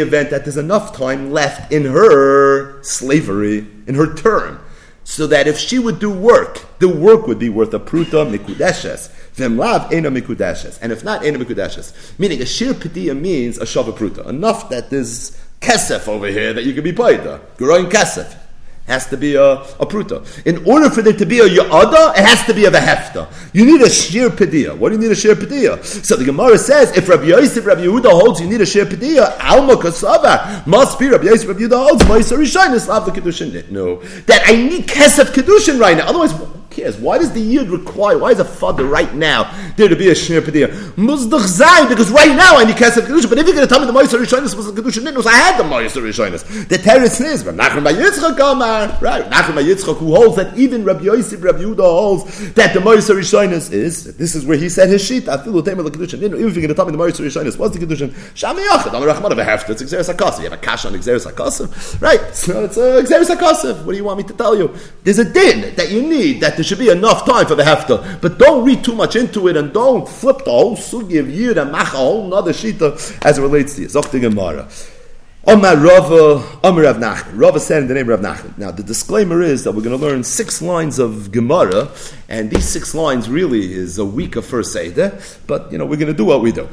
event 0.00 0.30
that 0.30 0.44
there's 0.44 0.56
enough 0.58 0.94
time 0.94 1.30
left 1.30 1.72
in 1.72 1.84
her 1.86 2.82
slavery, 2.82 3.66
in 3.86 3.94
her 3.94 4.14
term, 4.14 4.60
so 5.06 5.24
that 5.28 5.46
if 5.46 5.56
she 5.56 5.78
would 5.78 6.00
do 6.00 6.10
work, 6.10 6.66
the 6.80 6.88
work 6.88 7.28
would 7.28 7.38
be 7.38 7.48
worth 7.48 7.72
a 7.72 7.78
pruta 7.78 8.26
mikudeshes. 8.28 9.08
Vemlav 9.36 9.92
ena 9.92 10.10
mikudeshes. 10.10 10.80
And 10.82 10.90
if 10.90 11.04
not 11.04 11.24
ena 11.24 11.38
mikudeshes, 11.38 12.18
meaning 12.18 12.42
a 12.42 12.44
shir 12.44 12.72
pediya 12.72 13.18
means 13.18 13.56
a 13.56 13.64
shava 13.64 13.96
pruta. 13.96 14.26
Enough 14.26 14.68
that 14.70 14.90
there's 14.90 15.40
kesef 15.60 16.08
over 16.08 16.26
here 16.26 16.52
that 16.52 16.64
you 16.64 16.74
can 16.74 16.82
be 16.82 16.92
paida. 16.92 17.40
Growing 17.56 17.86
kesef 17.86 18.36
has 18.86 19.06
to 19.08 19.16
be 19.16 19.34
a, 19.34 19.52
a 19.52 19.86
pruta. 19.86 20.24
In 20.46 20.64
order 20.64 20.88
for 20.90 21.02
there 21.02 21.12
to 21.12 21.26
be 21.26 21.40
a 21.40 21.46
yada, 21.46 22.12
it 22.16 22.24
has 22.24 22.44
to 22.46 22.54
be 22.54 22.64
a 22.64 22.70
vehefta. 22.70 23.28
You 23.52 23.66
need 23.66 23.82
a 23.82 23.90
shir 23.90 24.30
pedia. 24.30 24.76
What 24.76 24.90
do 24.90 24.94
you 24.94 25.00
need 25.00 25.10
a 25.10 25.14
shir 25.14 25.34
pedia? 25.34 25.84
So 25.84 26.16
the 26.16 26.24
Gemara 26.24 26.58
says, 26.58 26.96
if 26.96 27.08
Rabbi 27.08 27.24
Yosef, 27.24 27.66
Rabbi 27.66 27.82
Yehuda 27.82 28.10
holds 28.10 28.40
you 28.40 28.48
need 28.48 28.60
a 28.60 28.66
shir 28.66 28.84
pedia, 28.84 29.36
alma 29.40 29.74
kasava 29.74 30.66
must 30.66 30.98
be 30.98 31.08
Rabbi 31.08 31.24
Yosef, 31.24 31.48
Rabbi 31.48 31.60
Yehuda 31.60 31.88
holds 31.88 32.04
ma'aser 32.04 32.38
rishaynis 32.38 32.88
lav 32.88 33.06
the 33.06 33.12
kedushin. 33.12 33.70
No, 33.70 33.96
that 34.26 34.42
I 34.46 34.56
need 34.56 34.86
kesef 34.86 35.26
kedushin 35.26 35.80
right 35.80 35.96
now. 35.96 36.06
Otherwise, 36.08 36.32
cares? 36.76 36.96
Why 36.96 37.18
does 37.18 37.32
the 37.32 37.40
yid 37.40 37.68
require? 37.68 38.18
Why 38.18 38.30
is 38.30 38.38
a 38.38 38.44
father 38.44 38.84
right 38.84 39.12
now 39.14 39.50
there 39.76 39.88
to 39.88 39.96
be 39.96 40.08
a 40.08 40.12
shnir 40.12 40.40
pedia? 40.42 40.68
Muzdach 40.94 41.40
zayin 41.40 41.88
because 41.88 42.10
right 42.10 42.34
now 42.36 42.56
I 42.56 42.64
need 42.64 42.76
kesef 42.76 43.06
kedusha. 43.06 43.28
But 43.28 43.38
if 43.38 43.46
you're 43.46 43.56
going 43.56 43.66
to 43.66 43.72
tell 43.72 43.80
me 43.80 43.86
the 43.86 43.92
ma'aser 43.92 44.20
rishonis 44.22 44.54
was 44.54 44.72
the 44.72 44.80
kedusha 44.80 45.02
nitnus, 45.04 45.26
I 45.26 45.34
had 45.34 45.58
the 45.58 45.64
ma'aser 45.64 46.02
rishonis. 46.02 46.68
The 46.68 46.76
teretz 46.76 47.20
is 47.24 47.44
Rabbi 47.44 47.58
Nachman 47.58 47.84
Bar 47.84 47.92
Yitzchak 47.94 48.36
Gamar, 48.36 49.00
right? 49.00 49.24
Nachman 49.24 49.54
Bar 49.54 49.64
Yitzchak 49.64 49.96
who 49.96 50.14
holds 50.14 50.36
that 50.36 50.56
even 50.56 50.84
Rabbi 50.84 51.04
Yosef, 51.04 51.42
Rabbi 51.42 51.60
Yehuda 51.60 51.78
holds 51.78 52.52
that 52.52 52.74
the 52.74 52.80
ma'aser 52.80 53.16
rishonis 53.16 53.72
is. 53.72 54.16
This 54.16 54.34
is 54.34 54.44
where 54.44 54.58
he 54.58 54.68
said 54.68 54.88
his 54.88 55.04
sheet. 55.04 55.24
Afilu 55.24 55.64
tema 55.64 55.82
the 55.82 55.90
kedusha. 55.90 56.14
Even 56.14 56.34
if 56.34 56.40
you're 56.40 56.52
going 56.54 56.68
to 56.68 56.74
tell 56.74 56.86
me 56.86 56.92
the 56.92 56.98
ma'aser 56.98 57.24
rishonis 57.24 57.58
was 57.58 57.72
the 57.72 57.78
kedusha, 57.78 58.08
shami 58.34 58.66
yachad. 58.66 58.92
A 58.92 59.12
rachman 59.12 59.30
of 59.30 59.38
a 59.38 59.44
heft. 59.44 59.70
It's 59.70 59.82
exeris 59.82 60.12
hakasim. 60.12 60.38
You 60.38 60.44
have 60.44 60.52
a 60.52 60.58
cash 60.58 60.84
on 60.84 60.92
exeris 60.92 61.26
hakasim, 61.30 62.00
right? 62.00 62.34
So 62.34 62.64
it's 62.64 62.76
uh, 62.76 63.02
exeris 63.02 63.34
hakasim. 63.34 63.84
What 63.84 63.92
do 63.92 63.98
you 63.98 64.04
want 64.04 64.18
me 64.18 64.24
to 64.24 64.34
tell 64.34 64.56
you? 64.56 64.74
There's 65.04 65.18
a 65.18 65.24
din 65.24 65.74
that 65.76 65.90
you 65.90 66.02
need 66.02 66.40
that 66.40 66.56
the 66.56 66.64
should 66.66 66.78
be 66.78 66.88
enough 66.88 67.24
time 67.24 67.46
for 67.46 67.54
the 67.54 67.62
hefta. 67.62 68.20
But 68.20 68.38
don't 68.38 68.64
read 68.64 68.84
too 68.84 68.94
much 68.94 69.16
into 69.16 69.48
it 69.48 69.56
and 69.56 69.72
don't 69.72 70.08
flip 70.08 70.38
the 70.44 70.50
whole 70.50 70.76
sugi 70.76 71.20
of 71.20 71.30
yid 71.30 71.58
and 71.58 71.72
mach 71.72 71.94
a 71.94 71.98
whole 71.98 72.28
nother 72.28 72.52
shita 72.52 73.24
as 73.24 73.38
it 73.38 73.42
relates 73.42 73.76
to 73.76 73.82
you. 73.82 73.88
Zokti 73.88 74.20
Gemara. 74.20 74.68
Omar 75.48 75.76
Rava, 75.76 76.14
uh, 76.14 76.60
Omar 76.64 76.82
Rav 76.82 76.96
Nachman. 76.96 77.38
Rava 77.38 77.60
said 77.60 77.82
in 77.82 77.88
the 77.88 77.94
name 77.94 78.10
of 78.10 78.20
Rav 78.20 78.36
Nachman. 78.36 78.58
Now, 78.58 78.72
the 78.72 78.82
disclaimer 78.82 79.42
is 79.42 79.62
that 79.62 79.70
we're 79.70 79.82
going 79.82 79.96
to 79.96 80.04
learn 80.04 80.24
six 80.24 80.60
lines 80.60 80.98
of 80.98 81.30
Gemara, 81.30 81.88
and 82.28 82.50
these 82.50 82.68
six 82.68 82.96
lines 82.96 83.30
really 83.30 83.72
is 83.72 83.96
a 83.98 84.04
week 84.04 84.34
of 84.34 84.44
first 84.44 84.72
Seder, 84.72 85.16
but, 85.46 85.70
you 85.70 85.78
know, 85.78 85.86
we're 85.86 85.98
going 85.98 86.08
to 86.08 86.14
do 86.14 86.24
what 86.24 86.42
we 86.42 86.50
do. 86.50 86.68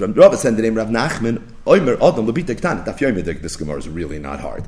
Rava 0.00 0.38
said 0.38 0.50
in 0.50 0.56
the 0.56 0.62
name 0.62 0.78
of 0.78 0.88
Rav 0.88 1.10
Nachman, 1.10 1.42
Omer 1.66 1.96
Adam 1.96 2.26
Labita 2.26 2.58
Ktan. 2.58 3.42
This 3.42 3.56
Gemara 3.56 3.76
is 3.76 3.88
really 3.90 4.18
not 4.18 4.40
hard. 4.40 4.64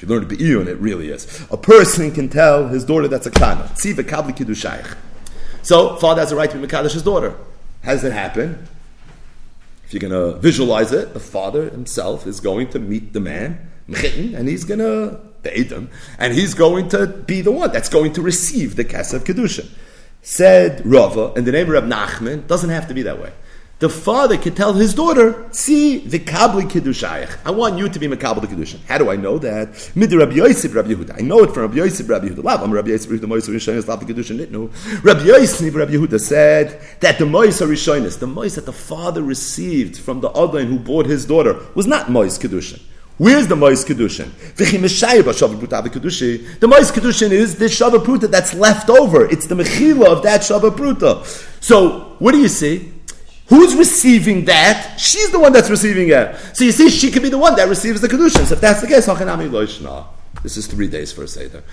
If 0.00 0.08
you 0.08 0.14
learn 0.14 0.26
to 0.26 0.34
be 0.34 0.38
iyun, 0.38 0.66
it 0.66 0.78
really 0.78 1.10
is. 1.10 1.46
A 1.50 1.58
person 1.58 2.10
can 2.10 2.30
tell 2.30 2.68
his 2.68 2.86
daughter 2.86 3.06
that's 3.06 3.26
a 3.26 3.30
kana. 3.30 3.64
Tziva 3.74 4.02
kabli 4.02 4.34
kiddushayich. 4.34 4.96
So, 5.60 5.96
father 5.96 6.22
has 6.22 6.32
a 6.32 6.36
right 6.36 6.50
to 6.50 6.56
be 6.56 6.66
Makadash's 6.66 7.02
daughter. 7.02 7.36
How 7.84 7.92
does 7.92 8.04
it 8.04 8.14
happen? 8.14 8.66
If 9.84 9.92
you're 9.92 10.00
going 10.00 10.32
to 10.32 10.40
visualize 10.40 10.90
it, 10.92 11.12
the 11.12 11.20
father 11.20 11.68
himself 11.68 12.26
is 12.26 12.40
going 12.40 12.70
to 12.70 12.78
meet 12.78 13.12
the 13.12 13.20
man, 13.20 13.70
and 13.88 14.48
he's 14.48 14.64
going 14.64 14.80
to 14.80 15.20
bathe 15.42 15.70
him, 15.70 15.90
and 16.18 16.32
he's 16.32 16.54
going 16.54 16.88
to 16.88 17.06
be 17.06 17.42
the 17.42 17.52
one 17.52 17.70
that's 17.70 17.90
going 17.90 18.14
to 18.14 18.22
receive 18.22 18.76
the 18.76 18.86
Kesef 18.86 19.20
Kedushin. 19.20 19.68
Said 20.22 20.80
Rava, 20.86 21.34
in 21.36 21.44
the 21.44 21.52
name 21.52 21.66
of 21.66 21.72
Rab 21.72 21.84
Nachman, 21.84 22.46
doesn't 22.46 22.70
have 22.70 22.88
to 22.88 22.94
be 22.94 23.02
that 23.02 23.20
way 23.20 23.32
the 23.80 23.88
father 23.88 24.36
could 24.36 24.54
tell 24.54 24.74
his 24.74 24.94
daughter, 24.94 25.34
"See 25.50 25.98
the 25.98 26.18
kabli 26.18 26.70
kiddushayich. 26.70 27.30
I 27.44 27.50
want 27.50 27.78
you 27.78 27.88
to 27.88 27.98
be 27.98 28.06
makabel 28.06 28.42
the 28.42 28.46
kiddushin." 28.46 28.78
How 28.86 28.98
do 28.98 29.10
I 29.10 29.16
know 29.16 29.38
that? 29.38 29.90
Mid 29.94 30.12
Rabbi 30.12 30.36
Yosef, 30.36 30.74
Rabbi 30.74 30.90
Yehuda. 30.90 31.16
I 31.18 31.22
know 31.22 31.40
it 31.40 31.52
from 31.52 31.62
Rabbi 31.62 31.76
Yosef, 31.76 32.08
Rabbi 32.08 32.28
Yehuda. 32.28 32.44
Lav, 32.44 32.62
I'm 32.62 32.70
Rabbi 32.70 32.90
Yosef, 32.90 33.10
Rabbi 33.10 33.34
Yosef 33.34 33.54
Rishonis, 33.54 33.88
Lav 33.88 34.06
the 34.06 34.12
kiddushin. 34.12 34.50
No, 34.50 34.70
Rabbi 35.02 35.24
Yosef, 35.24 35.74
Rabbi 35.74 35.92
Yehuda 35.94 36.20
said 36.20 36.80
that 37.00 37.18
the 37.18 37.26
mois 37.26 37.60
Rishonis, 37.60 38.18
the 38.18 38.26
mois 38.26 38.54
that 38.54 38.66
the 38.66 38.72
father 38.72 39.22
received 39.22 39.96
from 39.96 40.20
the 40.20 40.28
Adon 40.30 40.66
who 40.66 40.78
bought 40.78 41.06
his 41.06 41.24
daughter, 41.24 41.56
was 41.74 41.86
not 41.86 42.10
mois 42.10 42.38
kiddushin. 42.38 42.80
Where's 43.20 43.48
the 43.48 43.54
Mois 43.54 43.84
Kedushin? 43.84 44.30
The 44.56 44.64
Mois 46.66 46.90
Kedushin 46.90 47.30
is 47.32 47.54
the 47.56 47.66
Shava 47.66 47.98
Pruta 47.98 48.30
that's 48.30 48.54
left 48.54 48.88
over. 48.88 49.26
It's 49.26 49.46
the 49.46 49.56
Mechila 49.56 50.06
of 50.06 50.22
that 50.22 50.40
Shava 50.40 50.70
Pruta. 50.70 51.22
So, 51.62 52.16
what 52.18 52.32
do 52.32 52.38
you 52.38 52.48
see? 52.48 52.90
Who's 53.50 53.74
receiving 53.74 54.44
that? 54.46 54.98
She's 54.98 55.30
the 55.30 55.40
one 55.40 55.52
that's 55.52 55.68
receiving 55.68 56.08
it. 56.08 56.36
So 56.54 56.64
you 56.64 56.72
see, 56.72 56.88
she 56.88 57.10
could 57.10 57.22
be 57.22 57.28
the 57.28 57.38
one 57.38 57.56
that 57.56 57.68
receives 57.68 58.00
the 58.00 58.08
Kedushin. 58.08 58.46
So 58.46 58.54
if 58.54 58.60
that's 58.60 58.80
the 58.80 58.86
case, 58.86 59.06
this 60.42 60.56
is 60.56 60.66
three 60.68 60.88
days 60.88 61.12
for 61.12 61.24
a 61.24 61.28
Seder. 61.28 61.64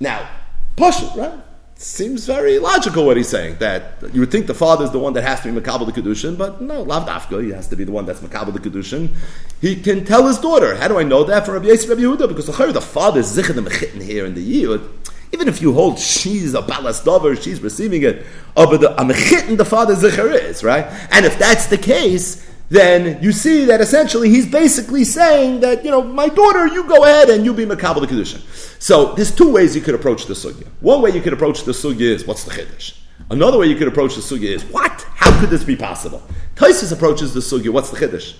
Now, 0.00 0.28
Pasha, 0.76 1.06
right? 1.16 1.38
Seems 1.76 2.26
very 2.26 2.58
logical 2.58 3.06
what 3.06 3.16
he's 3.16 3.28
saying. 3.28 3.56
That 3.58 3.94
you 4.12 4.20
would 4.20 4.30
think 4.30 4.46
the 4.46 4.54
father 4.54 4.84
is 4.84 4.90
the 4.90 4.98
one 4.98 5.12
that 5.14 5.22
has 5.22 5.40
to 5.40 5.52
be 5.52 5.60
makabel 5.60 5.86
the 5.86 6.00
kedushin, 6.00 6.38
but 6.38 6.60
no, 6.60 6.82
lav 6.82 7.08
dafka. 7.08 7.42
He 7.42 7.50
has 7.50 7.66
to 7.68 7.76
be 7.76 7.82
the 7.82 7.90
one 7.90 8.06
that's 8.06 8.20
makabel 8.20 8.52
the 8.52 8.60
kedushin. 8.60 9.14
He 9.60 9.80
can 9.80 10.04
tell 10.04 10.26
his 10.26 10.38
daughter. 10.38 10.76
How 10.76 10.86
do 10.88 10.98
I 10.98 11.02
know 11.02 11.24
that 11.24 11.44
from 11.44 11.54
Rabbi 11.54 11.66
Yisrael 11.66 11.90
Rabbi 11.90 12.02
Yehuda? 12.02 12.28
Because 12.28 12.46
the 12.46 12.80
father 12.80 13.20
is 13.20 13.36
zichud 13.36 13.54
the 13.54 14.04
here 14.04 14.24
in 14.26 14.34
the 14.34 14.64
yud. 14.64 14.88
Even 15.32 15.48
if 15.48 15.62
you 15.62 15.72
hold 15.72 15.98
she's 15.98 16.54
a 16.54 16.62
balas 16.62 17.02
dover, 17.02 17.34
she's 17.34 17.60
receiving 17.60 18.02
it. 18.02 18.26
Oh, 18.56 18.70
but 18.70 18.80
the 18.80 19.00
a 19.00 19.04
mechitten 19.04 19.56
the 19.56 19.64
father 19.64 19.94
zichur 19.94 20.32
is 20.34 20.62
right. 20.62 20.86
And 21.10 21.24
if 21.24 21.38
that's 21.38 21.66
the 21.66 21.78
case, 21.78 22.48
then 22.68 23.22
you 23.22 23.32
see 23.32 23.66
that 23.66 23.80
essentially 23.82 24.30
he's 24.30 24.46
basically 24.46 25.04
saying 25.04 25.60
that, 25.60 25.84
you 25.84 25.90
know, 25.90 26.02
my 26.02 26.28
daughter, 26.28 26.66
you 26.66 26.84
go 26.84 27.04
ahead 27.04 27.28
and 27.28 27.44
you 27.44 27.52
be 27.52 27.66
Makabal 27.66 28.00
the 28.00 28.06
Kedushin. 28.06 28.40
So 28.82 29.12
there's 29.14 29.34
two 29.34 29.50
ways 29.50 29.76
you 29.76 29.82
could 29.82 29.94
approach 29.94 30.24
the 30.24 30.34
sugya. 30.34 30.66
One 30.80 31.02
way 31.02 31.10
you 31.10 31.20
could 31.20 31.34
approach 31.34 31.64
the 31.64 31.72
sugya 31.72 32.00
is, 32.00 32.26
what's 32.26 32.44
the 32.44 32.50
Chiddush? 32.50 32.96
Another 33.30 33.58
way 33.58 33.66
you 33.66 33.76
could 33.76 33.88
approach 33.88 34.14
the 34.14 34.22
sugya 34.22 34.54
is, 34.54 34.64
what? 34.64 35.06
How 35.14 35.38
could 35.38 35.50
this 35.50 35.64
be 35.64 35.76
possible? 35.76 36.22
Taisus 36.56 36.92
approaches 36.92 37.34
the 37.34 37.40
sugya, 37.40 37.68
what's 37.68 37.90
the 37.90 37.98
Chiddush? 37.98 38.36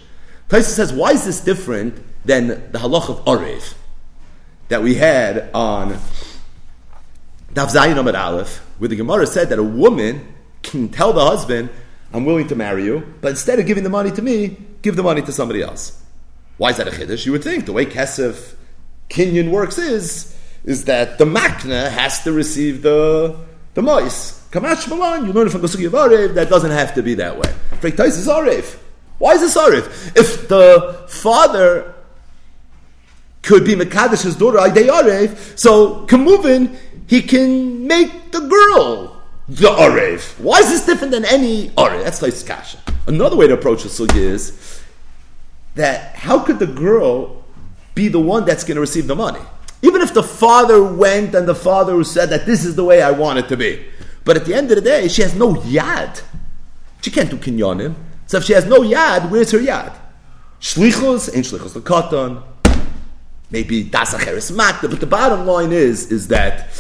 Taisus 0.49 0.75
says, 0.75 0.93
why 0.95 1.11
is 1.11 1.27
this 1.27 1.41
different 1.41 2.03
than 2.25 2.49
the 2.73 2.79
halach 2.79 3.11
of 3.11 3.25
Arev 3.27 3.75
that 4.69 4.83
we 4.83 4.95
had 4.95 5.51
on 5.53 5.99
Daf 7.55 7.71
Zayin 7.71 7.99
Amid 7.99 8.15
Aleph, 8.15 8.59
where 8.79 8.89
the 8.89 8.97
Gemara 8.97 9.27
said 9.27 9.51
that 9.51 9.59
a 9.59 9.63
woman 9.63 10.35
can 10.63 10.89
tell 10.89 11.13
the 11.13 11.25
husband, 11.25 11.69
I'm 12.13 12.25
willing 12.25 12.49
to 12.49 12.55
marry 12.55 12.85
you, 12.85 13.15
but 13.21 13.31
instead 13.31 13.59
of 13.59 13.67
giving 13.67 13.85
the 13.85 13.91
money 13.91 14.11
to 14.11 14.23
me, 14.23 14.57
give 14.81 14.97
the 14.97 15.03
money 15.03 15.23
to 15.23 15.33
somebody 15.33 15.63
else. 15.63 16.03
Why 16.57 16.71
is 16.71 16.77
that 16.79 16.89
a 16.89 16.91
chiddush? 16.91 17.27
You 17.27 17.33
would 17.33 17.45
think 17.45 17.67
the 17.67 17.73
way 17.73 17.87
Kesef 17.87 18.55
Kinyan 19.11 19.51
works 19.51 19.79
is 19.79 20.37
is 20.65 20.85
that 20.85 21.19
the 21.19 21.25
makna 21.25 21.91
has 21.91 22.23
to 22.25 22.33
receive 22.33 22.83
the 22.83 23.37
the 23.75 23.83
mois. 23.83 24.41
Kamash 24.51 24.89
Malan, 24.89 25.27
you 25.27 25.33
learn 25.33 25.49
from 25.49 25.63
the 25.63 25.67
Sugi 25.67 25.87
of 25.87 25.93
Arev, 25.93 26.35
that 26.35 26.49
doesn't 26.49 26.71
have 26.71 26.95
to 26.95 27.03
be 27.03 27.15
that 27.15 27.37
way. 27.39 27.53
Frektais 27.81 28.19
is 28.19 28.29
Arev. 28.29 28.79
Why 29.19 29.33
is 29.33 29.41
this 29.41 29.57
Arev? 29.57 30.17
If 30.17 30.49
the 30.49 31.05
father 31.09 31.95
could 33.43 33.65
be 33.65 33.75
Makadish's 33.75 34.37
daughter, 34.37 34.59
Aydei 34.59 34.89
Arev, 34.89 35.59
so 35.59 36.07
Kamuvin, 36.07 36.77
he 37.13 37.21
can 37.21 37.87
make 37.87 38.33
the 38.33 38.41
girl 38.41 39.23
the 39.47 39.69
Arev. 39.69 40.41
Why 40.41 40.61
is 40.61 40.71
this 40.71 40.87
different 40.87 41.11
than 41.11 41.27
any 41.27 41.69
Arev? 41.77 42.03
That's 42.05 42.23
like 42.23 42.33
Kasha. 42.47 42.79
Another 43.07 43.37
way 43.37 43.47
to 43.47 43.53
approach 43.53 43.83
the 43.83 43.91
Sugi 43.91 44.17
is 44.17 44.83
that 45.75 46.17
how 46.17 46.39
could 46.39 46.59
the 46.59 46.67
girl 46.67 47.45
be 47.95 48.09
the 48.09 48.19
one 48.19 48.47
that's 48.47 48.65
going 48.65 48.77
to 48.77 48.81
receive 48.81 49.09
the 49.09 49.15
money? 49.15 49.43
Even 49.83 50.01
if 50.01 50.15
the 50.15 50.23
father 50.23 50.83
went 50.83 51.35
and 51.35 51.47
the 51.47 51.55
father 51.55 52.03
said 52.03 52.31
that 52.31 52.47
this 52.47 52.65
is 52.65 52.77
the 52.77 52.85
way 52.85 53.03
I 53.03 53.11
want 53.11 53.39
it 53.41 53.49
to 53.49 53.59
be. 53.59 53.85
But 54.25 54.39
at 54.39 54.47
the 54.47 54.55
end 54.55 54.71
of 54.71 54.77
the 54.77 54.83
day, 54.83 55.07
she 55.09 55.21
has 55.21 55.35
no 55.35 55.57
yad. 55.57 56.23
She 57.03 57.11
can't 57.11 57.29
do 57.29 57.37
kinyonim. 57.37 57.95
So 58.25 58.39
if 58.39 58.45
she 58.45 58.55
has 58.55 58.65
no 58.65 58.81
yad, 58.81 59.29
where's 59.29 59.51
her 59.51 59.59
yad? 59.59 59.93
Shlichus, 60.63 61.37
ain't 61.37 61.45
shlichus 61.45 61.75
the 61.75 61.81
katan. 61.83 62.43
Maybe 63.51 63.85
das 63.85 64.15
acheres 64.15 64.51
makta. 64.51 64.89
But 64.89 65.01
the 65.01 65.07
bottom 65.07 65.47
line 65.47 65.73
is, 65.73 66.11
is 66.11 66.29
that 66.29 66.71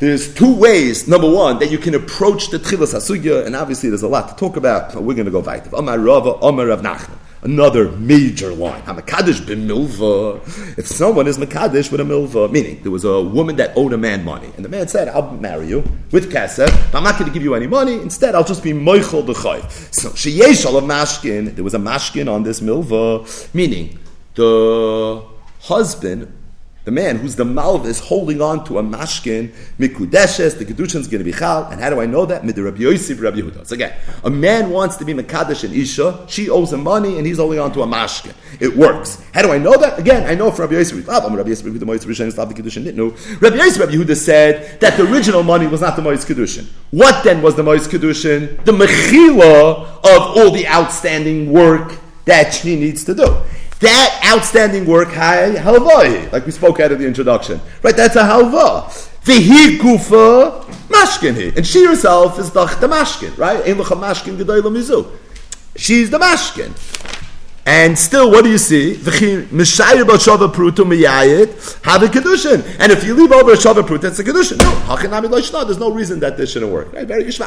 there's 0.00 0.34
two 0.34 0.54
ways, 0.54 1.06
number 1.06 1.30
one, 1.30 1.58
that 1.58 1.70
you 1.70 1.76
can 1.76 1.94
approach 1.94 2.48
the 2.48 2.58
Tchilas 2.58 2.94
HaSugya, 2.94 3.44
and 3.44 3.54
obviously 3.54 3.90
there's 3.90 4.02
a 4.02 4.08
lot 4.08 4.30
to 4.30 4.34
talk 4.34 4.56
about, 4.56 4.94
but 4.94 5.02
we're 5.02 5.14
going 5.14 5.26
to 5.26 5.30
go 5.30 5.40
weiter. 5.40 5.68
Amar 5.74 5.98
Rava, 5.98 6.30
Amar 6.40 6.68
Rav 6.68 6.80
Nachman. 6.80 7.18
Another 7.42 7.90
major 7.92 8.54
line. 8.54 8.80
HaMakadosh 8.82 9.42
b'milva. 9.42 10.78
If 10.78 10.86
someone 10.86 11.26
is 11.26 11.36
Makadosh 11.36 11.92
with 11.92 12.00
a 12.00 12.04
milva, 12.04 12.50
meaning 12.50 12.82
there 12.82 12.90
was 12.90 13.04
a 13.04 13.20
woman 13.20 13.56
that 13.56 13.76
owed 13.76 13.92
a 13.92 13.98
man 13.98 14.24
money, 14.24 14.50
and 14.56 14.64
the 14.64 14.70
man 14.70 14.88
said, 14.88 15.08
I'll 15.08 15.32
marry 15.32 15.68
you 15.68 15.84
with 16.12 16.32
kesef, 16.32 16.68
but 16.90 16.98
I'm 16.98 17.04
not 17.04 17.18
going 17.18 17.30
to 17.30 17.34
give 17.34 17.42
you 17.42 17.54
any 17.54 17.66
money, 17.66 17.94
instead 17.94 18.34
I'll 18.34 18.42
just 18.42 18.62
be 18.62 18.72
moichel 18.72 19.22
b'chayv. 19.22 19.94
So, 19.94 20.08
sheyesh 20.10 20.64
of 20.64 20.82
mashkin, 20.84 21.54
there 21.54 21.64
was 21.64 21.74
a 21.74 21.78
mashkin 21.78 22.30
on 22.30 22.42
this 22.42 22.60
milva, 22.60 23.54
meaning 23.54 23.98
the 24.34 25.22
husband 25.60 26.32
the 26.84 26.90
man 26.90 27.16
who's 27.16 27.36
the 27.36 27.44
malv 27.44 27.84
is 27.84 28.00
holding 28.00 28.40
on 28.40 28.64
to 28.64 28.78
a 28.78 28.82
mashkin 28.82 29.52
mikudeshes. 29.78 30.58
The 30.58 30.64
kedushin 30.64 31.00
is 31.00 31.08
going 31.08 31.18
to 31.18 31.24
be 31.24 31.32
chal. 31.32 31.64
And 31.66 31.80
how 31.80 31.90
do 31.90 32.00
I 32.00 32.06
know 32.06 32.24
that? 32.26 32.44
Mid 32.44 32.56
Rabbi 32.56 32.78
Yosef, 32.78 33.20
Rabbi 33.20 33.38
Yehuda. 33.38 33.66
So 33.66 33.74
again, 33.74 33.94
a 34.24 34.30
man 34.30 34.70
wants 34.70 34.96
to 34.96 35.04
be 35.04 35.12
mekadesh 35.12 35.64
and 35.64 35.74
isha. 35.74 36.24
She 36.28 36.48
owes 36.48 36.72
him 36.72 36.82
money, 36.82 37.18
and 37.18 37.26
he's 37.26 37.36
holding 37.38 37.58
on 37.58 37.72
to 37.72 37.82
a 37.82 37.86
mashkin. 37.86 38.32
It 38.60 38.76
works. 38.76 39.22
How 39.34 39.42
do 39.42 39.52
I 39.52 39.58
know 39.58 39.76
that? 39.76 39.98
Again, 39.98 40.26
I 40.26 40.34
know 40.34 40.50
from 40.50 40.62
Rabbi 40.62 40.74
Yosef. 40.76 41.08
I'm 41.08 41.34
Rabbi 41.34 41.50
Yosef. 41.50 41.66
Rabbi 41.66 41.92
Yosef. 41.92 42.38
Rabbi 42.38 42.52
Kedushin 42.52 42.84
didn't 42.84 42.96
know. 42.96 43.10
Rabbi 43.40 43.56
Yosef, 43.56 43.80
Rabbi 43.80 43.92
Yehuda 43.92 44.16
said 44.16 44.80
that 44.80 44.96
the 44.96 45.10
original 45.10 45.42
money 45.42 45.66
was 45.66 45.82
not 45.82 45.96
the 45.96 46.02
Mois 46.02 46.24
Kedushin. 46.24 46.66
What 46.90 47.22
then 47.24 47.42
was 47.42 47.56
the 47.56 47.62
Mois 47.62 47.86
Kedushin? 47.86 48.64
The 48.64 48.72
mechila 48.72 49.86
of 50.02 50.36
all 50.36 50.50
the 50.50 50.66
outstanding 50.66 51.52
work 51.52 51.98
that 52.24 52.54
she 52.54 52.76
needs 52.76 53.04
to 53.04 53.14
do. 53.14 53.36
That 53.80 54.20
outstanding 54.26 54.86
work, 54.86 55.08
halvah, 55.08 56.30
like 56.32 56.44
we 56.44 56.52
spoke 56.52 56.80
out 56.80 56.92
of 56.92 56.98
the 56.98 57.06
introduction, 57.06 57.60
right? 57.82 57.96
That's 57.96 58.16
a 58.16 58.22
halva. 58.22 58.84
Vehi 59.24 59.80
kufa 59.80 60.66
mashkin 60.88 61.56
and 61.56 61.66
she 61.66 61.84
herself 61.86 62.38
is 62.38 62.50
the 62.50 62.66
mashkin, 62.66 63.36
right? 63.38 63.64
Ein 63.66 63.76
mashkin 63.76 64.36
mizu. 64.36 65.10
She's 65.76 66.10
the 66.10 66.18
mashkin. 66.18 66.72
And 67.66 67.98
still, 67.98 68.30
what 68.30 68.42
do 68.42 68.50
you 68.50 68.56
see? 68.56 68.94
Have 68.94 69.06
a 69.06 69.10
kedushin. 72.06 72.64
And 72.80 72.90
if 72.90 73.04
you 73.04 73.14
leave 73.14 73.32
over 73.32 73.52
a 73.52 73.54
shava 73.54 73.86
prut, 73.86 74.00
that's 74.00 74.18
a 74.18 74.24
kedushin. 74.24 74.58
No, 75.52 75.64
there's 75.64 75.78
no 75.78 75.92
reason 75.92 76.20
that 76.20 76.38
this 76.38 76.52
shouldn't 76.52 76.72
work. 76.72 76.90
Right? 76.92 77.06
Very 77.06 77.24
is 77.26 77.38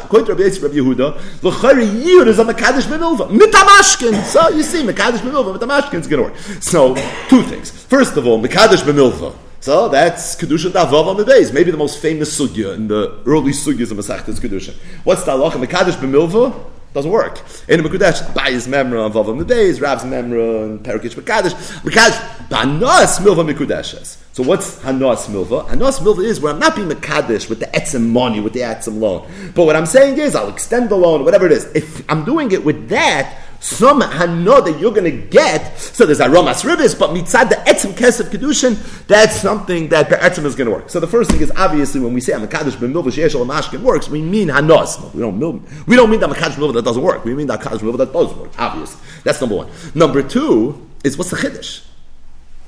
mitamashkin. 3.34 4.24
So 4.24 4.48
you 4.50 4.62
see, 4.62 4.82
mekadosh 4.82 5.18
b'milva 5.18 5.58
mitamashkin 5.58 6.00
is 6.00 6.06
going 6.06 6.22
to 6.22 6.28
work. 6.30 6.36
So 6.62 6.94
two 7.28 7.42
things. 7.42 7.70
First 7.70 8.16
of 8.16 8.26
all, 8.26 8.38
mekadosh 8.40 8.82
b'milva. 8.82 9.34
So 9.60 9.88
that's 9.88 10.36
Kedusha 10.36 10.70
Davav 10.70 11.06
on 11.06 11.16
the 11.16 11.24
days. 11.24 11.50
Maybe 11.50 11.70
the 11.70 11.76
most 11.78 11.98
famous 11.98 12.38
sugya 12.38 12.74
in 12.74 12.86
the 12.86 13.18
early 13.24 13.52
sugyas 13.52 13.90
of 13.90 13.96
Masechtas 13.96 14.38
Kedusha. 14.38 14.74
What's 15.04 15.24
the 15.24 15.32
halacha? 15.32 15.58
Mekadosh 15.64 15.96
b'milva 15.96 16.52
doesn't 16.94 17.10
work. 17.10 17.40
In 17.68 17.82
the 17.82 17.88
Mekudesh, 17.88 18.22
Bayis 18.32 18.68
Memra 18.68 19.04
and 19.04 19.14
Vavam 19.14 19.38
the 19.38 19.44
days, 19.44 19.80
Rav's 19.80 20.04
Memra 20.04 20.64
and 20.64 20.80
Perikish 20.80 21.14
Mekadesh. 21.14 21.52
Mekadesh, 21.80 22.16
Banas 22.48 23.18
Milva 23.18 23.44
Mekudeshes. 23.44 24.16
So 24.32 24.44
what's 24.44 24.78
Hanas 24.78 25.26
Milva? 25.26 25.68
Hanas 25.68 25.98
Milva 25.98 26.24
is 26.24 26.40
where 26.40 26.52
I'm 26.52 26.60
not 26.60 26.76
being 26.76 26.88
Mekadesh 26.88 27.50
with 27.50 27.58
the 27.58 27.66
Etzem 27.66 28.08
money, 28.10 28.40
with 28.40 28.52
the 28.52 28.60
Etzem 28.60 29.00
loan. 29.00 29.28
But 29.54 29.64
what 29.64 29.74
I'm 29.74 29.86
saying 29.86 30.18
is, 30.18 30.36
I'll 30.36 30.48
extend 30.48 30.88
the 30.88 30.96
loan, 30.96 31.24
whatever 31.24 31.46
it 31.46 31.52
is. 31.52 31.64
If 31.74 32.08
I'm 32.08 32.24
doing 32.24 32.52
it 32.52 32.64
with 32.64 32.88
that, 32.90 33.43
some 33.64 34.02
hano 34.02 34.62
that 34.62 34.78
you're 34.78 34.92
going 34.92 35.10
to 35.10 35.26
get. 35.28 35.78
So 35.78 36.04
there's 36.04 36.20
aromas 36.20 36.62
ribis, 36.62 36.98
but 36.98 37.10
mitzad 37.10 37.48
the 37.48 37.54
etzim 37.54 37.92
kesef 37.94 38.28
kedushin, 38.28 38.76
that's 39.06 39.36
something 39.36 39.88
that 39.88 40.10
the 40.10 40.16
etzim 40.16 40.44
is 40.44 40.54
going 40.54 40.68
to 40.68 40.76
work. 40.76 40.90
So 40.90 41.00
the 41.00 41.06
first 41.06 41.30
thing 41.30 41.40
is 41.40 41.50
obviously 41.52 42.02
when 42.02 42.12
we 42.12 42.20
say 42.20 42.34
amakadosh 42.34 42.72
b'milva 42.72 43.04
sheyesh 43.04 43.34
mashkin 43.46 43.80
works, 43.80 44.10
we 44.10 44.20
mean 44.20 44.48
hanos. 44.48 45.00
No, 45.00 45.08
we 45.14 45.20
don't 45.40 45.86
we 45.86 45.96
don't 45.96 46.10
mean 46.10 46.20
that 46.20 46.28
amakadosh 46.28 46.56
b'milva 46.56 46.74
that 46.74 46.84
doesn't 46.84 47.02
work. 47.02 47.24
We 47.24 47.34
mean 47.34 47.46
that 47.46 47.60
kadosh 47.60 47.78
b'milva 47.78 47.96
that 47.96 48.12
does 48.12 48.34
work. 48.34 48.50
Obviously, 48.58 49.00
that's 49.22 49.40
number 49.40 49.56
one. 49.56 49.70
Number 49.94 50.22
two 50.22 50.86
is 51.02 51.16
what's 51.16 51.30
the 51.30 51.36
chiddush. 51.36 51.86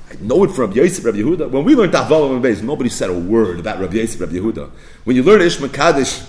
I 0.09 0.15
know 0.19 0.43
it 0.45 0.51
from 0.51 0.71
Yosef 0.71 1.05
Rabbi 1.05 1.19
Yehuda. 1.19 1.51
When 1.51 1.63
we 1.63 1.75
learned 1.75 1.93
Tavav 1.93 2.33
and 2.33 2.43
Beis, 2.43 2.63
nobody 2.63 2.89
said 2.89 3.11
a 3.11 3.13
word 3.13 3.59
about 3.59 3.79
Rabbi 3.79 3.97
Yosef 3.97 4.21
Rabbi 4.21 4.33
Yehuda. 4.33 4.71
When 5.03 5.15
you 5.15 5.21
learn 5.21 5.41
Ish 5.41 5.57
Makadosh, 5.57 6.27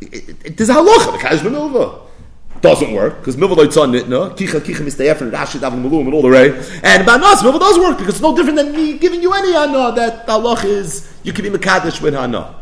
there's 0.00 0.70
a 0.70 0.74
halacha, 0.74 1.16
Makadosh 1.16 1.38
b'milva 1.38 2.09
doesn't 2.62 2.92
work 2.92 3.18
because 3.18 3.36
milva 3.36 3.54
loitzon 3.56 3.92
nitna 3.94 4.36
kicha 4.36 4.60
kicha 4.60 4.84
mistayef 4.84 5.20
and 5.20 5.32
rashi 5.32 5.58
daven 5.58 5.80
malum 5.82 6.06
and 6.06 6.14
all 6.14 6.22
the 6.22 6.28
way. 6.28 6.50
And 6.82 7.06
banas 7.06 7.36
milva 7.36 7.58
does 7.58 7.78
work 7.78 7.98
because 7.98 8.14
it's 8.14 8.22
no 8.22 8.36
different 8.36 8.56
than 8.56 8.72
me 8.72 8.98
giving 8.98 9.22
you 9.22 9.32
any 9.32 9.52
hana 9.52 9.92
that 9.94 10.28
Allah 10.28 10.58
is 10.64 11.10
you 11.22 11.32
can 11.32 11.44
be 11.44 11.50
mekadesh 11.50 12.00
with 12.02 12.14
hana. 12.14 12.59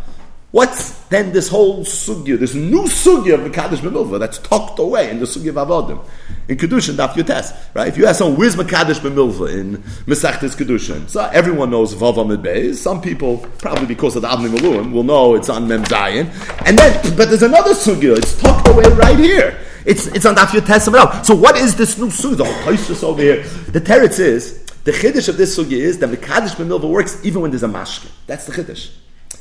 What's 0.51 0.93
then 1.09 1.33
this 1.33 1.49
whole 1.49 1.85
sugya, 1.85 2.39
this 2.39 2.55
new 2.55 2.85
sugya 2.85 3.35
of 3.35 3.41
mekadesh 3.41 3.81
b'milva 3.81 4.19
that's 4.19 4.39
tucked 4.39 4.79
away 4.79 5.11
in 5.11 5.19
the 5.19 5.27
sugya 5.27 5.51
of 5.51 5.57
avodim 5.57 6.03
in 6.49 6.57
kedushin 6.57 6.95
daf 6.95 7.11
yotes, 7.11 7.55
right? 7.75 7.89
If 7.89 7.99
you 7.99 8.07
ask 8.07 8.21
someone 8.21 8.39
where's 8.39 8.57
mekadesh 8.57 9.01
b'milva 9.01 9.53
in 9.53 9.77
mesachtes 10.07 10.57
kedushin, 10.57 11.07
so 11.07 11.21
everyone 11.35 11.71
knows 11.71 11.93
vava 11.93 12.25
midbeis. 12.25 12.77
Some 12.77 13.03
people 13.03 13.47
probably 13.59 13.85
because 13.85 14.17
of 14.17 14.23
the 14.23 14.29
avnim 14.29 14.91
will 14.91 15.03
know 15.03 15.35
it's 15.35 15.51
on 15.51 15.69
mem 15.69 15.85
zayin, 15.85 16.33
and 16.67 16.79
then 16.79 17.15
but 17.15 17.29
there's 17.29 17.43
another 17.43 17.75
sugya. 17.75 18.17
It's 18.17 18.41
tucked 18.41 18.69
away 18.69 18.85
right 18.95 19.19
here. 19.19 19.59
It's, 19.85 20.07
it's 20.09 20.27
on 20.27 20.35
Daf 20.35 20.49
Yotes 20.49 21.25
So 21.25 21.35
what 21.35 21.57
is 21.57 21.75
this 21.75 21.97
new 21.97 22.09
sugi? 22.09 22.37
The 22.37 22.45
whole 22.45 23.11
over 23.11 23.23
here. 23.23 23.43
The 23.73 23.81
teretz 23.81 24.19
is, 24.19 24.65
the 24.85 24.93
chiddush 24.93 25.31
of 25.31 25.39
this 25.39 25.57
sugi 25.57 25.79
is 25.79 25.99
that 26.01 26.11
Mekadosh 26.11 26.57
b'milva 26.57 26.91
works 26.91 27.25
even 27.25 27.41
when 27.41 27.53
there's 27.53 27.63
a 27.63 27.69
mashkin. 27.69 28.11
That's 28.27 28.45
the 28.45 28.53
chiddush. 28.53 28.91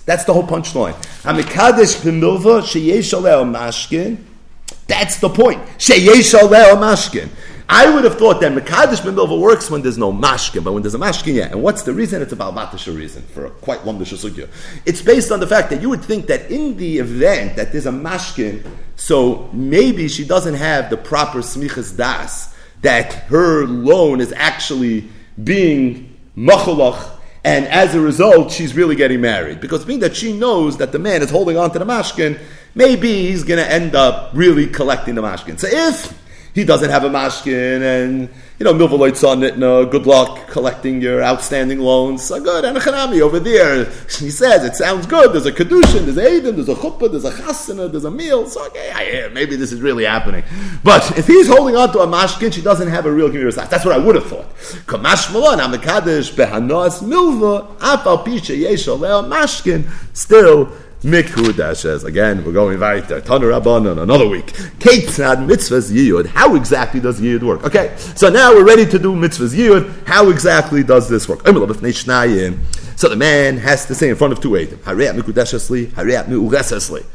That's 0.07 0.23
the 0.23 0.33
whole 0.33 0.47
punchline. 0.47 0.93
HaMekadosh 1.21 2.01
b'milva 2.01 2.63
sheyesh 2.63 3.13
aleo 3.13 3.45
mashkin. 3.45 4.23
That's 4.87 5.17
the 5.19 5.29
point. 5.29 5.61
Sheyesh 5.77 6.33
aleo 6.33 6.75
mashkin. 6.77 7.29
I 7.69 7.93
would 7.93 8.05
have 8.05 8.17
thought 8.17 8.39
that 8.39 8.53
Mekadesh 8.53 9.01
B'milva 9.01 9.37
works 9.37 9.69
when 9.69 9.81
there's 9.81 9.97
no 9.97 10.13
mashkin, 10.13 10.63
but 10.63 10.71
when 10.71 10.83
there's 10.83 10.95
a 10.95 10.99
mashkin, 10.99 11.33
yeah. 11.33 11.47
And 11.47 11.61
what's 11.61 11.81
the 11.81 11.91
reason? 11.91 12.21
It's 12.21 12.31
about 12.31 12.55
matasha 12.55 12.95
reason 12.95 13.23
for 13.23 13.47
a 13.47 13.49
quite 13.49 13.83
wonderful 13.83 14.17
sugya. 14.17 14.47
It's 14.85 15.01
based 15.01 15.33
on 15.33 15.41
the 15.41 15.47
fact 15.47 15.69
that 15.71 15.81
you 15.81 15.89
would 15.89 16.01
think 16.01 16.27
that 16.27 16.49
in 16.49 16.77
the 16.77 16.99
event 16.99 17.57
that 17.57 17.73
there's 17.73 17.85
a 17.85 17.91
mashkin, 17.91 18.65
so 18.95 19.49
maybe 19.51 20.07
she 20.07 20.25
doesn't 20.25 20.53
have 20.53 20.89
the 20.89 20.95
proper 20.95 21.39
smichas 21.39 21.97
das, 21.97 22.55
that 22.83 23.11
her 23.25 23.65
loan 23.65 24.21
is 24.21 24.31
actually 24.31 25.09
being 25.43 26.15
machalach, 26.37 27.16
and 27.47 27.65
as 27.67 27.95
a 27.95 28.01
result, 28.01 28.51
she's 28.51 28.75
really 28.75 28.97
getting 28.97 29.21
married. 29.21 29.61
Because 29.61 29.85
being 29.85 30.01
that 30.01 30.17
she 30.17 30.37
knows 30.37 30.75
that 30.79 30.91
the 30.91 30.99
man 30.99 31.21
is 31.21 31.29
holding 31.29 31.55
on 31.57 31.71
to 31.71 31.79
the 31.79 31.85
mashkin, 31.85 32.37
maybe 32.75 33.29
he's 33.29 33.45
going 33.45 33.57
to 33.57 33.71
end 33.71 33.95
up 33.95 34.31
really 34.33 34.67
collecting 34.67 35.15
the 35.15 35.21
mashkin. 35.21 35.57
So 35.57 35.69
if 35.71 36.13
he 36.53 36.65
doesn't 36.65 36.89
have 36.89 37.05
a 37.05 37.09
mashkin, 37.09 37.81
and 37.81 38.29
you 38.59 38.63
know, 38.63 38.73
milvaloid 38.73 39.15
son 39.15 39.39
no, 39.59 39.85
good 39.85 40.07
luck 40.07 40.47
collecting 40.47 40.99
your 40.99 41.21
outstanding 41.23 41.79
loans. 41.79 42.23
So 42.23 42.41
good, 42.41 42.65
and 42.65 42.75
a 42.75 42.79
chanami 42.79 43.21
over 43.21 43.39
there. 43.39 43.85
He 43.85 44.31
says 44.31 44.63
it 44.63 44.75
sounds 44.75 45.05
good. 45.05 45.33
There's 45.33 45.45
a 45.45 45.51
kedushin, 45.51 46.05
there's 46.05 46.17
a 46.17 46.37
Eden, 46.37 46.55
there's 46.55 46.69
a 46.69 46.73
chuppah, 46.73 47.11
there's 47.11 47.25
a 47.25 47.31
chasana, 47.31 47.91
there's 47.91 48.05
a 48.05 48.11
meal. 48.11 48.47
So 48.47 48.65
okay, 48.67 49.13
yeah, 49.13 49.27
maybe 49.27 49.55
this 49.55 49.71
is 49.71 49.79
really 49.79 50.05
happening. 50.05 50.43
But 50.83 51.17
if 51.19 51.27
he's 51.27 51.47
holding 51.47 51.75
on 51.75 51.91
to 51.93 51.99
a 51.99 52.07
mashkin, 52.07 52.51
she 52.51 52.61
doesn't 52.61 52.87
have 52.87 53.05
a 53.05 53.11
real 53.11 53.27
community. 53.27 53.55
That's 53.55 53.85
what 53.85 53.93
I 53.93 53.99
would 53.99 54.15
have 54.15 54.25
thought. 54.25 54.49
Kamash 54.87 55.31
malon 55.31 55.59
amekadesh 55.59 56.33
behanos 56.33 57.03
milva 57.03 57.77
afal 57.77 58.25
pisha 58.25 58.57
yeshal 58.57 58.97
mashkin 59.27 59.87
still 60.13 60.71
Mikudashes. 61.01 62.03
Again, 62.03 62.43
we're 62.43 62.51
going 62.51 62.79
right 62.79 63.07
there. 63.07 63.21
Tanu 63.21 63.51
Rabbanon, 63.51 64.01
another 64.01 64.27
week. 64.27 64.47
Ketzad 64.79 65.47
mitzvahs 65.47 65.91
yiyud. 65.91 66.25
How 66.27 66.55
exactly 66.55 66.99
does 66.99 67.21
yiyud 67.21 67.43
work? 67.43 67.63
Okay, 67.63 67.93
so 68.15 68.29
now 68.29 68.51
we're 68.51 68.65
ready 68.65 68.85
to 68.87 68.97
do 68.97 69.13
mitzvahs 69.13 69.55
yiyud. 69.55 70.07
How 70.07 70.29
exactly 70.29 70.83
does 70.83 71.07
this 71.07 71.29
work? 71.29 71.45
So 71.45 73.09
the 73.09 73.15
man 73.15 73.57
has 73.57 73.85
to 73.85 73.93
say 73.93 74.09
in 74.09 74.15
front 74.15 74.33
of 74.33 74.41
two 74.41 74.49
Eidim. 74.49 74.79
Hareat 74.79 75.15
mikudashesli, 75.15 75.91
hareat 75.91 76.25
miuresesli. 76.25 77.05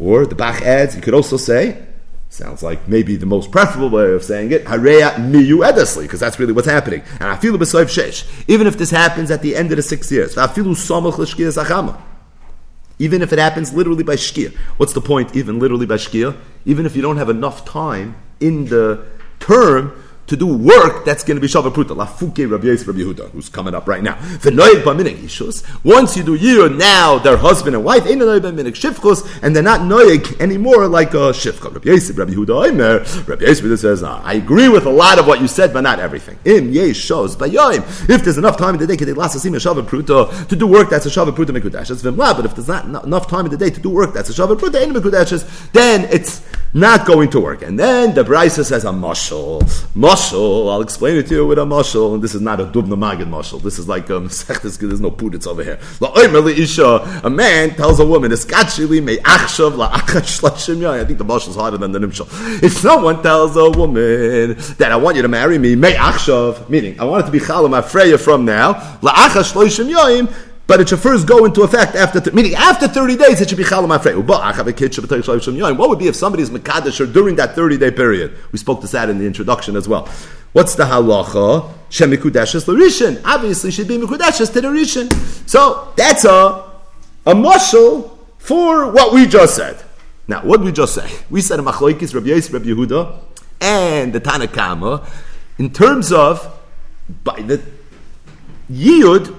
Or 0.00 0.26
the 0.26 0.34
Bach 0.34 0.60
adds, 0.62 0.96
you 0.96 1.00
could 1.00 1.14
also 1.14 1.36
say, 1.36 1.86
sounds 2.28 2.64
like 2.64 2.88
maybe 2.88 3.14
the 3.14 3.24
most 3.24 3.52
preferable 3.52 3.88
way 3.88 4.12
of 4.14 4.24
saying 4.24 4.50
it, 4.50 4.66
hareat 4.66 5.14
miyu 5.14 5.64
edesli, 5.64 6.02
because 6.02 6.18
that's 6.18 6.40
really 6.40 6.52
what's 6.52 6.66
happening. 6.66 7.02
And 7.20 7.30
I 7.30 7.36
feel 7.36 7.56
shesh. 7.56 8.24
Even 8.48 8.66
if 8.66 8.76
this 8.76 8.90
happens 8.90 9.30
at 9.30 9.42
the 9.42 9.54
end 9.54 9.70
of 9.70 9.76
the 9.76 9.82
six 9.82 10.10
years, 10.10 10.36
I 10.36 10.48
feel 10.48 10.64
samach 10.64 11.18
l'shkiyas 11.18 11.56
even 12.98 13.22
if 13.22 13.32
it 13.32 13.38
happens 13.38 13.72
literally 13.72 14.02
by 14.02 14.16
shkia. 14.16 14.54
What's 14.76 14.92
the 14.92 15.00
point, 15.00 15.36
even 15.36 15.58
literally 15.58 15.86
by 15.86 15.96
shkia? 15.96 16.36
Even 16.64 16.86
if 16.86 16.96
you 16.96 17.02
don't 17.02 17.18
have 17.18 17.28
enough 17.28 17.64
time 17.64 18.16
in 18.40 18.66
the 18.66 19.06
term 19.38 19.92
to 20.26 20.36
do 20.36 20.46
work 20.46 21.04
that's 21.04 21.22
going 21.24 21.36
to 21.36 21.40
be 21.40 21.46
Shavah 21.46 21.72
Pruta. 21.72 21.96
Lafuke 21.96 22.50
Rabbi 22.50 22.66
Yisrael 22.66 22.86
Rabbi 22.88 22.98
Yehuda, 23.00 23.30
who's 23.30 23.48
coming 23.48 23.74
up 23.74 23.86
right 23.86 24.02
now. 24.02 24.14
Baminik. 24.16 25.84
Once 25.84 26.16
you 26.16 26.22
do 26.22 26.34
Yir, 26.34 26.68
now 26.68 27.18
they're 27.18 27.36
husband 27.36 27.74
and 27.74 27.84
wife, 27.84 28.06
in 28.06 28.18
the 28.18 28.24
Noibaminik 28.24 28.74
Shivkus, 28.74 29.42
and 29.42 29.54
they're 29.54 29.62
not 29.62 29.80
Noyeg 29.80 30.40
anymore 30.40 30.86
like 30.88 31.14
a 31.14 31.32
Shifcha. 31.32 31.72
Rabbi 31.72 31.90
Yisrael 31.90 32.18
Rabbi 32.18 32.32
Yehuda 32.32 32.70
Omer, 32.70 32.98
Rabbi 33.26 33.44
Yisrael 33.44 33.78
says, 33.78 34.02
I 34.02 34.34
agree 34.34 34.68
with 34.68 34.86
a 34.86 34.90
lot 34.90 35.18
of 35.18 35.26
what 35.26 35.40
you 35.40 35.48
said, 35.48 35.72
but 35.72 35.82
not 35.82 35.98
everything. 35.98 36.38
Im 36.44 36.72
Yesh 36.72 36.96
shows 36.96 37.36
Bayoim. 37.36 37.82
If 38.08 38.24
there's 38.24 38.38
enough 38.38 38.56
time 38.56 38.74
in 38.74 38.80
the 38.80 38.86
day, 38.86 38.96
Shavah 38.96 40.48
to 40.48 40.56
do 40.56 40.66
work 40.66 40.90
that's 40.90 41.06
a 41.06 41.08
Shavah 41.08 41.34
Pruta 41.34 41.56
Mekudashes, 41.56 42.16
but 42.16 42.44
if 42.44 42.54
there's 42.54 42.68
not 42.68 43.04
enough 43.04 43.28
time 43.28 43.44
in 43.46 43.50
the 43.50 43.56
day 43.56 43.70
to 43.70 43.80
do 43.80 43.90
work 43.90 44.12
that's 44.12 44.30
a 44.30 44.32
Shavah 44.32 44.56
Pruta 44.56 45.72
then 45.72 46.04
it's 46.04 46.42
not 46.74 47.06
going 47.06 47.30
to 47.30 47.40
work. 47.40 47.62
And 47.62 47.78
then 47.78 48.14
the 48.14 48.22
Brisa 48.22 48.64
says 48.64 48.84
a 48.84 48.90
mashal. 48.90 49.62
Mashal, 50.16 50.72
I'll 50.72 50.80
explain 50.80 51.18
it 51.18 51.26
to 51.26 51.34
you 51.34 51.46
with 51.46 51.58
a 51.58 51.66
mashal. 51.66 52.14
And 52.14 52.22
this 52.22 52.34
is 52.34 52.40
not 52.40 52.58
a 52.58 52.64
Dubno 52.64 52.96
Maggid 52.96 53.28
mashal. 53.28 53.60
This 53.60 53.78
is 53.78 53.86
like, 53.86 54.10
um, 54.10 54.28
there's 54.48 54.98
no 54.98 55.10
pudits 55.10 55.46
over 55.46 55.62
here. 55.62 55.78
A 56.00 57.28
man 57.28 57.74
tells 57.74 58.00
a 58.00 58.06
woman. 58.06 58.32
I 58.32 58.36
think 58.36 58.48
the 61.18 61.24
mashal 61.24 61.48
is 61.48 61.56
harder 61.56 61.76
than 61.76 61.92
the 61.92 61.98
nimshal. 61.98 62.62
If 62.62 62.72
someone 62.72 63.22
tells 63.22 63.58
a 63.58 63.68
woman 63.68 64.54
that 64.78 64.88
I 64.90 64.96
want 64.96 65.16
you 65.16 65.22
to 65.22 65.28
marry 65.28 65.58
me, 65.58 65.76
meaning 65.76 65.98
I 65.98 67.04
want 67.04 67.24
it 67.24 67.26
to 67.26 67.32
be 67.32 67.40
chalam 67.40 67.84
freya 67.84 68.16
from 68.16 68.46
now, 68.46 68.98
but 70.66 70.80
it 70.80 70.88
should 70.88 70.98
first 70.98 71.26
go 71.26 71.44
into 71.44 71.62
effect 71.62 71.94
after, 71.94 72.20
th- 72.20 72.34
meaning 72.34 72.54
after 72.54 72.88
30 72.88 73.16
days, 73.16 73.40
it 73.40 73.48
should 73.48 73.58
be 73.58 73.64
chalam 73.64 73.96
afrei. 73.96 74.16
What 75.76 75.88
would 75.88 75.98
be 75.98 76.08
if 76.08 76.16
somebody 76.16 76.42
is 76.42 76.50
mekadesh 76.50 77.12
during 77.12 77.36
that 77.36 77.54
30 77.54 77.78
day 77.78 77.90
period? 77.90 78.36
We 78.52 78.58
spoke 78.58 78.80
to 78.80 78.86
that 78.88 79.08
in 79.08 79.18
the 79.18 79.26
introduction 79.26 79.76
as 79.76 79.88
well. 79.88 80.08
What's 80.52 80.74
the 80.74 80.84
halacha? 80.84 81.72
Shemikudeshes 81.90 82.66
l'rishin. 82.66 83.20
Obviously, 83.24 83.70
should 83.70 83.88
be 83.88 83.98
mikudeshes 83.98 84.52
to 84.54 84.60
the 84.60 84.68
rishin. 84.68 85.12
So 85.48 85.92
that's 85.96 86.24
a 86.24 86.64
a 87.26 87.34
muscle 87.34 88.18
for 88.38 88.90
what 88.90 89.12
we 89.12 89.26
just 89.26 89.56
said. 89.56 89.82
Now, 90.28 90.42
what 90.42 90.60
we 90.60 90.72
just 90.72 90.94
say? 90.94 91.08
We 91.30 91.40
said 91.40 91.60
machloikis 91.60 92.14
Rabbi 92.14 92.28
Yisrael, 92.28 92.54
Rabbi 92.54 92.66
Yehuda, 92.66 93.18
and 93.60 94.12
the 94.12 94.20
Tanakama 94.20 95.06
in 95.58 95.72
terms 95.72 96.12
of 96.12 96.52
by 97.22 97.40
the 97.40 97.62
yiyud 98.70 99.38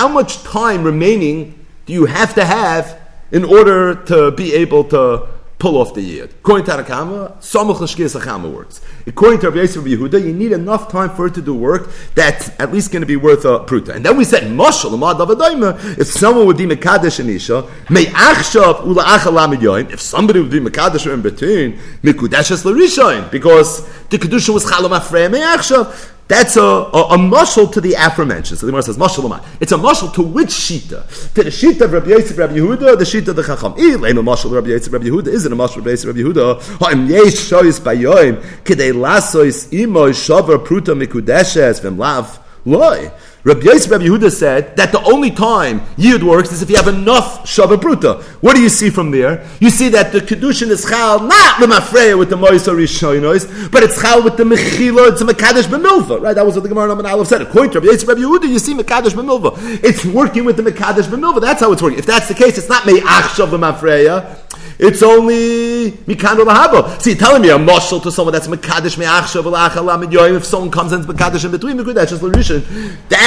how 0.00 0.08
much 0.08 0.42
time 0.44 0.82
remaining 0.82 1.38
do 1.84 1.92
you 1.92 2.06
have 2.06 2.34
to 2.34 2.42
have 2.42 2.98
in 3.32 3.44
order 3.44 3.94
to 3.94 4.30
be 4.30 4.54
able 4.54 4.82
to 4.82 5.28
pull 5.58 5.76
off 5.76 5.92
the 5.92 6.00
yid? 6.00 6.30
According 6.40 6.64
to 6.64 6.72
Arakama, 6.72 7.36
Samuch 7.40 7.80
L'Shkiyas 7.80 8.50
works. 8.50 8.80
According 9.06 9.40
to 9.40 9.50
Rabbi 9.50 9.64
Yisrael 9.64 9.94
Yehuda, 9.94 10.24
you 10.24 10.32
need 10.32 10.52
enough 10.52 10.90
time 10.90 11.10
for 11.10 11.26
it 11.26 11.34
to 11.34 11.42
do 11.42 11.54
work 11.54 11.90
that's 12.14 12.48
at 12.58 12.72
least 12.72 12.92
going 12.92 13.02
to 13.02 13.06
be 13.06 13.16
worth 13.16 13.44
a 13.44 13.58
pruta. 13.68 13.94
And 13.94 14.02
then 14.02 14.16
we 14.16 14.24
said, 14.24 14.44
Mashal, 14.44 15.98
if 15.98 16.06
someone 16.06 16.46
would 16.46 16.56
be 16.56 16.64
Mekadesh 16.64 17.20
and 17.20 17.28
Isha, 17.28 17.68
may 17.90 18.04
Achshav 18.06 18.86
Ula 18.86 19.04
Achalam 19.04 19.92
if 19.92 20.00
somebody 20.00 20.40
would 20.40 20.50
be 20.50 20.60
Mekadesh 20.60 21.12
in 21.12 21.20
between, 21.20 21.78
Mikudeshes 22.02 22.64
L'Rishayin, 22.64 23.30
because 23.30 23.86
the 24.08 24.16
Kedusha 24.16 24.54
was 24.54 24.64
Chalam 24.64 24.98
Afrei, 24.98 25.30
may 25.30 25.40
Achshav. 25.40 26.12
That's 26.30 26.56
a, 26.56 26.62
a, 26.62 27.14
a 27.14 27.18
muscle 27.18 27.66
to 27.66 27.80
the 27.80 27.94
aforementioned. 27.94 28.60
So 28.60 28.66
the 28.66 28.70
Gemara 28.70 28.84
says, 28.84 28.96
muscle. 28.96 29.36
It's 29.58 29.72
a 29.72 29.76
muscle 29.76 30.10
to 30.10 30.22
which 30.22 30.50
shita? 30.50 31.34
To 31.34 31.42
the 31.42 31.50
shita 31.50 31.80
of 31.80 31.92
Rabbi 31.92 32.10
Yosef, 32.10 32.38
Rabbi 32.38 32.52
Yehuda, 32.52 32.96
the 32.96 33.04
shita 33.04 33.28
of 33.28 33.36
the 33.36 33.42
Chacham? 33.42 33.72
Ilaim 33.72 34.16
a 34.16 34.22
muscle 34.22 34.48
Rabbi 34.52 34.68
Yosef, 34.68 34.92
Rabbi 34.92 35.06
Yehuda. 35.06 35.26
Isn't 35.26 35.52
a 35.52 35.56
muscle 35.56 35.78
Rabbi 35.78 35.90
Yosef, 35.90 36.06
Rabbi 36.06 36.20
Yehuda? 36.20 36.78
Ha'im 36.78 37.08
yesh 37.08 37.50
shoyis 37.50 37.80
bayoim, 37.80 38.40
kidei 38.62 38.92
lasois 38.92 39.72
imo 39.72 40.10
shavar 40.10 40.64
pruta 40.64 40.94
mikudeshes 40.94 41.80
v'm 41.80 41.98
lav 41.98 42.38
loy. 42.64 43.10
Rabbi 43.42 43.62
Yosef 43.62 43.90
Rabbi 43.90 44.04
Yehuda 44.04 44.30
said 44.30 44.76
that 44.76 44.92
the 44.92 45.02
only 45.02 45.30
time 45.30 45.80
Yid 45.96 46.22
works 46.22 46.52
is 46.52 46.60
if 46.60 46.68
you 46.68 46.76
have 46.76 46.88
enough 46.88 47.44
Shava 47.44 47.76
Bruta. 47.76 48.22
What 48.42 48.54
do 48.54 48.60
you 48.60 48.68
see 48.68 48.90
from 48.90 49.10
there? 49.10 49.48
You 49.60 49.70
see 49.70 49.88
that 49.90 50.12
the 50.12 50.20
Kedushin 50.20 50.68
is 50.68 50.84
Chal, 50.86 51.20
not 51.20 51.58
the 51.58 51.66
Mafreya 51.66 52.18
with 52.18 52.28
the 52.28 52.36
Moisa 52.36 52.74
Rishonos, 52.74 53.72
but 53.72 53.82
it's 53.82 53.98
Chal 54.00 54.22
with 54.22 54.36
the 54.36 54.44
Mechila, 54.44 55.12
it's 55.12 55.22
a 55.22 55.24
Mekadesh 55.24 55.64
B'milva. 55.64 56.20
Right? 56.20 56.34
That 56.34 56.44
was 56.44 56.54
what 56.54 56.64
the 56.64 56.68
Gemara 56.68 56.94
and 56.94 57.06
Aleph 57.06 57.28
said. 57.28 57.40
According 57.40 57.72
to 57.72 57.80
Rabbi 57.80 57.92
Yosef 57.92 58.08
Rabbi 58.08 58.20
Yehuda, 58.20 58.46
you 58.46 58.58
see 58.58 58.74
Mekadesh 58.74 59.12
B'milva. 59.12 59.82
It's 59.82 60.04
working 60.04 60.44
with 60.44 60.58
the 60.58 60.62
Mekadesh 60.62 61.04
B'milva. 61.04 61.40
That's 61.40 61.60
how 61.60 61.72
it's 61.72 61.80
working. 61.80 61.98
If 61.98 62.06
that's 62.06 62.28
the 62.28 62.34
case, 62.34 62.58
it's 62.58 62.68
not 62.68 62.84
Me'ach 62.84 63.30
Shav 63.36 63.50
the 63.50 63.56
Mafreya. 63.56 64.36
It's 64.82 65.02
only 65.02 65.90
mikando 66.08 66.42
lahaba. 66.42 67.00
See, 67.02 67.14
telling 67.14 67.42
me 67.42 67.50
a 67.50 67.58
mushal 67.58 68.02
to 68.02 68.10
someone 68.10 68.32
that's 68.32 68.46
mekadesh 68.46 68.96
me'achshav 68.96 69.44
alachal 69.44 70.10
yoyim. 70.10 70.36
If 70.36 70.46
someone 70.46 70.70
comes 70.70 70.92
and 70.92 71.04
mekadesh 71.04 71.44
in 71.44 71.50
between 71.50 71.76
mekudesh 71.76 72.08
just 72.08 72.22
l'rishon, 72.22 72.62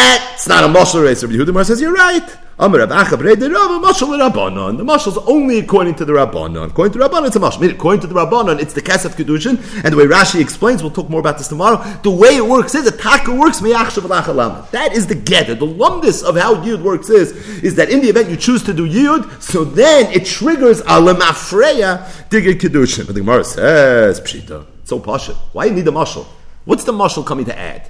that's 0.03 0.47
not 0.47 0.63
a 0.63 0.67
mushal 0.67 1.03
race. 1.03 1.23
Rabbi 1.23 1.35
Yehuda 1.35 1.65
says 1.65 1.81
you're 1.81 1.93
right. 1.93 2.37
Amar 2.59 2.81
Rav 2.81 2.89
Acha 2.89 3.39
the 3.39 3.49
Rav 3.49 3.81
Mashal 3.81 4.29
Rabbanon. 4.29 4.77
The 4.77 4.83
Mashal 4.83 5.07
is 5.07 5.17
only 5.25 5.57
according 5.57 5.95
to 5.95 6.05
the 6.05 6.13
Rabbanon. 6.13 6.67
According 6.69 6.93
to 6.93 6.99
the 6.99 7.05
Rabbanon, 7.05 7.27
it's 7.27 7.35
a 7.35 7.39
Mashal. 7.39 7.71
According 7.71 8.01
to 8.01 8.07
the 8.07 8.13
Rabbanon, 8.13 8.61
it's 8.61 8.73
the 8.73 8.81
Kesef 8.81 9.15
Kedushin. 9.15 9.57
And 9.83 9.93
the 9.93 9.97
way 9.97 10.05
Rashi 10.05 10.39
explains, 10.39 10.83
we'll 10.83 10.91
talk 10.91 11.09
more 11.09 11.19
about 11.19 11.39
this 11.39 11.47
tomorrow. 11.47 11.77
The 12.03 12.11
way 12.11 12.35
it 12.35 12.45
works 12.45 12.75
is, 12.75 12.85
a 12.85 12.95
taka 12.95 13.33
works 13.33 13.59
alachalama. 13.59 14.69
That 14.69 14.93
is 14.93 15.07
the 15.07 15.15
gather. 15.15 15.55
The 15.55 15.65
lumdis 15.65 16.23
of 16.23 16.37
how 16.37 16.55
Yud 16.55 16.83
works 16.83 17.09
is, 17.09 17.31
is 17.63 17.75
that 17.75 17.89
in 17.89 18.01
the 18.01 18.09
event 18.09 18.29
you 18.29 18.37
choose 18.37 18.61
to 18.63 18.73
do 18.73 18.87
Yud, 18.87 19.41
so 19.41 19.63
then 19.63 20.11
it 20.11 20.25
triggers 20.25 20.81
a 20.81 21.01
lemafreya 21.01 22.29
digit 22.29 22.59
Kedushin. 22.59 23.07
But 23.07 23.15
the 23.15 23.21
Gemara 23.21 23.43
says, 23.43 24.21
Pshita, 24.21 24.65
so 24.83 24.99
pasha. 24.99 25.33
Why 25.53 25.63
do 25.63 25.69
you 25.71 25.75
need 25.77 25.85
the 25.85 25.91
Mashal? 25.91 26.25
What's 26.65 26.83
the 26.83 26.93
Mashal 26.93 27.25
coming 27.25 27.45
to 27.45 27.57
add? 27.57 27.89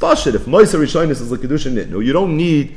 It's 0.00 0.26
If 0.26 0.44
Moisa 0.44 0.78
Rishonis 0.78 1.10
is 1.10 1.32
like 1.32 1.40
Kedushin 1.40 1.74
Nitnu, 1.74 2.04
you 2.04 2.12
don't 2.12 2.36
need 2.36 2.76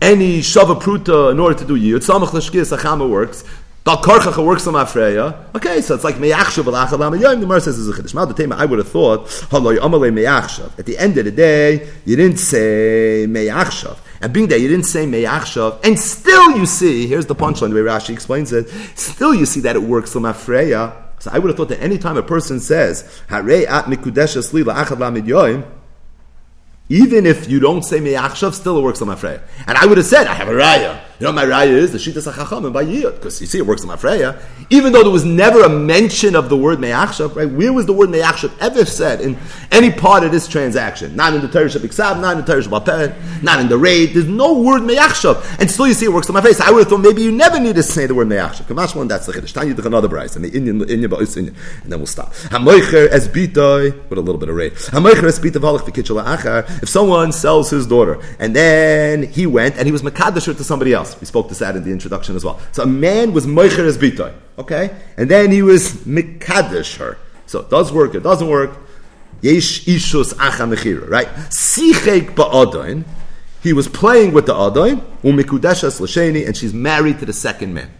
any 0.00 0.40
Shava 0.40 0.80
Pruta 0.80 1.30
in 1.30 1.38
order 1.38 1.58
to 1.58 1.66
do 1.66 1.74
Yud. 1.74 1.98
Samach 1.98 2.28
Lashkis 2.28 2.74
Achama 2.74 3.06
works. 3.06 3.44
Dal 3.84 3.98
Karchacha 3.98 4.42
works 4.42 4.66
on 4.66 4.72
Afreya. 4.72 5.54
Okay, 5.54 5.82
so 5.82 5.94
it's 5.94 6.02
like 6.02 6.14
Meyachshav 6.14 6.64
Alachal 6.64 7.20
Yom. 7.20 7.40
The 7.40 7.46
Mar 7.46 7.60
says 7.60 7.76
is 7.76 7.90
a 7.90 7.92
Chiddush. 7.92 8.14
Mal 8.14 8.24
the 8.24 8.56
I 8.56 8.64
would 8.64 8.78
have 8.78 8.88
thought 8.88 9.26
Haloi 9.26 9.76
Amalei 9.80 10.10
Meyachshav. 10.14 10.78
At 10.78 10.86
the 10.86 10.96
end 10.96 11.18
of 11.18 11.26
the 11.26 11.30
day, 11.30 11.90
you 12.06 12.16
didn't 12.16 12.38
say 12.38 13.26
Meyachshav. 13.28 13.98
And 14.22 14.32
being 14.32 14.48
that 14.48 14.60
you 14.60 14.68
didn't 14.68 14.86
say 14.86 15.04
Meyachshav, 15.04 15.84
and 15.84 15.98
still 15.98 16.56
you 16.56 16.64
see, 16.64 17.06
here's 17.06 17.26
the 17.26 17.34
punchline, 17.34 17.68
the 17.68 17.74
way 17.74 17.82
Rashi 17.82 18.10
explains 18.10 18.50
it, 18.50 18.70
still 18.94 19.34
you 19.34 19.44
see 19.44 19.60
that 19.60 19.76
it 19.76 19.82
works 19.82 20.16
on 20.16 20.22
Afreya 20.22 20.94
So 21.18 21.30
I 21.34 21.38
would 21.38 21.48
have 21.48 21.56
thought 21.58 21.68
that 21.68 21.82
any 21.82 21.98
time 21.98 22.16
a 22.16 22.22
person 22.22 22.60
says, 22.60 23.22
Hare 23.28 23.68
at 23.68 23.84
mikudeshes 23.84 24.54
li 24.54 24.62
la'achad 24.62 24.96
lamid 24.96 25.26
yoim, 25.26 25.66
even 26.92 27.24
if 27.24 27.48
you 27.48 27.58
don't 27.58 27.82
say 27.82 28.00
me'achshav, 28.00 28.52
still 28.52 28.76
it 28.76 28.82
works 28.82 29.00
on 29.00 29.08
Mafreya. 29.08 29.40
And 29.66 29.78
I 29.78 29.86
would 29.86 29.96
have 29.96 30.06
said, 30.06 30.26
I 30.26 30.34
have 30.34 30.48
a 30.48 30.52
raya. 30.52 31.00
You 31.22 31.28
know 31.28 31.34
my 31.34 31.44
raya 31.44 31.68
is? 31.68 31.92
The 31.92 31.98
Shittas 31.98 32.28
HaChachamim 32.32 32.72
by 32.72 32.84
Yiyot. 32.84 33.14
Because 33.14 33.40
you 33.40 33.46
see, 33.46 33.58
it 33.58 33.64
works 33.64 33.84
on 33.84 33.96
Mafreya. 33.96 34.42
Even 34.70 34.92
though 34.92 35.04
there 35.04 35.12
was 35.12 35.24
never 35.24 35.62
a 35.62 35.68
mention 35.68 36.34
of 36.34 36.48
the 36.48 36.56
word 36.56 36.80
me'achshav, 36.80 37.36
right? 37.36 37.48
Where 37.48 37.72
was 37.72 37.86
the 37.86 37.92
word 37.92 38.10
me'achshav 38.10 38.52
ever 38.58 38.84
said 38.84 39.20
in 39.20 39.38
any 39.70 39.92
part 39.92 40.24
of 40.24 40.32
this 40.32 40.48
transaction? 40.48 41.14
Not 41.14 41.32
in 41.34 41.40
the 41.40 41.46
Torah 41.46 41.66
Shabbat 41.66 42.20
not 42.20 42.38
in 42.38 42.44
the 42.44 42.52
Torah 42.52 42.62
Shabbat 42.64 43.40
not 43.40 43.60
in 43.60 43.68
the 43.68 43.78
raid. 43.78 44.14
There's 44.14 44.26
no 44.26 44.58
word 44.58 44.82
me'achshav. 44.82 45.60
And 45.60 45.70
still 45.70 45.86
you 45.86 45.94
see 45.94 46.06
it 46.06 46.12
works 46.12 46.28
on 46.28 46.34
my 46.34 46.40
face. 46.40 46.60
I 46.60 46.72
would 46.72 46.80
have 46.80 46.88
thought 46.88 47.02
maybe 47.02 47.22
you 47.22 47.30
never 47.30 47.60
need 47.60 47.76
to 47.76 47.84
say 47.84 48.06
the 48.06 48.16
word 48.16 48.26
me'achshav. 48.26 48.64
Kamashman, 48.64 49.06
that's 49.08 49.26
the 49.26 49.32
Chiddush. 49.32 49.52
Tanya 49.52 49.76
another 49.86 50.08
price. 50.08 50.34
And 50.34 50.44
the 50.44 50.48
Indian, 50.48 50.80
Indian, 50.80 51.12
Indian, 51.12 51.54
and 51.84 51.92
then 51.92 52.00
we'll 52.00 52.06
stop. 52.06 52.32
HaMoicher 52.32 53.06
es 53.12 53.28
bitoy, 53.28 53.94
with 54.08 54.18
a 54.18 54.22
little 54.22 54.40
bit 54.40 54.48
of 54.48 54.56
raid. 54.56 54.72
HaMoicher 54.72 55.22
es 55.28 55.38
bitoy 55.38 55.60
v'halach 55.60 55.82
v'kitchel 55.82 56.82
if 56.82 56.88
someone 56.88 57.30
sells 57.30 57.70
his 57.70 57.86
daughter, 57.86 58.20
and 58.40 58.56
then 58.56 59.22
he 59.22 59.46
went 59.46 59.76
and 59.76 59.86
he 59.86 59.92
was 59.92 60.02
Makadasher 60.02 60.56
to 60.56 60.64
somebody 60.64 60.92
else. 60.92 61.11
We 61.20 61.26
spoke 61.26 61.48
this 61.48 61.62
out 61.62 61.76
in 61.76 61.84
the 61.84 61.90
introduction 61.90 62.36
as 62.36 62.44
well. 62.44 62.60
So 62.72 62.82
a 62.82 62.86
man 62.86 63.32
was 63.32 63.46
Moicher 63.46 63.86
as 63.86 63.98
Bitoy, 63.98 64.32
okay? 64.58 64.96
And 65.16 65.30
then 65.30 65.50
he 65.50 65.62
was 65.62 65.92
Mikadash 66.04 66.96
her. 66.98 67.18
So 67.46 67.60
it 67.60 67.70
does 67.70 67.92
work, 67.92 68.14
it 68.14 68.22
doesn't 68.22 68.48
work. 68.48 68.70
Yesh 69.42 69.84
Ishus 69.86 70.34
Acha 70.34 70.72
Mechira, 70.72 71.08
right? 71.08 71.26
Sichek 71.50 72.34
Ba'adoin. 72.34 73.04
He 73.62 73.72
was 73.72 73.86
playing 73.86 74.32
with 74.32 74.46
the 74.46 74.54
Adoin, 74.54 75.00
Umikudeshas 75.22 76.00
Lasheni, 76.00 76.46
and 76.46 76.56
she's 76.56 76.74
married 76.74 77.20
to 77.20 77.26
the 77.26 77.32
second 77.32 77.74
man. 77.74 77.90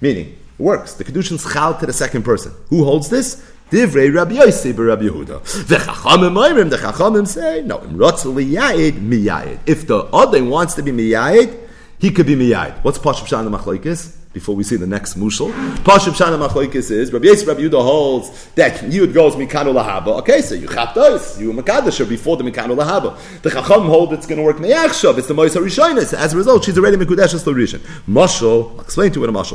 Meaning, 0.00 0.28
it 0.28 0.62
works. 0.62 0.94
The 0.94 1.04
Kedushin's 1.04 1.50
chal 1.52 1.78
to 1.78 1.86
the 1.86 1.92
second 1.92 2.22
person. 2.22 2.52
Who 2.68 2.84
holds 2.84 3.10
this? 3.10 3.50
Divrei 3.70 4.14
Rabbi 4.14 4.34
Yosef 4.34 4.78
Rabbi 4.78 5.04
Yehuda. 5.04 5.66
The 5.66 5.76
Chachamim 5.76 6.36
Oimrim, 6.36 6.70
the 6.70 6.76
Chachamim 6.76 7.26
say, 7.26 7.62
no, 7.62 7.78
Imrotzali 7.78 8.50
Yayid, 8.52 8.92
Miyayid. 8.92 9.58
If 9.66 9.86
the 9.86 10.08
Odin 10.10 10.48
wants 10.48 10.74
to 10.74 10.82
be 10.82 10.92
Miyayid, 10.92 11.63
he 12.04 12.10
could 12.10 12.26
be 12.26 12.36
Miyayid. 12.36 12.84
What's 12.84 12.98
Pashup 12.98 13.26
Shan 13.26 13.48
Machlaikis? 13.48 14.24
before 14.34 14.56
we 14.56 14.64
see 14.64 14.76
the 14.76 14.86
next 14.86 15.16
mushal. 15.16 15.52
Pashim 15.84 16.12
Shana 16.12 16.48
Machlokes 16.48 16.90
is 16.90 17.12
Rabbi 17.12 17.26
Yisrael 17.26 17.46
Rabbi 17.48 17.60
Yehuda 17.62 17.82
holds 17.82 18.46
that 18.56 18.80
Yud 18.80 19.14
goes 19.14 19.36
Mikanu 19.36 19.72
Lahaba. 19.72 20.18
Okay, 20.18 20.42
so 20.42 20.56
you 20.56 20.66
chaptos, 20.66 21.40
you 21.40 21.52
Makadasher 21.52 22.06
before 22.06 22.36
the 22.36 22.42
Mikanu 22.42 22.76
Lahaba. 22.76 23.16
The 23.42 23.50
Chacham 23.50 23.86
hold 23.86 24.12
it's 24.12 24.26
going 24.26 24.38
to 24.38 24.44
work 24.44 24.56
Meyachshav. 24.56 25.16
It's 25.18 25.28
the 25.28 25.34
Moisa 25.34 25.62
Rishonis. 25.62 26.12
As 26.12 26.34
a 26.34 26.36
result, 26.36 26.64
she's 26.64 26.76
already 26.76 26.96
Mekudeshes 26.96 27.44
Lorishan. 27.44 27.78
Mashal, 28.08 28.72
I'll 28.72 28.80
explain 28.80 29.12
to 29.12 29.22
it 29.22 29.30
a 29.30 29.32
Mashal. 29.32 29.54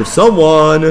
If 0.00 0.08
someone 0.08 0.82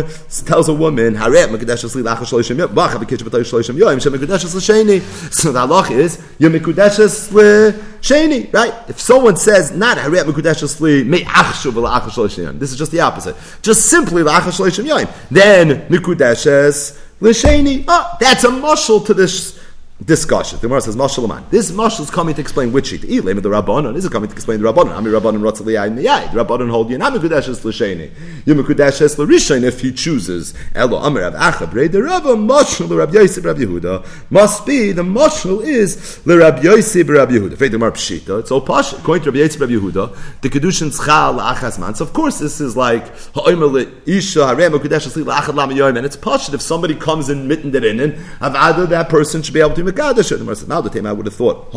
tells 0.46 0.70
a 0.70 0.74
woman, 0.74 1.16
Haret 1.16 1.48
Mekudeshes 1.48 1.96
Lilachash 1.96 2.32
Loishim 2.32 2.58
Yoim, 2.58 2.76
Bach 2.76 2.92
Abikich 2.92 3.24
Batoy 3.24 3.42
Shloishim 3.42 3.76
Yoim, 3.76 4.00
Shem 4.00 4.14
Mekudeshes 4.14 4.54
L'Sheni. 4.54 5.02
So 5.34 5.52
the 5.52 5.66
halach 5.66 5.90
is, 5.90 6.24
you're 6.38 6.52
Mekudeshes 6.52 7.32
L'Sheni, 8.04 8.54
right? 8.54 8.74
If 8.90 9.00
someone 9.00 9.38
says, 9.38 9.72
not 9.72 9.98
Haret 9.98 10.26
Mekudeshes 10.26 10.80
L'Sheni, 10.82 12.60
this 12.60 12.72
is 12.72 12.78
just 12.78 12.92
the 12.92 13.00
opposite. 13.00 13.36
Just 13.62 13.86
simply 13.86 14.24
la'achashalishim 14.24 14.86
yoim. 14.86 15.10
Then 15.32 15.88
nikudeshes 15.88 17.00
l'sheni. 17.22 17.86
Oh, 17.88 18.18
that's 18.20 18.44
a 18.44 18.50
mushal 18.50 19.06
to 19.06 19.14
this 19.14 19.58
discussion. 20.06 20.60
The 20.60 20.68
Gemara 20.68 20.82
says 20.82 20.96
Mashal 20.96 21.50
This 21.50 21.72
Mashal 21.72 22.02
is 22.02 22.10
coming 22.10 22.36
to 22.36 22.42
explain 22.42 22.72
which 22.72 22.88
sheet. 22.88 23.04
Elam 23.06 23.42
the 23.42 23.50
Rabbanon. 23.50 23.96
Is 23.96 24.08
coming 24.10 24.30
to 24.30 24.36
explain 24.36 24.62
the 24.62 24.72
Rabbanon. 24.72 24.96
Ami 24.96 25.12
Rabbanon 25.12 25.42
Ratzaliyai 25.42 25.94
Miyai. 25.96 26.32
The 26.32 26.44
Rabbanon 26.44 26.70
hold 26.70 26.90
you. 26.90 26.98
Nami 26.98 27.20
Kudeshes 27.20 27.64
L'Sheni. 27.64 28.12
Yom 28.46 28.64
Kudeshes 28.64 29.18
L'Rishain 29.18 29.64
if 29.64 29.82
he 29.82 29.92
chooses. 29.92 30.54
Elo 30.76 30.98
Amir 30.98 31.22
Rav 31.22 31.34
Achabre. 31.34 31.92
The 31.92 32.04
Rabba 32.04 32.30
Mashal 32.30 32.90
the 32.90 32.96
Rabbi 32.98 33.14
Yosef 33.14 33.46
Rabbi 33.46 33.62
Yehuda 33.62 34.06
must 34.30 34.66
be 34.66 34.92
the 34.92 35.04
Mashal 35.04 35.64
is 35.64 36.18
the 36.24 36.38
Rabbi 36.38 36.62
Yosef 36.62 37.08
Rabbi 37.08 37.34
Yehuda. 37.34 37.52
Faith 37.52 37.72
the 37.72 37.78
Gemara 37.78 37.92
Pshita. 37.92 38.40
It's 38.40 38.50
posh. 38.50 38.94
According 38.94 39.24
to 39.24 39.32
Rabbi 39.32 39.40
Yosef 39.40 39.62
Rabbi 39.62 39.74
Yehuda, 39.74 40.42
the 40.42 40.50
Kedushin 40.50 40.92
Tzchal 40.92 41.40
Achas 41.40 41.80
Man. 41.80 41.96
So 41.96 42.06
of 42.06 42.14
course 42.14 42.40
this 42.40 42.60
is 42.60 42.76
like 42.76 43.08
Ha'omer 43.36 43.86
Isha 44.06 44.46
Harem 44.46 44.74
Kudeshes 44.74 45.16
L'Achad 45.16 45.56
Lam 45.56 45.70
Yoim. 45.70 45.98
And 45.98 46.06
it's 46.06 46.18
posh 46.18 46.52
if 46.54 46.62
somebody 46.62 46.96
comes 46.96 47.30
and 47.30 47.48
mitten 47.48 47.74
it 47.74 47.86
in, 47.86 48.00
and 48.00 48.14
Avada 48.40 48.88
that 48.90 49.08
person 49.10 49.42
should 49.42 49.54
be 49.54 49.62
able 49.62 49.74
to 49.76 49.93
Mekadosh. 49.94 50.30
The 50.30 50.38
Gemara 50.38 50.56
now 50.68 50.82
the 50.82 50.90
time 50.90 51.06
I 51.06 51.14
would 51.14 51.26
have 51.26 51.36
thought, 51.36 51.70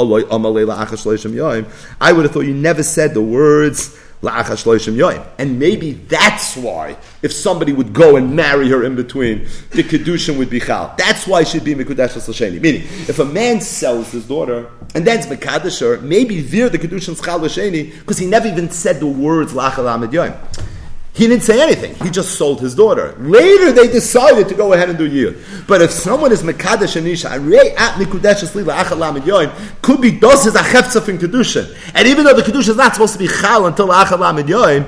I 2.01 2.13
would 2.13 2.25
have 2.25 2.33
thought 2.33 2.41
you 2.41 2.55
never 2.55 2.83
said 2.83 3.15
the 3.15 3.23
words 3.23 3.99
and 4.23 5.59
maybe 5.59 5.93
that's 5.93 6.57
why, 6.57 6.97
if 7.23 7.33
somebody 7.33 7.73
would 7.73 7.93
go 7.93 8.17
and 8.17 8.35
marry 8.35 8.69
her 8.71 8.83
in 8.83 8.97
between, 8.97 9.47
the 9.71 9.83
Kedushin 9.83 10.39
would 10.39 10.49
be 10.49 10.59
Chal. 10.59 10.95
That's 10.97 11.27
why 11.27 11.45
she'd 11.45 11.65
be 11.65 11.75
Mekudash 11.75 12.17
L'Sheni. 12.17 12.61
Meaning, 12.61 12.83
if 13.09 13.19
a 13.19 13.25
man 13.25 13.61
sells 13.61 14.11
his 14.13 14.27
daughter, 14.27 14.71
and 14.95 15.07
then 15.07 15.19
it's 15.19 15.27
Mekadosh 15.27 16.03
maybe 16.03 16.41
there 16.41 16.71
the 16.71 16.79
Kedushin's 16.79 17.21
Chal 17.21 17.41
because 17.41 18.19
he 18.19 18.27
never 18.27 18.49
even 18.49 18.71
said 18.71 19.01
the 19.01 19.07
words 19.07 19.53
La'achal 19.53 19.95
Amid. 19.95 20.35
He 21.17 21.27
didn't 21.27 21.45
say 21.45 21.63
anything. 21.63 21.95
He 22.05 22.11
just 22.11 22.37
sold 22.37 22.61
his 22.61 22.75
daughter. 22.75 23.15
Later, 23.19 23.73
they 23.73 23.89
decided 23.89 24.51
to 24.51 24.55
go 24.55 24.75
ahead 24.75 24.91
and 24.91 24.99
do 24.99 25.09
yiyud. 25.09 25.67
But 25.67 25.81
if 25.81 25.91
someone 25.91 26.31
is 26.31 26.43
mekadesh 26.43 26.95
anisha, 27.01 27.33
could 29.81 30.01
be 30.03 30.11
dos 30.11 30.45
is 30.45 30.55
a 30.55 30.59
cheftzaf 30.59 31.09
in 31.09 31.17
kedusha. 31.17 31.75
And 31.95 32.07
even 32.07 32.25
though 32.25 32.35
the 32.35 32.43
kedusha 32.43 32.69
is 32.69 32.77
not 32.77 32.93
supposed 32.93 33.15
to 33.15 33.19
be 33.19 33.29
chal 33.29 33.65
until 33.65 33.89
achalam 33.89 34.43
yoim, 34.43 34.87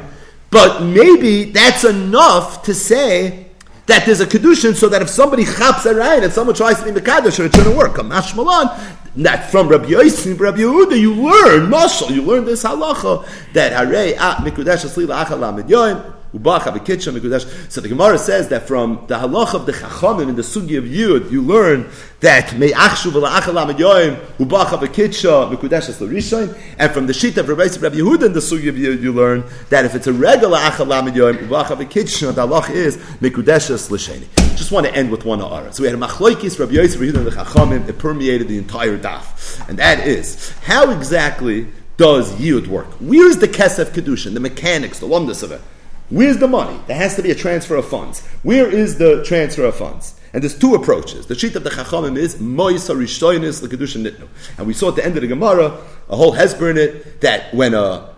but 0.50 0.82
maybe 0.82 1.44
that's 1.44 1.84
enough 1.84 2.62
to 2.64 2.74
say 2.74 3.46
that 3.86 4.04
there's 4.04 4.20
a 4.20 4.26
kedushin, 4.26 4.76
so 4.76 4.90
that 4.90 5.00
if 5.00 5.08
somebody 5.08 5.46
chaps 5.46 5.86
a 5.86 5.94
right 5.94 6.22
and 6.22 6.30
someone 6.30 6.54
tries 6.54 6.78
to 6.78 6.84
be 6.84 6.90
mekadesh, 7.00 7.42
it 7.42 7.54
shouldn't 7.54 7.74
work. 7.74 7.96
A 7.96 8.02
mashmalan, 8.02 8.78
that 9.16 9.50
from 9.50 9.68
Rabbi 9.68 9.86
Yosef, 9.88 10.38
Rabbi 10.38 10.58
Yehuda, 10.58 11.00
you 11.00 11.14
learn 11.14 11.70
mashal, 11.70 12.10
you 12.10 12.20
learn 12.20 12.44
this 12.44 12.64
halacha 12.64 13.26
that 13.54 13.72
harei 13.72 14.14
at 14.18 14.36
mikudesh 14.44 14.94
lila 14.94 15.24
achalam 15.24 15.66
yoim. 15.66 16.16
So 16.30 16.40
the 16.40 17.88
Gemara 17.88 18.18
says 18.18 18.48
that 18.48 18.68
from 18.68 19.02
the 19.06 19.14
halach 19.14 19.54
of 19.54 19.64
the 19.64 19.72
Chachamim 19.72 20.28
in 20.28 20.36
the 20.36 20.42
sugi 20.42 20.76
of 20.76 20.84
Yud, 20.84 21.30
you 21.30 21.40
learn 21.40 21.88
that 22.20 22.54
me'achshu 22.54 23.10
v'la'achal 23.10 23.74
yoim 23.74 24.18
ubacha 24.36 24.78
v'kitsha 24.78 25.50
mekudeshes 25.50 26.02
l'rishain, 26.02 26.54
and 26.78 26.92
from 26.92 27.06
the 27.06 27.14
sheet 27.14 27.38
of 27.38 27.48
Rabbi 27.48 27.62
Rabbi 27.80 27.96
Yehuda 27.96 28.26
in 28.26 28.32
the 28.34 28.40
sugi 28.40 28.68
of 28.68 28.74
Yud, 28.74 29.00
you 29.00 29.10
learn 29.10 29.42
that 29.70 29.86
if 29.86 29.94
it's 29.94 30.06
a 30.06 30.12
regular 30.12 30.58
achal 30.58 30.86
yoim 31.10 31.38
ubacha 31.38 31.78
v'kitsha, 31.78 32.34
the 32.34 32.46
halach 32.46 32.68
is 32.68 32.98
mekudeshes 33.22 33.90
l'sheni. 33.90 34.26
Just 34.54 34.70
want 34.70 34.84
to 34.84 34.94
end 34.94 35.10
with 35.10 35.24
one 35.24 35.38
ha'ara. 35.38 35.72
So 35.72 35.82
we 35.82 35.88
had 35.88 35.96
a 35.96 36.00
machloikis 36.00 36.58
Rabbi 36.60 36.72
Yosef 36.72 37.00
Yehuda 37.00 37.16
and 37.16 37.26
the 37.26 37.30
Chachamim. 37.30 37.88
It 37.88 37.98
permeated 37.98 38.48
the 38.48 38.58
entire 38.58 38.98
daf, 38.98 39.66
and 39.66 39.78
that 39.78 40.06
is 40.06 40.50
how 40.64 40.90
exactly 40.90 41.68
does 41.96 42.34
Yud 42.34 42.66
work? 42.66 42.88
Where 43.00 43.26
is 43.28 43.38
the 43.38 43.48
kesef 43.48 43.86
kedushin, 43.92 44.34
the 44.34 44.40
mechanics, 44.40 44.98
the 44.98 45.06
lumdus 45.06 45.42
of 45.42 45.52
it? 45.52 45.62
Where's 46.10 46.38
the 46.38 46.48
money? 46.48 46.78
There 46.86 46.96
has 46.96 47.16
to 47.16 47.22
be 47.22 47.30
a 47.30 47.34
transfer 47.34 47.76
of 47.76 47.86
funds. 47.86 48.26
Where 48.42 48.70
is 48.70 48.96
the 48.96 49.24
transfer 49.24 49.64
of 49.64 49.76
funds? 49.76 50.18
And 50.32 50.42
there's 50.42 50.58
two 50.58 50.74
approaches. 50.74 51.26
The 51.26 51.34
sheet 51.34 51.56
of 51.56 51.64
the 51.64 51.70
Chachamim 51.70 52.16
is 52.16 52.36
Moisa 52.36 52.94
Rishoinis 52.94 53.62
L'Kedushin 53.62 54.06
Nitnu. 54.06 54.28
And 54.56 54.66
we 54.66 54.72
saw 54.72 54.88
at 54.88 54.96
the 54.96 55.04
end 55.04 55.16
of 55.16 55.22
the 55.22 55.28
Gemara 55.28 55.78
a 56.08 56.16
whole 56.16 56.32
hesber 56.34 56.70
in 56.70 56.78
it 56.78 57.20
that 57.20 57.52
when 57.54 57.74
a 57.74 58.14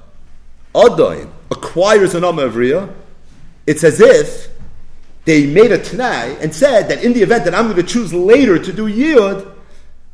Adain 0.75 1.31
acquires 1.51 2.15
an 2.15 2.23
Amavriya, 2.23 2.93
it's 3.67 3.83
as 3.83 4.01
if 4.01 4.49
they 5.25 5.47
made 5.47 5.73
a 5.73 5.79
Tanai 5.79 6.37
and 6.41 6.55
said 6.55 6.89
that 6.89 7.05
in 7.05 7.13
the 7.13 7.23
event 7.23 7.45
that 7.45 7.55
I'm 7.55 7.65
going 7.65 7.77
to 7.77 7.83
choose 7.83 8.15
later 8.15 8.59
to 8.59 8.73
do 8.73 8.87
Yid, 8.87 9.47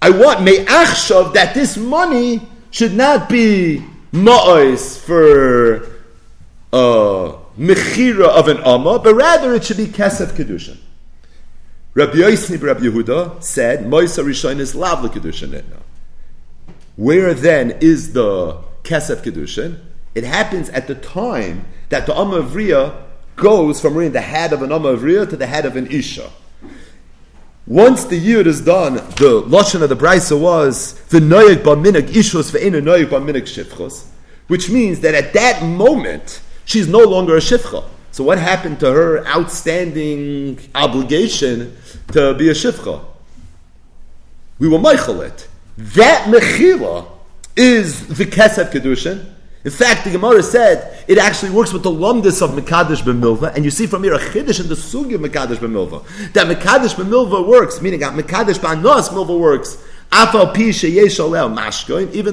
I 0.01 0.11
want 0.11 0.43
Me'achshav 0.43 1.35
that 1.35 1.55
this 1.55 1.77
money 1.77 2.47
should 2.70 2.94
not 2.94 3.28
be 3.28 3.85
Ma'os 4.12 4.98
for 4.98 5.89
uh, 6.73 7.39
mechira 7.59 8.28
of 8.28 8.49
an 8.49 8.59
amma, 8.59 8.99
but 8.99 9.15
rather 9.15 9.55
it 9.55 9.65
should 9.65 9.77
be 9.77 9.87
kesef 9.87 10.33
kedushin. 10.33 10.78
Rabbi 11.95 12.19
Yosef 12.19 12.62
Rabbi 12.62 12.81
Yehuda 12.81 13.43
said, 13.43 13.85
Moisa 13.85 14.23
Rishon 14.23 14.59
is 14.59 14.74
lavla 14.74 15.09
kedushin. 15.09 15.65
Where 16.97 17.35
then 17.35 17.78
is 17.81 18.12
the 18.12 18.59
kesef 18.83 19.23
kedushin? 19.23 19.81
It 20.15 20.24
happens 20.24 20.69
at 20.70 20.87
the 20.87 20.95
time 20.95 21.66
that 21.89 22.07
the 22.07 22.15
amma 22.15 22.43
avriya 22.43 23.03
goes 23.37 23.81
from 23.81 23.95
wearing 23.95 24.12
the 24.12 24.20
head 24.20 24.53
of 24.53 24.62
an 24.62 24.73
amma 24.73 24.97
avriya 24.97 25.28
to 25.28 25.37
the 25.37 25.47
head 25.47 25.66
of 25.66 25.77
an 25.77 25.87
isha. 25.89 26.31
Once 27.66 28.05
the 28.05 28.16
year 28.16 28.47
is 28.47 28.61
done, 28.61 28.95
the 28.95 29.43
lashon 29.47 29.83
of 29.83 29.89
the 29.89 29.97
brisa 29.97 30.39
was 30.39 30.95
v'noyek 31.09 31.62
b'minik 31.65 32.09
ishus 32.09 32.53
ve'ena 32.53 32.81
noyek 32.81 33.07
b'minik 33.07 33.43
shifchos, 33.43 34.07
which 34.47 34.70
means 34.70 35.01
that 35.01 35.15
at 35.15 35.33
that 35.33 35.62
moment 35.62 36.41
she's 36.67 36.87
no 36.87 36.99
longer 36.99 37.37
a 37.37 37.41
shifcha. 37.41 37.85
So 38.11 38.25
what 38.25 38.39
happened 38.39 38.81
to 38.81 38.93
her 38.93 39.27
outstanding 39.27 40.59
obligation 40.75 41.77
to 42.13 42.35
be 42.35 42.51
a 42.51 42.55
shifcha? 42.55 43.03
We 44.59 44.69
were 44.69 44.79
meichel 44.79 45.27
it. 45.27 45.49
That 45.79 46.25
mechila 46.29 47.09
is 47.57 48.07
the 48.09 48.25
kesef 48.25 48.71
kedushin. 48.71 49.33
In 49.65 49.73
fact, 49.73 50.05
the 50.05 50.11
Gemara 50.13 50.45
said 50.45 51.05
it 51.09 51.19
actually 51.19 51.51
works 51.51 51.73
with 51.73 51.83
the 51.83 51.91
lumdis 51.91 52.41
of 52.41 52.51
Mekadesh 52.51 53.03
B'milva, 53.03 53.53
and 53.53 53.65
you 53.65 53.71
see 53.73 53.89
from 53.89 54.05
here 54.05 54.15
a 54.15 54.19
chiddush 54.19 54.61
in 54.61 54.69
the 54.69 54.77
sugi 54.77 55.17
of 55.17 55.21
Mekadesh 55.21 55.57
B'milva. 55.57 56.33
That 56.35 56.47
Mekadesh 56.47 56.95
B'milva 56.95 57.47
works, 57.47 57.83
meaning 57.83 57.99
that 58.01 58.13
Mekadesh 58.13 58.61
B'anos 58.61 59.09
Milva 59.09 59.37
works, 59.39 59.77
Even 60.12 60.49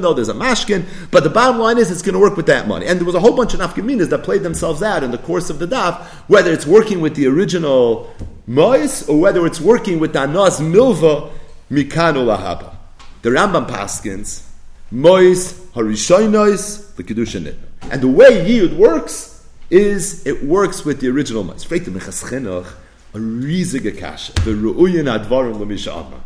though 0.02 0.14
there's 0.14 0.30
a 0.30 0.34
mashkin, 0.34 0.86
but 1.12 1.24
the 1.24 1.30
bottom 1.30 1.60
line 1.60 1.78
is 1.78 1.92
it's 1.92 2.02
going 2.02 2.14
to 2.14 2.20
work 2.20 2.38
with 2.38 2.46
that 2.46 2.68
money. 2.68 2.86
And 2.86 3.00
there 3.00 3.06
was 3.06 3.16
a 3.16 3.20
whole 3.20 3.36
bunch 3.36 3.54
of 3.54 3.60
nafkaminas 3.60 4.10
that 4.10 4.24
played 4.24 4.44
themselves 4.44 4.82
out 4.82 5.04
in 5.04 5.12
the 5.12 5.18
course 5.18 5.50
of 5.50 5.60
the 5.60 5.68
daf, 5.68 6.02
whether 6.28 6.54
it's 6.54 6.66
working 6.66 7.02
with 7.02 7.16
the 7.16 7.28
original 7.28 8.14
mois 8.48 9.08
or 9.10 9.20
whether 9.20 9.46
it's 9.46 9.60
working 9.60 10.00
with 10.00 10.16
anas 10.16 10.60
milva 10.60 11.32
mikanu 11.72 12.26
lahaba. 12.26 12.76
The 13.22 13.30
Rambam 13.30 13.68
paskins 13.68 14.48
mois 14.92 15.54
harishoinois 15.74 16.96
the 16.96 17.04
kedusha 17.04 17.56
And 17.90 18.02
the 18.02 18.08
way 18.08 18.48
yid 18.48 18.78
works 18.78 19.46
is 19.70 20.26
it 20.26 20.44
works 20.44 20.86
with 20.86 21.02
the 21.02 21.10
original 21.10 21.44
mois. 21.44 21.66
A 23.16 23.20
riesige 23.20 24.00
kasha, 24.00 24.34
the 24.42 24.54
ru'uyin 24.54 25.06
advarim 25.06 25.60
l'misha 25.60 25.92
amar. 25.92 26.24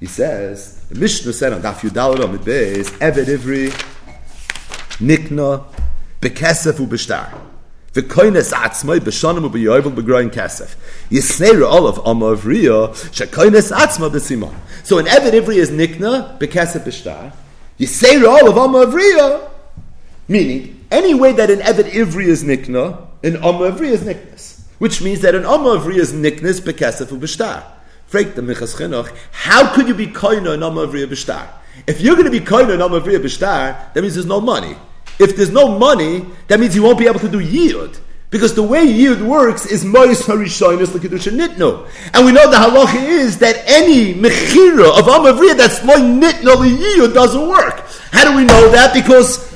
He 0.00 0.06
says, 0.06 0.80
the 0.88 0.98
Mishnah 0.98 1.34
said 1.34 1.52
on 1.52 1.60
Daf 1.60 1.80
Yudalad 1.80 2.26
on 2.26 2.38
Beis, 2.38 2.86
Eved 2.98 3.26
Ivri, 3.26 3.70
Nikna, 4.98 5.66
Bekesef 6.22 6.78
Beshtar. 6.88 7.38
V'koines 7.92 8.52
atzmai 8.52 8.98
b'shanim 8.98 9.50
u'b'yovel 9.50 9.94
b'groin 9.94 10.30
kesef. 10.30 10.74
Yisneira 11.10 11.70
olav 11.70 11.98
amma 12.06 12.34
avriya, 12.34 12.88
shekoines 13.12 13.70
atzma 13.70 14.10
b'simon. 14.10 14.54
So 14.84 14.98
an 14.98 15.04
Eved 15.04 15.32
Ivri 15.32 15.56
is 15.56 15.70
Nikna, 15.70 16.38
Bekesef 16.38 16.80
Beshtar. 16.80 17.34
Yisneira 17.78 18.40
olav 18.40 18.56
amma 18.56 18.86
avriya, 18.86 19.50
meaning, 20.28 20.86
any 20.90 21.12
way 21.12 21.32
that 21.32 21.50
an 21.50 21.58
Eved 21.58 21.90
Ivri 21.90 22.24
is 22.24 22.42
Nikna, 22.42 23.06
an 23.22 23.34
Avri 23.34 23.88
is 23.88 24.00
Niknas. 24.00 24.62
Which 24.78 25.02
means 25.02 25.20
that 25.20 25.34
an 25.34 25.44
Amma 25.44 25.78
Avri 25.78 25.96
is 25.96 26.14
Niknas, 26.14 26.62
Bekesef 26.62 27.10
u 27.10 27.18
Fragt 28.10 28.34
the 28.34 28.42
Michas 28.42 28.74
Chinuch, 28.74 29.16
how 29.30 29.72
could 29.72 29.86
you 29.86 29.94
be 29.94 30.08
koina 30.08 30.54
and 30.54 30.64
amavriya 30.64 31.06
b'shtar? 31.06 31.46
If 31.86 32.00
you're 32.00 32.16
going 32.16 32.24
to 32.24 32.30
be 32.32 32.40
koina 32.40 32.72
and 32.72 32.82
amavriya 32.82 33.20
b'shtar, 33.20 33.94
that 33.94 34.02
means 34.02 34.14
there's 34.14 34.26
no 34.26 34.40
money. 34.40 34.76
If 35.20 35.36
there's 35.36 35.52
no 35.52 35.78
money, 35.78 36.26
that 36.48 36.58
means 36.58 36.74
you 36.74 36.82
won't 36.82 36.98
be 36.98 37.06
able 37.06 37.20
to 37.20 37.28
do 37.28 37.38
yiyud. 37.38 38.00
Because 38.30 38.54
the 38.54 38.64
way 38.64 38.84
yiyud 38.84 39.22
works 39.22 39.64
is 39.64 39.84
mois 39.84 40.26
harishoinus 40.26 40.92
l'kedusha 40.92 41.30
nitno. 41.30 41.88
And 42.12 42.26
we 42.26 42.32
know 42.32 42.50
the 42.50 42.56
halacha 42.56 43.00
is 43.00 43.38
that 43.38 43.62
any 43.66 44.14
mechira 44.14 44.98
of 44.98 45.04
amavriya 45.04 45.56
that's 45.56 45.84
moy 45.84 45.94
nitno 45.94 46.56
yiyud 46.66 47.14
doesn't 47.14 47.48
work. 47.48 47.86
How 48.10 48.28
do 48.28 48.36
we 48.36 48.44
know 48.44 48.72
that? 48.72 48.92
Because 48.92 49.49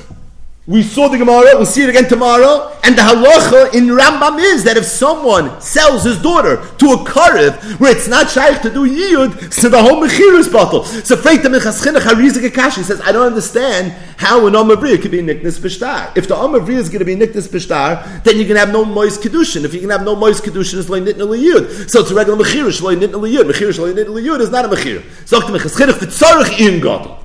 we 0.67 0.81
saw 0.81 1.07
the 1.07 1.17
Gemara, 1.17 1.51
we'll 1.53 1.65
see 1.65 1.83
it 1.83 1.89
again 1.89 2.09
tomorrow. 2.09 2.75
And 2.83 2.97
the 2.97 3.03
halacha 3.03 3.75
in 3.75 3.85
Rambam 3.85 4.39
is 4.39 4.63
that 4.63 4.77
if 4.77 4.85
someone 4.85 5.61
sells 5.61 6.03
his 6.03 6.19
daughter 6.19 6.57
to 6.77 6.85
a 6.87 6.97
karev 7.05 7.79
where 7.79 7.95
it's 7.95 8.07
not 8.07 8.31
shaykh 8.31 8.63
to 8.63 8.71
do 8.71 8.87
yiyud, 8.87 9.53
so 9.53 9.69
the 9.69 9.79
whole 9.79 10.01
mechir 10.01 10.39
is 10.39 10.49
bottle. 10.49 10.83
So 10.83 11.15
Freit 11.15 11.43
the 11.43 11.49
Akashi 11.49 12.83
says, 12.83 12.99
I 13.01 13.11
don't 13.11 13.27
understand 13.27 13.91
how 14.17 14.47
an 14.47 14.53
Amavriya 14.53 14.99
could 14.99 15.11
be 15.11 15.19
Niknas 15.21 15.59
Bishtar. 15.59 16.15
If 16.17 16.27
the 16.27 16.35
Amavriya 16.35 16.77
is 16.77 16.89
going 16.89 16.99
to 16.99 17.05
be 17.05 17.15
Niknas 17.15 17.47
Bishtar, 17.47 18.23
then 18.23 18.39
you 18.39 18.45
can 18.45 18.55
have 18.55 18.71
no 18.71 18.85
Mois 18.85 19.19
Kedushin. 19.19 19.65
If 19.65 19.73
you 19.75 19.81
can 19.81 19.91
have 19.91 20.03
no 20.03 20.15
Mois 20.15 20.41
Kedushin, 20.41 20.79
it's 20.79 20.89
like 20.89 21.03
Nitna 21.03 21.27
Liyud. 21.27 21.91
So 21.91 21.99
it's 21.99 22.09
a 22.09 22.15
regular 22.15 22.43
mechir, 22.43 22.65
Shalai 22.69 22.97
Nitna 22.97 23.19
Liyud. 23.21 23.51
Mechir 23.51 23.69
Shalai 23.69 23.93
Nitna 23.93 24.19
Liyud 24.19 24.39
is 24.39 24.49
not 24.49 24.65
a 24.65 24.69
mechir. 24.69 25.03
So 25.27 25.39
the 25.39 25.57
Minchas 25.57 25.77
Chinuch, 25.77 25.99
the 25.99 26.07
Tzarech 26.07 26.59
in 26.59 26.81
Gadol. 26.81 27.24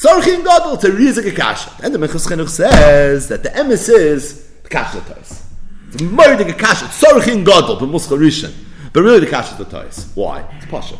Tzorchin 0.00 0.42
Gadol, 0.42 0.74
it's 0.74 0.84
a 0.84 0.90
rizik 0.90 1.36
kasha. 1.36 1.70
And 1.82 1.94
the 1.94 1.98
Minchas 1.98 2.26
Chinuch 2.26 2.48
says 2.48 3.28
that 3.28 3.42
the 3.42 3.50
emes 3.50 3.88
is 3.88 4.48
the 4.62 4.68
kasha 4.70 5.00
tois. 5.00 5.44
It's 5.88 6.00
a 6.00 6.04
murdig 6.04 6.58
kasha, 6.58 6.86
Tzorchin 6.86 7.44
Gadol, 7.44 7.76
but 7.76 7.86
Muscha 7.86 8.16
Rishon. 8.16 8.52
But 8.94 9.02
really 9.02 9.20
the 9.20 9.26
kasha 9.26 9.56
the 9.62 9.66
tois. 9.66 10.10
Why? 10.14 10.40
It's 10.56 10.64
pashat. 10.66 10.98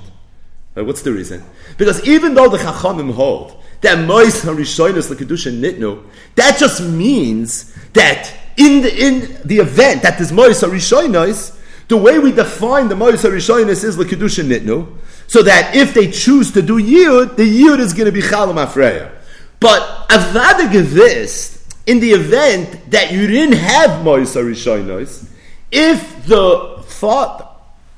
Right, 0.74 0.82
uh, 0.82 0.85
what's 0.85 1.02
the 1.02 1.12
reason? 1.12 1.43
Because 1.78 2.06
even 2.06 2.35
though 2.35 2.48
the 2.48 2.59
Chachamim 2.59 3.14
hold 3.14 3.60
that 3.81 4.06
Mois 4.06 4.44
HaRishoinus 4.44 5.12
LeKedusha 5.12 5.59
Nitnu, 5.59 6.05
that 6.36 6.59
just 6.59 6.82
means 6.82 7.74
that 7.94 8.32
in 8.56 8.82
the, 8.82 9.05
in 9.05 9.40
the 9.47 9.56
event 9.56 10.02
that 10.02 10.18
this 10.18 10.31
Mois 10.31 10.62
HaRishoinus, 10.62 11.59
the 11.89 11.97
way 11.97 12.18
we 12.18 12.31
define 12.31 12.89
the 12.89 12.94
Mois 12.94 13.22
HaRishoinus 13.22 13.82
is 13.82 13.97
LeKedusha 13.97 14.44
Nitnu, 14.47 14.97
so 15.31 15.44
that 15.44 15.77
if 15.77 15.94
they 15.94 16.11
choose 16.11 16.51
to 16.51 16.61
do 16.61 16.82
yud, 16.82 17.36
the 17.36 17.44
yud 17.44 17.78
is 17.78 17.93
going 17.93 18.07
to 18.07 18.11
be 18.11 18.20
chalam 18.20 18.57
afreya. 18.57 19.12
But 19.61 20.09
avada 20.09 20.69
gevist, 20.69 21.73
in 21.86 22.01
the 22.01 22.11
event 22.11 22.90
that 22.90 23.12
you 23.12 23.28
didn't 23.28 23.55
have 23.59 24.05
moisa 24.05 24.43
rishonos, 24.43 25.31
if 25.70 26.27
the 26.27 26.82
father, 26.85 27.47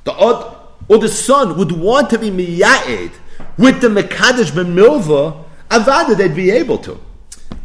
the 0.05 0.13
odd, 0.13 0.59
or 0.89 0.99
the 0.99 1.09
son 1.09 1.57
would 1.57 1.73
want 1.73 2.11
to 2.11 2.19
be 2.19 2.31
miya'ed 2.31 3.13
with 3.57 3.81
the 3.81 3.89
mekadesh 3.89 4.55
ben 4.55 4.77
milva, 4.77 5.43
avada 5.71 6.15
they'd 6.15 6.37
be 6.37 6.51
able 6.51 6.77
to. 6.77 7.01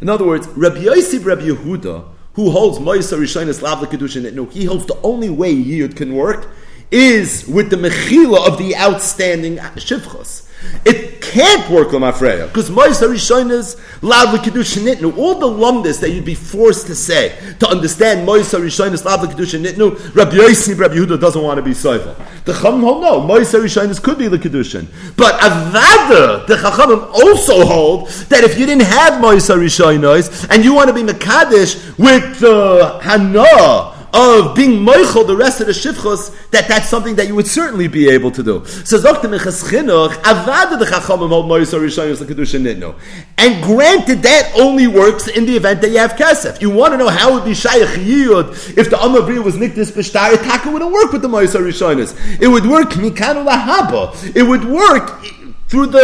In 0.00 0.08
other 0.08 0.24
words, 0.24 0.48
Rabbi 0.48 0.78
Yosef 0.78 1.26
Rabbi 1.26 1.42
Yehuda, 1.42 2.06
who 2.32 2.52
holds 2.52 2.78
moisa 2.78 3.18
rishonos 3.18 3.60
lav 3.60 3.80
kedushin, 3.80 4.50
he 4.50 4.64
holds 4.64 4.86
the 4.86 4.98
only 5.02 5.28
way 5.28 5.54
yud 5.54 5.94
can 5.94 6.14
work 6.14 6.48
is 6.90 7.46
with 7.46 7.70
the 7.70 7.76
mechila 7.76 8.46
of 8.46 8.58
the 8.58 8.76
outstanding 8.76 9.56
shivchos. 9.56 10.48
It 10.84 11.20
can't 11.20 11.70
work 11.70 11.94
on 11.94 12.00
Afreya 12.00 12.48
because 12.48 12.70
Mois 12.70 13.00
Harishonas 13.00 13.76
Lav 14.02 14.28
Nitnu. 14.28 15.16
All 15.16 15.38
the 15.38 15.46
lumdis 15.46 16.00
that 16.00 16.10
you'd 16.10 16.24
be 16.24 16.34
forced 16.34 16.86
to 16.88 16.96
say 16.96 17.38
to 17.60 17.68
understand 17.68 18.26
Mois 18.26 18.52
Harishonas 18.52 19.04
Lav 19.04 19.20
Nitnu. 19.20 20.14
Rabbi 20.14 20.36
Yossi, 20.36 20.76
Rabbi 20.76 20.94
Yehuda 20.94 21.20
doesn't 21.20 21.42
want 21.42 21.58
to 21.58 21.62
be 21.62 21.70
soivel. 21.70 22.16
The 22.44 22.52
Chachamim 22.52 22.80
hold 22.80 23.02
no. 23.02 23.20
Mois 23.20 23.52
Harishonas 23.52 24.02
could 24.02 24.18
be 24.18 24.26
the 24.26 24.38
Kedushin, 24.38 24.88
but 25.16 25.34
Avada 25.40 26.46
the 26.46 26.56
Chachamim 26.56 27.08
also 27.12 27.64
hold 27.64 28.08
that 28.28 28.42
if 28.42 28.58
you 28.58 28.66
didn't 28.66 28.86
have 28.86 29.20
Mois 29.20 29.48
Harishonas 29.48 30.48
and 30.50 30.64
you 30.64 30.74
want 30.74 30.88
to 30.88 30.94
be 30.94 31.02
Mekadesh 31.02 31.96
with 31.98 32.40
the 32.40 32.98
Hana 33.02 33.97
of 34.12 34.56
being 34.56 34.84
moichel 34.84 35.26
the 35.26 35.36
rest 35.36 35.60
of 35.60 35.66
the 35.66 35.72
shivchos, 35.72 36.50
that 36.50 36.68
that's 36.68 36.88
something 36.88 37.16
that 37.16 37.26
you 37.26 37.34
would 37.34 37.46
certainly 37.46 37.88
be 37.88 38.08
able 38.08 38.30
to 38.30 38.42
do. 38.42 38.64
So 38.66 38.98
Zokta 38.98 39.22
Minchas 39.22 39.64
Chinuch, 39.68 40.14
Avada 40.22 40.78
the 40.78 40.84
Chachamim 40.84 41.28
hold 41.28 41.48
mois 41.48 41.72
or 41.74 41.80
Rishayos 41.80 42.22
Kedusha 42.24 42.60
Nitno. 42.60 42.94
And 43.36 43.62
granted, 43.62 44.22
that 44.22 44.52
only 44.56 44.86
works 44.86 45.28
in 45.28 45.46
the 45.46 45.56
event 45.56 45.80
that 45.82 45.90
you 45.90 45.98
have 45.98 46.12
kesef. 46.12 46.60
You 46.60 46.70
want 46.70 46.92
to 46.92 46.98
know 46.98 47.08
how 47.08 47.30
it 47.30 47.34
would 47.34 47.44
be 47.44 47.52
Shayach 47.52 47.96
Yiyud 48.04 48.76
if 48.78 48.90
the 48.90 48.96
Amavri 48.96 49.42
was 49.42 49.56
Nikdis 49.56 49.92
B'shtar, 49.92 50.36
Taka 50.42 50.70
wouldn't 50.70 50.92
work 50.92 51.12
with 51.12 51.22
the 51.22 51.28
mois 51.28 51.54
or 51.54 51.66
It 51.68 52.48
would 52.48 52.66
work 52.66 52.90
Mikanu 52.90 53.46
Lahaba. 53.46 54.36
It 54.36 54.42
would 54.42 54.64
work 54.64 55.37
through 55.68 55.86
the 55.86 55.98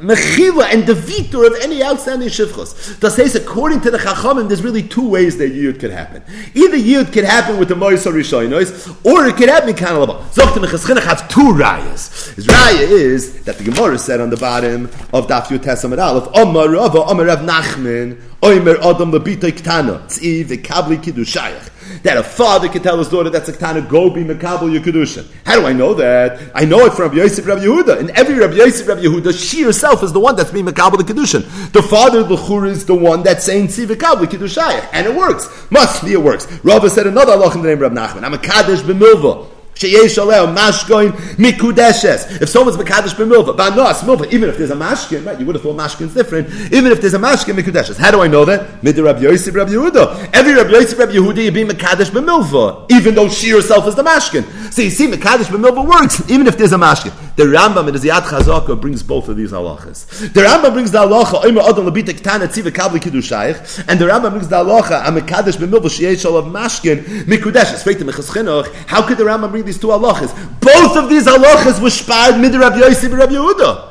mechila 0.00 0.72
and 0.72 0.86
the 0.86 0.92
vitor 0.94 1.46
of 1.46 1.56
any 1.62 1.82
outstanding 1.82 2.28
shivchos. 2.28 2.98
That 3.00 3.10
says, 3.10 3.34
according 3.34 3.80
to 3.82 3.90
the 3.90 3.98
chachamim, 3.98 4.48
there's 4.48 4.62
really 4.62 4.82
two 4.82 5.08
ways 5.08 5.36
that 5.38 5.52
yud 5.52 5.80
could 5.80 5.90
happen. 5.90 6.22
Either 6.54 6.76
yud 6.76 7.12
can 7.12 7.24
happen 7.24 7.58
with 7.58 7.68
the 7.68 7.74
mois 7.74 8.06
or 8.06 8.12
rishonos, 8.12 8.88
or 9.04 9.26
it 9.26 9.36
could 9.36 9.48
happen 9.48 9.70
in 9.70 9.74
kanalaba. 9.74 10.22
Zochtim 10.32 10.64
Minchas 10.64 10.86
Chinuch 10.86 11.02
have 11.02 11.28
two 11.28 11.52
rayas. 11.52 12.34
His 12.34 12.46
raya 12.46 12.88
is 12.88 13.42
that 13.44 13.58
the 13.58 13.64
Gemara 13.64 13.98
said 13.98 14.20
on 14.20 14.30
the 14.30 14.36
bottom 14.36 14.84
of 15.12 15.26
Daf 15.26 15.46
Yud 15.46 15.58
Tesamad 15.58 16.02
Aleph, 16.02 16.28
Omar 16.34 16.68
Rava, 16.68 17.04
Omar 17.04 17.26
Rav 17.26 17.40
Nachman, 17.40 18.20
Oimer 18.42 18.78
Adam 18.78 19.10
Labita 19.10 19.50
Ktana, 19.50 20.06
Tzi 20.08 20.44
V'Kabli 20.44 21.02
Kiddushayach 21.02 21.70
that 22.02 22.16
a 22.16 22.22
father 22.22 22.68
can 22.68 22.82
tell 22.82 22.98
his 22.98 23.08
daughter 23.08 23.30
that's 23.30 23.48
a 23.48 23.52
ketana, 23.52 23.88
go 23.88 24.10
be 24.10 24.24
mekabel 24.24 24.72
your 24.72 24.82
kedushin. 24.82 25.26
How 25.44 25.60
do 25.60 25.66
I 25.66 25.72
know 25.72 25.94
that? 25.94 26.50
I 26.54 26.64
know 26.64 26.86
it 26.86 26.92
from 26.92 27.08
Rabbi 27.08 27.16
Yosef 27.16 27.46
Rabbi 27.46 27.62
Yehuda. 27.62 27.98
And 27.98 28.10
every 28.10 28.34
Rabbi 28.34 28.54
Yosef 28.54 28.86
Rabbi 28.88 29.02
Yehuda, 29.02 29.32
she 29.38 29.62
herself 29.62 30.02
is 30.02 30.12
the 30.12 30.20
one 30.20 30.36
that's 30.36 30.50
being 30.50 30.66
mekabel 30.66 30.98
the 30.98 31.04
kedushin. 31.04 31.42
The 31.72 31.82
father, 31.82 32.22
the 32.22 32.36
chur, 32.36 32.66
is 32.66 32.86
the 32.86 32.94
one 32.94 33.22
that's 33.22 33.44
saying 33.44 33.68
si 33.68 33.86
v'kabel 33.86 34.26
kedushayach, 34.26 34.90
and 34.92 35.06
it 35.06 35.14
works. 35.14 35.48
Must 35.70 36.04
be 36.04 36.12
it 36.12 36.22
works. 36.22 36.46
Rava 36.64 36.90
said 36.90 37.06
another 37.06 37.32
Allah 37.32 37.52
in 37.54 37.62
the 37.62 37.68
name 37.68 37.82
of 37.82 37.92
Rabbi 37.92 38.06
Nachman. 38.06 38.24
I'm 38.24 38.34
a 38.34 38.38
Kaddish 38.38 38.80
b'milva. 38.80 39.59
Sheyesh 39.80 40.18
aleo 40.18 40.54
mashkoin 40.54 41.10
mikudeshes. 41.38 42.42
If 42.42 42.50
someone's 42.50 42.76
mekadosh 42.76 43.14
b'milva, 43.14 43.56
ba'nos 43.56 44.00
milva, 44.00 44.30
even 44.30 44.50
if 44.50 44.58
there's 44.58 44.70
a 44.70 44.76
mashkin, 44.76 45.24
right? 45.24 45.40
You 45.40 45.46
would 45.46 45.54
have 45.54 45.62
thought 45.62 45.74
mashkin's 45.74 46.12
different. 46.12 46.48
Even 46.70 46.92
if 46.92 47.00
there's 47.00 47.14
a 47.14 47.18
mashkin 47.18 47.58
mikudeshes, 47.58 47.96
how 47.96 48.10
do 48.10 48.20
I 48.20 48.28
know 48.28 48.44
that? 48.44 48.82
Midir 48.82 49.04
Rabbi 49.04 49.20
Yosef, 49.20 49.54
Rabbi 49.54 49.70
Yehuda. 49.70 50.34
Every 50.34 50.52
Rabbi 50.52 50.70
Yosef, 50.70 50.98
Rabbi 50.98 51.12
Yehuda, 51.12 51.44
you 51.44 51.50
be 51.50 51.64
mekadosh 51.64 52.10
b'milva, 52.10 52.90
even 52.92 53.14
though 53.14 53.30
she 53.30 53.48
herself 53.48 53.88
is 53.88 53.94
the 53.94 54.02
mashkin. 54.02 54.44
So 54.70 54.82
you 54.82 54.90
see, 54.90 55.06
mekadosh 55.06 55.46
b'milva 55.46 55.88
works 55.88 56.28
even 56.30 56.46
if 56.46 56.58
there's 56.58 56.72
a 56.72 56.76
mashkin. 56.76 57.14
The 57.40 57.46
Rambam 57.46 57.88
in 57.88 57.94
the 57.94 57.98
Ziyad 57.98 58.24
Chazaka 58.24 58.78
brings 58.78 59.02
both 59.02 59.30
of 59.30 59.38
these 59.38 59.50
halachas. 59.50 60.30
The 60.34 60.42
Rambam 60.42 60.74
brings 60.74 60.90
the 60.90 60.98
halacha 60.98 61.42
Omer 61.42 61.62
Adam 61.62 61.86
Labita 61.86 62.12
Ktana 62.12 62.46
Tziva 62.46 62.70
Kabli 62.70 63.00
Kiddushaych, 63.00 63.86
and 63.88 63.98
the 63.98 64.04
Rambam 64.04 64.32
brings 64.32 64.48
the 64.48 64.56
halacha 64.56 65.02
Amekadosh 65.04 65.56
B'Milva 65.56 65.86
Sheyesh 65.86 66.26
of 66.26 66.44
Mashkin 66.44 66.98
Mikudesh. 67.24 67.72
It's 67.72 67.82
to 67.82 68.04
Mechas 68.04 68.86
How 68.88 69.08
could 69.08 69.16
the 69.16 69.24
Rambam 69.24 69.52
bring 69.52 69.64
these 69.64 69.78
two 69.78 69.86
halachas? 69.86 70.34
Both 70.60 70.98
of 70.98 71.08
these 71.08 71.24
halachas 71.26 71.82
were 71.82 71.88
spared 71.88 72.38
mid 72.38 72.54
Rabbi 72.54 72.76
Yosef 72.80 73.10
Rabbi 73.10 73.32
Yehuda. 73.32 73.89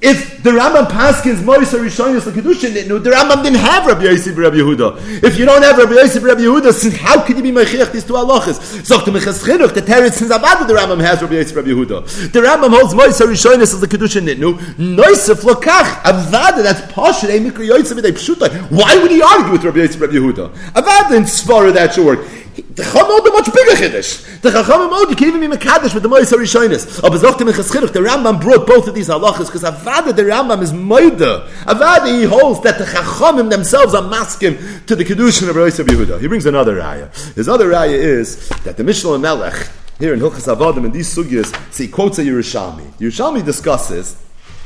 If 0.00 0.44
the 0.44 0.50
Rambam 0.50 0.86
Paskins 0.86 1.38
Moisa 1.38 1.80
Rishonis 1.80 2.18
as 2.18 2.24
the 2.26 2.30
Kedushin 2.30 2.70
Nitnu, 2.70 3.02
the 3.02 3.10
Rambam 3.10 3.42
didn't 3.42 3.58
have 3.58 3.84
Rabbi 3.84 4.04
Yosef 4.04 4.38
Rabbi 4.38 4.58
Yehuda. 4.58 5.24
If 5.24 5.36
you 5.36 5.44
don't 5.44 5.60
have 5.62 5.76
Rabbi 5.76 5.94
Yosef 5.94 6.22
Rabbi 6.22 6.42
Yehuda, 6.42 6.96
how 6.98 7.24
could 7.24 7.36
you 7.36 7.42
be 7.42 7.50
Mechiach 7.50 7.90
these 7.90 8.04
two 8.04 8.12
halachas? 8.12 8.86
The 8.86 9.10
Minchas 9.10 9.42
Chinuch, 9.44 9.74
the 9.74 9.82
Teretz 9.82 10.22
in 10.22 10.28
Zavada, 10.28 10.68
the 10.68 10.74
Rambam 10.74 11.00
has 11.00 11.20
Rabbi 11.20 11.34
Yosef 11.34 11.56
Rabbi 11.56 11.70
Yehuda. 11.70 12.30
The 12.32 12.40
Rambam 12.40 12.70
holds 12.78 12.94
Moisa 12.94 13.26
Rishonis 13.26 13.74
as 13.74 13.80
the 13.80 13.88
Kedushin 13.88 14.32
Nitnu. 14.32 14.56
Noisef 14.76 15.42
Lokach, 15.42 16.02
Avada, 16.02 16.62
that's 16.62 16.80
Pashat, 16.92 17.30
a 17.30 17.40
Mikri 17.40 17.66
Yosef, 17.66 17.98
a 17.98 18.02
Pshuta. 18.02 18.70
Why 18.70 18.96
would 19.02 19.10
he 19.10 19.20
argue 19.20 19.50
with 19.50 19.64
Rabbi 19.64 19.78
Yosef 19.78 20.00
Rabbi 20.00 20.12
Yehuda? 20.12 20.54
Avada 20.74 21.16
in 21.16 21.24
Svara, 21.24 21.72
that 21.74 21.94
should 21.94 22.06
work. 22.06 22.20
The 22.58 22.82
Chacham 22.82 23.26
a 23.26 23.30
much 23.30 23.46
bigger 23.46 23.70
Chiddush. 23.72 24.40
The 24.40 24.50
Chacham 24.50 24.90
you 25.08 25.14
can 25.14 25.28
even 25.28 25.40
be 25.40 25.56
Mekadosh 25.56 25.94
with 25.94 26.02
the 26.02 26.08
Moisa 26.08 26.36
Rishonis. 26.36 27.02
Aber 27.04 27.16
Zok 27.16 27.38
the 27.38 27.44
Minchas 27.44 27.70
Chinuch, 27.70 27.92
the 27.92 28.00
Rambam 28.00 28.40
brought 28.40 28.66
both 28.66 28.88
of 28.88 28.94
these 28.94 29.08
halachas 29.08 29.46
because 29.46 29.62
Avada, 29.62 30.14
the 30.14 30.22
Rambam 30.22 30.60
is 30.62 30.72
Moida. 30.72 31.48
Avada, 31.62 32.18
he 32.18 32.24
holds 32.24 32.60
that 32.62 32.78
the 32.78 32.84
Chachamim 32.84 33.48
themselves 33.50 33.94
are 33.94 34.02
masking 34.08 34.58
to 34.86 34.96
the 34.96 35.04
Kedushin 35.04 35.48
of 35.48 35.54
Reis 35.54 35.78
of 35.78 35.86
Yehuda. 35.86 36.20
He 36.20 36.26
brings 36.26 36.46
another 36.46 36.76
raya. 36.76 37.14
His 37.34 37.48
other 37.48 37.70
raya 37.70 37.92
is 37.92 38.48
that 38.64 38.76
the 38.76 38.82
Mishneh 38.82 39.18
LaMelech, 39.18 39.70
here 40.00 40.12
in 40.12 40.18
Hilchas 40.18 40.52
Avadim, 40.52 40.84
in 40.84 40.90
these 40.90 41.14
sugyas, 41.14 41.54
see, 41.72 41.86
he 41.86 41.92
quotes 41.92 42.18
a 42.18 42.22
Yerushalmi. 42.22 42.90
Yerushalmi 42.98 43.44
discusses, 43.44 44.20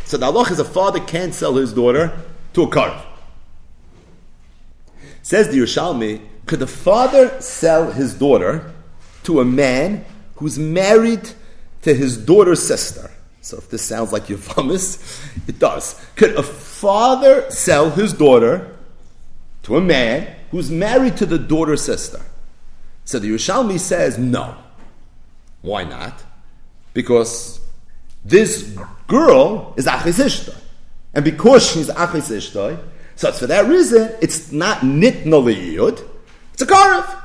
so 0.06 0.16
the 0.16 0.26
halach 0.26 0.50
is 0.50 0.58
a 0.58 0.64
father 0.64 1.00
can't 1.00 1.34
sell 1.34 1.56
his 1.56 1.74
daughter 1.74 2.18
to 2.54 2.62
a 2.62 2.68
karv. 2.68 3.02
Says 5.22 5.48
the 5.48 5.58
Yerushalmi, 5.58 6.28
could 6.46 6.58
the 6.58 6.66
father 6.66 7.40
sell 7.40 7.92
his 7.92 8.14
daughter 8.14 8.72
to 9.24 9.40
a 9.40 9.44
man 9.44 10.04
who's 10.36 10.58
married 10.58 11.30
to 11.82 11.94
his 11.94 12.16
daughter's 12.16 12.62
sister? 12.62 13.10
So 13.40 13.58
if 13.58 13.70
this 13.70 13.82
sounds 13.82 14.12
like 14.12 14.24
Yavamis, 14.24 15.28
it 15.48 15.58
does. 15.58 16.04
Could 16.16 16.34
a 16.36 16.42
father 16.42 17.50
sell 17.50 17.90
his 17.90 18.12
daughter 18.12 18.76
to 19.64 19.76
a 19.76 19.80
man 19.80 20.34
who's 20.50 20.70
married 20.70 21.16
to 21.18 21.26
the 21.26 21.38
daughter's 21.38 21.82
sister? 21.82 22.20
So 23.04 23.18
the 23.18 23.30
Yerushalmi 23.30 23.80
says 23.80 24.18
no. 24.18 24.56
Why 25.60 25.84
not? 25.84 26.22
Because 26.94 27.60
this 28.24 28.76
girl 29.06 29.74
is 29.76 29.86
Achisishta. 29.86 30.56
And 31.14 31.24
because 31.24 31.68
she's 31.68 31.88
Achisishta, 31.88 32.82
so 33.16 33.28
it's 33.28 33.38
for 33.38 33.46
that 33.46 33.66
reason, 33.66 34.10
it's 34.20 34.50
not 34.52 34.78
Nitna 34.78 35.24
Liyud, 35.24 36.08
it's 36.62 36.70
a 36.70 36.74
Karev. 36.74 37.18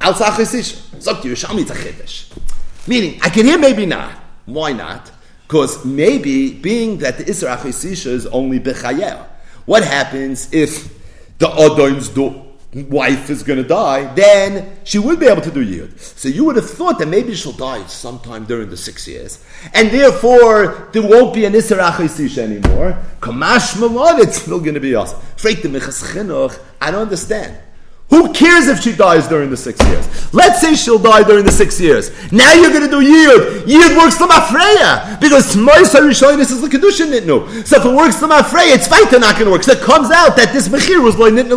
Achisishta. 0.00 1.02
So 1.02 1.14
the 1.14 1.28
Yerushalmi, 1.28 1.62
it's 1.62 1.70
a 1.70 1.74
Chiddush. 1.74 2.88
Meaning, 2.88 3.20
I 3.22 3.28
can 3.28 3.46
hear 3.46 3.58
maybe 3.58 3.86
not. 3.86 4.12
Why 4.46 4.72
not? 4.72 5.10
Because 5.46 5.84
maybe, 5.84 6.52
being 6.52 6.98
that 6.98 7.18
the 7.18 7.24
Isra 7.24 7.56
Achisisha 7.56 8.06
is 8.06 8.26
only 8.26 8.60
Bechayel, 8.60 9.26
what 9.64 9.84
happens 9.84 10.52
if 10.52 10.92
the 11.38 11.48
Adon's 11.48 12.08
do- 12.08 12.42
wife 12.74 13.30
is 13.30 13.42
going 13.42 13.62
to 13.62 13.66
die, 13.66 14.12
then 14.14 14.78
she 14.84 14.98
would 14.98 15.18
be 15.18 15.26
able 15.26 15.40
to 15.42 15.50
do 15.50 15.62
Yid. 15.62 15.98
So 16.00 16.28
you 16.28 16.44
would 16.44 16.56
have 16.56 16.68
thought 16.68 16.98
that 16.98 17.06
maybe 17.06 17.34
she'll 17.34 17.52
die 17.52 17.86
sometime 17.86 18.44
during 18.44 18.68
the 18.68 18.76
six 18.76 19.08
years, 19.08 19.42
and 19.72 19.90
therefore 19.90 20.90
there 20.92 21.02
won't 21.02 21.34
be 21.34 21.44
an 21.46 21.54
Isra 21.54 21.90
Achisisha 21.90 22.38
anymore. 22.38 22.98
Kamash 23.20 23.76
Malad, 23.76 24.20
it's 24.20 24.42
still 24.42 24.60
going 24.60 24.74
to 24.74 24.80
be 24.80 24.94
us. 24.94 25.14
I 26.80 26.90
don't 26.90 27.02
understand. 27.02 27.58
Who 28.08 28.32
cares 28.32 28.68
if 28.68 28.80
she 28.80 28.94
dies 28.94 29.26
during 29.26 29.50
the 29.50 29.56
six 29.56 29.82
years? 29.88 30.32
Let's 30.32 30.60
say 30.60 30.76
she'll 30.76 30.98
die 30.98 31.24
during 31.24 31.44
the 31.44 31.50
six 31.50 31.80
years. 31.80 32.10
Now 32.30 32.52
you're 32.54 32.70
going 32.70 32.84
to 32.84 32.90
do 32.90 33.00
Yid. 33.00 33.68
Yid 33.68 33.96
works 33.96 34.16
the 34.16 34.26
Mafreya. 34.26 35.20
Because 35.20 35.56
Moisa 35.56 36.00
Rishonis 36.00 36.52
is 36.52 36.60
the 36.60 36.68
Kedushin 36.68 37.10
Nitnu. 37.10 37.66
So 37.66 37.78
if 37.78 37.84
it 37.84 37.96
works 37.96 38.20
the 38.20 38.28
Mafreya, 38.28 38.76
it's 38.76 38.88
weiter 38.88 39.18
not 39.18 39.34
going 39.34 39.46
to 39.46 39.50
work. 39.50 39.64
So 39.64 39.72
it 39.72 39.80
comes 39.80 40.12
out 40.12 40.36
that 40.36 40.52
this 40.52 40.68
Mechir 40.68 41.02
was 41.02 41.18
like 41.18 41.32
Nitnu. 41.32 41.56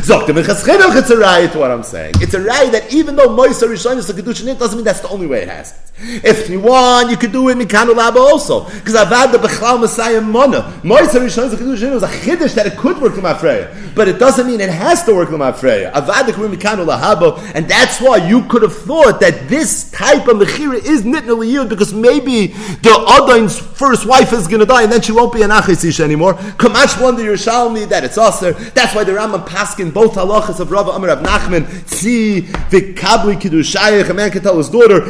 Zokta 0.00 0.28
Minchas 0.28 0.64
Chinuch, 0.64 0.98
it's 0.98 1.10
a 1.10 1.16
riot 1.18 1.54
what 1.54 1.70
I'm 1.70 1.82
saying. 1.82 2.14
It's 2.20 2.32
a 2.32 2.40
riot 2.40 2.72
that 2.72 2.92
even 2.92 3.14
though 3.14 3.28
Moisa 3.28 3.70
is 3.70 4.06
the 4.06 4.14
Kedushin 4.14 4.46
Nitnu, 4.46 4.58
doesn't 4.58 4.78
mean 4.78 4.84
that's 4.84 5.00
the 5.00 5.08
only 5.08 5.26
way 5.26 5.42
it 5.42 5.48
has. 5.48 5.74
If 6.02 6.48
you 6.50 6.60
want, 6.60 7.10
you 7.10 7.16
could 7.16 7.32
do 7.32 7.48
it 7.48 7.56
Mikanu 7.56 7.94
Laba 7.94 8.16
also. 8.16 8.64
Because 8.64 8.94
I've 8.94 9.08
had 9.08 9.32
the 9.32 9.38
Bechal 9.38 9.80
Messiah 9.80 10.20
Mona. 10.20 10.62
Moisa 10.82 11.20
Kedushin 11.20 11.50
Nitnu 11.50 11.94
is 11.94 12.02
a 12.02 12.08
Chiddush 12.08 12.54
that 12.54 12.66
it 12.66 12.76
could 12.76 13.00
work 13.00 13.14
the 13.14 13.20
Mafreya. 13.20 13.94
But 13.94 14.08
it 14.08 14.18
doesn't 14.18 14.46
mean 14.46 14.60
it 14.60 14.70
has 14.70 15.04
to 15.04 15.14
work 15.14 15.30
Lama 15.30 15.52
Freya. 15.52 15.92
I've 15.94 16.04
had 16.06 16.26
the 16.26 16.32
Mafreya. 16.32 17.52
And 17.54 17.68
that's 17.68 18.00
why 18.00 18.16
you 18.16 18.42
could 18.44 18.62
have 18.62 18.74
thought 18.74 19.20
that 19.20 19.48
this 19.48 19.90
type 19.90 20.28
of 20.28 20.36
mechira 20.36 20.82
is 20.84 21.02
nitna 21.02 21.36
liyud 21.36 21.68
because 21.68 21.92
maybe 21.92 22.48
the 22.48 23.22
Adon's 23.22 23.58
first 23.58 24.06
wife 24.06 24.32
is 24.32 24.46
going 24.46 24.60
to 24.60 24.66
die 24.66 24.82
and 24.82 24.92
then 24.92 25.00
she 25.00 25.12
won't 25.12 25.32
be 25.32 25.42
an 25.42 25.50
achisish 25.50 26.00
anymore. 26.00 26.34
Kamash 26.34 27.00
wonder 27.00 27.22
Yerushalmi 27.22 27.88
that 27.88 28.04
it's 28.04 28.18
aser. 28.18 28.52
That's 28.52 28.94
why 28.94 29.04
the 29.04 29.12
Rambam 29.12 29.46
paskin 29.46 29.92
both 29.92 30.14
halachas 30.14 30.60
of 30.60 30.70
Rav 30.70 30.88
Amar 30.88 31.16
Nachman 31.16 31.66
see 31.88 32.40
the 32.40 32.94
kabli 32.94 33.40
kidushayich 33.40 34.08
a 34.08 34.14
man 34.14 34.30
can 34.30 34.42
tell 34.42 34.56
his 34.56 34.68
daughter 34.70 35.00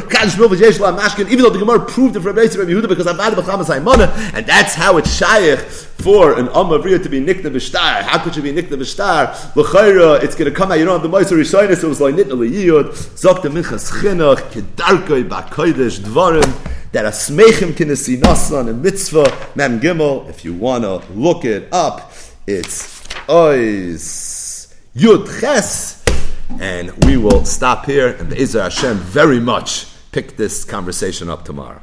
milva 0.83 0.97
yeshla 0.97 0.99
mashkin 0.99 1.31
even 1.31 1.43
though 1.43 1.51
the 1.51 1.59
Gemara 1.59 1.81
proved 1.85 2.17
it 2.17 2.21
for 2.21 2.33
Rabbi 2.33 2.43
Yehuda 2.43 2.89
because 2.89 3.07
Avad 3.07 3.35
b'chamas 3.35 3.67
Haimana 3.67 4.35
and 4.35 4.47
that's 4.47 4.75
how 4.75 4.97
it's 4.97 5.21
shayich 5.21 5.61
for 6.03 6.39
an 6.39 6.47
Amavriya 6.49 7.03
to 7.03 7.09
be 7.09 7.21
nikna 7.21 7.45
b'shtar. 7.45 8.03
How 8.03 8.23
could 8.23 8.37
you 8.37 8.43
be 8.43 8.53
nikna 8.53 8.77
b'shtar? 8.77 9.55
L'chayra, 9.57 10.23
it's 10.23 10.35
going 10.35 10.51
to 10.51 10.57
come 10.57 10.73
out. 10.73 10.79
You 10.79 10.85
don't 10.85 11.01
have 11.01 11.11
the 11.11 11.17
Meiser 11.17 11.39
Rishonis. 11.39 11.83
It 11.83 11.87
was 11.87 12.01
like 12.01 12.15
nitna 12.15 12.33
liyud. 12.33 12.89
Zok 13.17 13.43
the 13.43 13.49
minchas 13.49 13.93
chinuch 13.93 14.41
kedarkoi 14.51 15.29
b'kodesh 15.29 16.01
dvarim 16.01 16.91
that 16.93 17.05
a 17.05 17.09
smechim 17.09 17.73
kinesi 17.73 18.19
nasan 18.21 18.69
and 18.69 18.83
mitzvah 18.83 19.51
mem 19.55 19.81
gimel. 19.81 20.29
If 20.29 20.45
you 20.45 20.55
wanna 20.55 20.97
look 21.15 21.45
it 21.45 21.69
up, 21.73 22.13
it's 22.47 23.07
ois 23.29 24.75
yud 24.97 25.41
ches. 25.41 26.03
And 26.61 26.93
we 27.07 27.17
will 27.17 27.47
stop 27.47 27.87
here, 27.87 28.09
and 28.09 28.29
Be'ezer 28.29 28.63
Hashem 28.63 28.99
very 28.99 29.41
much 29.41 29.87
pick 30.13 30.37
this 30.37 30.65
conversation 30.65 31.29
up 31.29 31.45
tomorrow. 31.45 31.83